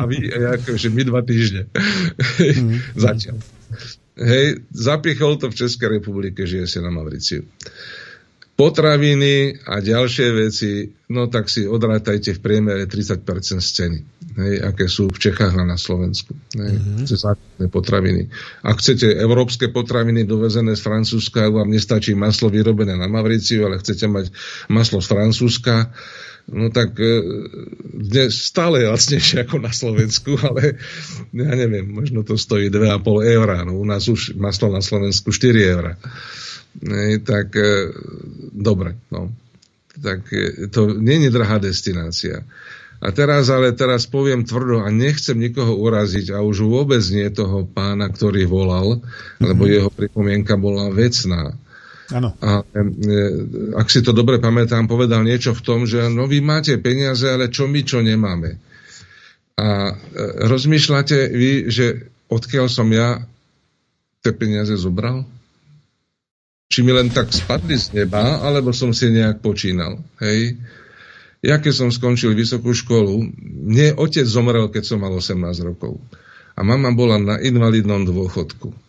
a 0.00 0.02
vy, 0.08 0.16
ja, 0.30 0.56
že 0.56 0.88
my 0.88 1.02
dva 1.04 1.20
týždne. 1.20 1.68
Zatiaľ. 2.96 3.36
Hej, 4.16 4.64
zapichol 4.72 5.36
to 5.36 5.52
v 5.52 5.58
Českej 5.60 6.00
republike, 6.00 6.48
žije 6.48 6.64
si 6.64 6.80
na 6.80 6.88
Mavriciu 6.88 7.44
potraviny 8.56 9.60
a 9.68 9.84
ďalšie 9.84 10.28
veci, 10.32 10.88
no 11.12 11.28
tak 11.28 11.52
si 11.52 11.68
odrátajte 11.68 12.32
v 12.34 12.40
priemere 12.40 12.88
30% 12.88 13.20
z 13.60 13.68
ceny, 13.68 13.98
hej, 14.40 14.54
aké 14.64 14.88
sú 14.88 15.12
v 15.12 15.18
Čechách 15.20 15.60
a 15.60 15.64
na 15.68 15.76
Slovensku. 15.76 16.32
Hej, 16.56 16.80
mm-hmm. 17.04 17.68
potraviny. 17.68 18.32
Ak 18.64 18.80
chcete 18.80 19.12
európske 19.12 19.68
potraviny 19.68 20.24
dovezené 20.24 20.72
z 20.72 20.82
Francúzska, 20.82 21.52
vám 21.52 21.68
nestačí 21.68 22.16
maslo 22.16 22.48
vyrobené 22.48 22.96
na 22.96 23.12
Mavriciu, 23.12 23.68
ale 23.68 23.76
chcete 23.76 24.08
mať 24.08 24.32
maslo 24.72 25.04
z 25.04 25.08
Francúzska, 25.12 25.92
no 26.52 26.70
tak 26.70 26.94
e, 27.02 27.22
stále 28.30 28.86
lacnejšie 28.86 29.46
ako 29.46 29.56
na 29.58 29.72
Slovensku, 29.74 30.38
ale 30.48 30.78
ja 31.34 31.52
neviem, 31.54 31.86
možno 31.90 32.22
to 32.22 32.38
stojí 32.38 32.70
2,5 32.70 33.34
eur, 33.34 33.48
no 33.66 33.78
u 33.78 33.86
nás 33.86 34.06
už 34.06 34.38
maslo 34.38 34.70
na 34.70 34.82
Slovensku 34.82 35.34
4 35.34 35.72
eur. 35.74 35.84
E, 36.86 37.18
tak 37.22 37.54
e, 37.56 37.90
dobre, 38.54 38.94
no. 39.10 39.32
Tak 39.96 40.28
to 40.76 40.92
nie 40.92 41.24
je 41.24 41.32
drahá 41.32 41.56
destinácia. 41.56 42.44
A 43.00 43.12
teraz 43.12 43.52
ale 43.52 43.76
teraz 43.76 44.08
poviem 44.08 44.44
tvrdo 44.44 44.80
a 44.84 44.88
nechcem 44.88 45.36
nikoho 45.36 45.76
uraziť 45.76 46.32
a 46.32 46.40
už 46.40 46.64
vôbec 46.64 47.00
nie 47.12 47.28
toho 47.28 47.68
pána, 47.68 48.08
ktorý 48.08 48.48
volal, 48.48 49.04
lebo 49.40 49.68
mhm. 49.68 49.72
jeho 49.72 49.90
pripomienka 49.92 50.56
bola 50.56 50.88
vecná. 50.88 51.56
Ano. 52.14 52.38
A 52.38 52.62
e, 52.62 52.80
ak 53.74 53.90
si 53.90 53.98
to 54.02 54.14
dobre 54.14 54.38
pamätám, 54.38 54.86
povedal 54.86 55.26
niečo 55.26 55.50
v 55.56 55.64
tom, 55.64 55.80
že 55.90 56.06
no 56.06 56.30
vy 56.30 56.38
máte 56.38 56.78
peniaze, 56.78 57.26
ale 57.26 57.50
čo 57.50 57.66
my, 57.66 57.82
čo 57.82 57.98
nemáme. 57.98 58.62
A 59.58 59.90
e, 59.90 59.94
rozmýšľate 60.46 61.18
vy, 61.34 61.50
že 61.66 62.12
odkiaľ 62.30 62.66
som 62.70 62.86
ja 62.94 63.26
tie 64.22 64.30
peniaze 64.30 64.78
zobral? 64.78 65.26
Či 66.66 66.82
mi 66.82 66.90
len 66.94 67.10
tak 67.10 67.30
spadli 67.30 67.78
z 67.78 67.94
neba, 67.94 68.42
alebo 68.42 68.74
som 68.74 68.90
si 68.90 69.10
nejak 69.10 69.42
počínal. 69.42 70.02
Hej? 70.22 70.58
Ja 71.42 71.62
keď 71.62 71.74
som 71.74 71.88
skončil 71.94 72.34
vysokú 72.34 72.74
školu, 72.74 73.22
mne 73.70 73.94
otec 73.98 74.26
zomrel, 74.26 74.66
keď 74.70 74.82
som 74.82 74.98
mal 75.02 75.14
18 75.14 75.38
rokov. 75.62 75.98
A 76.58 76.66
mama 76.66 76.90
bola 76.90 77.22
na 77.22 77.36
invalidnom 77.38 78.02
dôchodku. 78.02 78.85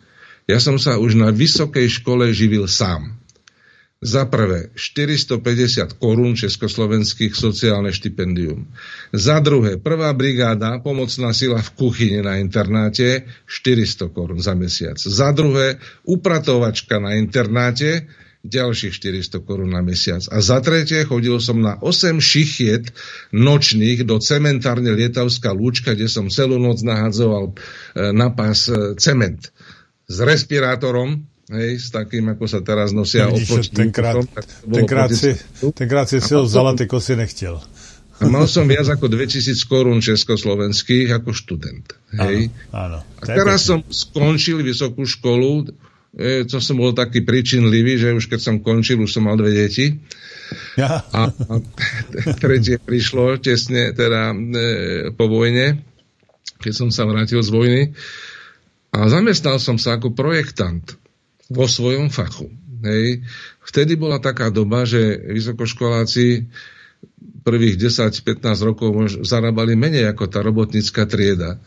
Ja 0.48 0.64
som 0.64 0.80
sa 0.80 0.96
už 0.96 1.20
na 1.20 1.30
vysokej 1.36 1.92
škole 1.92 2.32
živil 2.32 2.72
sám. 2.72 3.20
Za 4.00 4.30
prvé 4.30 4.72
450 4.78 5.98
korún 5.98 6.38
československých 6.38 7.34
sociálne 7.34 7.90
štipendium. 7.92 8.70
Za 9.10 9.42
druhé, 9.44 9.82
prvá 9.82 10.14
brigáda, 10.14 10.80
pomocná 10.80 11.34
sila 11.34 11.60
v 11.60 11.70
kuchyni 11.76 12.22
na 12.24 12.38
internáte, 12.40 13.28
400 13.50 14.08
korún 14.14 14.40
za 14.40 14.54
mesiac. 14.54 14.96
Za 15.02 15.34
druhé, 15.34 15.82
upratovačka 16.06 17.02
na 17.02 17.18
internáte, 17.18 18.06
ďalších 18.46 18.94
400 19.26 19.44
korún 19.44 19.74
na 19.74 19.84
mesiac. 19.84 20.24
A 20.32 20.40
za 20.40 20.62
tretie 20.64 21.04
chodil 21.04 21.42
som 21.42 21.60
na 21.60 21.76
8 21.82 22.22
šichiet 22.22 22.96
nočných 23.36 24.06
do 24.08 24.22
cementárne 24.22 24.94
Lietavská 24.94 25.52
lúčka, 25.52 25.98
kde 25.98 26.08
som 26.08 26.32
celú 26.32 26.62
noc 26.62 26.86
nahadzoval 26.86 27.52
e, 27.52 27.54
na 28.16 28.32
pás 28.32 28.72
e, 28.72 28.96
cement 28.96 29.52
s 30.08 30.18
respirátorom, 30.24 31.20
hej, 31.52 31.84
s 31.84 31.92
takým, 31.92 32.32
ako 32.32 32.48
sa 32.48 32.64
teraz 32.64 32.96
nosia 32.96 33.28
no, 33.28 33.36
vidíš, 33.36 33.76
tenkrát, 33.76 34.24
tenkrát, 34.64 35.12
si, 35.12 35.36
tenkrát 35.76 36.08
si 36.08 36.24
si 36.24 36.32
ho 36.32 36.48
vzal 36.48 36.72
a 36.72 36.74
ty 36.74 36.88
si 36.88 37.16
nechtěl. 37.16 37.60
A 38.18 38.26
mal 38.34 38.50
som 38.50 38.66
viac 38.66 38.90
ako 38.90 39.14
2000 39.14 39.54
korún 39.70 40.02
československých 40.02 41.22
ako 41.22 41.38
študent. 41.38 41.86
Hej. 42.18 42.50
Áno, 42.74 42.98
áno. 42.98 43.22
A 43.22 43.24
teraz 43.30 43.70
som 43.70 43.86
skončil 43.86 44.66
vysokú 44.66 45.06
školu, 45.06 45.70
e, 46.18 46.42
to 46.50 46.58
som 46.58 46.82
bol 46.82 46.98
taký 46.98 47.22
príčinlivý, 47.22 48.02
že 48.02 48.18
už 48.18 48.26
keď 48.26 48.40
som 48.42 48.56
končil, 48.66 48.98
už 49.06 49.14
som 49.14 49.30
mal 49.30 49.38
dve 49.38 49.54
deti. 49.54 50.02
Ja. 50.82 51.06
A, 51.14 51.30
a 51.30 51.54
tretie 52.42 52.82
prišlo 52.82 53.38
tesne 53.38 53.94
teda 53.94 54.34
e, 54.34 54.36
po 55.14 55.30
vojne, 55.30 55.86
keď 56.58 56.74
som 56.74 56.90
sa 56.90 57.06
vrátil 57.06 57.46
z 57.46 57.54
vojny. 57.54 57.82
A 58.92 59.08
zamestnal 59.12 59.60
som 59.60 59.76
sa 59.76 60.00
ako 60.00 60.16
projektant 60.16 60.96
vo 61.52 61.68
svojom 61.68 62.12
fachu. 62.12 62.52
Hej. 62.84 63.26
Vtedy 63.66 63.98
bola 63.98 64.22
taká 64.22 64.54
doba, 64.54 64.86
že 64.86 65.18
vysokoškoláci 65.34 66.48
prvých 67.42 67.80
10-15 67.80 68.68
rokov 68.68 68.90
zarábali 69.24 69.80
menej 69.80 70.12
ako 70.12 70.28
tá 70.28 70.44
robotnícka 70.44 71.08
trieda. 71.08 71.58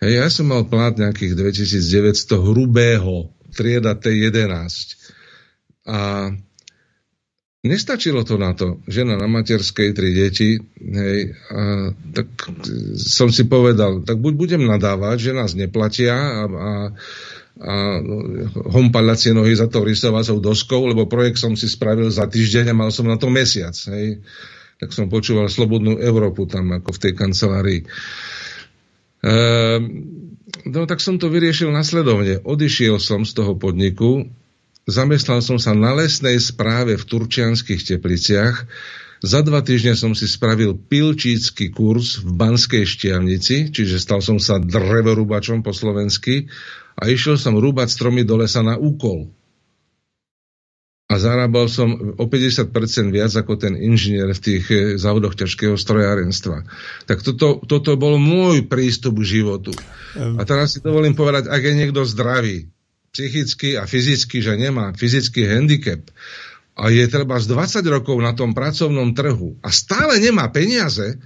Hej, 0.00 0.12
ja 0.16 0.26
som 0.32 0.48
mal 0.48 0.64
plát 0.64 0.96
nejakých 0.96 1.36
2900 1.36 2.40
hrubého, 2.40 3.28
trieda 3.52 3.92
T11. 3.92 4.96
A 5.84 6.32
nestačilo 7.60 8.24
to 8.24 8.40
na 8.40 8.56
to. 8.56 8.80
Žena 8.88 9.20
na 9.20 9.28
materskej, 9.28 9.92
tri 9.92 10.16
deti. 10.16 10.56
Hej, 10.80 11.36
a, 11.52 11.92
tak 12.16 12.28
som 12.96 13.28
si 13.28 13.44
povedal, 13.44 14.00
tak 14.04 14.16
buď 14.20 14.32
budem 14.36 14.62
nadávať, 14.64 15.16
že 15.20 15.36
nás 15.36 15.52
neplatia 15.52 16.16
a, 16.16 16.42
a, 16.48 16.70
a 17.60 17.74
hompaľacie 18.72 19.36
nohy 19.36 19.52
za 19.52 19.68
to 19.68 19.84
rysovacou 19.84 20.40
doskou, 20.40 20.88
lebo 20.88 21.04
projekt 21.04 21.36
som 21.36 21.52
si 21.52 21.68
spravil 21.68 22.08
za 22.08 22.24
týždeň 22.24 22.72
a 22.72 22.78
mal 22.78 22.88
som 22.88 23.04
na 23.04 23.20
to 23.20 23.28
mesiac. 23.28 23.76
Hej. 23.92 24.24
Tak 24.80 24.96
som 24.96 25.12
počúval 25.12 25.52
Slobodnú 25.52 26.00
Európu 26.00 26.48
tam, 26.48 26.72
ako 26.72 26.96
v 26.96 27.02
tej 27.04 27.12
kancelárii. 27.12 27.80
Ehm, 29.20 29.84
no 30.64 30.88
tak 30.88 31.04
som 31.04 31.20
to 31.20 31.28
vyriešil 31.28 31.68
nasledovne. 31.68 32.40
Odišiel 32.40 32.96
som 32.96 33.28
z 33.28 33.36
toho 33.36 33.52
podniku, 33.60 34.24
zamestnal 34.88 35.44
som 35.44 35.60
sa 35.60 35.76
na 35.76 35.92
lesnej 35.96 36.40
správe 36.40 36.96
v 36.96 37.04
Turčianských 37.04 37.82
tepliciach, 37.84 38.68
za 39.20 39.44
dva 39.44 39.60
týždne 39.60 39.92
som 39.92 40.16
si 40.16 40.24
spravil 40.24 40.80
pilčícky 40.80 41.68
kurz 41.76 42.24
v 42.24 42.32
Banskej 42.40 42.88
Štiavnici, 42.88 43.68
čiže 43.68 44.00
stal 44.00 44.24
som 44.24 44.40
sa 44.40 44.56
drevorúbačom 44.56 45.60
po 45.60 45.76
slovensky 45.76 46.48
a 46.96 47.04
išiel 47.04 47.36
som 47.36 47.60
rúbať 47.60 47.92
stromy 47.92 48.24
do 48.24 48.40
lesa 48.40 48.64
na 48.64 48.80
úkol. 48.80 49.28
A 51.10 51.18
zarábal 51.18 51.66
som 51.66 52.16
o 52.16 52.24
50% 52.30 52.70
viac 53.10 53.34
ako 53.34 53.58
ten 53.58 53.74
inžinier 53.74 54.30
v 54.30 54.40
tých 54.40 54.64
eh, 54.70 54.80
závodoch 54.94 55.34
ťažkého 55.36 55.74
strojárenstva. 55.74 56.64
Tak 57.04 57.20
toto, 57.26 57.60
toto 57.66 57.98
bol 57.98 58.16
môj 58.16 58.70
prístup 58.70 59.20
k 59.20 59.42
životu. 59.42 59.74
A 60.16 60.42
teraz 60.46 60.78
si 60.78 60.78
dovolím 60.80 61.18
povedať, 61.18 61.50
ak 61.50 61.60
je 61.60 61.74
niekto 61.74 62.06
zdravý, 62.06 62.70
psychicky 63.10 63.78
a 63.78 63.86
fyzicky, 63.86 64.38
že 64.42 64.54
nemá 64.54 64.94
fyzický 64.94 65.46
handicap 65.46 66.02
a 66.78 66.88
je 66.88 67.04
treba 67.10 67.36
z 67.36 67.50
20 67.50 67.84
rokov 67.90 68.16
na 68.22 68.32
tom 68.32 68.54
pracovnom 68.54 69.12
trhu 69.12 69.58
a 69.60 69.68
stále 69.68 70.22
nemá 70.22 70.48
peniaze, 70.48 71.18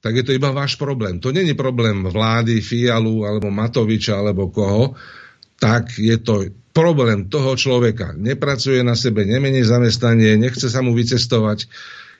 tak 0.00 0.16
je 0.16 0.24
to 0.24 0.32
iba 0.32 0.48
váš 0.50 0.80
problém. 0.80 1.20
To 1.20 1.28
není 1.28 1.52
problém 1.52 2.08
vlády, 2.08 2.64
Fialu, 2.64 3.28
alebo 3.28 3.52
Matoviča, 3.52 4.16
alebo 4.16 4.48
koho. 4.48 4.96
Tak 5.60 6.00
je 6.00 6.16
to 6.16 6.48
problém 6.72 7.28
toho 7.28 7.52
človeka. 7.52 8.16
Nepracuje 8.16 8.80
na 8.80 8.96
sebe, 8.96 9.28
nemení 9.28 9.60
zamestnanie, 9.60 10.40
nechce 10.40 10.72
sa 10.72 10.80
mu 10.80 10.96
vycestovať. 10.96 11.68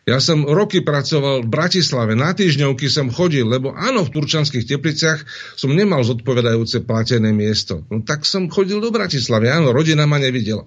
Ja 0.09 0.17
som 0.17 0.49
roky 0.49 0.81
pracoval 0.81 1.45
v 1.45 1.53
Bratislave, 1.53 2.17
na 2.17 2.33
týždňovky 2.33 2.89
som 2.89 3.13
chodil, 3.13 3.45
lebo 3.45 3.77
áno, 3.77 4.09
v 4.09 4.13
turčanských 4.17 4.65
tepliciach 4.65 5.21
som 5.61 5.77
nemal 5.77 6.01
zodpovedajúce 6.01 6.89
platené 6.89 7.37
miesto. 7.37 7.85
No 7.93 8.01
tak 8.01 8.25
som 8.25 8.49
chodil 8.49 8.81
do 8.81 8.89
Bratislavy, 8.89 9.53
áno, 9.53 9.77
rodina 9.77 10.09
ma 10.09 10.17
nevidela. 10.17 10.65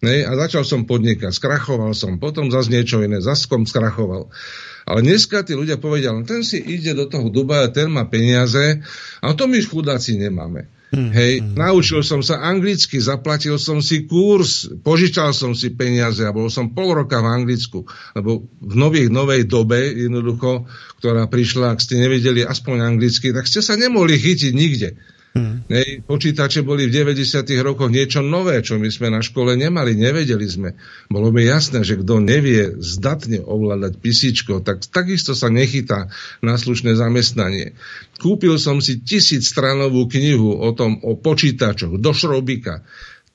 Ne? 0.00 0.22
A 0.22 0.32
začal 0.38 0.62
som 0.62 0.86
podnikať, 0.86 1.34
skrachoval 1.34 1.92
som, 1.98 2.22
potom 2.22 2.48
zase 2.48 2.70
niečo 2.70 3.02
iné, 3.02 3.18
zase 3.18 3.50
skrachoval. 3.50 4.30
Ale 4.90 5.06
dneska 5.06 5.46
tí 5.46 5.54
ľudia 5.54 5.78
povedia, 5.78 6.10
no 6.10 6.26
ten 6.26 6.42
si 6.42 6.58
ide 6.58 6.98
do 6.98 7.06
toho 7.06 7.30
Dubaja, 7.30 7.70
ten 7.70 7.86
má 7.86 8.10
peniaze 8.10 8.82
a 9.22 9.30
to 9.38 9.46
my 9.46 9.62
chudáci 9.62 10.18
nemáme. 10.18 10.66
Hmm, 10.90 11.14
Hej, 11.14 11.38
hmm. 11.38 11.54
naučil 11.54 12.02
som 12.02 12.18
sa 12.18 12.42
anglicky, 12.42 12.98
zaplatil 12.98 13.54
som 13.62 13.78
si 13.78 14.10
kurz, 14.10 14.66
požičal 14.82 15.30
som 15.30 15.54
si 15.54 15.70
peniaze 15.70 16.26
a 16.26 16.34
bol 16.34 16.50
som 16.50 16.74
pol 16.74 16.90
roka 16.98 17.22
v 17.22 17.30
Anglicku, 17.30 17.86
lebo 18.18 18.50
v 18.58 18.74
nových, 18.74 19.06
novej 19.06 19.46
dobe, 19.46 19.78
jednoducho, 19.94 20.66
ktorá 20.98 21.30
prišla, 21.30 21.78
ak 21.78 21.78
ste 21.78 22.02
nevedeli 22.02 22.42
aspoň 22.42 22.90
anglicky, 22.90 23.30
tak 23.30 23.46
ste 23.46 23.62
sa 23.62 23.78
nemohli 23.78 24.18
chytiť 24.18 24.50
nikde. 24.50 24.98
Nej, 25.70 26.02
počítače 26.02 26.66
boli 26.66 26.90
v 26.90 27.14
90. 27.14 27.46
rokoch 27.62 27.94
niečo 27.94 28.26
nové, 28.26 28.58
čo 28.58 28.74
my 28.74 28.90
sme 28.90 29.14
na 29.14 29.22
škole 29.22 29.54
nemali, 29.54 29.94
nevedeli 29.94 30.42
sme. 30.42 30.74
Bolo 31.06 31.30
mi 31.30 31.46
jasné, 31.46 31.86
že 31.86 31.94
kto 31.94 32.18
nevie 32.18 32.74
zdatne 32.82 33.38
ovládať 33.38 34.02
písičko, 34.02 34.66
tak 34.66 34.82
takisto 34.90 35.30
sa 35.38 35.46
nechytá 35.46 36.10
na 36.42 36.58
slušné 36.58 36.98
zamestnanie. 36.98 37.78
Kúpil 38.18 38.58
som 38.58 38.82
si 38.82 38.98
tisíc 38.98 39.46
stranovú 39.46 40.10
knihu 40.10 40.58
o 40.58 40.74
tom, 40.74 40.98
o 41.06 41.14
počítačoch, 41.14 42.02
do 42.02 42.10
šrobika. 42.10 42.82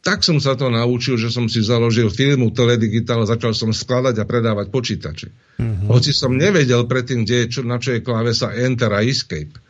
Tak 0.03 0.21
som 0.21 0.37
sa 0.37 0.59
to 0.59 0.67
naučil, 0.67 1.15
že 1.15 1.31
som 1.31 1.47
si 1.47 1.63
založil 1.63 2.11
filmu 2.11 2.51
Teledigital 2.51 3.23
a 3.23 3.31
začal 3.31 3.55
som 3.55 3.71
skladať 3.71 4.21
a 4.21 4.27
predávať 4.27 4.69
počítače. 4.75 5.27
Mm-hmm. 5.57 5.87
Hoci 5.87 6.11
som 6.11 6.35
nevedel 6.35 6.83
predtým, 6.83 7.23
kde 7.23 7.47
je, 7.47 7.57
čo, 7.57 7.61
na 7.63 7.79
čo 7.79 7.95
je 7.95 8.03
klávesa 8.05 8.51
Enter 8.53 8.91
a 8.91 9.01
Escape. 9.01 9.64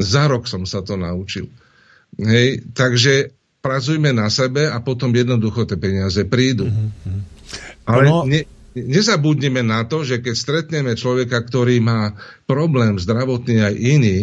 Za 0.00 0.32
rok 0.32 0.48
som 0.48 0.64
sa 0.64 0.80
to 0.80 0.96
naučil. 0.96 1.52
Hej, 2.16 2.64
takže 2.72 3.36
pracujme 3.60 4.16
na 4.16 4.32
sebe 4.32 4.66
a 4.66 4.80
potom 4.80 5.12
jednoducho 5.12 5.68
tie 5.68 5.76
peniaze 5.76 6.24
prídu. 6.24 6.66
Mm-hmm. 6.66 7.20
Ale 7.84 8.04
no... 8.08 8.24
ne, 8.24 8.48
nezabudnime 8.74 9.60
na 9.60 9.84
to, 9.84 10.02
že 10.02 10.24
keď 10.24 10.34
stretneme 10.34 10.92
človeka, 10.96 11.44
ktorý 11.44 11.78
má 11.84 12.16
problém 12.48 12.96
zdravotný 12.96 13.60
aj 13.60 13.74
iný, 13.76 14.18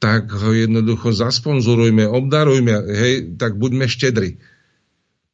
tak 0.00 0.28
ho 0.32 0.52
jednoducho 0.52 1.16
zasponzorujme, 1.16 2.04
obdarujme, 2.04 2.74
hej, 2.92 3.14
tak 3.40 3.56
buďme 3.56 3.88
štedri. 3.88 4.36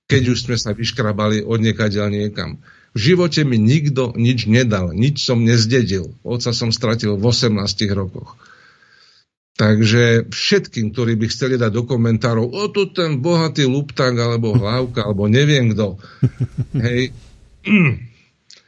Keď 0.06 0.22
už 0.30 0.38
sme 0.46 0.56
sa 0.58 0.74
vyškrabali 0.74 1.42
od 1.46 1.58
niekaďal 1.62 2.10
niekam. 2.10 2.62
V 2.90 3.14
živote 3.14 3.46
mi 3.46 3.54
nikto 3.58 4.14
nič 4.18 4.50
nedal, 4.50 4.90
nič 4.90 5.22
som 5.22 5.46
nezdedil. 5.46 6.18
Oca 6.26 6.50
som 6.50 6.74
stratil 6.74 7.14
v 7.14 7.22
18 7.22 7.54
rokoch. 7.94 8.34
Takže 9.60 10.32
všetkým, 10.32 10.96
ktorí 10.96 11.20
by 11.20 11.26
chceli 11.28 11.60
dať 11.60 11.68
do 11.68 11.84
komentárov, 11.84 12.48
o 12.48 12.64
tu 12.72 12.88
ten 12.88 13.20
bohatý 13.20 13.68
lupták, 13.68 14.16
alebo 14.16 14.56
hlavka, 14.56 15.04
alebo 15.04 15.28
neviem 15.28 15.76
kto. 15.76 16.00
Hej. 16.88 17.12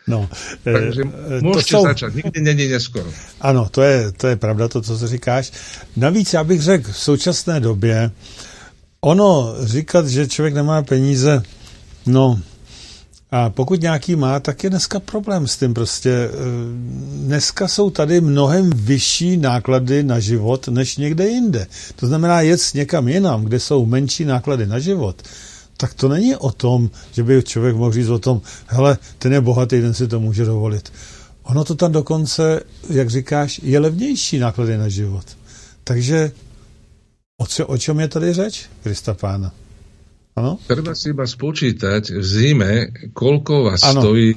No, 0.05 0.29
Takže 0.69 1.03
e, 1.09 1.41
môžete 1.41 1.73
jsou... 1.73 1.83
začať, 1.89 2.11
nikdy 2.15 2.39
není 2.45 2.69
neskoro. 2.69 3.09
Ano, 3.41 3.73
to 3.73 3.81
je, 3.81 4.13
to 4.13 4.27
je 4.29 4.37
pravda, 4.37 4.69
to, 4.69 4.85
co 4.85 4.93
říkáš. 5.09 5.53
Navíc, 5.97 6.33
já 6.33 6.45
bych 6.45 6.61
řekl, 6.61 6.93
v 6.93 6.99
současné 6.99 7.61
době 7.61 8.11
ono 9.01 9.55
říkat, 9.65 10.07
že 10.07 10.29
člověk 10.29 10.55
nemá 10.55 10.83
peníze, 10.83 11.43
no, 12.07 12.41
a 13.33 13.51
pokud 13.51 13.81
nějaký 13.81 14.17
má, 14.17 14.41
tak 14.41 14.65
je 14.65 14.71
dneska 14.71 15.01
problém 15.01 15.47
s 15.47 15.57
tím 15.57 15.75
prostě. 15.75 16.11
E, 16.11 16.29
dneska 17.27 17.69
jsou 17.69 17.91
tady 17.91 18.21
mnohem 18.21 18.71
vyšší 18.71 19.37
náklady 19.37 20.03
na 20.03 20.21
život 20.21 20.69
než 20.69 20.97
někde 20.97 21.29
jinde. 21.29 21.67
To 21.97 22.07
znamená 22.07 22.41
jet 22.41 22.61
někam 22.75 23.09
jinam, 23.09 23.45
kde 23.45 23.61
jsou 23.61 23.87
menší 23.87 24.25
náklady 24.25 24.67
na 24.67 24.79
život, 24.79 25.23
tak 25.77 25.95
to 25.95 26.09
není 26.09 26.37
o 26.37 26.51
tom, 26.51 26.91
že 27.13 27.23
by 27.23 27.43
člověk 27.43 27.77
mohl 27.77 27.93
říct 27.93 28.09
o 28.09 28.19
tom, 28.19 28.41
hele, 28.67 28.99
ten 29.19 29.33
je 29.33 29.41
bohatý, 29.41 29.81
ten 29.81 29.95
si 29.95 30.09
to 30.09 30.21
může 30.21 30.45
dovolit. 30.45 30.93
Ono 31.43 31.65
to 31.65 31.75
tam 31.75 31.93
dokonce, 31.93 32.61
jak 32.91 33.11
říkáš, 33.11 33.61
je 33.63 33.79
levnější 33.79 34.39
náklady 34.39 34.79
na 34.79 34.89
život. 34.89 35.25
Takže 35.85 36.33
o, 37.41 37.47
čo, 37.47 37.67
o 37.67 37.79
čem 37.79 38.01
je 38.01 38.09
tady 38.09 38.33
řeč, 38.33 38.67
Krista 38.83 39.15
pána? 39.15 39.53
Ano? 40.33 40.57
Treba 40.65 40.97
si 40.97 41.13
iba 41.13 41.29
spočítať 41.29 42.17
v 42.17 42.25
zime, 42.25 42.73
koľko 43.13 43.69
vás 43.69 43.85
ano. 43.85 44.01
stojí 44.01 44.33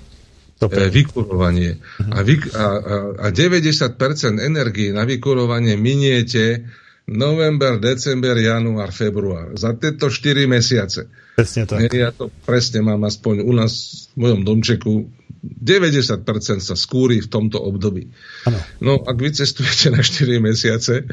Dobre. 0.59 0.91
vykurovanie. 0.91 1.79
Uh-huh. 1.79 2.11
A, 2.11 2.19
vy, 2.23 2.35
a, 2.51 2.65
a, 2.67 2.95
a 3.23 3.27
90% 3.31 3.95
energii 4.43 4.91
na 4.91 5.07
vykurovanie 5.07 5.79
miniete 5.79 6.67
november, 7.07 7.79
december, 7.79 8.35
január, 8.35 8.91
február. 8.91 9.55
Za 9.55 9.71
tieto 9.79 10.11
4 10.11 10.47
mesiace. 10.51 11.07
Presne 11.39 11.63
tak. 11.63 11.91
Ja 11.91 12.11
to 12.11 12.27
presne 12.43 12.83
mám 12.83 13.03
aspoň 13.07 13.43
u 13.45 13.51
nás 13.55 14.07
v 14.15 14.27
mojom 14.27 14.41
domčeku 14.43 15.07
90% 15.45 16.25
sa 16.59 16.75
skúri 16.75 17.21
v 17.21 17.29
tomto 17.29 17.61
období. 17.61 18.09
Ano. 18.49 18.59
No, 18.81 18.93
ak 19.05 19.15
vy 19.15 19.29
cestujete 19.31 19.93
na 19.93 20.01
4 20.01 20.41
mesiace, 20.41 21.05
E, 21.05 21.11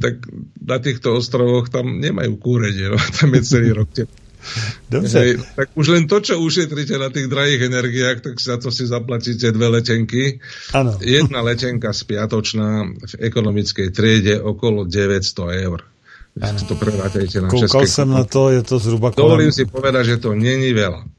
tak 0.00 0.14
na 0.62 0.78
týchto 0.78 1.18
ostrovoch 1.18 1.68
tam 1.68 1.98
nemajú 1.98 2.38
kúrenie, 2.38 2.94
no, 2.94 2.98
tam 3.18 3.34
je 3.34 3.42
celý 3.42 3.70
rok 3.74 3.90
Dobře. 4.90 5.18
Hej, 5.18 5.38
tak 5.56 5.68
už 5.74 5.86
len 5.88 6.06
to, 6.06 6.20
čo 6.20 6.40
ušetríte 6.40 6.96
na 6.96 7.10
tých 7.10 7.28
drahých 7.28 7.68
energiách, 7.68 8.18
tak 8.22 8.34
za 8.40 8.56
to 8.56 8.70
si 8.72 8.86
zaplatíte 8.86 9.52
dve 9.52 9.68
letenky. 9.68 10.40
Ano. 10.72 10.96
Jedna 11.02 11.42
letenka 11.42 11.92
spiatočná 11.92 12.86
v 12.86 13.14
ekonomickej 13.18 13.90
triede 13.90 14.40
okolo 14.40 14.86
900 14.86 15.66
eur. 15.68 15.84
Ano. 16.38 16.58
To 16.64 16.74
na 17.42 17.48
Koukal 17.50 17.86
jsem 17.86 18.08
na 18.08 18.24
to, 18.24 18.50
je 18.50 18.62
to 18.62 18.78
zhruba 18.78 19.10
kolem... 19.10 19.26
Dovolím 19.26 19.52
si 19.52 19.66
povedať, 19.66 20.06
že 20.06 20.16
to 20.22 20.38
není 20.38 20.70
veľa. 20.70 21.17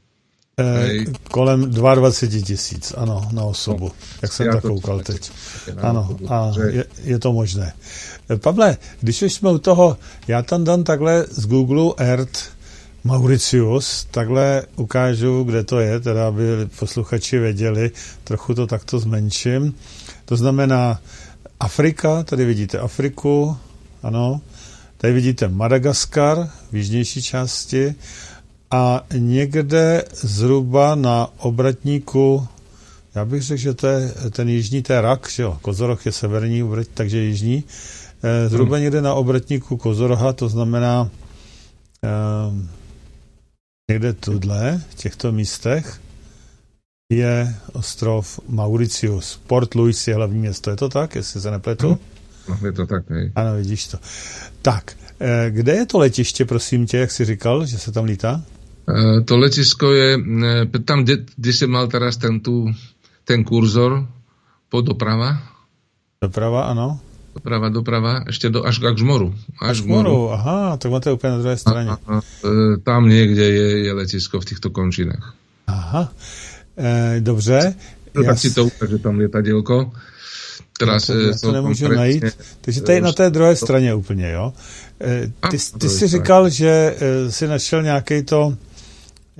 Kolem 1.30 1.70
22 1.70 2.42
tisíc, 2.42 2.94
ano, 2.96 3.28
na 3.32 3.44
osobu. 3.44 3.84
No, 3.84 3.92
jak 4.22 4.32
jsem 4.32 4.52
tak 4.52 4.62
koukal 4.62 5.00
teď. 5.00 5.30
Ano, 5.76 6.16
a 6.28 6.52
je, 6.70 6.84
je 7.02 7.18
to 7.18 7.32
možné. 7.32 7.72
E, 8.30 8.36
Pavle, 8.36 8.76
když 9.00 9.22
už 9.22 9.32
jsme 9.32 9.50
u 9.50 9.58
toho, 9.58 9.96
já 10.28 10.42
tam 10.42 10.64
dám 10.64 10.84
takhle 10.84 11.26
z 11.30 11.46
Google 11.46 11.94
Earth 11.98 12.40
Mauritius, 13.04 14.06
takhle 14.10 14.62
ukážu, 14.76 15.44
kde 15.44 15.64
to 15.64 15.80
je, 15.80 16.00
teda 16.00 16.28
aby 16.28 16.42
posluchači 16.78 17.38
věděli, 17.38 17.90
trochu 18.24 18.54
to 18.54 18.66
takto 18.66 18.98
zmenším. 18.98 19.74
To 20.24 20.36
znamená 20.36 21.00
Afrika, 21.60 22.22
tady 22.22 22.44
vidíte 22.44 22.78
Afriku, 22.78 23.56
ano, 24.02 24.40
tady 24.96 25.12
vidíte 25.12 25.48
Madagaskar 25.48 26.50
v 26.72 26.76
jižnější 26.76 27.22
části, 27.22 27.94
a 28.70 29.04
někde 29.14 30.04
zhruba 30.12 30.94
na 30.94 31.28
obratníku, 31.38 32.46
já 33.14 33.24
bych 33.24 33.42
řekl, 33.42 33.60
že 33.60 33.74
to 33.74 33.86
je 33.86 34.14
ten 34.30 34.48
jižní, 34.48 34.82
to 34.82 34.92
je 34.92 35.00
rak, 35.00 35.28
že 35.30 35.42
jo, 35.42 35.58
Kozoroch 35.62 36.06
je 36.06 36.12
severní, 36.12 36.62
takže 36.94 37.18
jižní, 37.18 37.64
eh, 38.22 38.48
zhruba 38.48 38.76
hmm. 38.76 38.82
někde 38.82 39.02
na 39.02 39.14
obratníku 39.14 39.76
Kozoroha, 39.76 40.32
to 40.32 40.48
znamená 40.48 41.10
eh, 42.04 42.68
někde 43.90 44.12
tudle, 44.12 44.82
v 44.90 44.94
těchto 44.94 45.32
místech, 45.32 46.00
je 47.12 47.54
ostrov 47.72 48.40
Mauritius. 48.48 49.40
Port 49.46 49.74
Louis 49.74 50.08
je 50.08 50.14
hlavní 50.14 50.38
město, 50.38 50.70
je 50.70 50.76
to 50.76 50.88
tak, 50.88 51.14
jestli 51.14 51.40
se 51.40 51.50
nepletu? 51.50 51.98
No, 52.48 52.58
je 52.66 52.72
to 52.72 52.86
tak, 52.86 53.10
hej. 53.10 53.32
Ano, 53.34 53.56
vidíš 53.56 53.86
to. 53.86 53.98
Tak, 54.62 54.96
eh, 55.20 55.50
kde 55.50 55.72
je 55.72 55.86
to 55.86 55.98
letiště, 55.98 56.44
prosím 56.44 56.86
tě, 56.86 56.98
jak 56.98 57.10
jsi 57.10 57.24
říkal, 57.24 57.66
že 57.66 57.78
se 57.78 57.92
tam 57.92 58.04
lítá? 58.04 58.42
E, 58.90 59.20
to 59.24 59.36
letisko 59.36 59.92
je 59.92 60.18
e, 60.18 60.78
tam, 60.84 61.04
kde, 61.04 61.24
kde 61.36 61.52
si 61.52 61.66
mal 61.66 61.86
teraz 61.86 62.18
ten, 62.18 62.40
tu, 62.40 62.66
ten 63.24 63.44
kurzor, 63.44 64.06
po 64.70 64.82
doprava. 64.82 65.38
Doprava, 66.22 66.66
ano. 66.70 66.98
Doprava, 67.30 67.70
doprava, 67.70 68.12
ešte 68.26 68.50
do, 68.50 68.66
až, 68.66 68.82
až 68.82 68.98
k 68.98 69.06
moru. 69.06 69.30
Až, 69.62 69.70
až 69.70 69.78
k 69.82 69.86
moru, 69.86 70.34
aha, 70.34 70.74
tak 70.82 70.90
máte 70.90 71.14
úplne 71.14 71.38
na 71.38 71.40
druhej 71.46 71.60
strane. 71.62 71.94
A, 71.94 71.96
a, 71.96 72.14
e, 72.18 72.82
tam 72.82 73.06
niekde 73.06 73.46
je, 73.46 73.68
je 73.86 73.92
letisko 73.94 74.42
v 74.42 74.48
týchto 74.50 74.74
končinách. 74.74 75.38
Aha, 75.70 76.10
e, 76.74 77.20
dobře. 77.22 77.74
No, 78.14 78.24
tak 78.26 78.38
si 78.38 78.50
to 78.50 78.66
ukáže 78.66 78.98
tam 78.98 79.22
lietadielko. 79.22 79.94
Teraz, 80.78 81.08
no, 81.08 81.14
to, 81.14 81.38
to 81.38 81.52
nemůžu 81.52 81.88
najít. 81.88 82.24
Takže 82.60 82.80
tady 82.80 83.00
na 83.00 83.12
té 83.12 83.30
druhé 83.30 83.56
straně 83.56 83.94
úplně, 83.94 84.30
jo? 84.32 84.52
E, 85.00 85.32
ty, 85.50 85.58
ty 85.78 85.88
jsi 85.88 86.06
říkal, 86.08 86.48
že 86.48 86.96
e, 87.00 87.32
si 87.32 87.46
našel 87.46 87.82
nějaký 87.82 88.22
to 88.22 88.56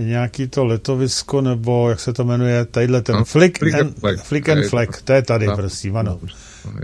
nějaký 0.05 0.49
to 0.49 0.65
letovisko, 0.65 1.41
nebo 1.41 1.89
jak 1.91 2.01
se 2.01 2.13
to 2.13 2.25
jmenuje, 2.25 2.65
tadyhle 2.65 3.03
ten 3.03 3.17
no, 3.17 3.25
flick, 3.25 3.59
flick, 3.59 3.75
and, 3.75 3.99
flag. 3.99 4.23
flick 4.23 4.49
and 4.49 4.65
flag, 4.65 5.03
to 5.03 5.13
je 5.13 5.23
tady, 5.23 5.47
no, 5.47 5.57
prosím, 5.57 5.97
ano. 5.97 6.21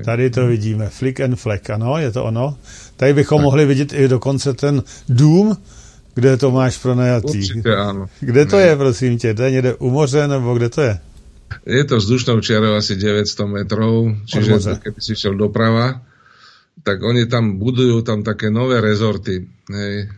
Tady 0.05 0.31
to 0.31 0.47
vidíme, 0.47 0.89
flick 0.89 1.21
and 1.21 1.37
flag, 1.37 1.71
ano, 1.71 1.99
je 1.99 2.11
to 2.11 2.25
ono. 2.25 2.57
Tady 2.97 3.15
bychom 3.15 3.39
tak. 3.39 3.45
mohli 3.45 3.67
vidět 3.67 3.93
i 3.93 4.09
dokonce 4.09 4.55
ten 4.55 4.83
dům, 5.09 5.57
kde 6.15 6.37
to 6.37 6.51
máš 6.51 6.79
pronajatý. 6.79 7.39
Určitě, 7.39 7.77
ano. 7.77 8.07
Kde 8.21 8.47
to 8.47 8.57
ne. 8.57 8.63
je, 8.63 8.77
prosím 8.77 9.19
tě? 9.19 9.35
To 9.35 9.43
je 9.43 9.51
někde 9.51 9.75
u 9.75 9.91
moře, 9.91 10.29
nebo 10.29 10.55
kde 10.55 10.69
to 10.69 10.81
je? 10.81 10.99
Je 11.67 11.85
to 11.85 11.97
vzdušnou 11.97 12.41
čiarou 12.41 12.75
asi 12.75 12.97
900 12.97 13.47
metrov, 13.47 14.19
čiže 14.27 14.83
keby 14.83 14.99
si 14.99 15.15
šiel 15.15 15.39
doprava, 15.39 16.03
tak 16.83 16.99
oni 17.03 17.31
tam 17.31 17.63
budujú 17.63 18.03
tam 18.03 18.27
také 18.27 18.51
nové 18.51 18.83
rezorty. 18.83 19.47
Hej. 19.71 20.11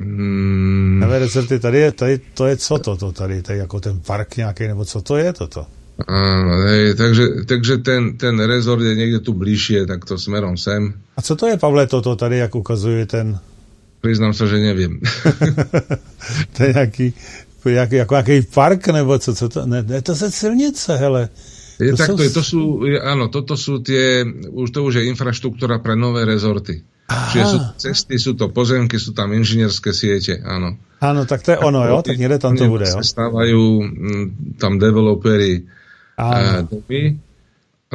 Hmm. 0.00 1.00
Nové 1.00 1.18
rezorty, 1.18 1.58
tady 1.58 1.78
je, 1.78 1.92
tady, 1.92 2.20
to 2.34 2.46
je 2.46 2.56
co 2.56 2.78
to, 2.78 2.96
to 2.96 3.12
tady, 3.12 3.42
tady 3.42 3.58
jako 3.58 3.80
ten 3.80 4.00
park 4.06 4.36
nějaký, 4.36 4.66
nebo 4.66 4.84
co 4.84 5.02
to 5.02 5.16
je 5.16 5.32
toto? 5.32 5.66
Áno, 5.98 6.62
hej, 6.70 6.94
takže, 6.94 7.42
takže 7.42 7.82
ten, 7.82 8.14
ten 8.14 8.38
rezort 8.38 8.82
je 8.82 8.94
někde 8.94 9.18
tu 9.18 9.34
blížšie, 9.34 9.86
tak 9.86 10.04
to 10.04 10.18
smerom 10.18 10.54
sem. 10.54 10.94
A 11.16 11.22
co 11.22 11.36
to 11.36 11.46
je, 11.46 11.56
Pavle, 11.58 11.86
toto 11.86 12.16
tady, 12.16 12.38
jak 12.38 12.54
ukazuje 12.54 13.06
ten... 13.06 13.38
Priznám 14.00 14.34
se, 14.34 14.46
že 14.46 14.56
nevím. 14.56 15.00
to 16.56 16.62
je 16.62 16.72
nějaký, 16.72 17.14
jak, 17.64 17.92
jako 17.92 18.14
nějaký 18.14 18.42
park, 18.54 18.88
nebo 18.88 19.18
co, 19.18 19.34
co 19.34 19.48
to, 19.48 19.66
ne, 19.66 19.82
ne 19.82 20.02
to 20.02 20.12
je 20.12 20.30
silnice, 20.30 20.96
hele. 20.96 21.28
Je, 21.80 21.90
to 21.90 21.96
takto, 21.96 22.18
jsou... 22.18 22.34
to 22.34 22.42
sú, 22.42 22.60
áno, 23.06 23.30
toto 23.30 23.54
sú 23.54 23.78
tie, 23.78 24.26
už 24.50 24.74
to 24.74 24.82
už 24.82 24.98
je 24.98 25.06
infraštruktúra 25.14 25.78
pre 25.78 25.94
nové 25.94 26.26
rezorty. 26.26 26.82
Aha. 27.08 27.32
Čiže 27.32 27.44
sú 27.48 27.58
cesty, 27.80 28.14
sú 28.20 28.36
to 28.36 28.52
pozemky, 28.52 29.00
sú 29.00 29.16
tam 29.16 29.32
inžinierské 29.32 29.96
siete, 29.96 30.36
áno. 30.44 30.76
Áno, 31.00 31.24
tak 31.24 31.40
to 31.40 31.56
je 31.56 31.58
ono, 31.58 31.80
jo? 31.88 32.04
Tak 32.04 32.20
niekde 32.20 32.36
tam 32.36 32.52
to 32.52 32.68
bude, 32.68 32.84
jo? 32.84 33.00
Stávajú 33.00 33.62
m, 33.80 34.24
tam 34.60 34.76
developery 34.76 35.64
a, 36.20 36.60
domy 36.68 37.16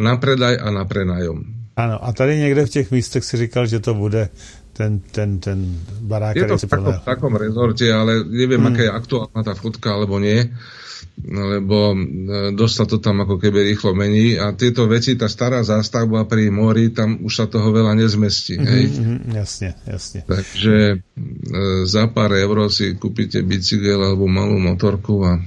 na 0.02 0.18
predaj 0.18 0.58
a 0.58 0.68
na 0.74 0.84
prenajom. 0.90 1.46
Áno, 1.78 1.96
a 2.02 2.10
tady 2.10 2.42
niekde 2.42 2.66
v 2.66 2.74
těch 2.74 2.92
místech 2.92 3.24
si 3.26 3.38
říkal, 3.38 3.66
že 3.66 3.80
to 3.80 3.94
bude 3.94 4.30
ten, 4.74 5.00
ten, 5.00 5.38
ten 5.38 5.78
barák, 6.02 6.36
Je 6.36 6.46
to 6.50 6.58
v 6.58 6.66
takom, 6.66 6.98
takom 7.06 7.34
rezorte, 7.38 7.94
ale 7.94 8.26
neviem, 8.26 8.62
hmm. 8.62 8.74
aká 8.74 8.82
je 8.82 8.92
aktuálna 8.92 9.42
tá 9.46 9.54
fotka, 9.54 9.94
alebo 9.94 10.18
nie 10.18 10.50
lebo 11.24 11.96
e, 11.96 11.98
dosť 12.52 12.76
sa 12.76 12.86
to 12.86 12.98
tam 13.00 13.24
ako 13.24 13.40
keby 13.40 13.74
rýchlo 13.74 13.96
mení 13.96 14.36
a 14.36 14.52
tieto 14.52 14.86
veci, 14.92 15.16
tá 15.16 15.32
stará 15.32 15.64
zástavba 15.64 16.28
pri 16.28 16.52
mori, 16.52 16.92
tam 16.92 17.24
už 17.24 17.34
sa 17.34 17.46
toho 17.48 17.72
veľa 17.72 17.96
nezmestí. 17.96 18.60
Mm-hmm, 18.60 18.72
hej? 18.72 18.84
Mhm, 18.92 19.18
jasne, 19.32 19.70
jasne. 19.88 20.20
Takže 20.28 20.76
e, 20.94 20.96
za 21.88 22.04
pár 22.12 22.36
eur 22.36 22.68
si 22.68 22.96
kúpite 23.00 23.40
bicykel 23.44 24.00
alebo 24.00 24.28
malú 24.28 24.60
motorku 24.60 25.24
a 25.24 25.40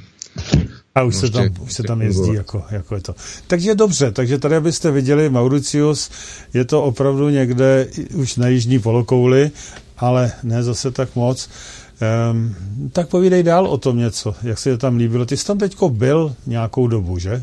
a 0.97 1.03
už 1.03 1.17
se, 1.17 1.31
tam, 1.31 1.49
už 1.61 1.73
se 1.73 1.83
tam 1.83 2.03
jezdí, 2.03 2.35
jako, 2.35 2.65
jako 2.71 2.95
je 2.95 3.01
to. 3.01 3.15
Takže 3.47 3.75
dobře, 3.75 4.13
takže 4.13 4.39
tady, 4.39 4.57
abyste 4.57 4.91
viděli, 4.91 5.29
Mauritius 5.29 6.11
je 6.55 6.65
to 6.65 6.83
opravdu 6.83 7.29
někde 7.29 7.89
už 8.15 8.37
na 8.37 8.49
jižní 8.49 8.79
polokouli, 8.79 9.51
ale 9.99 10.33
ne 10.43 10.63
zase 10.63 10.91
tak 10.91 11.17
moc. 11.17 11.49
Um, 11.97 12.55
tak 12.93 13.09
povídej 13.09 13.43
dál 13.43 13.67
o 13.67 13.79
tom 13.79 13.97
něco, 13.97 14.35
jak 14.43 14.59
se 14.59 14.71
to 14.71 14.79
tam 14.79 14.97
líbilo. 14.97 15.27
Ty 15.27 15.37
jsi 15.37 15.47
tam 15.47 15.59
teďko 15.59 15.89
byl 15.89 16.35
nějakou 16.47 16.87
dobu, 16.87 17.19
že? 17.19 17.43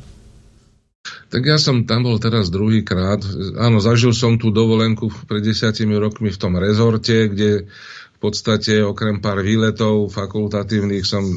Tak 1.03 1.43
ja 1.43 1.59
som 1.59 1.83
tam 1.83 2.07
bol 2.07 2.15
teraz 2.15 2.47
druhý 2.47 2.79
krát. 2.79 3.19
Áno, 3.59 3.83
zažil 3.83 4.15
som 4.15 4.39
tú 4.39 4.55
dovolenku 4.55 5.11
pred 5.27 5.43
desiatimi 5.43 5.99
rokmi 5.99 6.31
v 6.31 6.39
tom 6.39 6.55
rezorte, 6.55 7.27
kde 7.27 7.67
v 8.15 8.19
podstate 8.23 8.79
okrem 8.79 9.19
pár 9.19 9.43
výletov 9.43 10.15
fakultatívnych 10.15 11.03
som 11.03 11.27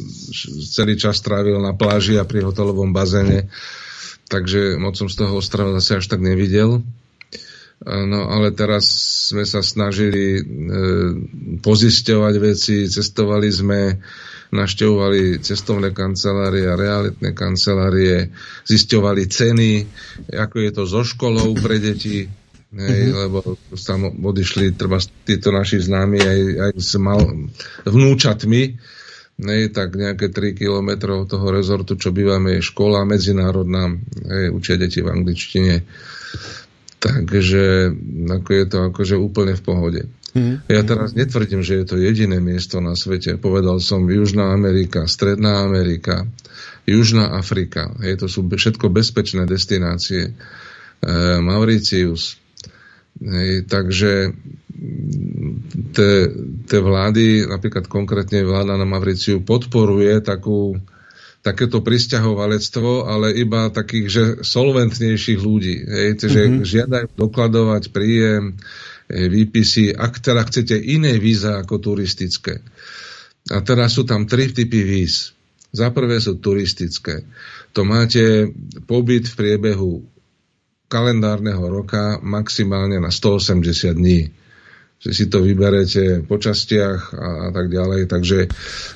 celý 0.71 0.95
čas 0.95 1.19
trávil 1.19 1.59
na 1.59 1.75
pláži 1.75 2.15
a 2.15 2.23
pri 2.23 2.47
hotelovom 2.47 2.95
bazéne. 2.95 3.51
Takže 4.31 4.79
moc 4.79 4.95
som 4.95 5.11
z 5.11 5.19
toho 5.19 5.43
ostrova 5.43 5.75
zase 5.83 5.99
až 5.99 6.07
tak 6.07 6.23
nevidel. 6.23 6.87
No 7.85 8.33
ale 8.33 8.57
teraz 8.57 8.89
sme 9.29 9.45
sa 9.45 9.61
snažili 9.61 10.41
e, 10.41 10.43
pozisťovať 11.61 12.35
veci, 12.41 12.89
cestovali 12.89 13.53
sme, 13.53 14.01
naštevovali 14.49 15.45
cestovné 15.45 15.93
kancelárie 15.93 16.65
a 16.73 16.79
realitné 16.79 17.37
kancelárie, 17.37 18.33
zisťovali 18.65 19.23
ceny, 19.29 19.73
ako 20.33 20.57
je 20.57 20.71
to 20.73 20.83
so 20.89 21.05
školou 21.05 21.53
pre 21.53 21.77
deti, 21.77 22.25
hej, 22.73 23.03
mm-hmm. 23.13 23.21
lebo 23.29 23.39
tam 23.77 24.09
odišli 24.25 24.73
treba 24.73 24.97
títo 25.29 25.53
naši 25.53 25.77
známi 25.77 26.19
aj, 26.25 26.41
aj 26.57 26.73
s 26.81 26.97
mal, 26.97 27.21
vnúčatmi, 27.85 28.63
hej, 29.37 29.63
tak 29.77 30.01
nejaké 30.01 30.33
3 30.33 30.57
kilometrov 30.57 31.29
toho 31.29 31.53
rezortu, 31.53 32.01
čo 32.01 32.09
bývame, 32.09 32.57
je 32.57 32.65
škola 32.65 33.05
medzinárodná, 33.05 33.93
hej, 34.25 34.49
učia 34.49 34.81
deti 34.81 35.05
v 35.05 35.13
angličtine. 35.13 35.75
Takže 37.01 37.93
ako 38.31 38.51
je 38.51 38.65
to 38.67 38.79
akože 38.93 39.17
úplne 39.21 39.55
v 39.55 39.63
pohode. 39.63 40.03
Mm. 40.37 40.61
Ja 40.69 40.85
teraz 40.85 41.17
netvrdím, 41.17 41.65
že 41.65 41.81
je 41.81 41.87
to 41.89 41.97
jediné 41.97 42.45
miesto 42.45 42.85
na 42.85 42.93
svete. 42.93 43.41
Povedal 43.41 43.81
som 43.81 44.05
Južná 44.05 44.53
Amerika, 44.53 45.09
Stredná 45.09 45.65
Amerika, 45.65 46.29
Južná 46.85 47.33
Afrika. 47.33 47.97
Je 48.05 48.17
to 48.21 48.29
sú 48.29 48.45
všetko 48.45 48.93
bezpečné 48.93 49.49
destinácie. 49.49 50.29
E, 50.29 50.33
Mauritius. 51.41 52.37
E, 53.17 53.65
takže 53.65 54.37
tie 56.69 56.81
vlády, 56.81 57.49
napríklad 57.49 57.89
konkrétne 57.89 58.45
vláda 58.45 58.77
na 58.77 58.85
Mauriciu, 58.85 59.41
podporuje 59.41 60.21
takú, 60.21 60.77
takéto 61.47 61.79
pristahovalectvo, 61.79 63.07
ale 63.07 63.39
iba 63.39 63.71
takých, 63.71 64.07
že 64.11 64.25
solventnejších 64.43 65.39
ľudí. 65.39 65.77
Hej, 65.87 66.27
že 66.27 66.43
mm-hmm. 66.43 66.67
žiadajú 66.67 67.07
dokladovať 67.15 67.95
príjem, 67.95 68.59
E, 69.07 69.31
výpisy, 69.31 69.95
ak 69.95 70.19
teda 70.19 70.43
chcete 70.43 70.75
iné 70.75 71.15
víza 71.23 71.63
ako 71.63 71.79
turistické. 71.79 72.59
A 73.55 73.63
teraz 73.63 73.95
sú 73.95 74.03
tam 74.03 74.27
tri 74.27 74.51
typy 74.51 74.83
víz. 74.83 75.31
Za 75.71 75.95
prvé 75.95 76.19
sú 76.19 76.43
turistické. 76.43 77.23
To 77.71 77.87
máte 77.87 78.51
pobyt 78.91 79.31
v 79.31 79.39
priebehu 79.39 80.03
kalendárneho 80.91 81.63
roka 81.71 82.19
maximálne 82.19 82.99
na 82.99 83.15
180 83.15 83.95
dní 83.95 84.27
že 84.97 85.11
si 85.13 85.25
to 85.29 85.45
vyberete 85.45 86.25
po 86.25 86.41
častiach 86.41 87.13
a, 87.13 87.29
a 87.47 87.49
tak 87.53 87.69
ďalej. 87.69 88.09
Takže 88.09 88.39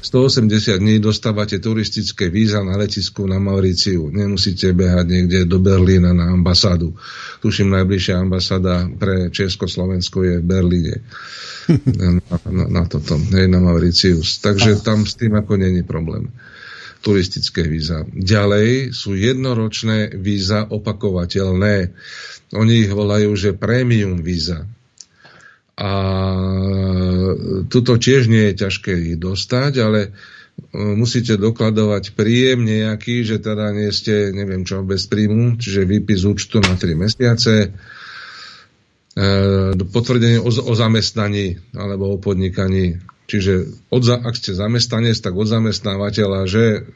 180 0.00 0.80
dní 0.80 0.96
dostávate 0.98 1.60
turistické 1.60 2.32
víza 2.32 2.64
na 2.64 2.80
letisku 2.80 3.28
na 3.28 3.36
Mauriciu. 3.36 4.08
Nemusíte 4.08 4.72
behať 4.72 5.06
niekde 5.06 5.38
do 5.44 5.60
Berlína 5.60 6.16
na 6.16 6.32
ambasádu. 6.32 6.96
Tuším, 7.44 7.70
najbližšia 7.76 8.16
ambasáda 8.16 8.88
pre 8.96 9.28
Československo 9.28 10.24
je 10.24 10.34
v 10.40 10.44
Berlíne. 10.44 10.96
na, 12.00 12.08
na, 12.48 12.64
na 12.80 12.84
toto, 12.88 13.20
hej, 13.36 13.46
na 13.46 13.60
Mauricius. 13.60 14.40
Takže 14.40 14.80
tam 14.80 15.04
s 15.04 15.14
tým 15.20 15.36
ako 15.36 15.60
není 15.60 15.84
problém 15.84 16.32
turistické 17.00 17.64
víza. 17.64 18.04
Ďalej 18.12 18.92
sú 18.92 19.16
jednoročné 19.16 20.20
víza 20.20 20.68
opakovateľné. 20.68 21.96
Oni 22.52 22.84
ich 22.84 22.92
volajú, 22.92 23.32
že 23.40 23.56
premium 23.56 24.20
víza. 24.20 24.68
A 25.80 25.92
tuto 27.72 27.96
tiež 27.96 28.28
nie 28.28 28.52
je 28.52 28.68
ťažké 28.68 28.92
ich 28.92 29.16
dostať, 29.16 29.72
ale 29.80 30.00
e, 30.04 30.10
musíte 30.76 31.40
dokladovať 31.40 32.12
príjem 32.12 32.68
nejaký, 32.68 33.24
že 33.24 33.40
teda 33.40 33.72
nie 33.72 33.88
ste, 33.88 34.28
neviem 34.36 34.68
čo, 34.68 34.84
bez 34.84 35.08
príjmu, 35.08 35.56
čiže 35.56 35.88
výpis 35.88 36.28
účtu 36.28 36.60
na 36.60 36.76
3 36.76 37.00
mesiace, 37.00 37.54
e, 37.64 37.68
potvrdenie 39.88 40.44
o, 40.44 40.52
zamestnaní 40.52 41.56
alebo 41.72 42.12
o 42.12 42.20
podnikaní. 42.20 43.00
Čiže 43.24 43.88
od, 43.88 44.04
ak 44.04 44.36
ste 44.36 44.52
zamestnanec, 44.52 45.16
tak 45.16 45.32
od 45.32 45.48
zamestnávateľa, 45.48 46.44
že 46.44 46.92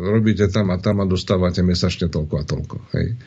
robíte 0.00 0.48
tam 0.48 0.72
a 0.72 0.80
tam 0.80 1.02
a 1.02 1.04
dostávate 1.04 1.60
mesačne 1.60 2.08
toľko 2.08 2.34
a 2.40 2.44
toľko. 2.46 2.76
Hej. 2.96 3.20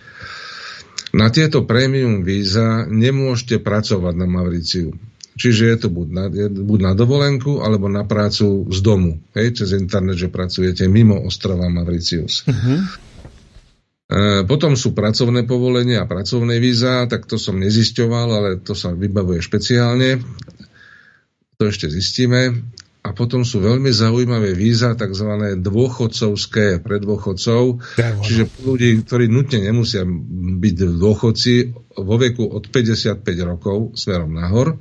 Na 1.12 1.28
tieto 1.28 1.68
premium 1.68 2.24
víza 2.24 2.88
nemôžete 2.88 3.60
pracovať 3.60 4.14
na 4.16 4.28
Mauriciu. 4.28 4.96
Čiže 5.36 5.64
je 5.68 5.78
to 5.80 5.88
buď 5.88 6.08
na, 6.12 6.26
buď 6.52 6.80
na 6.80 6.94
dovolenku, 6.96 7.64
alebo 7.64 7.88
na 7.88 8.04
prácu 8.04 8.68
z 8.68 8.80
domu. 8.84 9.20
Hej, 9.32 9.64
cez 9.64 9.76
internet, 9.76 10.20
že 10.20 10.32
pracujete 10.32 10.88
mimo 10.92 11.16
ostrova 11.24 11.72
Mauricius. 11.72 12.44
Uh-huh. 12.48 12.80
E, 14.12 14.44
potom 14.44 14.76
sú 14.76 14.92
pracovné 14.92 15.48
povolenia 15.48 16.04
a 16.04 16.10
pracovné 16.10 16.60
víza, 16.60 17.08
tak 17.08 17.32
to 17.32 17.40
som 17.40 17.60
nezisťoval, 17.64 18.28
ale 18.28 18.50
to 18.60 18.76
sa 18.76 18.92
vybavuje 18.92 19.40
špeciálne. 19.40 20.20
To 21.60 21.64
ešte 21.64 21.88
zistíme. 21.88 22.68
A 23.02 23.18
potom 23.18 23.42
sú 23.42 23.66
veľmi 23.66 23.90
zaujímavé 23.90 24.54
víza, 24.54 24.94
tzv. 24.94 25.58
dôchodcovské 25.58 26.86
pre 26.86 27.02
dôchodcov, 27.02 27.82
čiže 27.98 28.44
ľudí, 28.62 29.02
ktorí 29.02 29.26
nutne 29.26 29.58
nemusia 29.58 30.06
byť 30.06 30.76
dôchodci 31.02 31.54
vo 31.98 32.16
veku 32.22 32.46
od 32.46 32.70
55 32.70 33.26
rokov 33.42 33.98
smerom 33.98 34.38
nahor. 34.38 34.78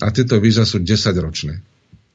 A 0.00 0.12
tieto 0.12 0.40
víza 0.40 0.64
sú 0.64 0.80
10 0.80 0.96
ročné. 1.20 1.60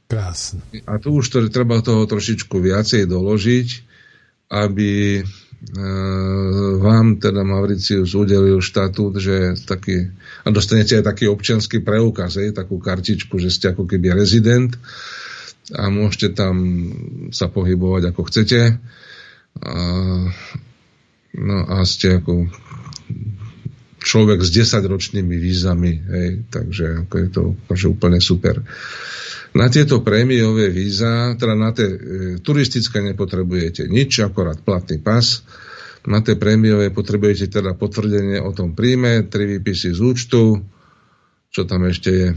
Krásne. 0.10 0.62
A 0.90 0.98
tu 0.98 1.14
už 1.14 1.26
to, 1.30 1.38
treba 1.54 1.82
toho 1.86 2.10
trošičku 2.10 2.58
viacej 2.58 3.06
doložiť, 3.06 3.68
aby 4.52 5.22
vám 6.82 7.22
teda 7.22 7.46
Mauricius 7.46 8.18
udelil 8.18 8.58
štatút, 8.58 9.22
že 9.22 9.54
taký, 9.62 10.10
a 10.42 10.50
dostanete 10.50 10.98
aj 10.98 11.06
taký 11.06 11.30
občianský 11.30 11.86
preukaz, 11.86 12.42
aj, 12.42 12.66
takú 12.66 12.82
kartičku, 12.82 13.38
že 13.38 13.54
ste 13.54 13.70
ako 13.70 13.86
keby 13.86 14.18
rezident 14.18 14.74
a 15.70 15.88
môžete 15.94 16.34
tam 16.34 16.56
sa 17.30 17.46
pohybovať 17.46 18.10
ako 18.10 18.22
chcete. 18.26 18.82
A, 19.62 19.74
no 21.38 21.58
a 21.70 21.78
ste 21.86 22.18
ako 22.18 22.50
človek 24.02 24.42
s 24.42 24.50
10-ročnými 24.50 25.38
vízami, 25.38 25.92
hej, 25.94 26.30
takže 26.50 27.06
ako 27.06 27.16
je 27.22 27.28
to 27.30 27.44
že 27.70 27.88
úplne 27.88 28.18
super. 28.18 28.66
Na 29.52 29.68
tieto 29.68 30.02
prémiové 30.02 30.74
víza, 30.74 31.36
teda 31.38 31.54
na 31.54 31.70
tie 31.76 31.86
e, 31.86 31.98
turistické 32.42 33.04
nepotrebujete 33.04 33.86
nič, 33.86 34.24
akorát 34.24 34.58
platný 34.58 34.98
pas. 35.04 35.44
Na 36.08 36.24
tie 36.26 36.34
prémiové 36.34 36.90
potrebujete 36.90 37.52
teda 37.52 37.78
potvrdenie 37.78 38.42
o 38.42 38.56
tom 38.56 38.74
príjme, 38.74 39.28
tri 39.30 39.46
výpisy 39.46 39.94
z 39.94 40.00
účtu, 40.02 40.42
čo 41.52 41.62
tam 41.68 41.84
ešte 41.86 42.10
je, 42.10 42.28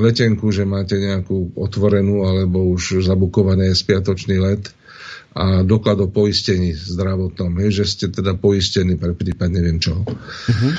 letenku, 0.00 0.48
že 0.48 0.64
máte 0.64 0.96
nejakú 0.96 1.54
otvorenú 1.54 2.24
alebo 2.24 2.72
už 2.72 3.04
zabukované 3.04 3.68
spiatočný 3.76 4.40
let 4.40 4.72
a 5.36 5.60
doklad 5.60 6.00
o 6.00 6.08
poistení 6.08 6.72
zdravotnom, 6.72 7.52
hej, 7.60 7.84
že 7.84 7.84
ste 7.84 8.06
teda 8.08 8.36
poistení 8.36 8.96
pre 8.96 9.12
prípad 9.12 9.48
neviem 9.52 9.76
čo. 9.76 10.00
Uh-huh. 10.04 10.72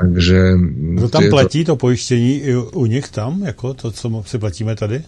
Takže... 0.00 0.38
No 0.78 1.08
tam 1.08 1.30
platí 1.30 1.64
to 1.64 1.76
pojištění 1.76 2.42
u 2.72 2.86
nich 2.86 3.08
tam, 3.08 3.42
jako 3.42 3.74
to, 3.74 3.90
co 3.90 4.22
si 4.26 4.38
platíme 4.38 4.76
tady? 4.76 5.02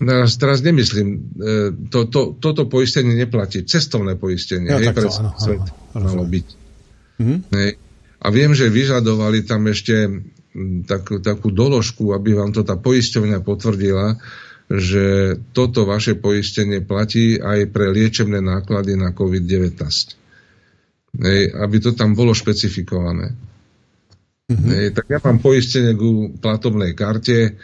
Teraz, 0.00 0.36
teraz 0.36 0.64
nemyslím, 0.64 1.08
e, 1.12 1.88
to, 1.92 2.08
to, 2.08 2.32
toto 2.40 2.64
poistenie 2.64 3.12
neplatí, 3.12 3.68
cestovné 3.68 4.16
poistenie, 4.16 4.72
ja, 4.72 4.80
hej, 4.80 4.96
pre 4.96 5.12
áno, 5.12 5.36
svet 5.36 5.60
áno, 5.92 6.04
malo 6.08 6.24
byť. 6.24 6.46
Mm-hmm. 7.20 7.38
Hej. 7.52 7.70
A 8.24 8.26
viem, 8.32 8.56
že 8.56 8.72
vyžadovali 8.72 9.44
tam 9.44 9.68
ešte 9.68 10.24
tak, 10.88 11.20
takú 11.20 11.52
doložku, 11.52 12.16
aby 12.16 12.32
vám 12.32 12.56
to 12.56 12.64
tá 12.64 12.80
poisťovňa 12.80 13.44
potvrdila, 13.44 14.16
že 14.72 15.36
toto 15.52 15.84
vaše 15.84 16.16
poistenie 16.16 16.80
platí 16.80 17.36
aj 17.36 17.68
pre 17.68 17.92
liečebné 17.92 18.40
náklady 18.40 18.96
na 18.96 19.12
COVID-19. 19.12 19.76
Hej, 21.20 21.40
aby 21.60 21.76
to 21.76 21.92
tam 21.92 22.16
bolo 22.16 22.32
špecifikované. 22.32 23.36
Mm-hmm. 24.50 24.98
Tak 24.98 25.06
ja 25.06 25.18
mám 25.22 25.38
poistenie 25.38 25.94
ku 25.94 26.34
platobnej 26.34 26.98
karte, 26.98 27.54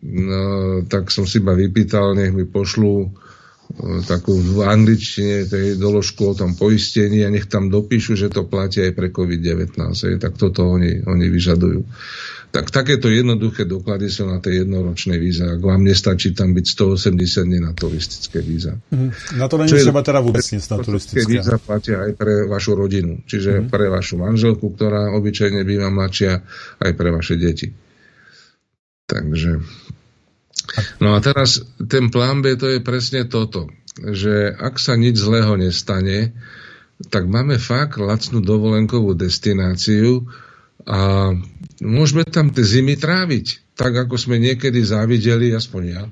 no, 0.00 0.80
tak 0.88 1.12
som 1.12 1.28
si 1.28 1.44
iba 1.44 1.52
vypýtal, 1.52 2.16
nech 2.16 2.32
mi 2.32 2.48
pošlu 2.48 3.12
takú 4.04 4.36
v 4.36 4.60
angličtine 4.60 5.48
tej 5.48 5.80
doložku 5.80 6.30
o 6.30 6.34
tom 6.36 6.54
poistení 6.54 7.24
a 7.24 7.32
nech 7.32 7.48
tam 7.48 7.72
dopíšu, 7.72 8.14
že 8.14 8.28
to 8.28 8.44
platí 8.44 8.84
aj 8.84 8.92
pre 8.92 9.08
COVID-19. 9.08 9.74
Tak 10.20 10.36
toto 10.36 10.68
oni, 10.68 11.00
oni 11.02 11.26
vyžadujú. 11.32 11.80
Tak 12.54 12.70
takéto 12.70 13.10
jednoduché 13.10 13.66
doklady 13.66 14.06
sú 14.06 14.30
na 14.30 14.38
tej 14.38 14.62
jednoročnej 14.62 15.18
víza. 15.18 15.58
Ak 15.58 15.58
vám 15.58 15.82
nestačí 15.82 16.38
tam 16.38 16.54
byť 16.54 16.66
180 16.70 17.50
dní 17.50 17.58
na 17.58 17.74
turistické 17.74 18.38
víza. 18.38 18.78
Mm, 18.94 19.10
na 19.42 19.50
to 19.50 19.58
není 19.58 19.74
treba 19.74 20.06
teda 20.06 20.22
vôbec 20.22 20.46
nic 20.46 20.62
na 20.62 20.78
turistické. 20.78 21.26
víza 21.26 21.58
platia 21.58 22.06
aj 22.06 22.14
pre 22.14 22.46
vašu 22.46 22.78
rodinu. 22.78 23.26
Čiže 23.26 23.66
mm. 23.66 23.74
pre 23.74 23.90
vašu 23.90 24.22
manželku, 24.22 24.70
ktorá 24.70 25.10
obyčajne 25.18 25.66
býva 25.66 25.90
mladšia, 25.90 26.32
aj 26.78 26.92
pre 26.94 27.10
vaše 27.10 27.34
deti. 27.34 27.74
Takže 29.10 29.58
No 31.02 31.12
a 31.12 31.18
teraz 31.20 31.60
ten 31.76 32.08
plán 32.08 32.40
B 32.40 32.56
to 32.56 32.70
je 32.70 32.80
presne 32.80 33.28
toto, 33.28 33.68
že 34.00 34.48
ak 34.54 34.80
sa 34.80 34.96
nič 34.96 35.20
zlého 35.20 35.54
nestane, 35.60 36.32
tak 37.10 37.28
máme 37.28 37.60
fakt 37.60 38.00
lacnú 38.00 38.40
dovolenkovú 38.40 39.12
destináciu 39.12 40.24
a 40.84 41.32
môžeme 41.80 42.24
tam 42.28 42.52
tie 42.52 42.64
zimy 42.64 43.00
tráviť, 43.00 43.76
tak 43.76 43.96
ako 43.96 44.20
sme 44.20 44.36
niekedy 44.36 44.84
závideli, 44.84 45.50
aspoň 45.56 45.82
ja, 45.84 46.02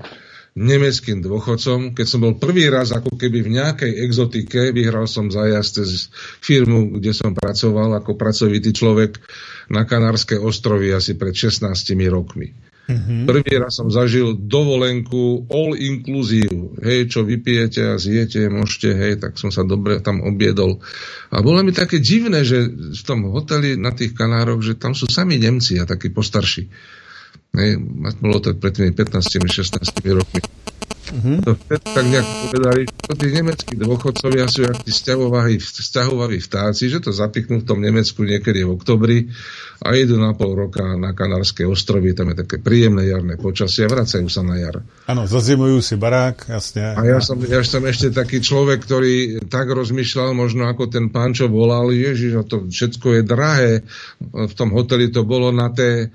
nemeckým 0.52 1.24
dôchodcom. 1.24 1.96
Keď 1.96 2.06
som 2.08 2.20
bol 2.20 2.36
prvý 2.36 2.68
raz 2.68 2.92
ako 2.92 3.16
keby 3.16 3.44
v 3.44 3.54
nejakej 3.56 3.92
exotike, 4.04 4.72
vyhral 4.72 5.08
som 5.08 5.32
zajazd 5.32 5.74
z 5.84 6.12
firmu, 6.44 7.00
kde 7.00 7.12
som 7.16 7.32
pracoval 7.32 8.00
ako 8.00 8.16
pracovitý 8.16 8.72
človek 8.72 9.20
na 9.72 9.88
Kanárske 9.88 10.36
ostrovy 10.36 10.92
asi 10.92 11.16
pred 11.16 11.32
16 11.32 11.68
rokmi. 12.12 12.71
Mm-hmm. 12.93 13.24
Prvý 13.24 13.52
raz 13.56 13.73
som 13.81 13.89
zažil 13.89 14.36
dovolenku 14.36 15.48
all 15.48 15.73
inclusive. 15.81 16.77
Hej, 16.85 17.16
čo 17.16 17.24
vypijete 17.24 17.81
a 17.89 17.97
zjete, 17.97 18.52
môžete, 18.52 18.93
hej, 18.93 19.12
tak 19.16 19.40
som 19.40 19.48
sa 19.48 19.64
dobre 19.64 20.05
tam 20.05 20.20
obiedol. 20.20 20.85
A 21.32 21.40
bolo 21.40 21.64
mi 21.64 21.73
také 21.73 21.98
divné, 22.05 22.44
že 22.44 22.69
v 22.69 23.02
tom 23.02 23.32
hoteli 23.32 23.81
na 23.81 23.97
tých 23.97 24.12
Kanároch, 24.12 24.60
že 24.60 24.77
tam 24.77 24.93
sú 24.93 25.09
sami 25.09 25.40
Nemci 25.40 25.81
a 25.81 25.89
takí 25.89 26.12
postarší. 26.12 26.69
Hej, 27.52 27.81
bolo 28.20 28.40
to 28.40 28.56
pred 28.56 28.73
tými 28.77 28.93
15-16 28.93 29.81
rokmi. 30.12 30.40
Mm-hmm. 31.12 31.36
To 31.44 31.52
tak 31.76 32.06
nejak 32.09 32.28
povedali, 32.48 32.80
to 32.89 33.12
tí 33.20 33.28
nemeckí 33.28 33.74
dôchodcovia 33.76 34.48
sú 34.48 34.64
jak 34.64 34.80
tí 34.80 34.90
vzťahovaví 34.90 36.40
vtáci, 36.40 36.89
že 36.89 37.05
to 37.05 37.12
zapichnú 37.12 37.60
v 37.60 37.68
tom 37.68 37.84
Nemecku 37.84 38.24
niekedy 38.24 38.64
v 38.64 38.72
oktobri 38.72 39.18
a 39.84 39.93
idú 39.93 40.16
na 40.16 40.32
pol 40.32 40.56
roka 40.56 40.97
na 40.97 41.12
Kanárske 41.12 41.68
ostrovy, 41.68 42.16
tam 42.16 42.32
je 42.32 42.40
také 42.40 42.56
príjemné 42.64 43.12
jarné 43.12 43.36
počasie 43.36 43.84
a 43.84 43.93
vracajú 43.93 44.24
sa 44.32 44.40
na 44.40 44.56
jar. 44.56 44.80
Áno, 45.05 45.28
zazimujú 45.28 45.84
si 45.84 46.01
barák, 46.01 46.48
jasne. 46.48 46.97
A 46.97 47.05
ja 47.05 47.20
som, 47.20 47.36
ja 47.44 47.60
som 47.60 47.84
ešte 47.84 48.09
taký 48.09 48.40
človek, 48.40 48.80
ktorý 48.80 49.44
tak 49.52 49.68
rozmýšľal, 49.68 50.32
možno 50.32 50.64
ako 50.64 50.89
ten 50.89 51.12
pán, 51.12 51.36
čo 51.36 51.52
volal, 51.52 51.93
Ježiš, 51.93 52.48
to 52.48 52.72
všetko 52.72 53.20
je 53.20 53.22
drahé. 53.26 53.72
V 54.32 54.55
tom 54.56 54.72
hoteli 54.72 55.12
to 55.12 55.28
bolo 55.28 55.52
na 55.52 55.68
té 55.68 56.09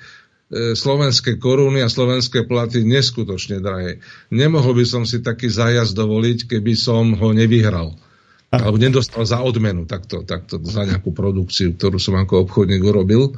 slovenské 0.51 1.35
koruny 1.35 1.83
a 1.83 1.91
slovenské 1.91 2.47
platy 2.47 2.87
neskutočne 2.87 3.59
drahé. 3.59 3.99
Nemohol 4.31 4.79
by 4.79 4.85
som 4.87 5.03
si 5.03 5.19
taký 5.19 5.51
zájazd 5.51 5.91
dovoliť, 5.91 6.47
keby 6.47 6.73
som 6.75 7.11
ho 7.19 7.29
nevyhral. 7.35 7.99
Alebo 8.47 8.79
nedostal 8.79 9.27
za 9.27 9.43
odmenu 9.43 9.83
takto, 9.83 10.23
takto 10.23 10.55
za 10.63 10.87
nejakú 10.87 11.11
produkciu, 11.11 11.75
ktorú 11.75 11.99
som 11.99 12.15
ako 12.15 12.47
obchodník 12.47 12.79
urobil. 12.79 13.35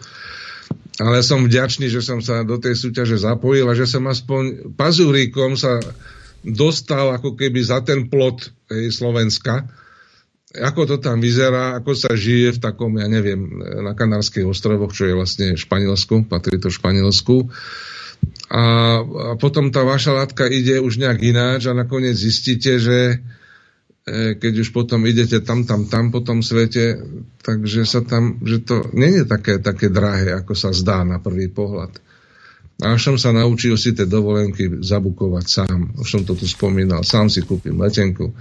Ale 1.01 1.25
som 1.25 1.41
vďačný, 1.41 1.89
že 1.89 2.05
som 2.05 2.21
sa 2.21 2.45
do 2.45 2.61
tej 2.61 2.77
súťaže 2.77 3.17
zapojil 3.17 3.65
a 3.65 3.73
že 3.73 3.89
som 3.89 4.05
aspoň 4.05 4.75
pazúrikom 4.77 5.57
sa 5.57 5.81
dostal 6.45 7.09
ako 7.17 7.33
keby 7.33 7.59
za 7.65 7.81
ten 7.81 8.05
plot 8.05 8.53
hej, 8.69 8.93
Slovenska 8.93 9.65
ako 10.49 10.81
to 10.89 10.95
tam 10.97 11.21
vyzerá, 11.21 11.77
ako 11.77 11.93
sa 11.93 12.17
žije 12.17 12.57
v 12.57 12.61
takom, 12.61 12.97
ja 12.97 13.05
neviem, 13.05 13.61
na 13.85 13.93
Kanárskej 13.93 14.49
ostrovoch, 14.49 14.89
čo 14.89 15.05
je 15.05 15.13
vlastne 15.13 15.53
Španielsku, 15.53 16.25
patrí 16.25 16.57
to 16.57 16.73
Španielsku. 16.73 17.53
A, 18.49 18.63
a 18.97 19.31
potom 19.37 19.69
tá 19.69 19.85
vaša 19.85 20.17
látka 20.17 20.49
ide 20.49 20.81
už 20.81 20.97
nejak 20.97 21.21
ináč 21.21 21.69
a 21.69 21.77
nakoniec 21.77 22.17
zistíte, 22.17 22.81
že 22.81 23.21
e, 24.09 24.35
keď 24.41 24.65
už 24.65 24.73
potom 24.73 25.05
idete 25.05 25.37
tam, 25.45 25.69
tam, 25.69 25.85
tam 25.85 26.09
po 26.09 26.25
tom 26.25 26.41
svete, 26.41 26.97
takže 27.45 27.85
sa 27.85 28.01
tam, 28.01 28.41
že 28.41 28.65
to 28.65 28.89
nie 28.97 29.21
je 29.21 29.25
také, 29.29 29.61
také 29.61 29.93
drahé, 29.93 30.33
ako 30.33 30.57
sa 30.57 30.73
zdá 30.73 31.05
na 31.05 31.21
prvý 31.21 31.45
pohľad. 31.45 31.93
Až 32.79 33.11
som 33.11 33.15
sa 33.19 33.35
naučil 33.35 33.75
si 33.75 33.91
tie 33.91 34.07
dovolenky 34.07 34.79
zabukovať 34.79 35.45
sám. 35.51 35.99
Už 35.99 36.07
som 36.07 36.21
to 36.23 36.31
tu 36.31 36.47
spomínal. 36.47 37.03
Sám 37.03 37.27
si 37.27 37.43
kúpim 37.43 37.75
letenku. 37.75 38.31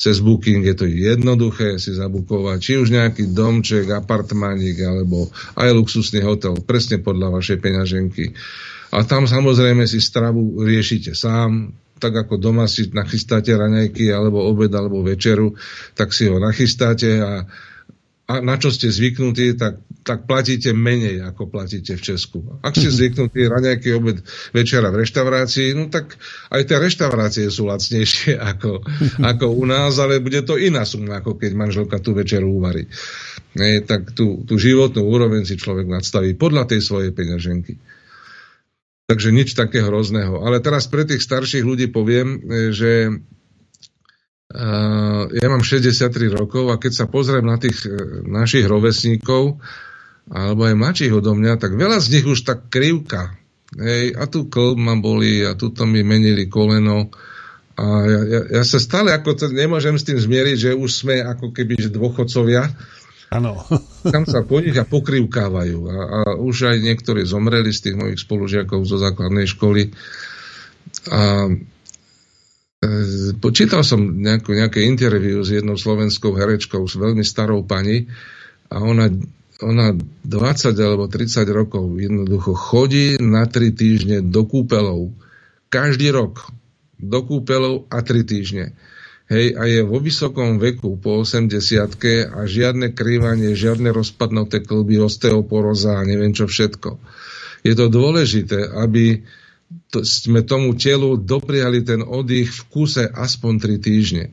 Cez 0.00 0.24
Booking 0.24 0.64
je 0.64 0.72
to 0.72 0.88
jednoduché 0.88 1.76
si 1.76 1.92
zabukovať. 1.92 2.56
Či 2.56 2.72
už 2.80 2.88
nejaký 2.88 3.36
domček, 3.36 3.92
apartmánik, 3.92 4.80
alebo 4.80 5.28
aj 5.60 5.76
luxusný 5.76 6.24
hotel. 6.24 6.56
Presne 6.64 7.04
podľa 7.04 7.36
vašej 7.36 7.58
peňaženky. 7.60 8.32
A 8.96 9.04
tam 9.04 9.28
samozrejme 9.28 9.84
si 9.84 10.00
stravu 10.00 10.64
riešite 10.64 11.12
sám, 11.12 11.76
tak 12.00 12.16
ako 12.16 12.40
doma 12.40 12.64
si 12.72 12.88
nachystáte 12.88 13.52
raňajky, 13.52 14.08
alebo 14.08 14.40
obed, 14.48 14.72
alebo 14.72 15.04
večeru, 15.04 15.52
tak 15.92 16.16
si 16.16 16.32
ho 16.32 16.40
nachystáte 16.40 17.20
a 17.20 17.44
a 18.22 18.38
na 18.40 18.56
čo 18.56 18.72
ste 18.72 18.88
zvyknutí, 18.88 19.58
tak, 19.60 19.82
tak 20.02 20.26
platíte 20.26 20.74
menej, 20.74 21.22
ako 21.22 21.46
platíte 21.46 21.94
v 21.94 22.02
Česku. 22.02 22.58
Ak 22.58 22.74
ste 22.74 22.90
zvyknutí 22.90 23.46
raňajky 23.46 23.94
obed 23.94 24.18
večera 24.50 24.90
v 24.90 25.06
reštaurácii, 25.06 25.78
no 25.78 25.86
tak 25.88 26.18
aj 26.50 26.62
tie 26.66 26.76
reštaurácie 26.82 27.46
sú 27.48 27.70
lacnejšie 27.70 28.34
ako, 28.52 28.82
ako 29.22 29.46
u 29.54 29.64
nás, 29.64 29.94
ale 30.02 30.18
bude 30.18 30.42
to 30.42 30.58
iná 30.58 30.82
suma, 30.82 31.22
ako 31.22 31.38
keď 31.38 31.50
manželka 31.54 32.02
tú 32.02 32.18
večeru 32.18 32.50
uvarí. 32.50 32.90
Nie, 33.54 33.84
tak 33.84 34.16
tú, 34.16 34.42
tú 34.42 34.58
životnú 34.58 35.06
úroveň 35.06 35.46
si 35.46 35.54
človek 35.54 35.86
nadstaví 35.86 36.34
podľa 36.34 36.72
tej 36.72 36.80
svojej 36.82 37.12
peňaženky. 37.14 37.78
Takže 39.06 39.28
nič 39.28 39.52
také 39.52 39.84
hrozného. 39.84 40.40
Ale 40.40 40.64
teraz 40.64 40.88
pre 40.88 41.04
tých 41.04 41.20
starších 41.20 41.62
ľudí 41.62 41.92
poviem, 41.94 42.42
že 42.74 43.12
Uh, 44.52 45.32
ja 45.32 45.48
mám 45.48 45.64
63 45.64 46.12
rokov 46.28 46.68
a 46.68 46.76
keď 46.76 46.92
sa 46.92 47.06
pozriem 47.08 47.40
na 47.40 47.56
tých 47.56 47.88
uh, 47.88 48.20
našich 48.28 48.68
rovesníkov, 48.68 49.56
alebo 50.30 50.68
aj 50.68 50.78
mladších 50.78 51.14
odo 51.14 51.34
mňa, 51.34 51.58
tak 51.58 51.74
veľa 51.74 51.98
z 51.98 52.18
nich 52.18 52.26
už 52.26 52.46
tak 52.46 52.70
krivka. 52.70 53.34
Hej, 53.72 54.14
a 54.14 54.28
tu 54.28 54.52
klb 54.52 54.76
ma 54.76 54.94
boli 55.00 55.42
a 55.42 55.56
tu 55.56 55.72
mi 55.88 56.04
menili 56.04 56.46
koleno. 56.46 57.08
A 57.72 57.84
ja, 58.04 58.20
ja, 58.28 58.40
ja 58.60 58.62
sa 58.68 58.76
stále 58.76 59.16
ako 59.16 59.32
to 59.32 59.46
nemôžem 59.48 59.96
s 59.96 60.04
tým 60.04 60.20
zmieriť, 60.20 60.56
že 60.60 60.70
už 60.76 60.90
sme 60.92 61.24
ako 61.24 61.56
keby 61.56 61.80
že 61.80 61.88
dôchodcovia. 61.88 62.68
Áno. 63.32 63.64
Tam 64.14 64.28
sa 64.28 64.44
po 64.44 64.60
nich 64.60 64.76
a 64.76 64.84
pokrivkávajú. 64.84 65.78
A, 65.88 65.96
a 65.96 66.18
už 66.36 66.68
aj 66.68 66.84
niektorí 66.84 67.24
zomreli 67.24 67.72
z 67.72 67.88
tých 67.88 67.96
mojich 67.96 68.20
spolužiakov 68.20 68.84
zo 68.84 69.00
základnej 69.00 69.48
školy. 69.48 69.88
A 71.08 71.48
E, 72.82 72.88
počítal 73.38 73.86
som 73.86 74.02
nejakú, 74.02 74.58
nejaké 74.58 74.82
interviu 74.82 75.38
s 75.46 75.54
jednou 75.54 75.78
slovenskou 75.78 76.34
herečkou, 76.34 76.82
s 76.82 76.98
veľmi 76.98 77.22
starou 77.22 77.62
pani 77.62 78.10
a 78.66 78.82
ona, 78.82 79.06
ona 79.62 79.94
20 80.26 80.74
alebo 80.76 81.06
30 81.06 81.46
rokov 81.48 81.96
jednoducho 81.96 82.52
chodí 82.52 83.16
na 83.22 83.46
3 83.46 83.72
týždne 83.72 84.18
do 84.20 84.42
kúpelov. 84.44 85.14
Každý 85.72 86.12
rok 86.12 86.50
do 86.98 87.22
kúpelov 87.22 87.86
a 87.88 88.02
3 88.04 88.26
týždne. 88.26 88.74
Hej, 89.32 89.56
a 89.56 89.64
je 89.64 89.80
vo 89.80 89.96
vysokom 89.96 90.60
veku, 90.60 91.00
po 91.00 91.24
80 91.24 91.48
a 92.28 92.40
žiadne 92.44 92.92
krývanie, 92.92 93.56
žiadne 93.56 93.88
rozpadnuté 93.88 94.60
klby, 94.60 95.00
osteoporóza 95.00 95.96
a 95.96 96.04
neviem 96.04 96.36
čo 96.36 96.44
všetko. 96.44 97.00
Je 97.64 97.72
to 97.72 97.88
dôležité, 97.88 98.68
aby 98.76 99.24
to, 99.88 100.04
sme 100.04 100.44
tomu 100.44 100.76
telu 100.76 101.16
dopriali 101.16 101.80
ten 101.80 102.04
oddych 102.04 102.50
v 102.52 102.62
kuse 102.68 103.04
aspoň 103.08 103.52
3 103.56 103.78
týždne. 103.80 104.24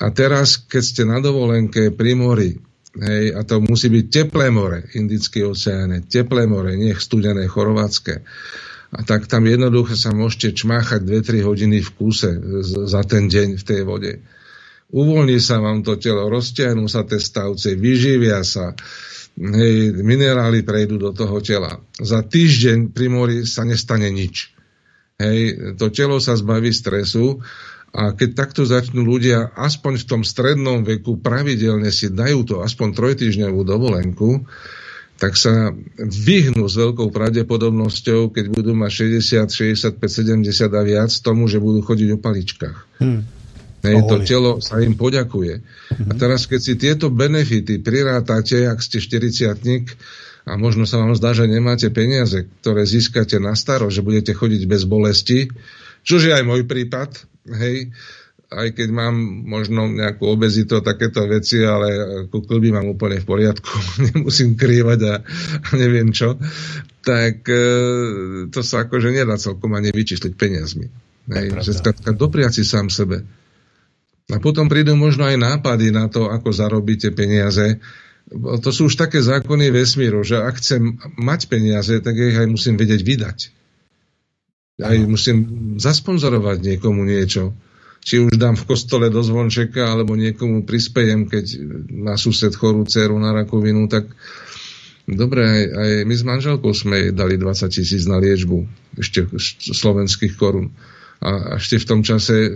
A 0.00 0.08
teraz, 0.08 0.56
keď 0.56 0.82
ste 0.82 1.02
na 1.04 1.20
dovolenke 1.20 1.92
pri 1.92 2.16
mori, 2.16 2.56
hej, 2.98 3.36
a 3.36 3.40
to 3.46 3.62
musí 3.62 3.86
byť 3.92 4.06
teplé 4.10 4.50
more, 4.50 4.82
Indické 4.98 5.46
oceáne, 5.46 6.02
teplé 6.06 6.50
more, 6.50 6.74
nech 6.74 6.98
studené, 6.98 7.46
chorvátske, 7.46 8.26
a 8.90 9.06
tak 9.06 9.30
tam 9.30 9.46
jednoducho 9.46 9.94
sa 9.94 10.10
môžete 10.10 10.66
čmáchať 10.66 11.06
2-3 11.06 11.46
hodiny 11.46 11.78
v 11.78 11.90
kuse 11.94 12.30
za 12.66 13.02
ten 13.06 13.30
deň 13.30 13.54
v 13.54 13.62
tej 13.62 13.80
vode. 13.86 14.18
Uvoľní 14.90 15.38
sa 15.38 15.62
vám 15.62 15.86
to 15.86 15.94
telo, 15.94 16.26
roztiahnú 16.26 16.90
sa 16.90 17.06
tie 17.06 17.22
stavce, 17.22 17.78
vyživia 17.78 18.42
sa, 18.42 18.74
hej, 19.38 19.94
minerály 20.02 20.66
prejdú 20.66 20.98
do 20.98 21.14
toho 21.14 21.38
tela. 21.38 21.78
Za 22.02 22.26
týždeň 22.26 22.90
pri 22.90 23.06
mori 23.06 23.36
sa 23.46 23.62
nestane 23.62 24.10
nič. 24.10 24.50
Hej, 25.22 25.78
to 25.78 25.94
telo 25.94 26.18
sa 26.18 26.34
zbaví 26.34 26.74
stresu 26.74 27.38
a 27.90 28.14
keď 28.14 28.38
takto 28.38 28.62
začnú 28.62 29.02
ľudia 29.02 29.50
aspoň 29.58 29.92
v 29.98 30.06
tom 30.06 30.22
strednom 30.22 30.86
veku 30.86 31.18
pravidelne 31.18 31.90
si 31.90 32.06
dajú 32.06 32.46
to 32.46 32.54
aspoň 32.62 32.94
trojtýždňovú 32.94 33.60
dovolenku, 33.66 34.46
tak 35.20 35.36
sa 35.36 35.74
vyhnú 36.00 36.64
s 36.64 36.80
veľkou 36.80 37.12
pravdepodobnosťou, 37.12 38.32
keď 38.32 38.44
budú 38.48 38.72
mať 38.72 39.20
60, 39.20 40.00
65, 40.00 40.00
70 40.00 40.48
a 40.72 40.82
viac, 40.86 41.10
tomu, 41.20 41.44
že 41.44 41.60
budú 41.60 41.84
chodiť 41.84 42.08
o 42.16 42.18
paličkách. 42.22 42.78
Hmm. 43.02 43.28
Hej, 43.80 43.96
to 44.08 44.16
telo 44.24 44.50
sa 44.60 44.80
im 44.80 44.92
poďakuje. 44.92 45.64
A 46.08 46.12
teraz, 46.16 46.44
keď 46.44 46.60
si 46.60 46.74
tieto 46.76 47.08
benefity 47.08 47.80
prirátate, 47.80 48.68
ak 48.68 48.80
ste 48.80 49.00
40 49.00 49.56
a 50.44 50.52
možno 50.56 50.84
sa 50.84 51.00
vám 51.00 51.16
zdá, 51.16 51.36
že 51.36 51.48
nemáte 51.48 51.88
peniaze, 51.92 52.48
ktoré 52.60 52.84
získate 52.84 53.40
na 53.40 53.56
staro, 53.56 53.92
že 53.92 54.04
budete 54.04 54.36
chodiť 54.36 54.62
bez 54.68 54.84
bolesti, 54.84 55.52
čož 56.04 56.28
je 56.28 56.32
aj 56.32 56.44
môj 56.44 56.64
prípad, 56.64 57.29
hej, 57.56 57.90
aj 58.50 58.74
keď 58.74 58.88
mám 58.90 59.14
možno 59.46 59.86
nejakú 59.86 60.26
obezitu 60.26 60.82
a 60.82 60.82
takéto 60.82 61.22
veci, 61.30 61.62
ale 61.62 61.86
ako 62.26 62.42
klby 62.42 62.74
mám 62.74 62.90
úplne 62.90 63.22
v 63.22 63.26
poriadku, 63.26 63.70
nemusím 64.10 64.58
krývať 64.58 65.00
a, 65.06 65.14
a 65.62 65.70
neviem 65.78 66.10
čo, 66.10 66.34
tak 67.06 67.46
e, 67.46 67.64
to 68.50 68.60
sa 68.60 68.90
akože 68.90 69.14
nedá 69.14 69.38
celkom 69.38 69.70
ani 69.78 69.94
vyčísliť 69.94 70.32
peniazmi. 70.34 70.86
Hej, 71.30 71.62
že 71.62 71.78
skrátka 71.78 72.10
dopriať 72.10 72.58
si 72.58 72.64
sám 72.66 72.90
sebe. 72.90 73.22
A 74.30 74.42
potom 74.42 74.66
prídu 74.66 74.98
možno 74.98 75.26
aj 75.26 75.38
nápady 75.38 75.94
na 75.94 76.10
to, 76.10 76.26
ako 76.26 76.50
zarobíte 76.50 77.14
peniaze. 77.14 77.78
To 78.30 78.70
sú 78.70 78.90
už 78.90 78.94
také 78.98 79.22
zákony 79.22 79.74
vesmíru, 79.74 80.22
že 80.22 80.38
ak 80.38 80.58
chcem 80.58 80.98
mať 81.18 81.50
peniaze, 81.50 81.94
tak 81.98 82.14
ich 82.14 82.38
aj 82.38 82.46
musím 82.46 82.78
vedieť 82.78 83.02
vydať. 83.02 83.38
Aj 84.80 84.96
musím 85.06 85.38
zasponzorovať 85.78 86.58
niekomu 86.64 87.04
niečo 87.04 87.52
či 88.00 88.16
už 88.16 88.40
dám 88.40 88.56
v 88.56 88.64
kostole 88.64 89.12
do 89.12 89.20
zvončeka, 89.20 89.92
alebo 89.92 90.16
niekomu 90.16 90.64
prispejem, 90.64 91.28
keď 91.28 91.44
má 91.92 92.16
sused 92.16 92.52
chorú 92.56 92.88
dceru 92.88 93.20
na 93.20 93.36
rakovinu, 93.36 93.86
tak 93.92 94.08
dobre, 95.04 95.44
aj, 95.44 95.62
aj 95.68 95.90
my 96.08 96.14
s 96.16 96.24
manželkou 96.24 96.72
sme 96.72 96.96
jej 96.96 97.12
dali 97.12 97.36
20 97.36 97.68
tisíc 97.68 98.08
na 98.08 98.16
liečbu, 98.16 98.64
ešte 98.96 99.28
slovenských 99.60 100.34
korún. 100.40 100.72
A 101.20 101.60
ešte 101.60 101.76
v 101.76 101.88
tom 101.88 102.00
čase 102.00 102.48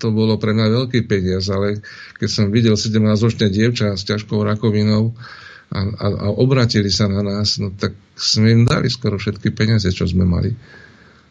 to 0.00 0.08
bolo 0.08 0.40
pre 0.40 0.56
mňa 0.56 0.72
veľký 0.72 1.04
peniaz, 1.04 1.52
ale 1.52 1.84
keď 2.16 2.28
som 2.32 2.46
videl 2.48 2.72
17-ročné 2.72 3.52
dievča 3.52 3.92
s 3.92 4.08
ťažkou 4.08 4.40
rakovinou 4.40 5.12
a, 5.68 5.80
a, 5.84 6.06
a 6.08 6.26
obratili 6.32 6.88
sa 6.88 7.12
na 7.12 7.20
nás, 7.20 7.60
no 7.60 7.68
tak 7.76 7.92
sme 8.16 8.56
im 8.56 8.62
dali 8.64 8.88
skoro 8.88 9.20
všetky 9.20 9.52
peniaze, 9.52 9.92
čo 9.92 10.08
sme 10.08 10.24
mali. 10.24 10.56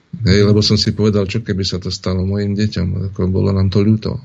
Hej, 0.10 0.42
lebo 0.42 0.60
som 0.66 0.76
si 0.76 0.92
povedal, 0.98 1.30
čo 1.30 1.46
keby 1.46 1.62
sa 1.62 1.78
to 1.78 1.94
stalo 1.94 2.26
mojim 2.26 2.58
deťom, 2.58 3.14
ako 3.14 3.30
bolo 3.30 3.54
nám 3.54 3.70
to 3.70 3.86
ľúto. 3.86 4.18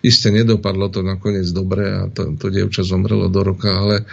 Isté 0.00 0.30
nedopadlo 0.30 0.86
to 0.86 1.02
nakoniec 1.02 1.50
dobre 1.50 1.82
a 1.90 2.06
to, 2.06 2.38
to 2.38 2.46
dievča 2.46 2.86
zomrelo 2.86 3.26
do 3.26 3.42
roka, 3.42 3.74
ale, 3.74 4.06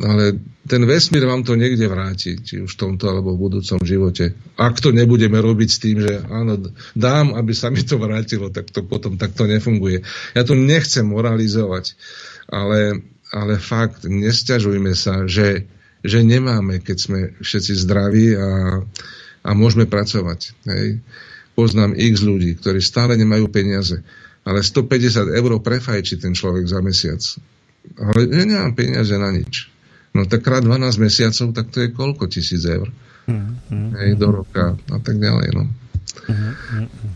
ale 0.00 0.40
ten 0.66 0.82
vesmír 0.88 1.28
vám 1.28 1.44
to 1.44 1.54
niekde 1.54 1.84
vráti, 1.84 2.40
či 2.40 2.64
už 2.64 2.74
v 2.74 2.80
tomto 2.80 3.12
alebo 3.12 3.36
v 3.36 3.42
budúcom 3.44 3.78
živote. 3.84 4.32
Ak 4.56 4.80
to 4.80 4.90
nebudeme 4.90 5.36
robiť 5.36 5.68
s 5.68 5.78
tým, 5.84 5.96
že 6.00 6.24
áno, 6.26 6.58
dám, 6.96 7.36
aby 7.36 7.52
sa 7.52 7.68
mi 7.68 7.84
to 7.84 8.00
vrátilo, 8.00 8.48
tak 8.48 8.72
to 8.72 8.82
potom 8.88 9.20
takto 9.20 9.44
nefunguje. 9.44 10.00
Ja 10.32 10.42
tu 10.48 10.56
nechcem 10.56 11.06
moralizovať, 11.06 11.92
ale, 12.48 13.04
ale 13.30 13.60
fakt, 13.60 14.08
nesťažujme 14.08 14.96
sa, 14.96 15.28
že, 15.28 15.68
že 16.00 16.24
nemáme, 16.24 16.80
keď 16.80 16.96
sme 16.98 17.20
všetci 17.44 17.72
zdraví 17.84 18.32
a 18.32 18.48
a 19.46 19.54
môžeme 19.54 19.86
pracovať. 19.86 20.58
Hej. 20.66 20.98
Poznám 21.54 21.94
x 21.94 22.20
ľudí, 22.20 22.58
ktorí 22.58 22.82
stále 22.82 23.14
nemajú 23.14 23.46
peniaze, 23.48 24.02
ale 24.42 24.60
150 24.60 25.30
eur 25.30 25.50
prefajčí 25.62 26.18
ten 26.18 26.34
človek 26.34 26.66
za 26.66 26.82
mesiac. 26.82 27.22
Ale 27.96 28.26
ja 28.26 28.44
nemám 28.44 28.74
peniaze 28.74 29.14
na 29.14 29.30
nič. 29.30 29.70
No 30.10 30.26
tak 30.26 30.42
krát 30.42 30.66
12 30.66 30.98
mesiacov, 30.98 31.54
tak 31.54 31.70
to 31.70 31.86
je 31.86 31.94
koľko 31.94 32.26
tisíc 32.26 32.66
eur? 32.66 32.90
Hmm, 33.30 33.58
hmm, 33.70 33.90
Hej, 33.94 34.10
do 34.18 34.42
roka 34.42 34.74
a 34.74 34.98
tak 34.98 35.16
ďalej. 35.22 35.48
No. 35.54 35.62
Hmm, 36.26 36.54
hmm, 36.54 36.88
hmm. 36.90 37.14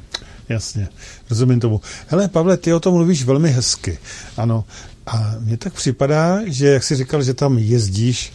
Jasně, 0.50 0.88
rozumím 1.30 1.60
tomu. 1.60 1.80
Hele, 2.08 2.28
Pavle, 2.28 2.56
ty 2.56 2.72
o 2.72 2.80
tom 2.80 2.94
mluvíš 2.94 3.24
velmi 3.24 3.50
hezky. 3.50 3.98
Ano, 4.36 4.64
a 5.06 5.34
mně 5.38 5.56
tak 5.56 5.72
připadá, 5.72 6.40
že 6.46 6.66
jak 6.66 6.82
jsi 6.82 6.96
říkal, 6.96 7.22
že 7.22 7.34
tam 7.34 7.58
jezdíš, 7.58 8.32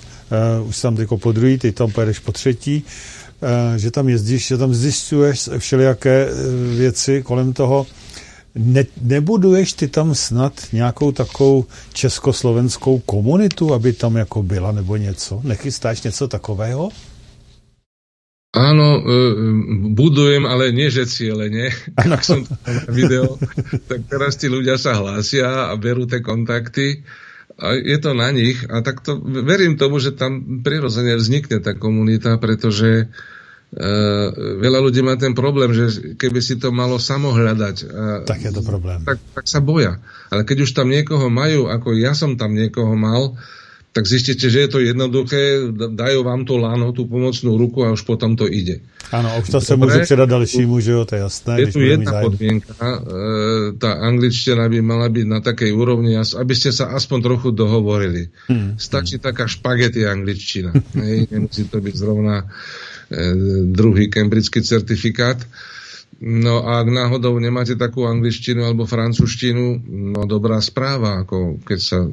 uh, 0.60 0.68
už 0.68 0.82
tam 0.82 0.98
jako 0.98 1.18
po 1.18 1.32
druhý, 1.32 1.58
ty 1.58 1.72
tam 1.72 1.92
pojedeš 1.92 2.20
po 2.20 2.32
třetí, 2.32 2.84
že 3.76 3.92
tam 3.92 4.10
jezdíš, 4.10 4.48
že 4.48 4.58
tam 4.58 4.74
zjišťuješ 4.74 5.50
všelijaké 5.58 6.28
eh, 6.28 6.32
věci 6.78 7.22
kolem 7.24 7.54
toho. 7.54 7.88
Ne, 8.56 8.84
nebuduješ 9.02 9.74
ty 9.74 9.88
tam 9.88 10.16
snad 10.16 10.54
nějakou 10.74 11.12
takovou 11.12 11.66
československou 11.94 13.00
komunitu, 13.00 13.74
aby 13.74 13.94
tam 13.94 14.16
jako 14.16 14.44
byla 14.44 14.72
nebo 14.72 14.96
něco? 14.96 15.42
Nechystáš 15.44 16.02
něco 16.02 16.28
takového? 16.28 16.90
Áno, 18.56 19.04
eh, 19.04 19.36
budujem, 19.92 20.48
ale 20.48 20.72
nie, 20.72 20.88
že 20.88 21.04
cieľene. 21.04 21.76
Ak 22.00 22.24
som 22.24 22.48
video, 22.88 23.36
tak 23.92 24.08
teraz 24.08 24.40
tí 24.40 24.48
ľudia 24.48 24.80
sa 24.80 24.96
hlásia 24.96 25.68
a 25.68 25.76
berú 25.76 26.08
tie 26.08 26.24
kontakty 26.24 27.04
a 27.56 27.76
je 27.76 27.98
to 28.04 28.12
na 28.12 28.32
nich 28.36 28.64
a 28.68 28.84
tak 28.84 29.00
to 29.00 29.16
verím 29.24 29.80
tomu, 29.80 30.00
že 30.04 30.12
tam 30.12 30.62
prirodzene 30.64 31.16
vznikne 31.16 31.64
tá 31.64 31.76
komunita, 31.76 32.36
pretože 32.40 33.12
Uh, 33.76 34.32
veľa 34.64 34.80
ľudí 34.80 35.04
má 35.04 35.20
ten 35.20 35.36
problém, 35.36 35.76
že 35.76 36.16
keby 36.16 36.40
si 36.40 36.56
to 36.56 36.72
malo 36.72 36.96
samohľadať, 36.96 37.76
uh, 37.84 38.24
tak 38.24 38.48
je 38.48 38.54
to 38.56 38.64
problém. 38.64 39.04
Tak, 39.04 39.20
tak 39.36 39.46
sa 39.52 39.60
boja. 39.60 40.00
Ale 40.32 40.48
keď 40.48 40.64
už 40.64 40.72
tam 40.72 40.88
niekoho 40.88 41.28
majú, 41.28 41.68
ako 41.68 41.92
ja 41.92 42.16
som 42.16 42.40
tam 42.40 42.56
niekoho 42.56 42.96
mal, 42.96 43.36
tak 43.96 44.04
zistíte, 44.04 44.52
že 44.52 44.68
je 44.68 44.70
to 44.70 44.84
jednoduché, 44.84 45.72
dajú 45.72 46.20
vám 46.28 46.44
to 46.44 46.60
lano, 46.60 46.92
tú 46.92 47.08
pomocnú 47.08 47.56
ruku 47.56 47.88
a 47.88 47.96
už 47.96 48.04
potom 48.04 48.36
to 48.36 48.44
ide. 48.44 48.84
Áno, 49.16 49.32
to 49.48 49.64
sa 49.64 49.80
môže 49.80 50.04
předat 50.04 50.28
dalšímu, 50.28 50.76
že 50.84 50.92
jo, 50.92 51.08
to 51.08 51.16
je 51.16 51.22
jasné. 51.24 51.54
Je 51.64 51.68
tu 51.72 51.80
jedna 51.80 52.20
podmienka, 52.20 52.76
e, 52.76 53.00
tá 53.80 53.96
angličtina 54.04 54.68
by 54.68 54.84
mala 54.84 55.08
byť 55.08 55.26
na 55.32 55.40
takej 55.40 55.72
úrovni, 55.72 56.20
aby 56.20 56.54
ste 56.54 56.76
sa 56.76 56.92
aspoň 56.92 57.20
trochu 57.24 57.48
dohovorili. 57.56 58.28
Hmm. 58.52 58.76
Stačí 58.76 59.16
taká 59.16 59.48
špagety 59.48 60.04
angličtina. 60.04 60.76
Hej, 61.00 61.32
nemusí 61.32 61.64
to 61.72 61.80
byť 61.80 61.96
zrovna 61.96 62.52
E, 63.06 63.34
druhý 63.70 64.10
cambridgeský 64.10 64.66
certifikát. 64.66 65.38
No 66.26 66.66
a 66.66 66.82
ak 66.82 66.90
náhodou 66.90 67.38
nemáte 67.38 67.76
takú 67.78 68.08
angličtinu 68.08 68.66
alebo 68.66 68.88
francúzštinu, 68.88 69.84
no 69.86 70.26
dobrá 70.26 70.58
správa, 70.64 71.22
ako 71.22 71.62
keď 71.62 71.80
sa, 71.80 72.08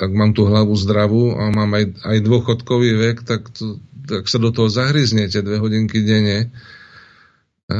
ak 0.00 0.10
mám 0.10 0.32
tú 0.32 0.48
hlavu 0.48 0.72
zdravú 0.74 1.36
a 1.36 1.52
mám 1.52 1.76
aj, 1.76 1.84
aj 2.00 2.18
dôchodkový 2.24 2.90
vek, 2.96 3.16
tak, 3.28 3.52
to, 3.52 3.76
tak 4.08 4.24
sa 4.26 4.40
do 4.40 4.48
toho 4.48 4.72
zahryznete 4.72 5.44
dve 5.44 5.60
hodinky 5.60 6.00
denne, 6.00 6.48
e, 6.48 7.78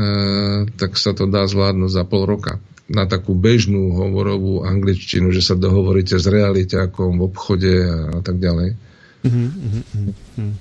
tak 0.76 1.01
sa 1.01 1.16
to 1.16 1.24
dá 1.24 1.48
zvládnuť 1.48 1.90
za 1.90 2.05
pol 2.05 2.28
roka 2.28 2.60
na 2.90 3.06
takú 3.06 3.38
bežnú 3.38 3.94
hovorovú 3.94 4.66
angličtinu, 4.66 5.30
že 5.30 5.47
sa 5.47 5.55
dohovoríte 5.55 6.18
s 6.18 6.26
realitákom 6.26 7.22
v 7.22 7.24
obchode 7.30 7.72
a, 7.86 8.18
a 8.18 8.20
tak 8.20 8.42
ďalej. 8.42 8.74
Mm-hmm, 9.22 9.48
mm-hmm. 9.94 10.52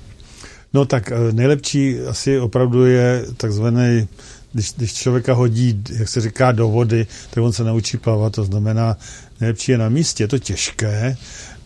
No 0.73 0.85
tak 0.85 1.11
eh, 1.11 1.33
nejlepší 1.33 1.99
asi 1.99 2.39
opravdu 2.39 2.85
je 2.85 3.25
takzvaný, 3.37 4.07
když, 4.53 4.73
když 4.73 4.93
člověka 4.93 5.33
hodí, 5.33 5.83
jak 5.99 6.09
se 6.09 6.21
říká, 6.21 6.51
do 6.51 6.69
vody, 6.69 7.07
tak 7.29 7.43
on 7.43 7.53
se 7.53 7.63
naučí 7.63 7.97
plavat, 7.97 8.33
to 8.33 8.43
znamená, 8.43 8.97
nejlepší 9.41 9.71
je 9.71 9.77
na 9.77 9.89
místě, 9.89 10.23
je 10.23 10.27
to 10.27 10.39
těžké, 10.39 11.17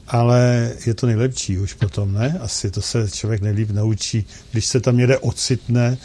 ale 0.07 0.71
je 0.85 0.93
to 0.93 1.07
nejlepší 1.07 1.57
už 1.59 1.73
potom, 1.73 2.13
ne? 2.13 2.37
Asi 2.41 2.71
to 2.71 2.81
se 2.81 3.11
člověk 3.11 3.41
nejlíp 3.41 3.69
naučí, 3.71 4.25
když 4.51 4.65
se 4.65 4.79
tam 4.79 4.97
někde 4.97 5.17
ocitne 5.17 5.97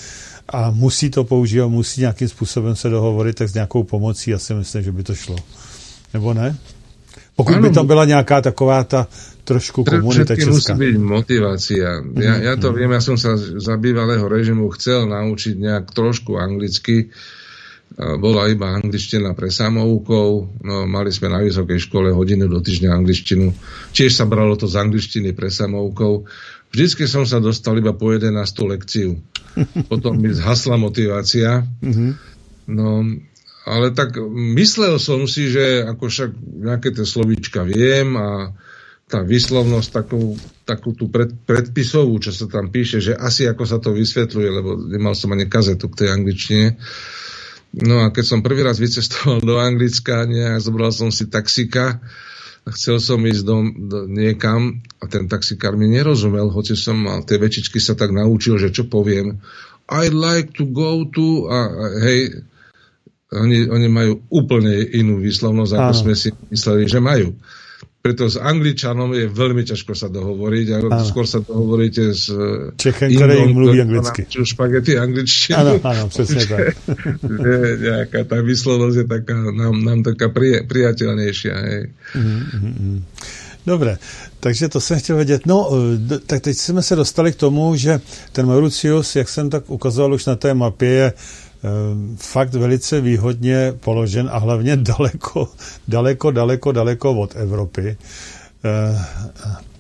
a 0.49 0.70
musí 0.70 1.11
to 1.11 1.25
používat, 1.25 1.69
musí 1.69 2.01
nějakým 2.01 2.29
způsobem 2.29 2.77
se 2.77 2.89
dohovorit, 2.89 3.37
tak 3.37 3.49
s 3.49 3.55
nějakou 3.55 3.83
pomocí, 3.83 4.31
já 4.31 4.39
si 4.39 4.55
myslím, 4.55 4.83
že 4.83 4.93
by 4.93 5.03
to 5.03 5.15
šlo. 5.15 5.37
Nebo 6.15 6.35
ne? 6.35 6.57
Pokud 7.37 7.57
by 7.57 7.70
tam 7.70 7.87
byla 7.87 8.05
nějaká 8.05 8.41
taková 8.41 8.85
ta 8.85 9.07
trošku 9.45 9.85
komunita 9.85 10.37
česká. 10.37 10.53
musí 10.53 10.73
byť 10.75 10.95
motivácia. 10.99 12.03
Ja, 12.19 12.35
ja 12.37 12.55
to 12.59 12.75
viem, 12.75 12.91
ja 12.91 13.01
som 13.01 13.16
sa 13.16 13.39
za 13.39 13.81
bývalého 13.81 14.27
režimu 14.27 14.69
chcel 14.75 15.07
naučiť 15.07 15.55
nejak 15.57 15.95
trošku 15.95 16.35
anglicky. 16.37 17.09
Bola 17.97 18.47
iba 18.47 18.78
angličtina 18.78 19.32
pre 19.32 19.48
samoukou. 19.51 20.60
No, 20.62 20.86
mali 20.86 21.10
sme 21.10 21.32
na 21.32 21.43
vysokej 21.43 21.89
škole 21.89 22.15
hodinu 22.15 22.47
do 22.47 22.62
týždňa 22.62 22.94
angličtinu. 22.94 23.51
Tiež 23.97 24.15
sa 24.15 24.28
bralo 24.28 24.55
to 24.55 24.70
z 24.70 24.78
angličtiny 24.78 25.35
pre 25.35 25.48
samoukou. 25.51 26.28
Vždycky 26.69 27.09
som 27.09 27.24
sa 27.24 27.40
dostal 27.40 27.81
iba 27.81 27.97
po 27.97 28.12
11 28.12 28.31
lekciu. 28.69 29.19
Potom 29.90 30.20
mi 30.20 30.31
zhasla 30.31 30.78
motivácia. 30.78 31.65
Mhm. 31.82 32.09
No, 32.69 33.01
ale 33.65 33.97
tak 33.97 34.20
myslel 34.56 35.01
som 35.01 35.24
si, 35.24 35.48
že 35.48 35.85
ako 35.85 36.09
však 36.09 36.31
nejaké 36.36 36.89
tie 36.93 37.05
slovíčka 37.09 37.65
viem 37.65 38.12
a 38.16 38.52
tá 39.09 39.24
výslovnosť 39.24 39.89
takú, 39.89 40.36
takú 40.69 40.93
tú 40.93 41.09
pred, 41.09 41.32
predpisovú, 41.48 42.20
čo 42.20 42.28
sa 42.28 42.44
tam 42.44 42.69
píše, 42.69 43.01
že 43.01 43.16
asi 43.16 43.48
ako 43.48 43.65
sa 43.65 43.81
to 43.81 43.97
vysvetľuje, 43.97 44.48
lebo 44.52 44.77
nemal 44.77 45.16
som 45.16 45.32
ani 45.32 45.48
kazetu 45.48 45.89
k 45.89 46.05
tej 46.05 46.09
angličtine. 46.12 46.77
No 47.74 48.01
a 48.01 48.09
keď 48.09 48.24
som 48.24 48.45
prvý 48.45 48.65
raz 48.65 48.81
vycestoval 48.81 49.45
do 49.45 49.61
Anglicka, 49.61 50.24
nejak 50.24 50.65
zobral 50.65 50.90
som 50.93 51.12
si 51.12 51.28
taxika 51.28 52.01
chcel 52.73 53.01
som 53.01 53.20
ísť 53.24 53.43
do, 53.45 53.57
do 53.77 53.99
niekam 54.09 54.85
a 55.01 55.05
ten 55.09 55.28
taxikár 55.28 55.77
mi 55.77 55.89
nerozumel, 55.89 56.53
hoci 56.53 56.77
som 56.77 57.01
mal 57.01 57.24
tie 57.24 57.40
večičky 57.40 57.81
sa 57.81 57.97
tak 57.97 58.12
naučil, 58.12 58.61
že 58.61 58.73
čo 58.73 58.89
poviem. 58.89 59.40
I'd 59.89 60.12
like 60.12 60.53
to 60.61 60.69
go 60.69 61.09
to 61.09 61.49
a, 61.49 61.59
a 61.65 61.85
hej, 62.05 62.45
oni, 63.32 63.69
oni 63.69 63.89
majú 63.89 64.12
úplne 64.32 64.85
inú 64.93 65.20
výslovnosť, 65.20 65.73
ako 65.77 65.93
Áno. 65.93 66.01
sme 66.01 66.15
si 66.16 66.28
mysleli, 66.53 66.89
že 66.89 67.01
majú. 67.01 67.36
Preto 67.99 68.31
s 68.31 68.39
Angličanom 68.39 69.11
je 69.11 69.27
veľmi 69.27 69.66
ťažko 69.66 69.91
sa 69.91 70.07
dohovoriť, 70.07 70.66
ale 70.70 70.87
áno. 70.87 71.03
skôr 71.03 71.27
sa 71.27 71.43
dohovoríte 71.43 72.15
s 72.15 72.31
Čechem, 72.79 73.11
ktorý 73.11 73.51
mluví 73.51 73.83
anglicky. 73.83 74.23
Špagety 74.31 74.95
angličtinu. 74.95 75.59
Áno, 75.59 75.73
áno, 75.83 76.07
presne 76.07 76.47
tak. 76.47 76.79
že 77.43 77.55
nejaká 77.83 78.23
tá 78.23 78.39
výslovnosť 78.39 78.97
je 79.03 79.07
taká, 79.07 79.35
nám, 79.35 79.83
nám 79.83 80.01
taká 80.07 80.31
pri, 80.31 80.62
priateľnejšia. 80.62 81.55
Hej. 81.59 81.83
Mm-hmm. 82.15 82.97
Dobre, 83.66 83.99
takže 84.41 84.69
to 84.69 84.81
jsem 84.81 84.99
chtěl 84.99 85.16
vědět. 85.16 85.47
No, 85.47 85.70
tak 86.27 86.41
teď 86.41 86.57
jsme 86.57 86.83
se 86.83 86.97
dostali 86.97 87.33
k 87.33 87.37
tomu, 87.37 87.77
že 87.77 88.01
ten 88.33 88.47
Mauritius, 88.47 89.16
jak 89.16 89.29
jsem 89.29 89.51
tak 89.51 89.70
ukazoval 89.70 90.15
už 90.15 90.27
na 90.27 90.37
té 90.37 90.55
mapě, 90.55 90.89
je 90.89 91.12
fakt 92.16 92.55
velice 92.55 93.01
výhodně 93.01 93.72
položen 93.80 94.28
a 94.32 94.39
hlavně 94.39 94.76
daleko, 94.97 95.48
daleko, 95.89 96.30
daleko, 96.30 96.72
daleko 96.72 97.10
od 97.12 97.36
Evropy. 97.36 97.97
Ehm, 98.64 99.05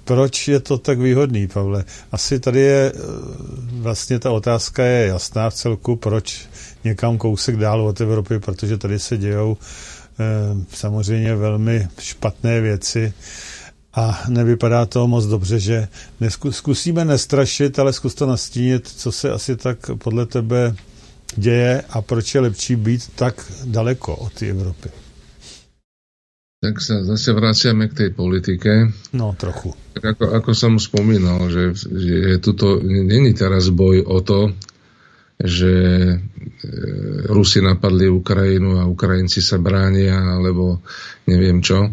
proč 0.04 0.48
je 0.48 0.60
to 0.60 0.78
tak 0.78 0.98
výhodný, 0.98 1.48
Pavle? 1.48 1.84
Asi 2.12 2.40
tady 2.40 2.60
je, 2.60 2.92
eh, 2.94 3.00
vlastně 3.72 4.18
ta 4.18 4.30
otázka 4.30 4.84
je 4.84 5.06
jasná 5.06 5.50
v 5.50 5.54
celku, 5.54 5.96
proč 5.96 6.46
někam 6.84 7.18
kousek 7.18 7.56
dál 7.56 7.80
od 7.86 8.00
Evropy, 8.00 8.38
protože 8.38 8.78
tady 8.78 8.98
se 8.98 9.16
dějou 9.16 9.56
ehm, 10.18 10.66
samozřejmě 10.74 11.34
velmi 11.36 11.88
špatné 12.00 12.60
věci 12.60 13.12
a 13.94 14.22
nevypadá 14.28 14.86
to 14.86 15.06
moc 15.08 15.26
dobře, 15.26 15.58
že 15.60 15.88
zkusíme 16.50 17.04
nestrašit, 17.04 17.78
ale 17.78 17.92
zkus 17.92 18.14
to 18.14 18.26
nastínit, 18.26 18.88
co 18.88 19.12
se 19.12 19.30
asi 19.32 19.56
tak 19.56 19.78
podle 19.98 20.26
tebe 20.26 20.74
děje 21.36 21.82
a 21.90 22.02
proč 22.02 22.34
je 22.34 22.40
lepší 22.40 22.76
být 22.76 23.08
tak 23.14 23.52
daleko 23.64 24.16
od 24.16 24.42
Evropy? 24.42 24.88
Tak 26.58 26.82
sa 26.82 27.06
zase 27.06 27.30
vraciame 27.38 27.86
k 27.86 27.94
tej 27.94 28.10
politike. 28.18 28.90
No, 29.14 29.30
trochu. 29.38 29.70
Tak 29.94 30.18
ako, 30.18 30.24
ako 30.42 30.50
som 30.58 30.74
spomínal, 30.82 31.46
že, 31.54 31.70
že 31.78 32.42
tuto 32.42 32.82
není 32.82 33.30
teraz 33.30 33.70
boj 33.70 34.02
o 34.02 34.18
to, 34.18 34.50
že 35.38 35.74
e, 36.10 36.16
Rusi 37.30 37.62
napadli 37.62 38.10
Ukrajinu 38.10 38.82
a 38.82 38.90
Ukrajinci 38.90 39.38
sa 39.38 39.62
bránia, 39.62 40.18
alebo 40.18 40.82
neviem 41.30 41.62
čo. 41.62 41.86
E, 41.86 41.90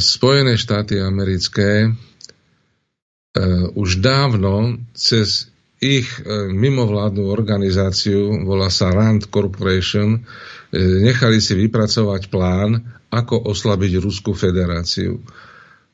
Spojené 0.00 0.56
štáty 0.56 0.96
americké 0.96 1.84
e, 1.84 1.90
už 3.76 4.00
dávno 4.00 4.80
cez 4.96 5.52
ich 5.82 6.06
e, 6.22 6.48
mimovládnu 6.54 7.26
organizáciu, 7.26 8.46
volá 8.46 8.70
sa 8.70 8.94
Rand 8.94 9.26
Corporation, 9.28 10.16
e, 10.16 10.20
nechali 11.02 11.42
si 11.42 11.58
vypracovať 11.58 12.30
plán, 12.30 12.78
ako 13.10 13.50
oslabiť 13.50 14.02
Ruskú 14.02 14.34
federáciu. 14.34 15.22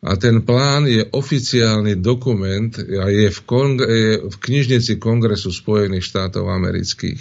A 0.01 0.17
ten 0.17 0.41
plán 0.41 0.89
je 0.89 1.05
oficiálny 1.05 2.01
dokument 2.01 2.73
a 2.81 3.13
je 3.13 3.29
v, 3.29 3.41
kong- 3.45 3.85
je 3.85 4.13
v 4.33 4.37
knižnici 4.41 4.97
Kongresu 4.97 5.53
Spojených 5.53 6.09
štátov 6.09 6.49
amerických. 6.49 7.21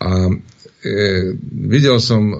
A 0.00 0.32
e, 0.32 0.34
videl 1.44 2.00
som, 2.00 2.22
e, 2.32 2.36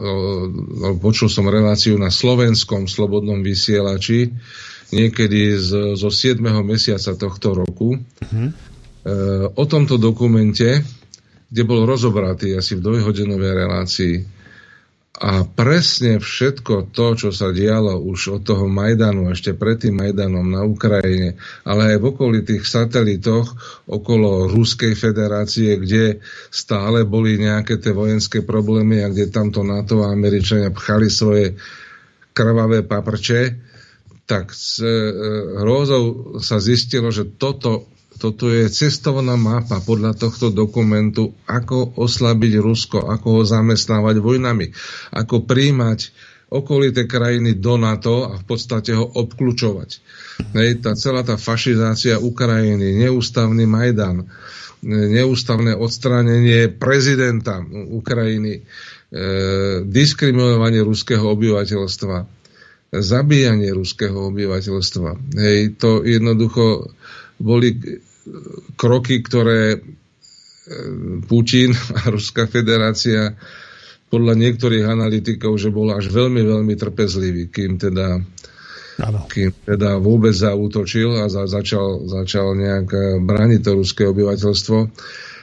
počul 0.97 1.29
som 1.29 1.45
reláciu 1.49 2.01
na 2.01 2.09
slovenskom 2.09 2.89
slobodnom 2.89 3.45
vysielači 3.45 4.33
niekedy 4.91 5.55
z, 5.61 5.95
zo 5.95 6.09
7. 6.09 6.41
mesiaca 6.65 7.13
tohto 7.15 7.53
roku. 7.53 8.01
Mm-hmm 8.01 8.70
o 9.55 9.65
tomto 9.67 9.97
dokumente, 9.97 10.83
kde 11.51 11.63
bol 11.67 11.83
rozobratý 11.83 12.55
asi 12.55 12.79
v 12.79 12.85
dvojhodinovej 12.87 13.53
relácii. 13.53 14.15
A 15.21 15.45
presne 15.45 16.17
všetko 16.17 16.97
to, 16.97 17.13
čo 17.13 17.29
sa 17.29 17.53
dialo 17.53 18.01
už 18.01 18.41
od 18.41 18.43
toho 18.47 18.65
Majdanu, 18.65 19.29
ešte 19.29 19.53
pred 19.53 19.77
tým 19.77 20.01
Majdanom 20.01 20.49
na 20.49 20.65
Ukrajine, 20.65 21.37
ale 21.61 21.93
aj 21.93 21.97
v 22.01 22.09
okolitých 22.09 22.65
satelitoch 22.65 23.53
okolo 23.85 24.49
Ruskej 24.49 24.97
federácie, 24.97 25.77
kde 25.77 26.25
stále 26.49 27.05
boli 27.05 27.37
nejaké 27.37 27.77
tie 27.77 27.93
vojenské 27.93 28.41
problémy 28.41 29.05
a 29.05 29.13
kde 29.13 29.29
tamto 29.29 29.61
NATO 29.61 30.01
a 30.01 30.15
Američania 30.15 30.73
pchali 30.73 31.13
svoje 31.13 31.53
krvavé 32.33 32.81
paprče, 32.89 33.61
tak 34.25 34.57
s 34.57 34.81
e, 34.81 34.89
hrôzou 35.61 36.39
sa 36.41 36.63
zistilo, 36.63 37.13
že 37.13 37.29
toto 37.37 37.91
toto 38.21 38.53
je 38.53 38.69
cestovná 38.69 39.41
mapa 39.41 39.81
podľa 39.81 40.13
tohto 40.13 40.53
dokumentu, 40.53 41.33
ako 41.49 41.97
oslabiť 41.97 42.61
Rusko, 42.61 43.09
ako 43.09 43.41
ho 43.41 43.43
zamestnávať 43.49 44.21
vojnami, 44.21 44.77
ako 45.17 45.49
príjmať 45.49 46.13
okolité 46.51 47.09
krajiny 47.09 47.57
do 47.57 47.81
NATO 47.81 48.29
a 48.29 48.37
v 48.37 48.45
podstate 48.45 48.93
ho 48.93 49.07
obklúčovať. 49.07 50.05
Hej, 50.53 50.85
tá 50.85 50.93
celá 50.99 51.25
tá 51.25 51.41
fašizácia 51.41 52.21
Ukrajiny, 52.21 53.01
neústavný 53.01 53.65
Majdan, 53.65 54.29
neústavné 54.85 55.79
odstránenie 55.79 56.75
prezidenta 56.75 57.63
Ukrajiny, 57.71 58.61
e, 58.61 58.63
diskriminovanie 59.87 60.83
ruského 60.83 61.23
obyvateľstva, 61.23 62.17
zabíjanie 62.91 63.71
ruského 63.71 64.35
obyvateľstva. 64.35 65.39
Hej, 65.39 65.79
to 65.79 66.03
jednoducho 66.03 66.91
boli 67.39 67.79
kroky, 68.77 69.23
ktoré 69.25 69.77
e, 69.77 69.79
Putin 71.25 71.73
a 72.01 72.11
Ruská 72.13 72.47
federácia 72.47 73.37
podľa 74.11 74.35
niektorých 74.35 74.91
analytikov, 74.91 75.55
že 75.55 75.71
bol 75.71 75.95
až 75.95 76.11
veľmi, 76.11 76.43
veľmi 76.43 76.75
trpezlivý, 76.75 77.47
kým 77.47 77.79
teda, 77.79 78.19
ano. 78.99 79.21
kým 79.31 79.55
teda 79.63 80.03
vôbec 80.03 80.35
zautočil 80.35 81.15
a 81.23 81.31
za, 81.31 81.47
začal, 81.47 82.11
začal 82.11 82.59
nejak 82.59 82.87
e, 82.91 83.01
brániť 83.23 83.61
to 83.63 83.71
ruské 83.79 84.03
obyvateľstvo. 84.11 84.79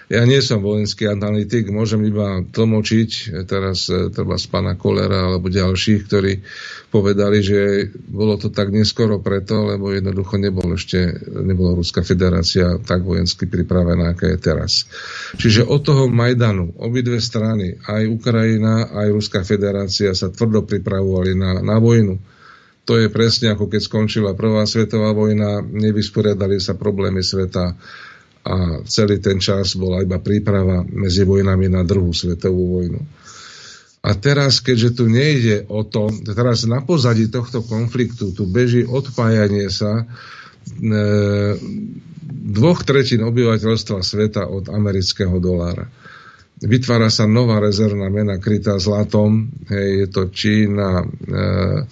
Ja 0.08 0.24
nie 0.24 0.40
som 0.40 0.64
vojenský 0.64 1.12
analytik, 1.12 1.68
môžem 1.68 2.00
iba 2.08 2.40
tlmočiť 2.40 3.44
teraz 3.44 3.92
e, 3.92 4.08
treba 4.08 4.40
z 4.40 4.48
pána 4.48 4.80
Kolera 4.80 5.28
alebo 5.28 5.52
ďalších, 5.52 6.00
ktorí 6.08 6.40
povedali, 6.88 7.44
že 7.44 7.92
bolo 8.08 8.40
to 8.40 8.48
tak 8.48 8.72
neskoro 8.72 9.20
preto, 9.20 9.68
lebo 9.68 9.92
jednoducho 9.92 10.40
nebol 10.40 10.80
ešte, 10.80 11.12
nebola 11.44 11.76
Ruská 11.76 12.08
federácia 12.08 12.80
tak 12.88 13.04
vojensky 13.04 13.52
pripravená, 13.52 14.16
aká 14.16 14.32
je 14.32 14.40
teraz. 14.40 14.88
Čiže 15.36 15.68
od 15.68 15.84
toho 15.84 16.08
Majdanu 16.08 16.72
obidve 16.80 17.20
strany, 17.20 17.76
aj 17.84 18.08
Ukrajina, 18.08 18.88
aj 18.88 19.12
Ruská 19.12 19.44
federácia 19.44 20.16
sa 20.16 20.32
tvrdo 20.32 20.64
pripravovali 20.64 21.36
na, 21.36 21.60
na 21.60 21.84
vojnu. 21.84 22.16
To 22.88 22.96
je 22.96 23.12
presne 23.12 23.52
ako 23.52 23.68
keď 23.68 23.82
skončila 23.84 24.32
prvá 24.32 24.64
svetová 24.64 25.12
vojna, 25.12 25.60
nevysporiadali 25.60 26.64
sa 26.64 26.80
problémy 26.80 27.20
sveta 27.20 27.76
a 28.48 28.56
celý 28.88 29.20
ten 29.20 29.44
čas 29.44 29.76
bola 29.76 30.00
iba 30.00 30.24
príprava 30.24 30.88
medzi 30.88 31.28
vojnami 31.28 31.68
na 31.68 31.84
druhú 31.84 32.16
svetovú 32.16 32.80
vojnu. 32.80 33.02
A 34.08 34.16
teraz, 34.16 34.64
keďže 34.64 35.04
tu 35.04 35.12
nejde 35.12 35.68
o 35.68 35.84
to, 35.84 36.08
teraz 36.24 36.64
na 36.64 36.80
pozadí 36.80 37.28
tohto 37.28 37.60
konfliktu 37.60 38.32
tu 38.32 38.48
beží 38.48 38.88
odpájanie 38.88 39.68
sa 39.68 40.00
e, 40.00 40.04
dvoch 42.48 42.88
tretín 42.88 43.28
obyvateľstva 43.28 44.00
sveta 44.00 44.48
od 44.48 44.72
amerického 44.72 45.36
dolára. 45.44 45.92
Vytvára 46.58 47.14
sa 47.14 47.30
nová 47.30 47.62
rezervná 47.62 48.10
mena 48.10 48.42
krytá 48.42 48.82
zlatom, 48.82 49.46
hej, 49.70 49.90
je 50.04 50.08
to 50.10 50.22
Čína, 50.34 51.06
e, 51.06 51.86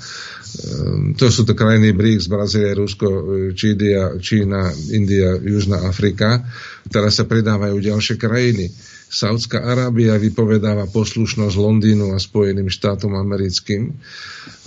Ehm, 0.56 1.16
to 1.20 1.28
sú 1.28 1.44
to 1.44 1.58
krajiny 1.58 1.92
BRICS, 1.92 2.32
Brazília, 2.32 2.78
Rusko, 2.78 3.08
Čídia, 3.54 4.16
Čína, 4.20 4.72
India, 4.96 5.36
Južná 5.36 5.84
Afrika. 5.84 6.46
Teraz 6.88 7.20
sa 7.20 7.28
pridávajú 7.28 7.76
ďalšie 7.82 8.16
krajiny. 8.16 8.72
Saudská 9.16 9.64
Arábia 9.64 10.20
vypovedáva 10.20 10.92
poslušnosť 10.92 11.56
Londýnu 11.56 12.12
a 12.12 12.20
Spojeným 12.20 12.68
štátom 12.68 13.16
americkým. 13.16 13.96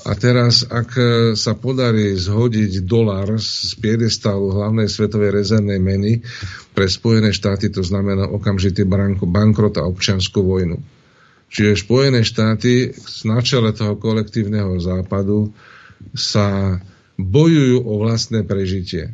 A 0.09 0.16
teraz, 0.16 0.65
ak 0.65 0.97
sa 1.37 1.53
podarí 1.53 2.16
zhodiť 2.16 2.89
dolar 2.89 3.29
z 3.37 3.77
piedestálu 3.77 4.57
hlavnej 4.57 4.89
svetovej 4.89 5.37
rezervnej 5.37 5.77
meny 5.77 6.25
pre 6.73 6.89
Spojené 6.89 7.37
štáty, 7.37 7.69
to 7.69 7.85
znamená 7.85 8.25
okamžitý 8.25 8.89
bankrot 9.20 9.77
a 9.77 9.85
občianskú 9.85 10.41
vojnu. 10.41 10.81
Čiže 11.53 11.85
Spojené 11.85 12.25
štáty 12.25 12.97
na 13.29 13.45
čele 13.45 13.77
toho 13.77 14.01
kolektívneho 14.01 14.81
západu 14.81 15.53
sa 16.16 16.81
bojujú 17.20 17.85
o 17.85 18.01
vlastné 18.01 18.49
prežitie. 18.49 19.12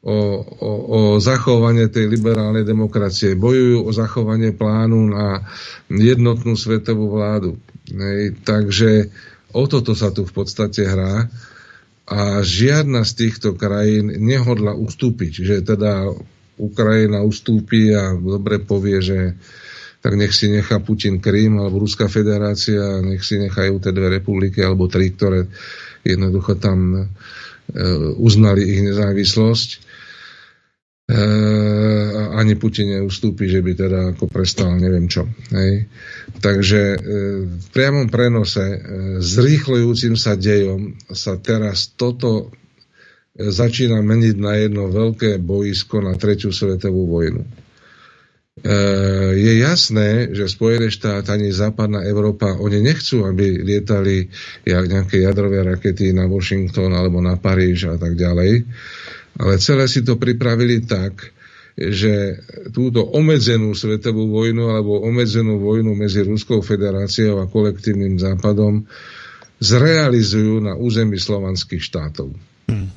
O, 0.00 0.16
o, 0.40 0.70
o 0.88 1.00
zachovanie 1.20 1.92
tej 1.92 2.08
liberálnej 2.08 2.64
demokracie, 2.64 3.36
bojujú 3.36 3.84
o 3.84 3.90
zachovanie 3.92 4.48
plánu 4.56 5.12
na 5.12 5.44
jednotnú 5.92 6.56
svetovú 6.56 7.12
vládu. 7.12 7.60
Hej, 7.84 8.40
takže 8.40 9.12
o 9.52 9.68
toto 9.68 9.92
sa 9.92 10.08
tu 10.08 10.24
v 10.24 10.32
podstate 10.32 10.88
hrá 10.88 11.28
a 12.08 12.40
žiadna 12.40 13.04
z 13.04 13.12
týchto 13.12 13.60
krajín 13.60 14.10
nehodla 14.24 14.72
ustúpiť, 14.72 15.32
že 15.44 15.56
teda 15.62 16.08
Ukrajina 16.60 17.20
ustúpi 17.20 17.92
a 17.92 18.16
dobre 18.16 18.60
povie, 18.60 18.98
že 19.04 19.18
tak 20.00 20.16
nech 20.16 20.32
si 20.32 20.48
nechá 20.48 20.80
Putin 20.80 21.20
Krím 21.20 21.60
alebo 21.60 21.84
Ruská 21.84 22.08
federácia, 22.08 23.04
nech 23.04 23.20
si 23.20 23.36
nechajú 23.36 23.80
tie 23.84 23.92
dve 23.92 24.20
republiky 24.20 24.64
alebo 24.64 24.88
tri, 24.88 25.12
ktoré 25.12 25.44
jednoducho 26.04 26.56
tam 26.56 26.78
e, 26.96 27.02
uznali 28.16 28.64
ich 28.64 28.80
nezávislosť. 28.80 29.89
E, 31.10 31.22
ani 32.38 32.54
Putin 32.54 32.94
neustúpi, 32.94 33.50
že 33.50 33.66
by 33.66 33.72
teda 33.74 34.00
ako 34.14 34.30
prestal 34.30 34.78
neviem 34.78 35.10
čo. 35.10 35.26
Hej. 35.50 35.90
Takže 36.38 36.82
e, 36.94 36.98
v 37.50 37.66
priamom 37.74 38.06
prenose 38.06 38.62
e, 38.62 38.78
s 39.18 39.34
rýchlujúcim 39.34 40.14
sa 40.14 40.38
dejom 40.38 40.94
sa 41.10 41.34
teraz 41.42 41.90
toto 41.98 42.54
začína 43.34 43.98
meniť 44.06 44.36
na 44.38 44.54
jedno 44.54 44.86
veľké 44.86 45.42
boisko 45.42 45.98
na 45.98 46.14
tretiu 46.14 46.54
svetovú 46.54 47.10
vojnu. 47.10 47.42
Je 49.32 49.52
jasné, 49.56 50.28
že 50.36 50.50
Spojené 50.50 50.92
štáty 50.92 51.32
ani 51.32 51.48
západná 51.48 52.04
Európa, 52.04 52.60
oni 52.60 52.84
nechcú, 52.84 53.24
aby 53.24 53.64
lietali 53.64 54.28
jak 54.68 54.84
nejaké 54.84 55.24
jadrové 55.24 55.64
rakety 55.64 56.12
na 56.12 56.28
Washington 56.28 56.92
alebo 56.92 57.24
na 57.24 57.40
Paríž 57.40 57.88
a 57.88 57.96
tak 57.96 58.20
ďalej, 58.20 58.68
ale 59.38 59.62
celé 59.62 59.86
si 59.86 60.02
to 60.02 60.18
pripravili 60.18 60.82
tak, 60.82 61.30
že 61.78 62.42
túto 62.74 63.04
obmedzenú 63.04 63.72
svetovú 63.72 64.28
vojnu 64.28 64.68
alebo 64.68 65.00
obmedzenú 65.06 65.62
vojnu 65.62 65.94
medzi 65.94 66.26
Ruskou 66.26 66.60
federáciou 66.60 67.40
a 67.40 67.48
kolektívnym 67.48 68.18
západom 68.20 68.84
zrealizujú 69.60 70.60
na 70.60 70.76
území 70.76 71.16
slovanských 71.16 71.80
štátov. 71.80 72.32
Hmm. 72.68 72.88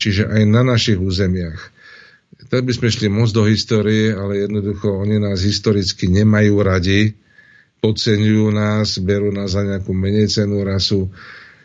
Čiže 0.00 0.26
aj 0.32 0.42
na 0.48 0.64
našich 0.64 0.96
územiach 0.96 1.80
tak 2.50 2.64
by 2.64 2.72
sme 2.72 2.88
šli 2.88 3.08
moc 3.12 3.28
do 3.30 3.44
histórie, 3.44 4.10
ale 4.10 4.48
jednoducho 4.48 4.90
oni 4.90 5.22
nás 5.22 5.44
historicky 5.44 6.10
nemajú 6.10 6.56
radi, 6.64 7.14
podceňujú 7.78 8.50
nás, 8.50 8.98
berú 8.98 9.28
nás 9.30 9.52
za 9.52 9.62
nejakú 9.62 9.94
menej 9.94 10.26
cenú 10.26 10.64
rasu. 10.66 11.12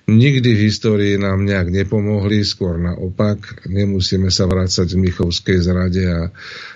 Nikdy 0.05 0.49
v 0.53 0.63
histórii 0.69 1.13
nám 1.17 1.49
nejak 1.49 1.73
nepomohli, 1.73 2.45
skôr 2.45 2.77
naopak. 2.77 3.65
Nemusíme 3.65 4.29
sa 4.29 4.45
vrácať 4.45 4.93
z 4.93 5.01
Michovskej 5.01 5.57
zrade 5.65 6.05
a, 6.05 6.29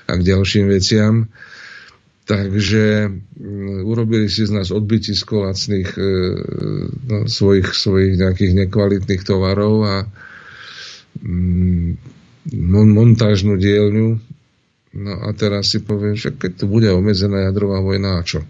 a 0.10 0.11
k 0.18 0.22
ďalším 0.34 0.65
veciam. 0.65 1.30
Takže 2.26 3.06
m, 3.06 3.85
urobili 3.85 4.26
si 4.34 4.49
z 4.49 4.53
nás 4.53 4.73
odbytisko 4.73 5.45
lacných 5.45 5.89
e, 5.93 6.10
no, 7.06 7.18
svojich, 7.30 7.69
svojich 7.69 8.18
nejakých 8.18 8.65
nekvalitných 8.65 9.22
tovarov 9.22 9.85
a 9.85 9.95
m, 11.22 11.97
mon- 12.49 12.93
montážnu 12.97 13.61
dielňu. 13.61 14.18
No 14.89 15.14
a 15.22 15.30
teraz 15.38 15.69
si 15.69 15.85
poviem, 15.85 16.18
že 16.18 16.34
keď 16.34 16.65
tu 16.65 16.65
bude 16.65 16.89
obmedzená 16.89 17.45
jadrová 17.45 17.77
vojna, 17.77 18.18
a 18.18 18.26
čo? 18.26 18.41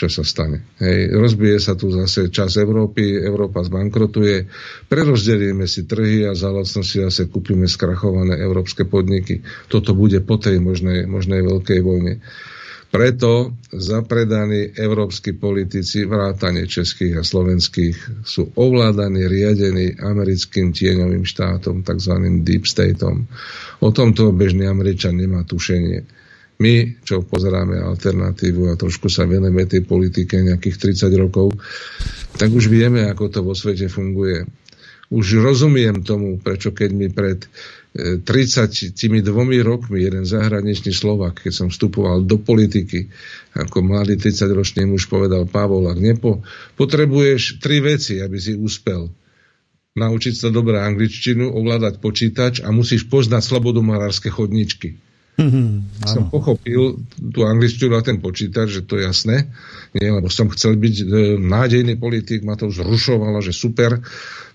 Čo 0.00 0.08
sa 0.08 0.24
stane? 0.24 0.64
Hej, 0.80 1.12
rozbije 1.12 1.60
sa 1.60 1.76
tu 1.76 1.92
zase 1.92 2.32
čas 2.32 2.56
Európy, 2.56 3.20
Európa 3.20 3.60
zbankrotuje, 3.60 4.48
prerozdelíme 4.88 5.68
si 5.68 5.84
trhy 5.84 6.24
a 6.24 6.32
za 6.32 6.48
si 6.64 7.04
zase 7.04 7.28
kúpime 7.28 7.68
skrachované 7.68 8.40
európske 8.40 8.88
podniky. 8.88 9.44
Toto 9.68 9.92
bude 9.92 10.24
po 10.24 10.40
tej 10.40 10.56
možnej, 10.56 11.04
možnej 11.04 11.44
veľkej 11.44 11.84
vojne. 11.84 12.24
Preto 12.88 13.52
zapredaní 13.68 14.72
európsky 14.72 15.36
politici, 15.36 16.08
vrátane 16.08 16.64
českých 16.64 17.20
a 17.20 17.22
slovenských, 17.22 18.24
sú 18.24 18.56
ovládaní, 18.56 19.28
riadení 19.28 20.00
americkým 20.00 20.72
tieňovým 20.72 21.28
štátom, 21.28 21.84
tzv. 21.84 22.14
deep 22.40 22.64
stateom. 22.64 23.28
O 23.84 23.92
tomto 23.92 24.32
bežný 24.32 24.64
Američan 24.64 25.20
nemá 25.20 25.44
tušenie. 25.44 26.19
My, 26.60 27.00
čo 27.08 27.24
pozeráme 27.24 27.80
alternatívu 27.80 28.68
a 28.68 28.76
trošku 28.76 29.08
sa 29.08 29.24
venujeme 29.24 29.64
tej 29.64 29.80
politike 29.88 30.44
nejakých 30.44 31.08
30 31.08 31.08
rokov, 31.16 31.56
tak 32.36 32.52
už 32.52 32.68
vieme, 32.68 33.08
ako 33.08 33.32
to 33.32 33.40
vo 33.40 33.56
svete 33.56 33.88
funguje. 33.88 34.44
Už 35.10 35.40
rozumiem 35.40 36.04
tomu, 36.04 36.36
prečo 36.38 36.70
keď 36.70 36.90
mi 36.92 37.08
pred 37.08 37.48
32 37.96 38.94
rokmi 39.66 39.98
jeden 40.06 40.22
zahraničný 40.22 40.94
Slovak, 40.94 41.42
keď 41.42 41.52
som 41.64 41.68
vstupoval 41.72 42.22
do 42.22 42.38
politiky, 42.38 43.10
ako 43.58 43.82
mladý 43.82 44.14
30-ročný 44.14 44.86
muž 44.86 45.10
povedal 45.10 45.50
Pavol, 45.50 45.90
ak 45.90 45.98
nepo, 45.98 46.46
potrebuješ 46.78 47.58
tri 47.58 47.82
veci, 47.82 48.22
aby 48.22 48.38
si 48.38 48.54
úspel. 48.54 49.10
Naučiť 49.98 50.34
sa 50.38 50.54
dobré 50.54 50.78
angličtinu, 50.78 51.50
ovládať 51.50 51.98
počítač 51.98 52.62
a 52.62 52.70
musíš 52.70 53.10
poznať 53.10 53.42
slobodomárske 53.42 54.30
chodničky. 54.30 55.09
Mm-hmm, 55.40 56.04
som 56.04 56.28
pochopil 56.28 57.00
tú 57.32 57.48
angličtinu 57.48 57.96
a 57.96 58.04
ten 58.04 58.20
počítač, 58.20 58.68
že 58.68 58.82
to 58.84 59.00
je 59.00 59.08
jasné, 59.08 59.48
nie, 59.96 60.12
lebo 60.12 60.28
som 60.28 60.52
chcel 60.52 60.76
byť 60.76 60.94
e, 61.00 61.04
nádejný 61.40 61.96
politik, 61.96 62.44
ma 62.44 62.60
to 62.60 62.68
zrušovalo, 62.68 63.40
že 63.40 63.56
super, 63.56 64.04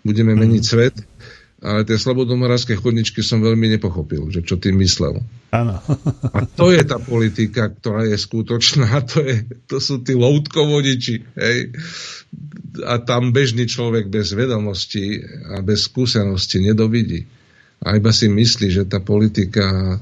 budeme 0.05 0.37
meniť 0.37 0.61
mm-hmm. 0.61 0.77
svet 0.77 0.95
ale 1.65 1.81
tie 1.81 1.97
slobodomorárske 1.97 2.77
chodničky 2.77 3.25
som 3.25 3.41
veľmi 3.41 3.79
nepochopil, 3.79 4.29
že 4.29 4.45
čo 4.45 4.61
tým 4.61 4.77
myslel. 4.85 5.17
Áno. 5.49 5.81
A 6.29 6.45
to 6.45 6.69
je 6.69 6.85
tá 6.85 7.01
politika, 7.01 7.73
ktorá 7.73 8.05
je 8.05 8.19
skutočná, 8.21 9.01
to, 9.09 9.25
je, 9.25 9.49
to 9.65 9.81
sú 9.81 10.05
tí 10.05 10.13
loutkovodiči. 10.13 11.25
Hej. 11.33 11.59
A 12.85 13.01
tam 13.01 13.33
bežný 13.33 13.65
človek 13.65 14.11
bez 14.13 14.37
vedomosti 14.37 15.23
a 15.57 15.65
bez 15.65 15.89
skúsenosti 15.89 16.61
nedovidí. 16.61 17.25
A 17.85 17.95
iba 17.95 18.09
si 18.09 18.25
myslí, 18.25 18.67
že 18.73 18.83
tá 18.89 18.97
politika, 18.97 19.97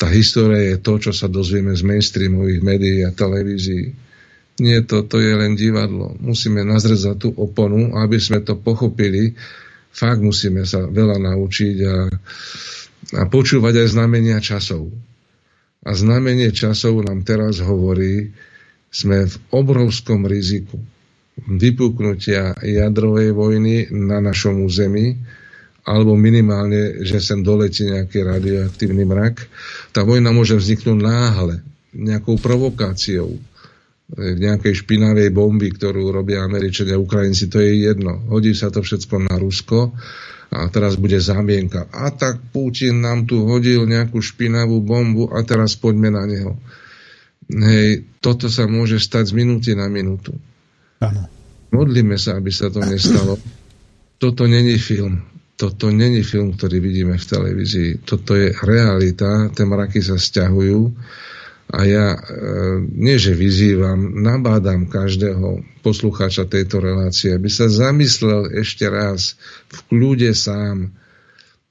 tá 0.00 0.08
história 0.08 0.74
je 0.74 0.78
to, 0.80 0.96
čo 0.96 1.12
sa 1.12 1.28
dozvieme 1.28 1.76
z 1.76 1.84
mainstreamových 1.84 2.60
médií 2.64 3.04
a 3.04 3.12
televízií. 3.12 3.92
Nie, 4.58 4.82
to, 4.82 5.06
to 5.06 5.20
je 5.20 5.32
len 5.36 5.54
divadlo. 5.54 6.16
Musíme 6.18 6.64
nazrieť 6.64 7.00
za 7.04 7.14
tú 7.14 7.30
oponu, 7.36 7.94
aby 7.94 8.18
sme 8.18 8.42
to 8.42 8.58
pochopili, 8.58 9.36
Fakt 9.98 10.22
musíme 10.22 10.62
sa 10.68 10.86
veľa 10.86 11.18
naučiť 11.18 11.76
a, 11.82 11.96
a 13.18 13.22
počúvať 13.26 13.82
aj 13.82 13.88
znamenia 13.98 14.38
časov. 14.38 14.92
A 15.82 15.90
znamenie 15.90 16.54
časov 16.54 17.02
nám 17.02 17.26
teraz 17.26 17.58
hovorí, 17.58 18.30
sme 18.94 19.26
v 19.26 19.36
obrovskom 19.50 20.22
riziku 20.24 20.78
vypuknutia 21.38 22.56
jadrovej 22.62 23.30
vojny 23.34 23.76
na 23.94 24.18
našom 24.18 24.62
území, 24.62 25.18
alebo 25.88 26.12
minimálne, 26.20 27.00
že 27.00 27.16
sem 27.16 27.40
doletí 27.40 27.88
nejaký 27.88 28.20
radioaktívny 28.20 29.08
mrak. 29.08 29.48
Tá 29.96 30.04
vojna 30.04 30.36
môže 30.36 30.60
vzniknúť 30.60 31.00
náhle, 31.00 31.64
nejakou 31.96 32.36
provokáciou 32.36 33.40
nejakej 34.16 34.84
špinavej 34.84 35.28
bomby, 35.36 35.68
ktorú 35.76 36.08
robia 36.08 36.40
Američania, 36.40 36.96
Ukrajinci, 36.96 37.52
to 37.52 37.60
je 37.60 37.92
jedno. 37.92 38.16
Hodí 38.32 38.56
sa 38.56 38.72
to 38.72 38.80
všetko 38.80 39.28
na 39.28 39.36
Rusko 39.36 39.92
a 40.48 40.64
teraz 40.72 40.96
bude 40.96 41.20
zámienka. 41.20 41.92
A 41.92 42.08
tak 42.08 42.40
Putin 42.48 43.04
nám 43.04 43.28
tu 43.28 43.44
hodil 43.44 43.84
nejakú 43.84 44.24
špinavú 44.24 44.80
bombu 44.80 45.28
a 45.28 45.44
teraz 45.44 45.76
poďme 45.76 46.08
na 46.08 46.24
neho. 46.24 46.56
Hej, 47.52 48.08
toto 48.24 48.48
sa 48.48 48.64
môže 48.64 48.96
stať 48.96 49.32
z 49.32 49.36
minúty 49.36 49.76
na 49.76 49.92
minútu. 49.92 50.32
Áno. 51.04 51.28
Modlíme 51.68 52.16
sa, 52.16 52.40
aby 52.40 52.48
sa 52.48 52.72
to 52.72 52.80
nestalo. 52.80 53.36
Toto 54.16 54.48
není 54.48 54.80
film. 54.80 55.20
Toto 55.58 55.90
není 55.90 56.22
film, 56.22 56.54
ktorý 56.54 56.78
vidíme 56.78 57.18
v 57.18 57.28
televízii. 57.28 58.06
Toto 58.06 58.38
je 58.38 58.54
realita. 58.62 59.50
Tie 59.50 59.66
mraky 59.66 59.98
sa 59.98 60.14
stiahujú 60.14 60.94
a 61.68 61.84
ja 61.84 62.16
e, 62.16 62.20
nie, 62.96 63.20
že 63.20 63.36
vyzývam, 63.36 64.24
nabádam 64.24 64.88
každého 64.88 65.60
poslucháča 65.84 66.48
tejto 66.48 66.80
relácie, 66.80 67.36
aby 67.36 67.52
sa 67.52 67.68
zamyslel 67.68 68.56
ešte 68.56 68.88
raz 68.88 69.36
v 69.68 69.78
kľude 69.92 70.32
sám 70.32 70.96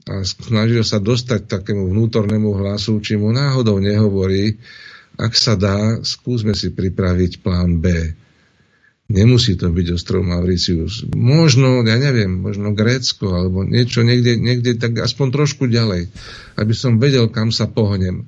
a 0.05 0.21
snažil 0.21 0.85
sa 0.85 1.01
dostať 1.01 1.49
takému 1.49 1.89
vnútornému 1.89 2.53
hlasu, 2.61 3.01
či 3.01 3.17
mu 3.17 3.33
náhodou 3.33 3.81
nehovorí, 3.81 4.61
ak 5.17 5.33
sa 5.33 5.57
dá, 5.57 5.97
skúsme 6.05 6.53
si 6.53 6.69
pripraviť 6.69 7.41
plán 7.41 7.81
B. 7.81 8.13
Nemusí 9.07 9.55
to 9.55 9.71
byť 9.71 9.95
ostrov 9.95 10.27
Mauricius. 10.27 11.07
Možno, 11.15 11.79
ja 11.87 11.95
neviem, 11.95 12.43
možno 12.43 12.75
Grécko, 12.75 13.31
alebo 13.31 13.63
niečo 13.63 14.03
niekde, 14.03 14.35
niekde 14.35 14.75
tak 14.75 14.99
aspoň 14.99 15.31
trošku 15.31 15.71
ďalej, 15.71 16.11
aby 16.59 16.73
som 16.75 16.99
vedel, 16.99 17.31
kam 17.31 17.55
sa 17.55 17.71
pohnem 17.71 18.27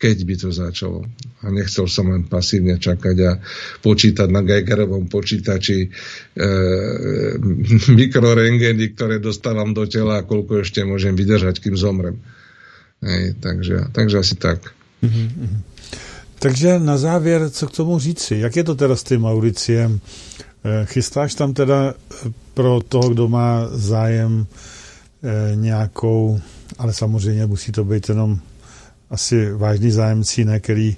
keď 0.00 0.16
by 0.24 0.34
to 0.40 0.48
začalo. 0.48 1.04
A 1.44 1.52
nechcel 1.52 1.84
som 1.84 2.08
len 2.08 2.24
pasívne 2.24 2.80
čakať 2.80 3.16
a 3.20 3.36
počítať 3.84 4.32
na 4.32 4.40
Geigerovom 4.40 5.12
počítači 5.12 5.84
e, 5.84 5.88
mikrorengeny, 8.00 8.96
ktoré 8.96 9.20
dostávam 9.20 9.76
do 9.76 9.84
tela 9.84 10.24
a 10.24 10.26
koľko 10.26 10.64
ešte 10.64 10.80
môžem 10.88 11.12
vydržať, 11.12 11.60
kým 11.60 11.76
zomrem. 11.76 12.16
Hej, 13.04 13.36
takže, 13.44 13.92
takže 13.92 14.16
asi 14.24 14.40
tak. 14.40 14.72
Mm-hmm. 15.04 15.79
Takže 16.42 16.78
na 16.78 16.98
závěr, 16.98 17.50
co 17.50 17.66
k 17.66 17.70
tomu 17.70 17.98
říci? 17.98 18.36
Jak 18.36 18.56
je 18.56 18.64
to 18.64 18.74
teda 18.74 18.96
s 18.96 19.02
tím 19.02 19.20
Mauriciem? 19.20 20.00
E, 20.64 20.86
chystáš 20.86 21.34
tam 21.34 21.54
teda 21.54 21.94
pro 22.54 22.80
toho, 22.88 23.08
kdo 23.08 23.28
má 23.28 23.68
zájem 23.72 24.46
e, 25.22 25.56
nějakou, 25.56 26.40
ale 26.78 26.92
samozřejmě 26.92 27.46
musí 27.46 27.72
to 27.72 27.84
být 27.84 28.08
jenom 28.08 28.38
asi 29.10 29.52
vážní 29.52 29.90
zájemci, 29.90 30.44
ne, 30.44 30.60
který 30.60 30.96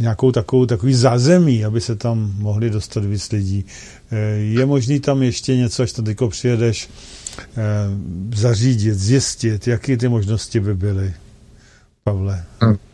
nějakou 0.00 0.32
takovou, 0.32 0.66
takový 0.66 0.94
zázemí, 0.94 1.64
aby 1.64 1.80
se 1.80 1.96
tam 1.96 2.34
mohli 2.38 2.70
dostat 2.70 3.04
víc 3.04 3.32
lidí. 3.32 3.64
Je 4.38 4.66
možný 4.66 5.00
tam 5.00 5.22
ještě 5.22 5.56
něco, 5.56 5.82
až 5.82 5.92
teďko 5.92 6.28
přijedeš, 6.28 6.90
zařídit, 8.34 8.94
zjistit, 8.94 9.66
jaké 9.68 9.96
ty 9.96 10.08
možnosti 10.08 10.60
by 10.60 10.74
byly, 10.74 11.14
Pavle? 12.04 12.44
E, 12.62 12.88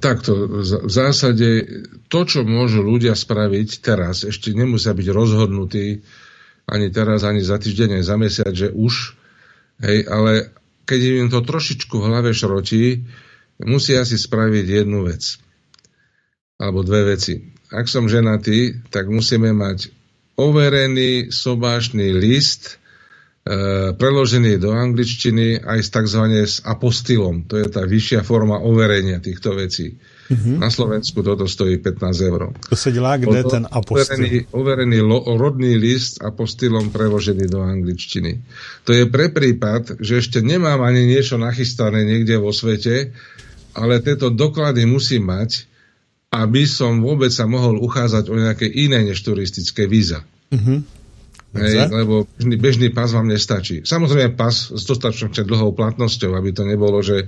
takto, 0.00 0.30
v 0.62 0.90
zásade 0.90 1.48
to, 2.08 2.20
čo 2.24 2.44
môžu 2.44 2.84
ľudia 2.84 3.16
spraviť 3.16 3.68
teraz, 3.80 4.24
ešte 4.24 4.52
nemusia 4.52 4.92
byť 4.92 5.08
rozhodnutí 5.12 6.04
ani 6.66 6.90
teraz, 6.90 7.22
ani 7.22 7.40
za 7.40 7.62
týždeň, 7.62 8.00
ani 8.00 8.04
za 8.04 8.16
mesiac, 8.18 8.50
že 8.50 8.74
už, 8.74 9.14
hej, 9.86 10.02
ale 10.10 10.50
keď 10.86 11.00
im 11.26 11.28
to 11.30 11.42
trošičku 11.42 11.94
v 11.98 12.06
hlave 12.10 12.30
šrotí, 12.34 13.06
musia 13.62 14.02
si 14.02 14.18
spraviť 14.18 14.66
jednu 14.82 15.06
vec. 15.06 15.38
Alebo 16.56 16.82
dve 16.82 17.14
veci. 17.16 17.52
Ak 17.70 17.90
som 17.90 18.10
ženatý, 18.10 18.86
tak 18.90 19.10
musíme 19.10 19.52
mať 19.52 19.92
overený 20.38 21.34
sobášny 21.34 22.14
list, 22.14 22.78
preložený 23.94 24.58
do 24.58 24.74
angličtiny 24.74 25.62
aj 25.62 25.78
s 25.78 25.88
tzv. 25.94 26.22
s 26.42 26.54
apostilom. 26.66 27.46
To 27.46 27.62
je 27.62 27.70
tá 27.70 27.86
vyššia 27.86 28.26
forma 28.26 28.58
overenia 28.58 29.22
týchto 29.22 29.54
vecí. 29.54 29.94
Mm-hmm. 30.26 30.58
Na 30.58 30.66
Slovensku 30.74 31.22
toto 31.22 31.46
stojí 31.46 31.78
15 31.78 32.02
eur. 32.26 32.50
To 32.50 32.74
sa 32.74 32.90
dělá 32.90 33.22
kde 33.22 33.46
ten 33.46 33.62
apostil? 33.70 34.18
Overený, 34.18 34.50
overený 34.50 34.98
lo, 34.98 35.22
rodný 35.38 35.78
list 35.78 36.18
apostilom 36.18 36.90
preložený 36.90 37.46
do 37.46 37.62
angličtiny. 37.62 38.42
To 38.82 38.90
je 38.90 39.06
pre 39.06 39.30
prípad, 39.30 40.02
že 40.02 40.18
ešte 40.18 40.42
nemám 40.42 40.82
ani 40.82 41.06
niečo 41.06 41.38
nachystané 41.38 42.02
niekde 42.02 42.42
vo 42.42 42.50
svete, 42.50 43.14
ale 43.78 44.02
tieto 44.02 44.34
doklady 44.34 44.82
musím 44.90 45.30
mať, 45.30 45.70
aby 46.34 46.66
som 46.66 46.98
vôbec 46.98 47.30
sa 47.30 47.46
mohol 47.46 47.78
uchádzať 47.78 48.26
o 48.26 48.34
nejaké 48.34 48.66
iné 48.66 49.06
než 49.06 49.22
turistické 49.22 49.86
víza. 49.86 50.26
Mm-hmm. 50.50 50.95
Hej, 51.56 51.88
lebo 51.88 52.28
bežný, 52.36 52.56
bežný 52.60 52.88
pas 52.92 53.08
vám 53.10 53.28
nestačí. 53.28 53.82
Samozrejme 53.82 54.36
pas 54.36 54.52
s 54.52 54.82
dostatočne 54.84 55.42
dlhou 55.42 55.72
platnosťou, 55.72 56.36
aby 56.36 56.52
to 56.52 56.68
nebolo, 56.68 57.00
že 57.00 57.26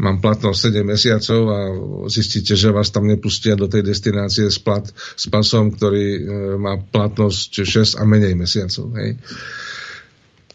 mám 0.00 0.24
platnosť 0.24 0.72
7 0.72 0.82
mesiacov 0.82 1.40
a 1.52 1.60
zistíte, 2.08 2.56
že 2.56 2.72
vás 2.72 2.88
tam 2.88 3.06
nepustia 3.06 3.54
do 3.54 3.68
tej 3.68 3.84
destinácie 3.84 4.48
s, 4.48 4.58
plat, 4.58 4.84
s 4.92 5.24
pasom, 5.28 5.70
ktorý 5.70 6.06
e, 6.16 6.20
má 6.56 6.80
platnosť 6.80 7.62
6 7.62 8.00
a 8.00 8.02
menej 8.08 8.34
mesiacov. 8.34 8.90
Hej. 8.96 9.20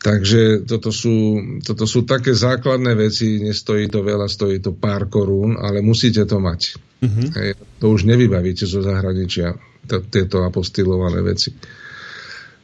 Takže 0.02 0.66
toto 0.66 0.90
sú, 0.90 1.38
toto 1.62 1.86
sú 1.86 2.10
také 2.10 2.34
základné 2.34 2.98
veci, 2.98 3.38
nestojí 3.38 3.86
to 3.86 4.02
veľa, 4.02 4.26
stojí 4.26 4.58
to 4.58 4.74
pár 4.74 5.06
korún, 5.06 5.62
ale 5.62 5.86
musíte 5.86 6.26
to 6.26 6.42
mať. 6.42 6.62
Mm-hmm. 7.06 7.28
Hej, 7.38 7.50
to 7.78 7.86
už 7.94 8.10
nevybavíte 8.10 8.66
zo 8.66 8.82
zahraničia, 8.82 9.54
to, 9.86 10.02
tieto 10.10 10.42
apostilované 10.42 11.22
veci. 11.22 11.54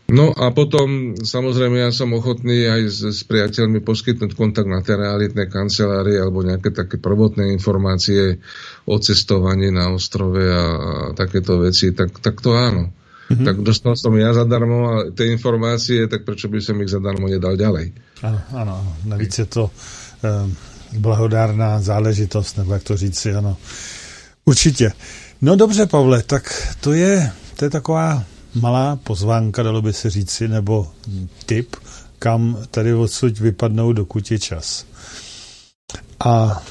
No 0.08 0.32
a 0.32 0.56
potom, 0.56 1.20
samozrejme, 1.20 1.84
ja 1.84 1.92
som 1.92 2.16
ochotný 2.16 2.64
aj 2.64 2.82
s, 2.88 3.00
s 3.12 3.22
priateľmi 3.28 3.84
poskytnúť 3.84 4.40
kontakt 4.40 4.72
na 4.72 4.80
tie 4.80 4.96
realitné 4.96 5.52
kancelárie 5.52 6.16
alebo 6.16 6.48
nejaké 6.48 6.72
také 6.72 6.96
prvotné 6.96 7.52
informácie 7.52 8.40
o 8.88 8.96
cestovaní 9.04 9.68
na 9.68 9.92
ostrove 9.92 10.40
a, 10.48 10.64
a 10.64 10.92
takéto 11.12 11.60
veci, 11.60 11.92
tak, 11.92 12.24
tak 12.24 12.40
to 12.40 12.56
áno. 12.56 12.88
Mm-hmm. 13.28 13.44
Tak 13.44 13.56
dostal 13.60 14.00
som 14.00 14.16
ja 14.16 14.32
zadarmo 14.32 14.80
a 14.88 14.96
tie 15.12 15.28
informácie, 15.28 16.08
tak 16.08 16.24
prečo 16.24 16.48
by 16.48 16.64
som 16.64 16.80
ich 16.80 16.88
zadarmo 16.88 17.28
nedal 17.28 17.60
ďalej? 17.60 17.92
Áno, 18.24 18.40
áno. 18.56 18.74
Navíc 19.04 19.36
je 19.36 19.48
to 19.52 19.68
um, 19.68 20.56
blahodárná 20.96 21.84
záležitost, 21.84 22.56
nebo 22.58 22.74
jak 22.74 22.84
to 22.84 22.98
říci, 22.98 23.36
ano. 23.36 23.60
Určitě. 24.46 24.92
No 25.42 25.56
dobře, 25.56 25.86
Pavle, 25.86 26.24
tak 26.24 26.48
to 26.80 26.94
je, 26.94 27.32
to 27.56 27.66
je 27.66 27.70
taková 27.70 28.24
malá 28.60 28.96
pozvánka, 28.96 29.64
dalo 29.64 29.82
by 29.82 29.94
se 29.94 30.10
říci, 30.10 30.48
nebo 30.48 30.88
tip, 31.46 31.76
kam 32.20 32.58
tady 32.72 32.94
odsud 32.94 33.40
vypadnou, 33.40 33.94
dokud 33.94 34.32
je 34.32 34.40
čas. 34.40 34.86
A 36.26 36.64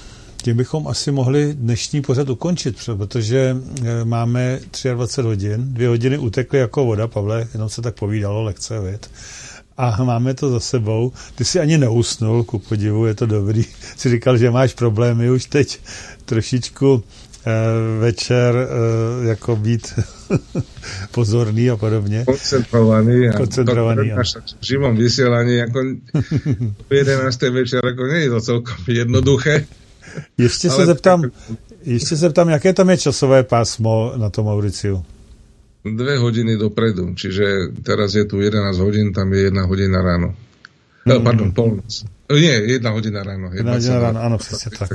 tím 0.43 0.57
bychom 0.57 0.89
asi 0.89 1.11
mohli 1.13 1.55
dnešní 1.55 2.03
pořad 2.03 2.29
ukončit, 2.29 2.77
protože 2.97 3.57
e, 3.85 4.05
máme 4.05 4.61
23 4.95 5.23
hodin, 5.23 5.75
dvě 5.75 5.89
hodiny 5.89 6.19
utekly 6.19 6.59
jako 6.59 6.85
voda, 6.85 7.07
Pavle, 7.09 7.49
jenom 7.53 7.69
se 7.69 7.83
tak 7.83 7.95
povídalo, 7.95 8.43
lekce, 8.43 8.81
věd. 8.81 9.11
A 9.77 10.05
máme 10.05 10.35
to 10.35 10.51
za 10.51 10.61
sebou. 10.61 11.13
Ty 11.35 11.45
si 11.45 11.61
ani 11.61 11.79
neusnul, 11.79 12.45
ku 12.45 12.59
podivu, 12.59 13.07
je 13.07 13.15
to 13.15 13.27
dobrý. 13.27 13.65
Jsi 13.97 14.11
říkal, 14.11 14.37
že 14.39 14.51
máš 14.51 14.75
problémy 14.75 15.31
už 15.31 15.45
teď 15.47 15.81
trošičku 16.25 17.05
večer 18.01 18.57
e, 18.57 19.27
jako 19.29 19.57
být 19.57 19.93
pozorný 21.11 21.71
a 21.71 21.77
podobně. 21.77 22.25
Koncentrovaný. 22.25 23.29
A 23.29 23.33
Koncentrovaný. 23.33 24.13
A 24.13 24.23
v 24.61 24.65
živom 24.65 24.97
vysielaní, 24.97 25.63
ako 25.63 25.79
v 26.89 26.93
11. 26.95 27.43
večer, 27.43 27.87
ako 27.87 28.03
nie 28.07 28.21
je 28.27 28.31
to 28.31 28.41
celkom 28.41 28.77
jednoduché. 28.89 29.67
Ještě 30.39 30.71
se 30.71 30.87
zeptám, 30.87 31.23
ještě 31.85 32.09
se 32.09 32.17
zeptám, 32.17 32.49
jaké 32.49 32.73
tam 32.73 32.91
je 32.91 32.97
časové 32.99 33.43
pásmo 33.43 34.13
na 34.17 34.31
tom 34.31 34.47
Mauriciu? 34.47 35.05
Dve 35.85 36.19
hodiny 36.19 36.57
dopredu, 36.57 37.15
čiže 37.15 37.45
teraz 37.83 38.15
je 38.15 38.25
tu 38.25 38.41
11 38.41 38.79
hodín, 38.79 39.13
tam 39.13 39.33
je 39.33 39.41
jedna 39.41 39.63
hodina 39.67 40.03
ráno. 40.03 40.35
Mm. 41.07 41.25
Pardon, 41.25 41.53
polnoc. 41.53 42.05
Nie, 42.31 42.55
jedna 42.67 42.91
hodina 42.91 43.23
ráno. 43.23 43.51
Jedna, 43.55 43.57
jedna 43.57 43.73
hodina 43.73 43.99
ráno, 43.99 44.21
áno, 44.21 44.39
přesně 44.39 44.71
tak. 44.79 44.91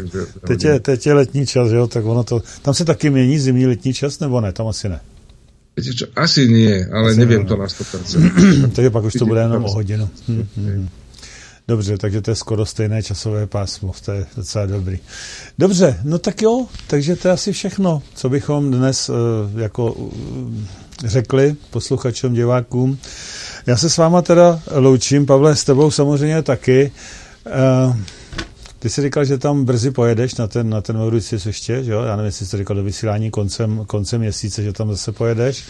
Teď 0.47 0.63
je, 0.63 0.79
teď 0.79 1.05
je 1.05 1.13
letní 1.13 1.45
čas, 1.45 1.71
jo, 1.71 1.87
tak 1.87 2.05
ono 2.05 2.23
to, 2.23 2.43
tam 2.61 2.73
se 2.73 2.85
taky 2.85 3.09
mění 3.09 3.39
zimní 3.39 3.67
letní 3.67 3.93
čas, 3.93 4.19
nebo 4.19 4.41
ne? 4.41 4.51
Tam 4.51 4.67
asi 4.67 4.89
ne. 4.89 4.99
Viete 5.71 5.95
čo, 5.95 6.05
asi 6.15 6.51
nie, 6.51 6.83
ale 6.91 7.15
asi 7.15 7.19
neviem 7.19 7.43
ne. 7.43 7.47
to 7.47 7.55
na 7.55 7.65
100%. 7.65 8.71
takže 8.75 8.89
pak 8.89 9.03
už 9.03 9.13
to 9.13 9.25
bude 9.25 9.41
jenom 9.41 9.65
o 9.65 9.71
hodinu. 9.71 10.09
Hm, 10.27 10.47
hm, 10.57 10.67
hm. 10.67 10.89
Dobře, 11.67 11.97
takže 11.97 12.21
to 12.21 12.31
je 12.31 12.35
skoro 12.35 12.65
stejné 12.65 13.03
časové 13.03 13.47
pásmo, 13.47 13.93
to 14.05 14.11
je 14.11 14.25
docela 14.37 14.65
dobrý. 14.65 14.99
Dobře, 15.59 15.99
no 16.03 16.19
tak 16.19 16.41
jo, 16.41 16.67
takže 16.87 17.15
to 17.15 17.27
je 17.27 17.31
asi 17.31 17.51
všechno, 17.51 18.03
co 18.15 18.29
bychom 18.29 18.71
dnes 18.71 19.09
uh, 19.09 19.15
jako 19.61 19.93
uh, 19.93 20.11
řekli 21.05 21.55
posluchačům, 21.69 22.33
divákům. 22.33 22.97
Já 23.65 23.77
se 23.77 23.89
s 23.89 23.97
váma 23.97 24.21
teda 24.21 24.59
loučím, 24.75 25.25
Pavle, 25.25 25.55
s 25.55 25.63
tebou 25.63 25.91
samozřejmě 25.91 26.41
taky. 26.41 26.91
Uh, 26.91 27.20
ty 28.79 28.89
jsi 28.89 29.01
říkal, 29.01 29.25
že 29.25 29.37
tam 29.37 29.65
brzy 29.65 29.91
pojedeš 29.91 30.35
na 30.35 30.47
ten, 30.47 30.69
na 30.69 30.81
ten 30.81 30.97
Mauritius 30.97 31.45
ještě, 31.45 31.83
že 31.83 31.91
jo? 31.91 32.01
Já 32.03 32.15
nevím, 32.15 32.25
jestli 32.25 32.45
jsi 32.45 32.51
to 32.51 32.57
říkal 32.57 32.75
do 32.75 32.83
vysílání 32.83 33.31
koncem, 33.31 33.83
koncem 33.87 34.21
měsíce, 34.21 34.63
že 34.63 34.73
tam 34.73 34.89
zase 34.89 35.11
pojedeš. 35.11 35.65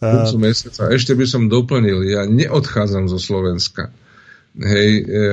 Uh, 0.00 0.40
mesiaca. 0.40 0.88
Ešte 0.88 1.12
by 1.12 1.28
som 1.28 1.52
doplnil, 1.52 2.00
ja 2.08 2.24
neodchádzam 2.24 3.04
zo 3.04 3.20
Slovenska. 3.20 3.92
Hej, 4.56 5.06
e, 5.06 5.24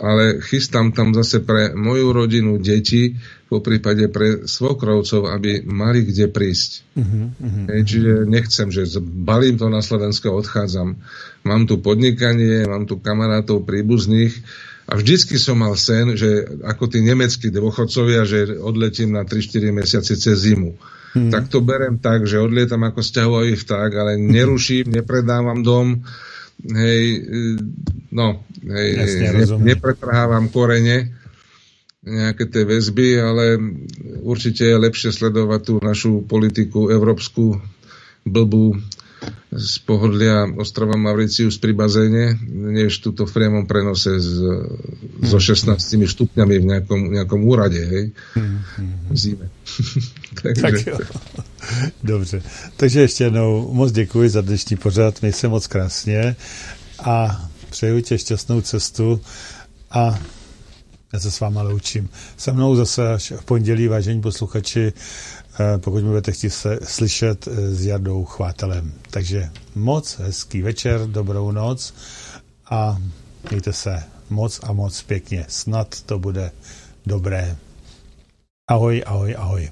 ale 0.00 0.40
chystám 0.42 0.90
tam 0.90 1.14
zase 1.14 1.44
pre 1.44 1.70
moju 1.76 2.10
rodinu, 2.10 2.58
deti, 2.58 3.14
po 3.46 3.62
prípade 3.62 4.10
pre 4.10 4.48
svokrovcov, 4.48 5.30
aby 5.30 5.62
mali 5.62 6.02
kde 6.02 6.26
prísť. 6.32 6.82
Uh-huh, 6.98 7.30
uh-huh, 7.30 7.64
Hej, 7.70 7.80
čiže 7.86 8.12
nechcem, 8.26 8.74
že 8.74 8.88
balím 8.98 9.54
to 9.54 9.70
na 9.70 9.84
Slovensko, 9.84 10.34
odchádzam. 10.34 10.98
Mám 11.46 11.70
tu 11.70 11.78
podnikanie, 11.78 12.66
mám 12.66 12.90
tu 12.90 12.98
kamarátov 12.98 13.62
príbuzných, 13.62 14.34
a 14.84 14.92
vždycky 15.00 15.40
som 15.40 15.56
mal 15.56 15.72
sen, 15.80 16.12
že 16.12 16.44
ako 16.60 16.92
tí 16.92 17.00
nemeckí 17.00 17.48
dôchodcovia, 17.48 18.28
že 18.28 18.52
odletím 18.60 19.16
na 19.16 19.24
3-4 19.24 19.72
mesiace 19.72 20.12
cez 20.16 20.36
zimu. 20.44 20.76
Hmm. 21.14 21.30
Tak 21.30 21.48
to 21.48 21.64
berem 21.64 21.96
tak, 22.02 22.28
že 22.28 22.42
odlietam 22.42 22.82
ako 22.84 23.00
vzťahový 23.00 23.54
vták, 23.54 23.90
ale 23.94 24.12
neruším, 24.18 24.92
nepredávam 24.92 25.62
dom, 25.62 26.04
hej, 26.60 27.22
no, 28.10 28.42
hej, 28.66 28.88
Jasne, 28.98 29.28
ne, 29.32 29.44
nepretrhávam 29.74 30.50
korene, 30.50 31.14
nejaké 32.04 32.44
tie 32.52 32.68
väzby, 32.68 33.08
ale 33.16 33.44
určite 34.20 34.68
je 34.68 34.76
lepšie 34.76 35.10
sledovať 35.14 35.60
tú 35.64 35.74
našu 35.80 36.12
politiku 36.28 36.92
európsku 36.92 37.62
blbú, 38.28 38.76
z 39.52 39.78
pohodlia 39.86 40.50
ostrova 40.58 40.96
Mauricius 40.96 41.58
pri 41.58 41.72
bazéne, 41.72 42.38
než 42.50 42.98
tuto 42.98 43.26
v 43.26 43.32
priamom 43.32 43.64
prenose 43.66 44.18
z, 44.18 44.30
hmm. 44.42 45.28
so 45.30 45.38
16 45.38 45.78
stupňami 46.10 46.56
v 46.58 46.64
nejakom, 46.64 47.00
nejakom 47.14 47.40
úrade, 47.46 47.78
hej, 47.78 48.04
hmm. 48.34 48.58
v 49.10 49.16
zime. 49.16 49.46
Takže... 50.42 50.62
Tak 50.62 50.86
jo. 50.86 50.98
Dobře. 52.02 52.42
Takže 52.76 53.00
ještě 53.00 53.24
jednou 53.24 53.72
moc 53.72 53.92
děkuji 53.92 54.28
za 54.28 54.40
dnešní 54.40 54.76
pořad, 54.76 55.20
měj 55.20 55.32
se 55.32 55.48
moc 55.48 55.66
krásně 55.66 56.36
a 56.98 57.48
přeju 57.70 58.00
tě 58.00 58.18
šťastnou 58.18 58.60
cestu 58.60 59.20
a 59.90 60.18
já 61.12 61.20
se 61.20 61.30
s 61.30 61.40
váma 61.40 61.62
loučím. 61.62 62.08
Se 62.36 62.52
mnou 62.52 62.76
zase 62.76 63.12
až 63.12 63.32
v 63.36 63.44
pondělí, 63.44 63.88
vážení 63.88 64.20
posluchači, 64.20 64.92
pokud 65.78 66.02
mi 66.02 66.08
budete 66.08 66.32
chtít 66.32 66.50
se, 66.50 66.78
slyšet 66.84 67.48
eh, 67.48 67.74
s 67.74 67.86
Jardou 67.86 68.24
Chvátelem. 68.24 68.92
Takže 69.10 69.50
moc 69.74 70.18
hezký 70.18 70.62
večer, 70.62 71.00
dobrou 71.06 71.50
noc 71.50 71.94
a 72.70 72.98
mějte 73.50 73.72
se 73.72 74.02
moc 74.30 74.60
a 74.62 74.72
moc 74.72 75.02
pěkně. 75.02 75.46
Snad 75.48 76.02
to 76.02 76.18
bude 76.18 76.50
dobré. 77.06 77.56
Ahoj, 78.70 79.02
ahoj, 79.06 79.34
ahoj. 79.38 79.70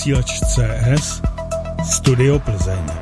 Vysílač 0.00 0.40
CS 0.40 1.20
Studio 1.84 2.40
Plzeň. 2.40 2.99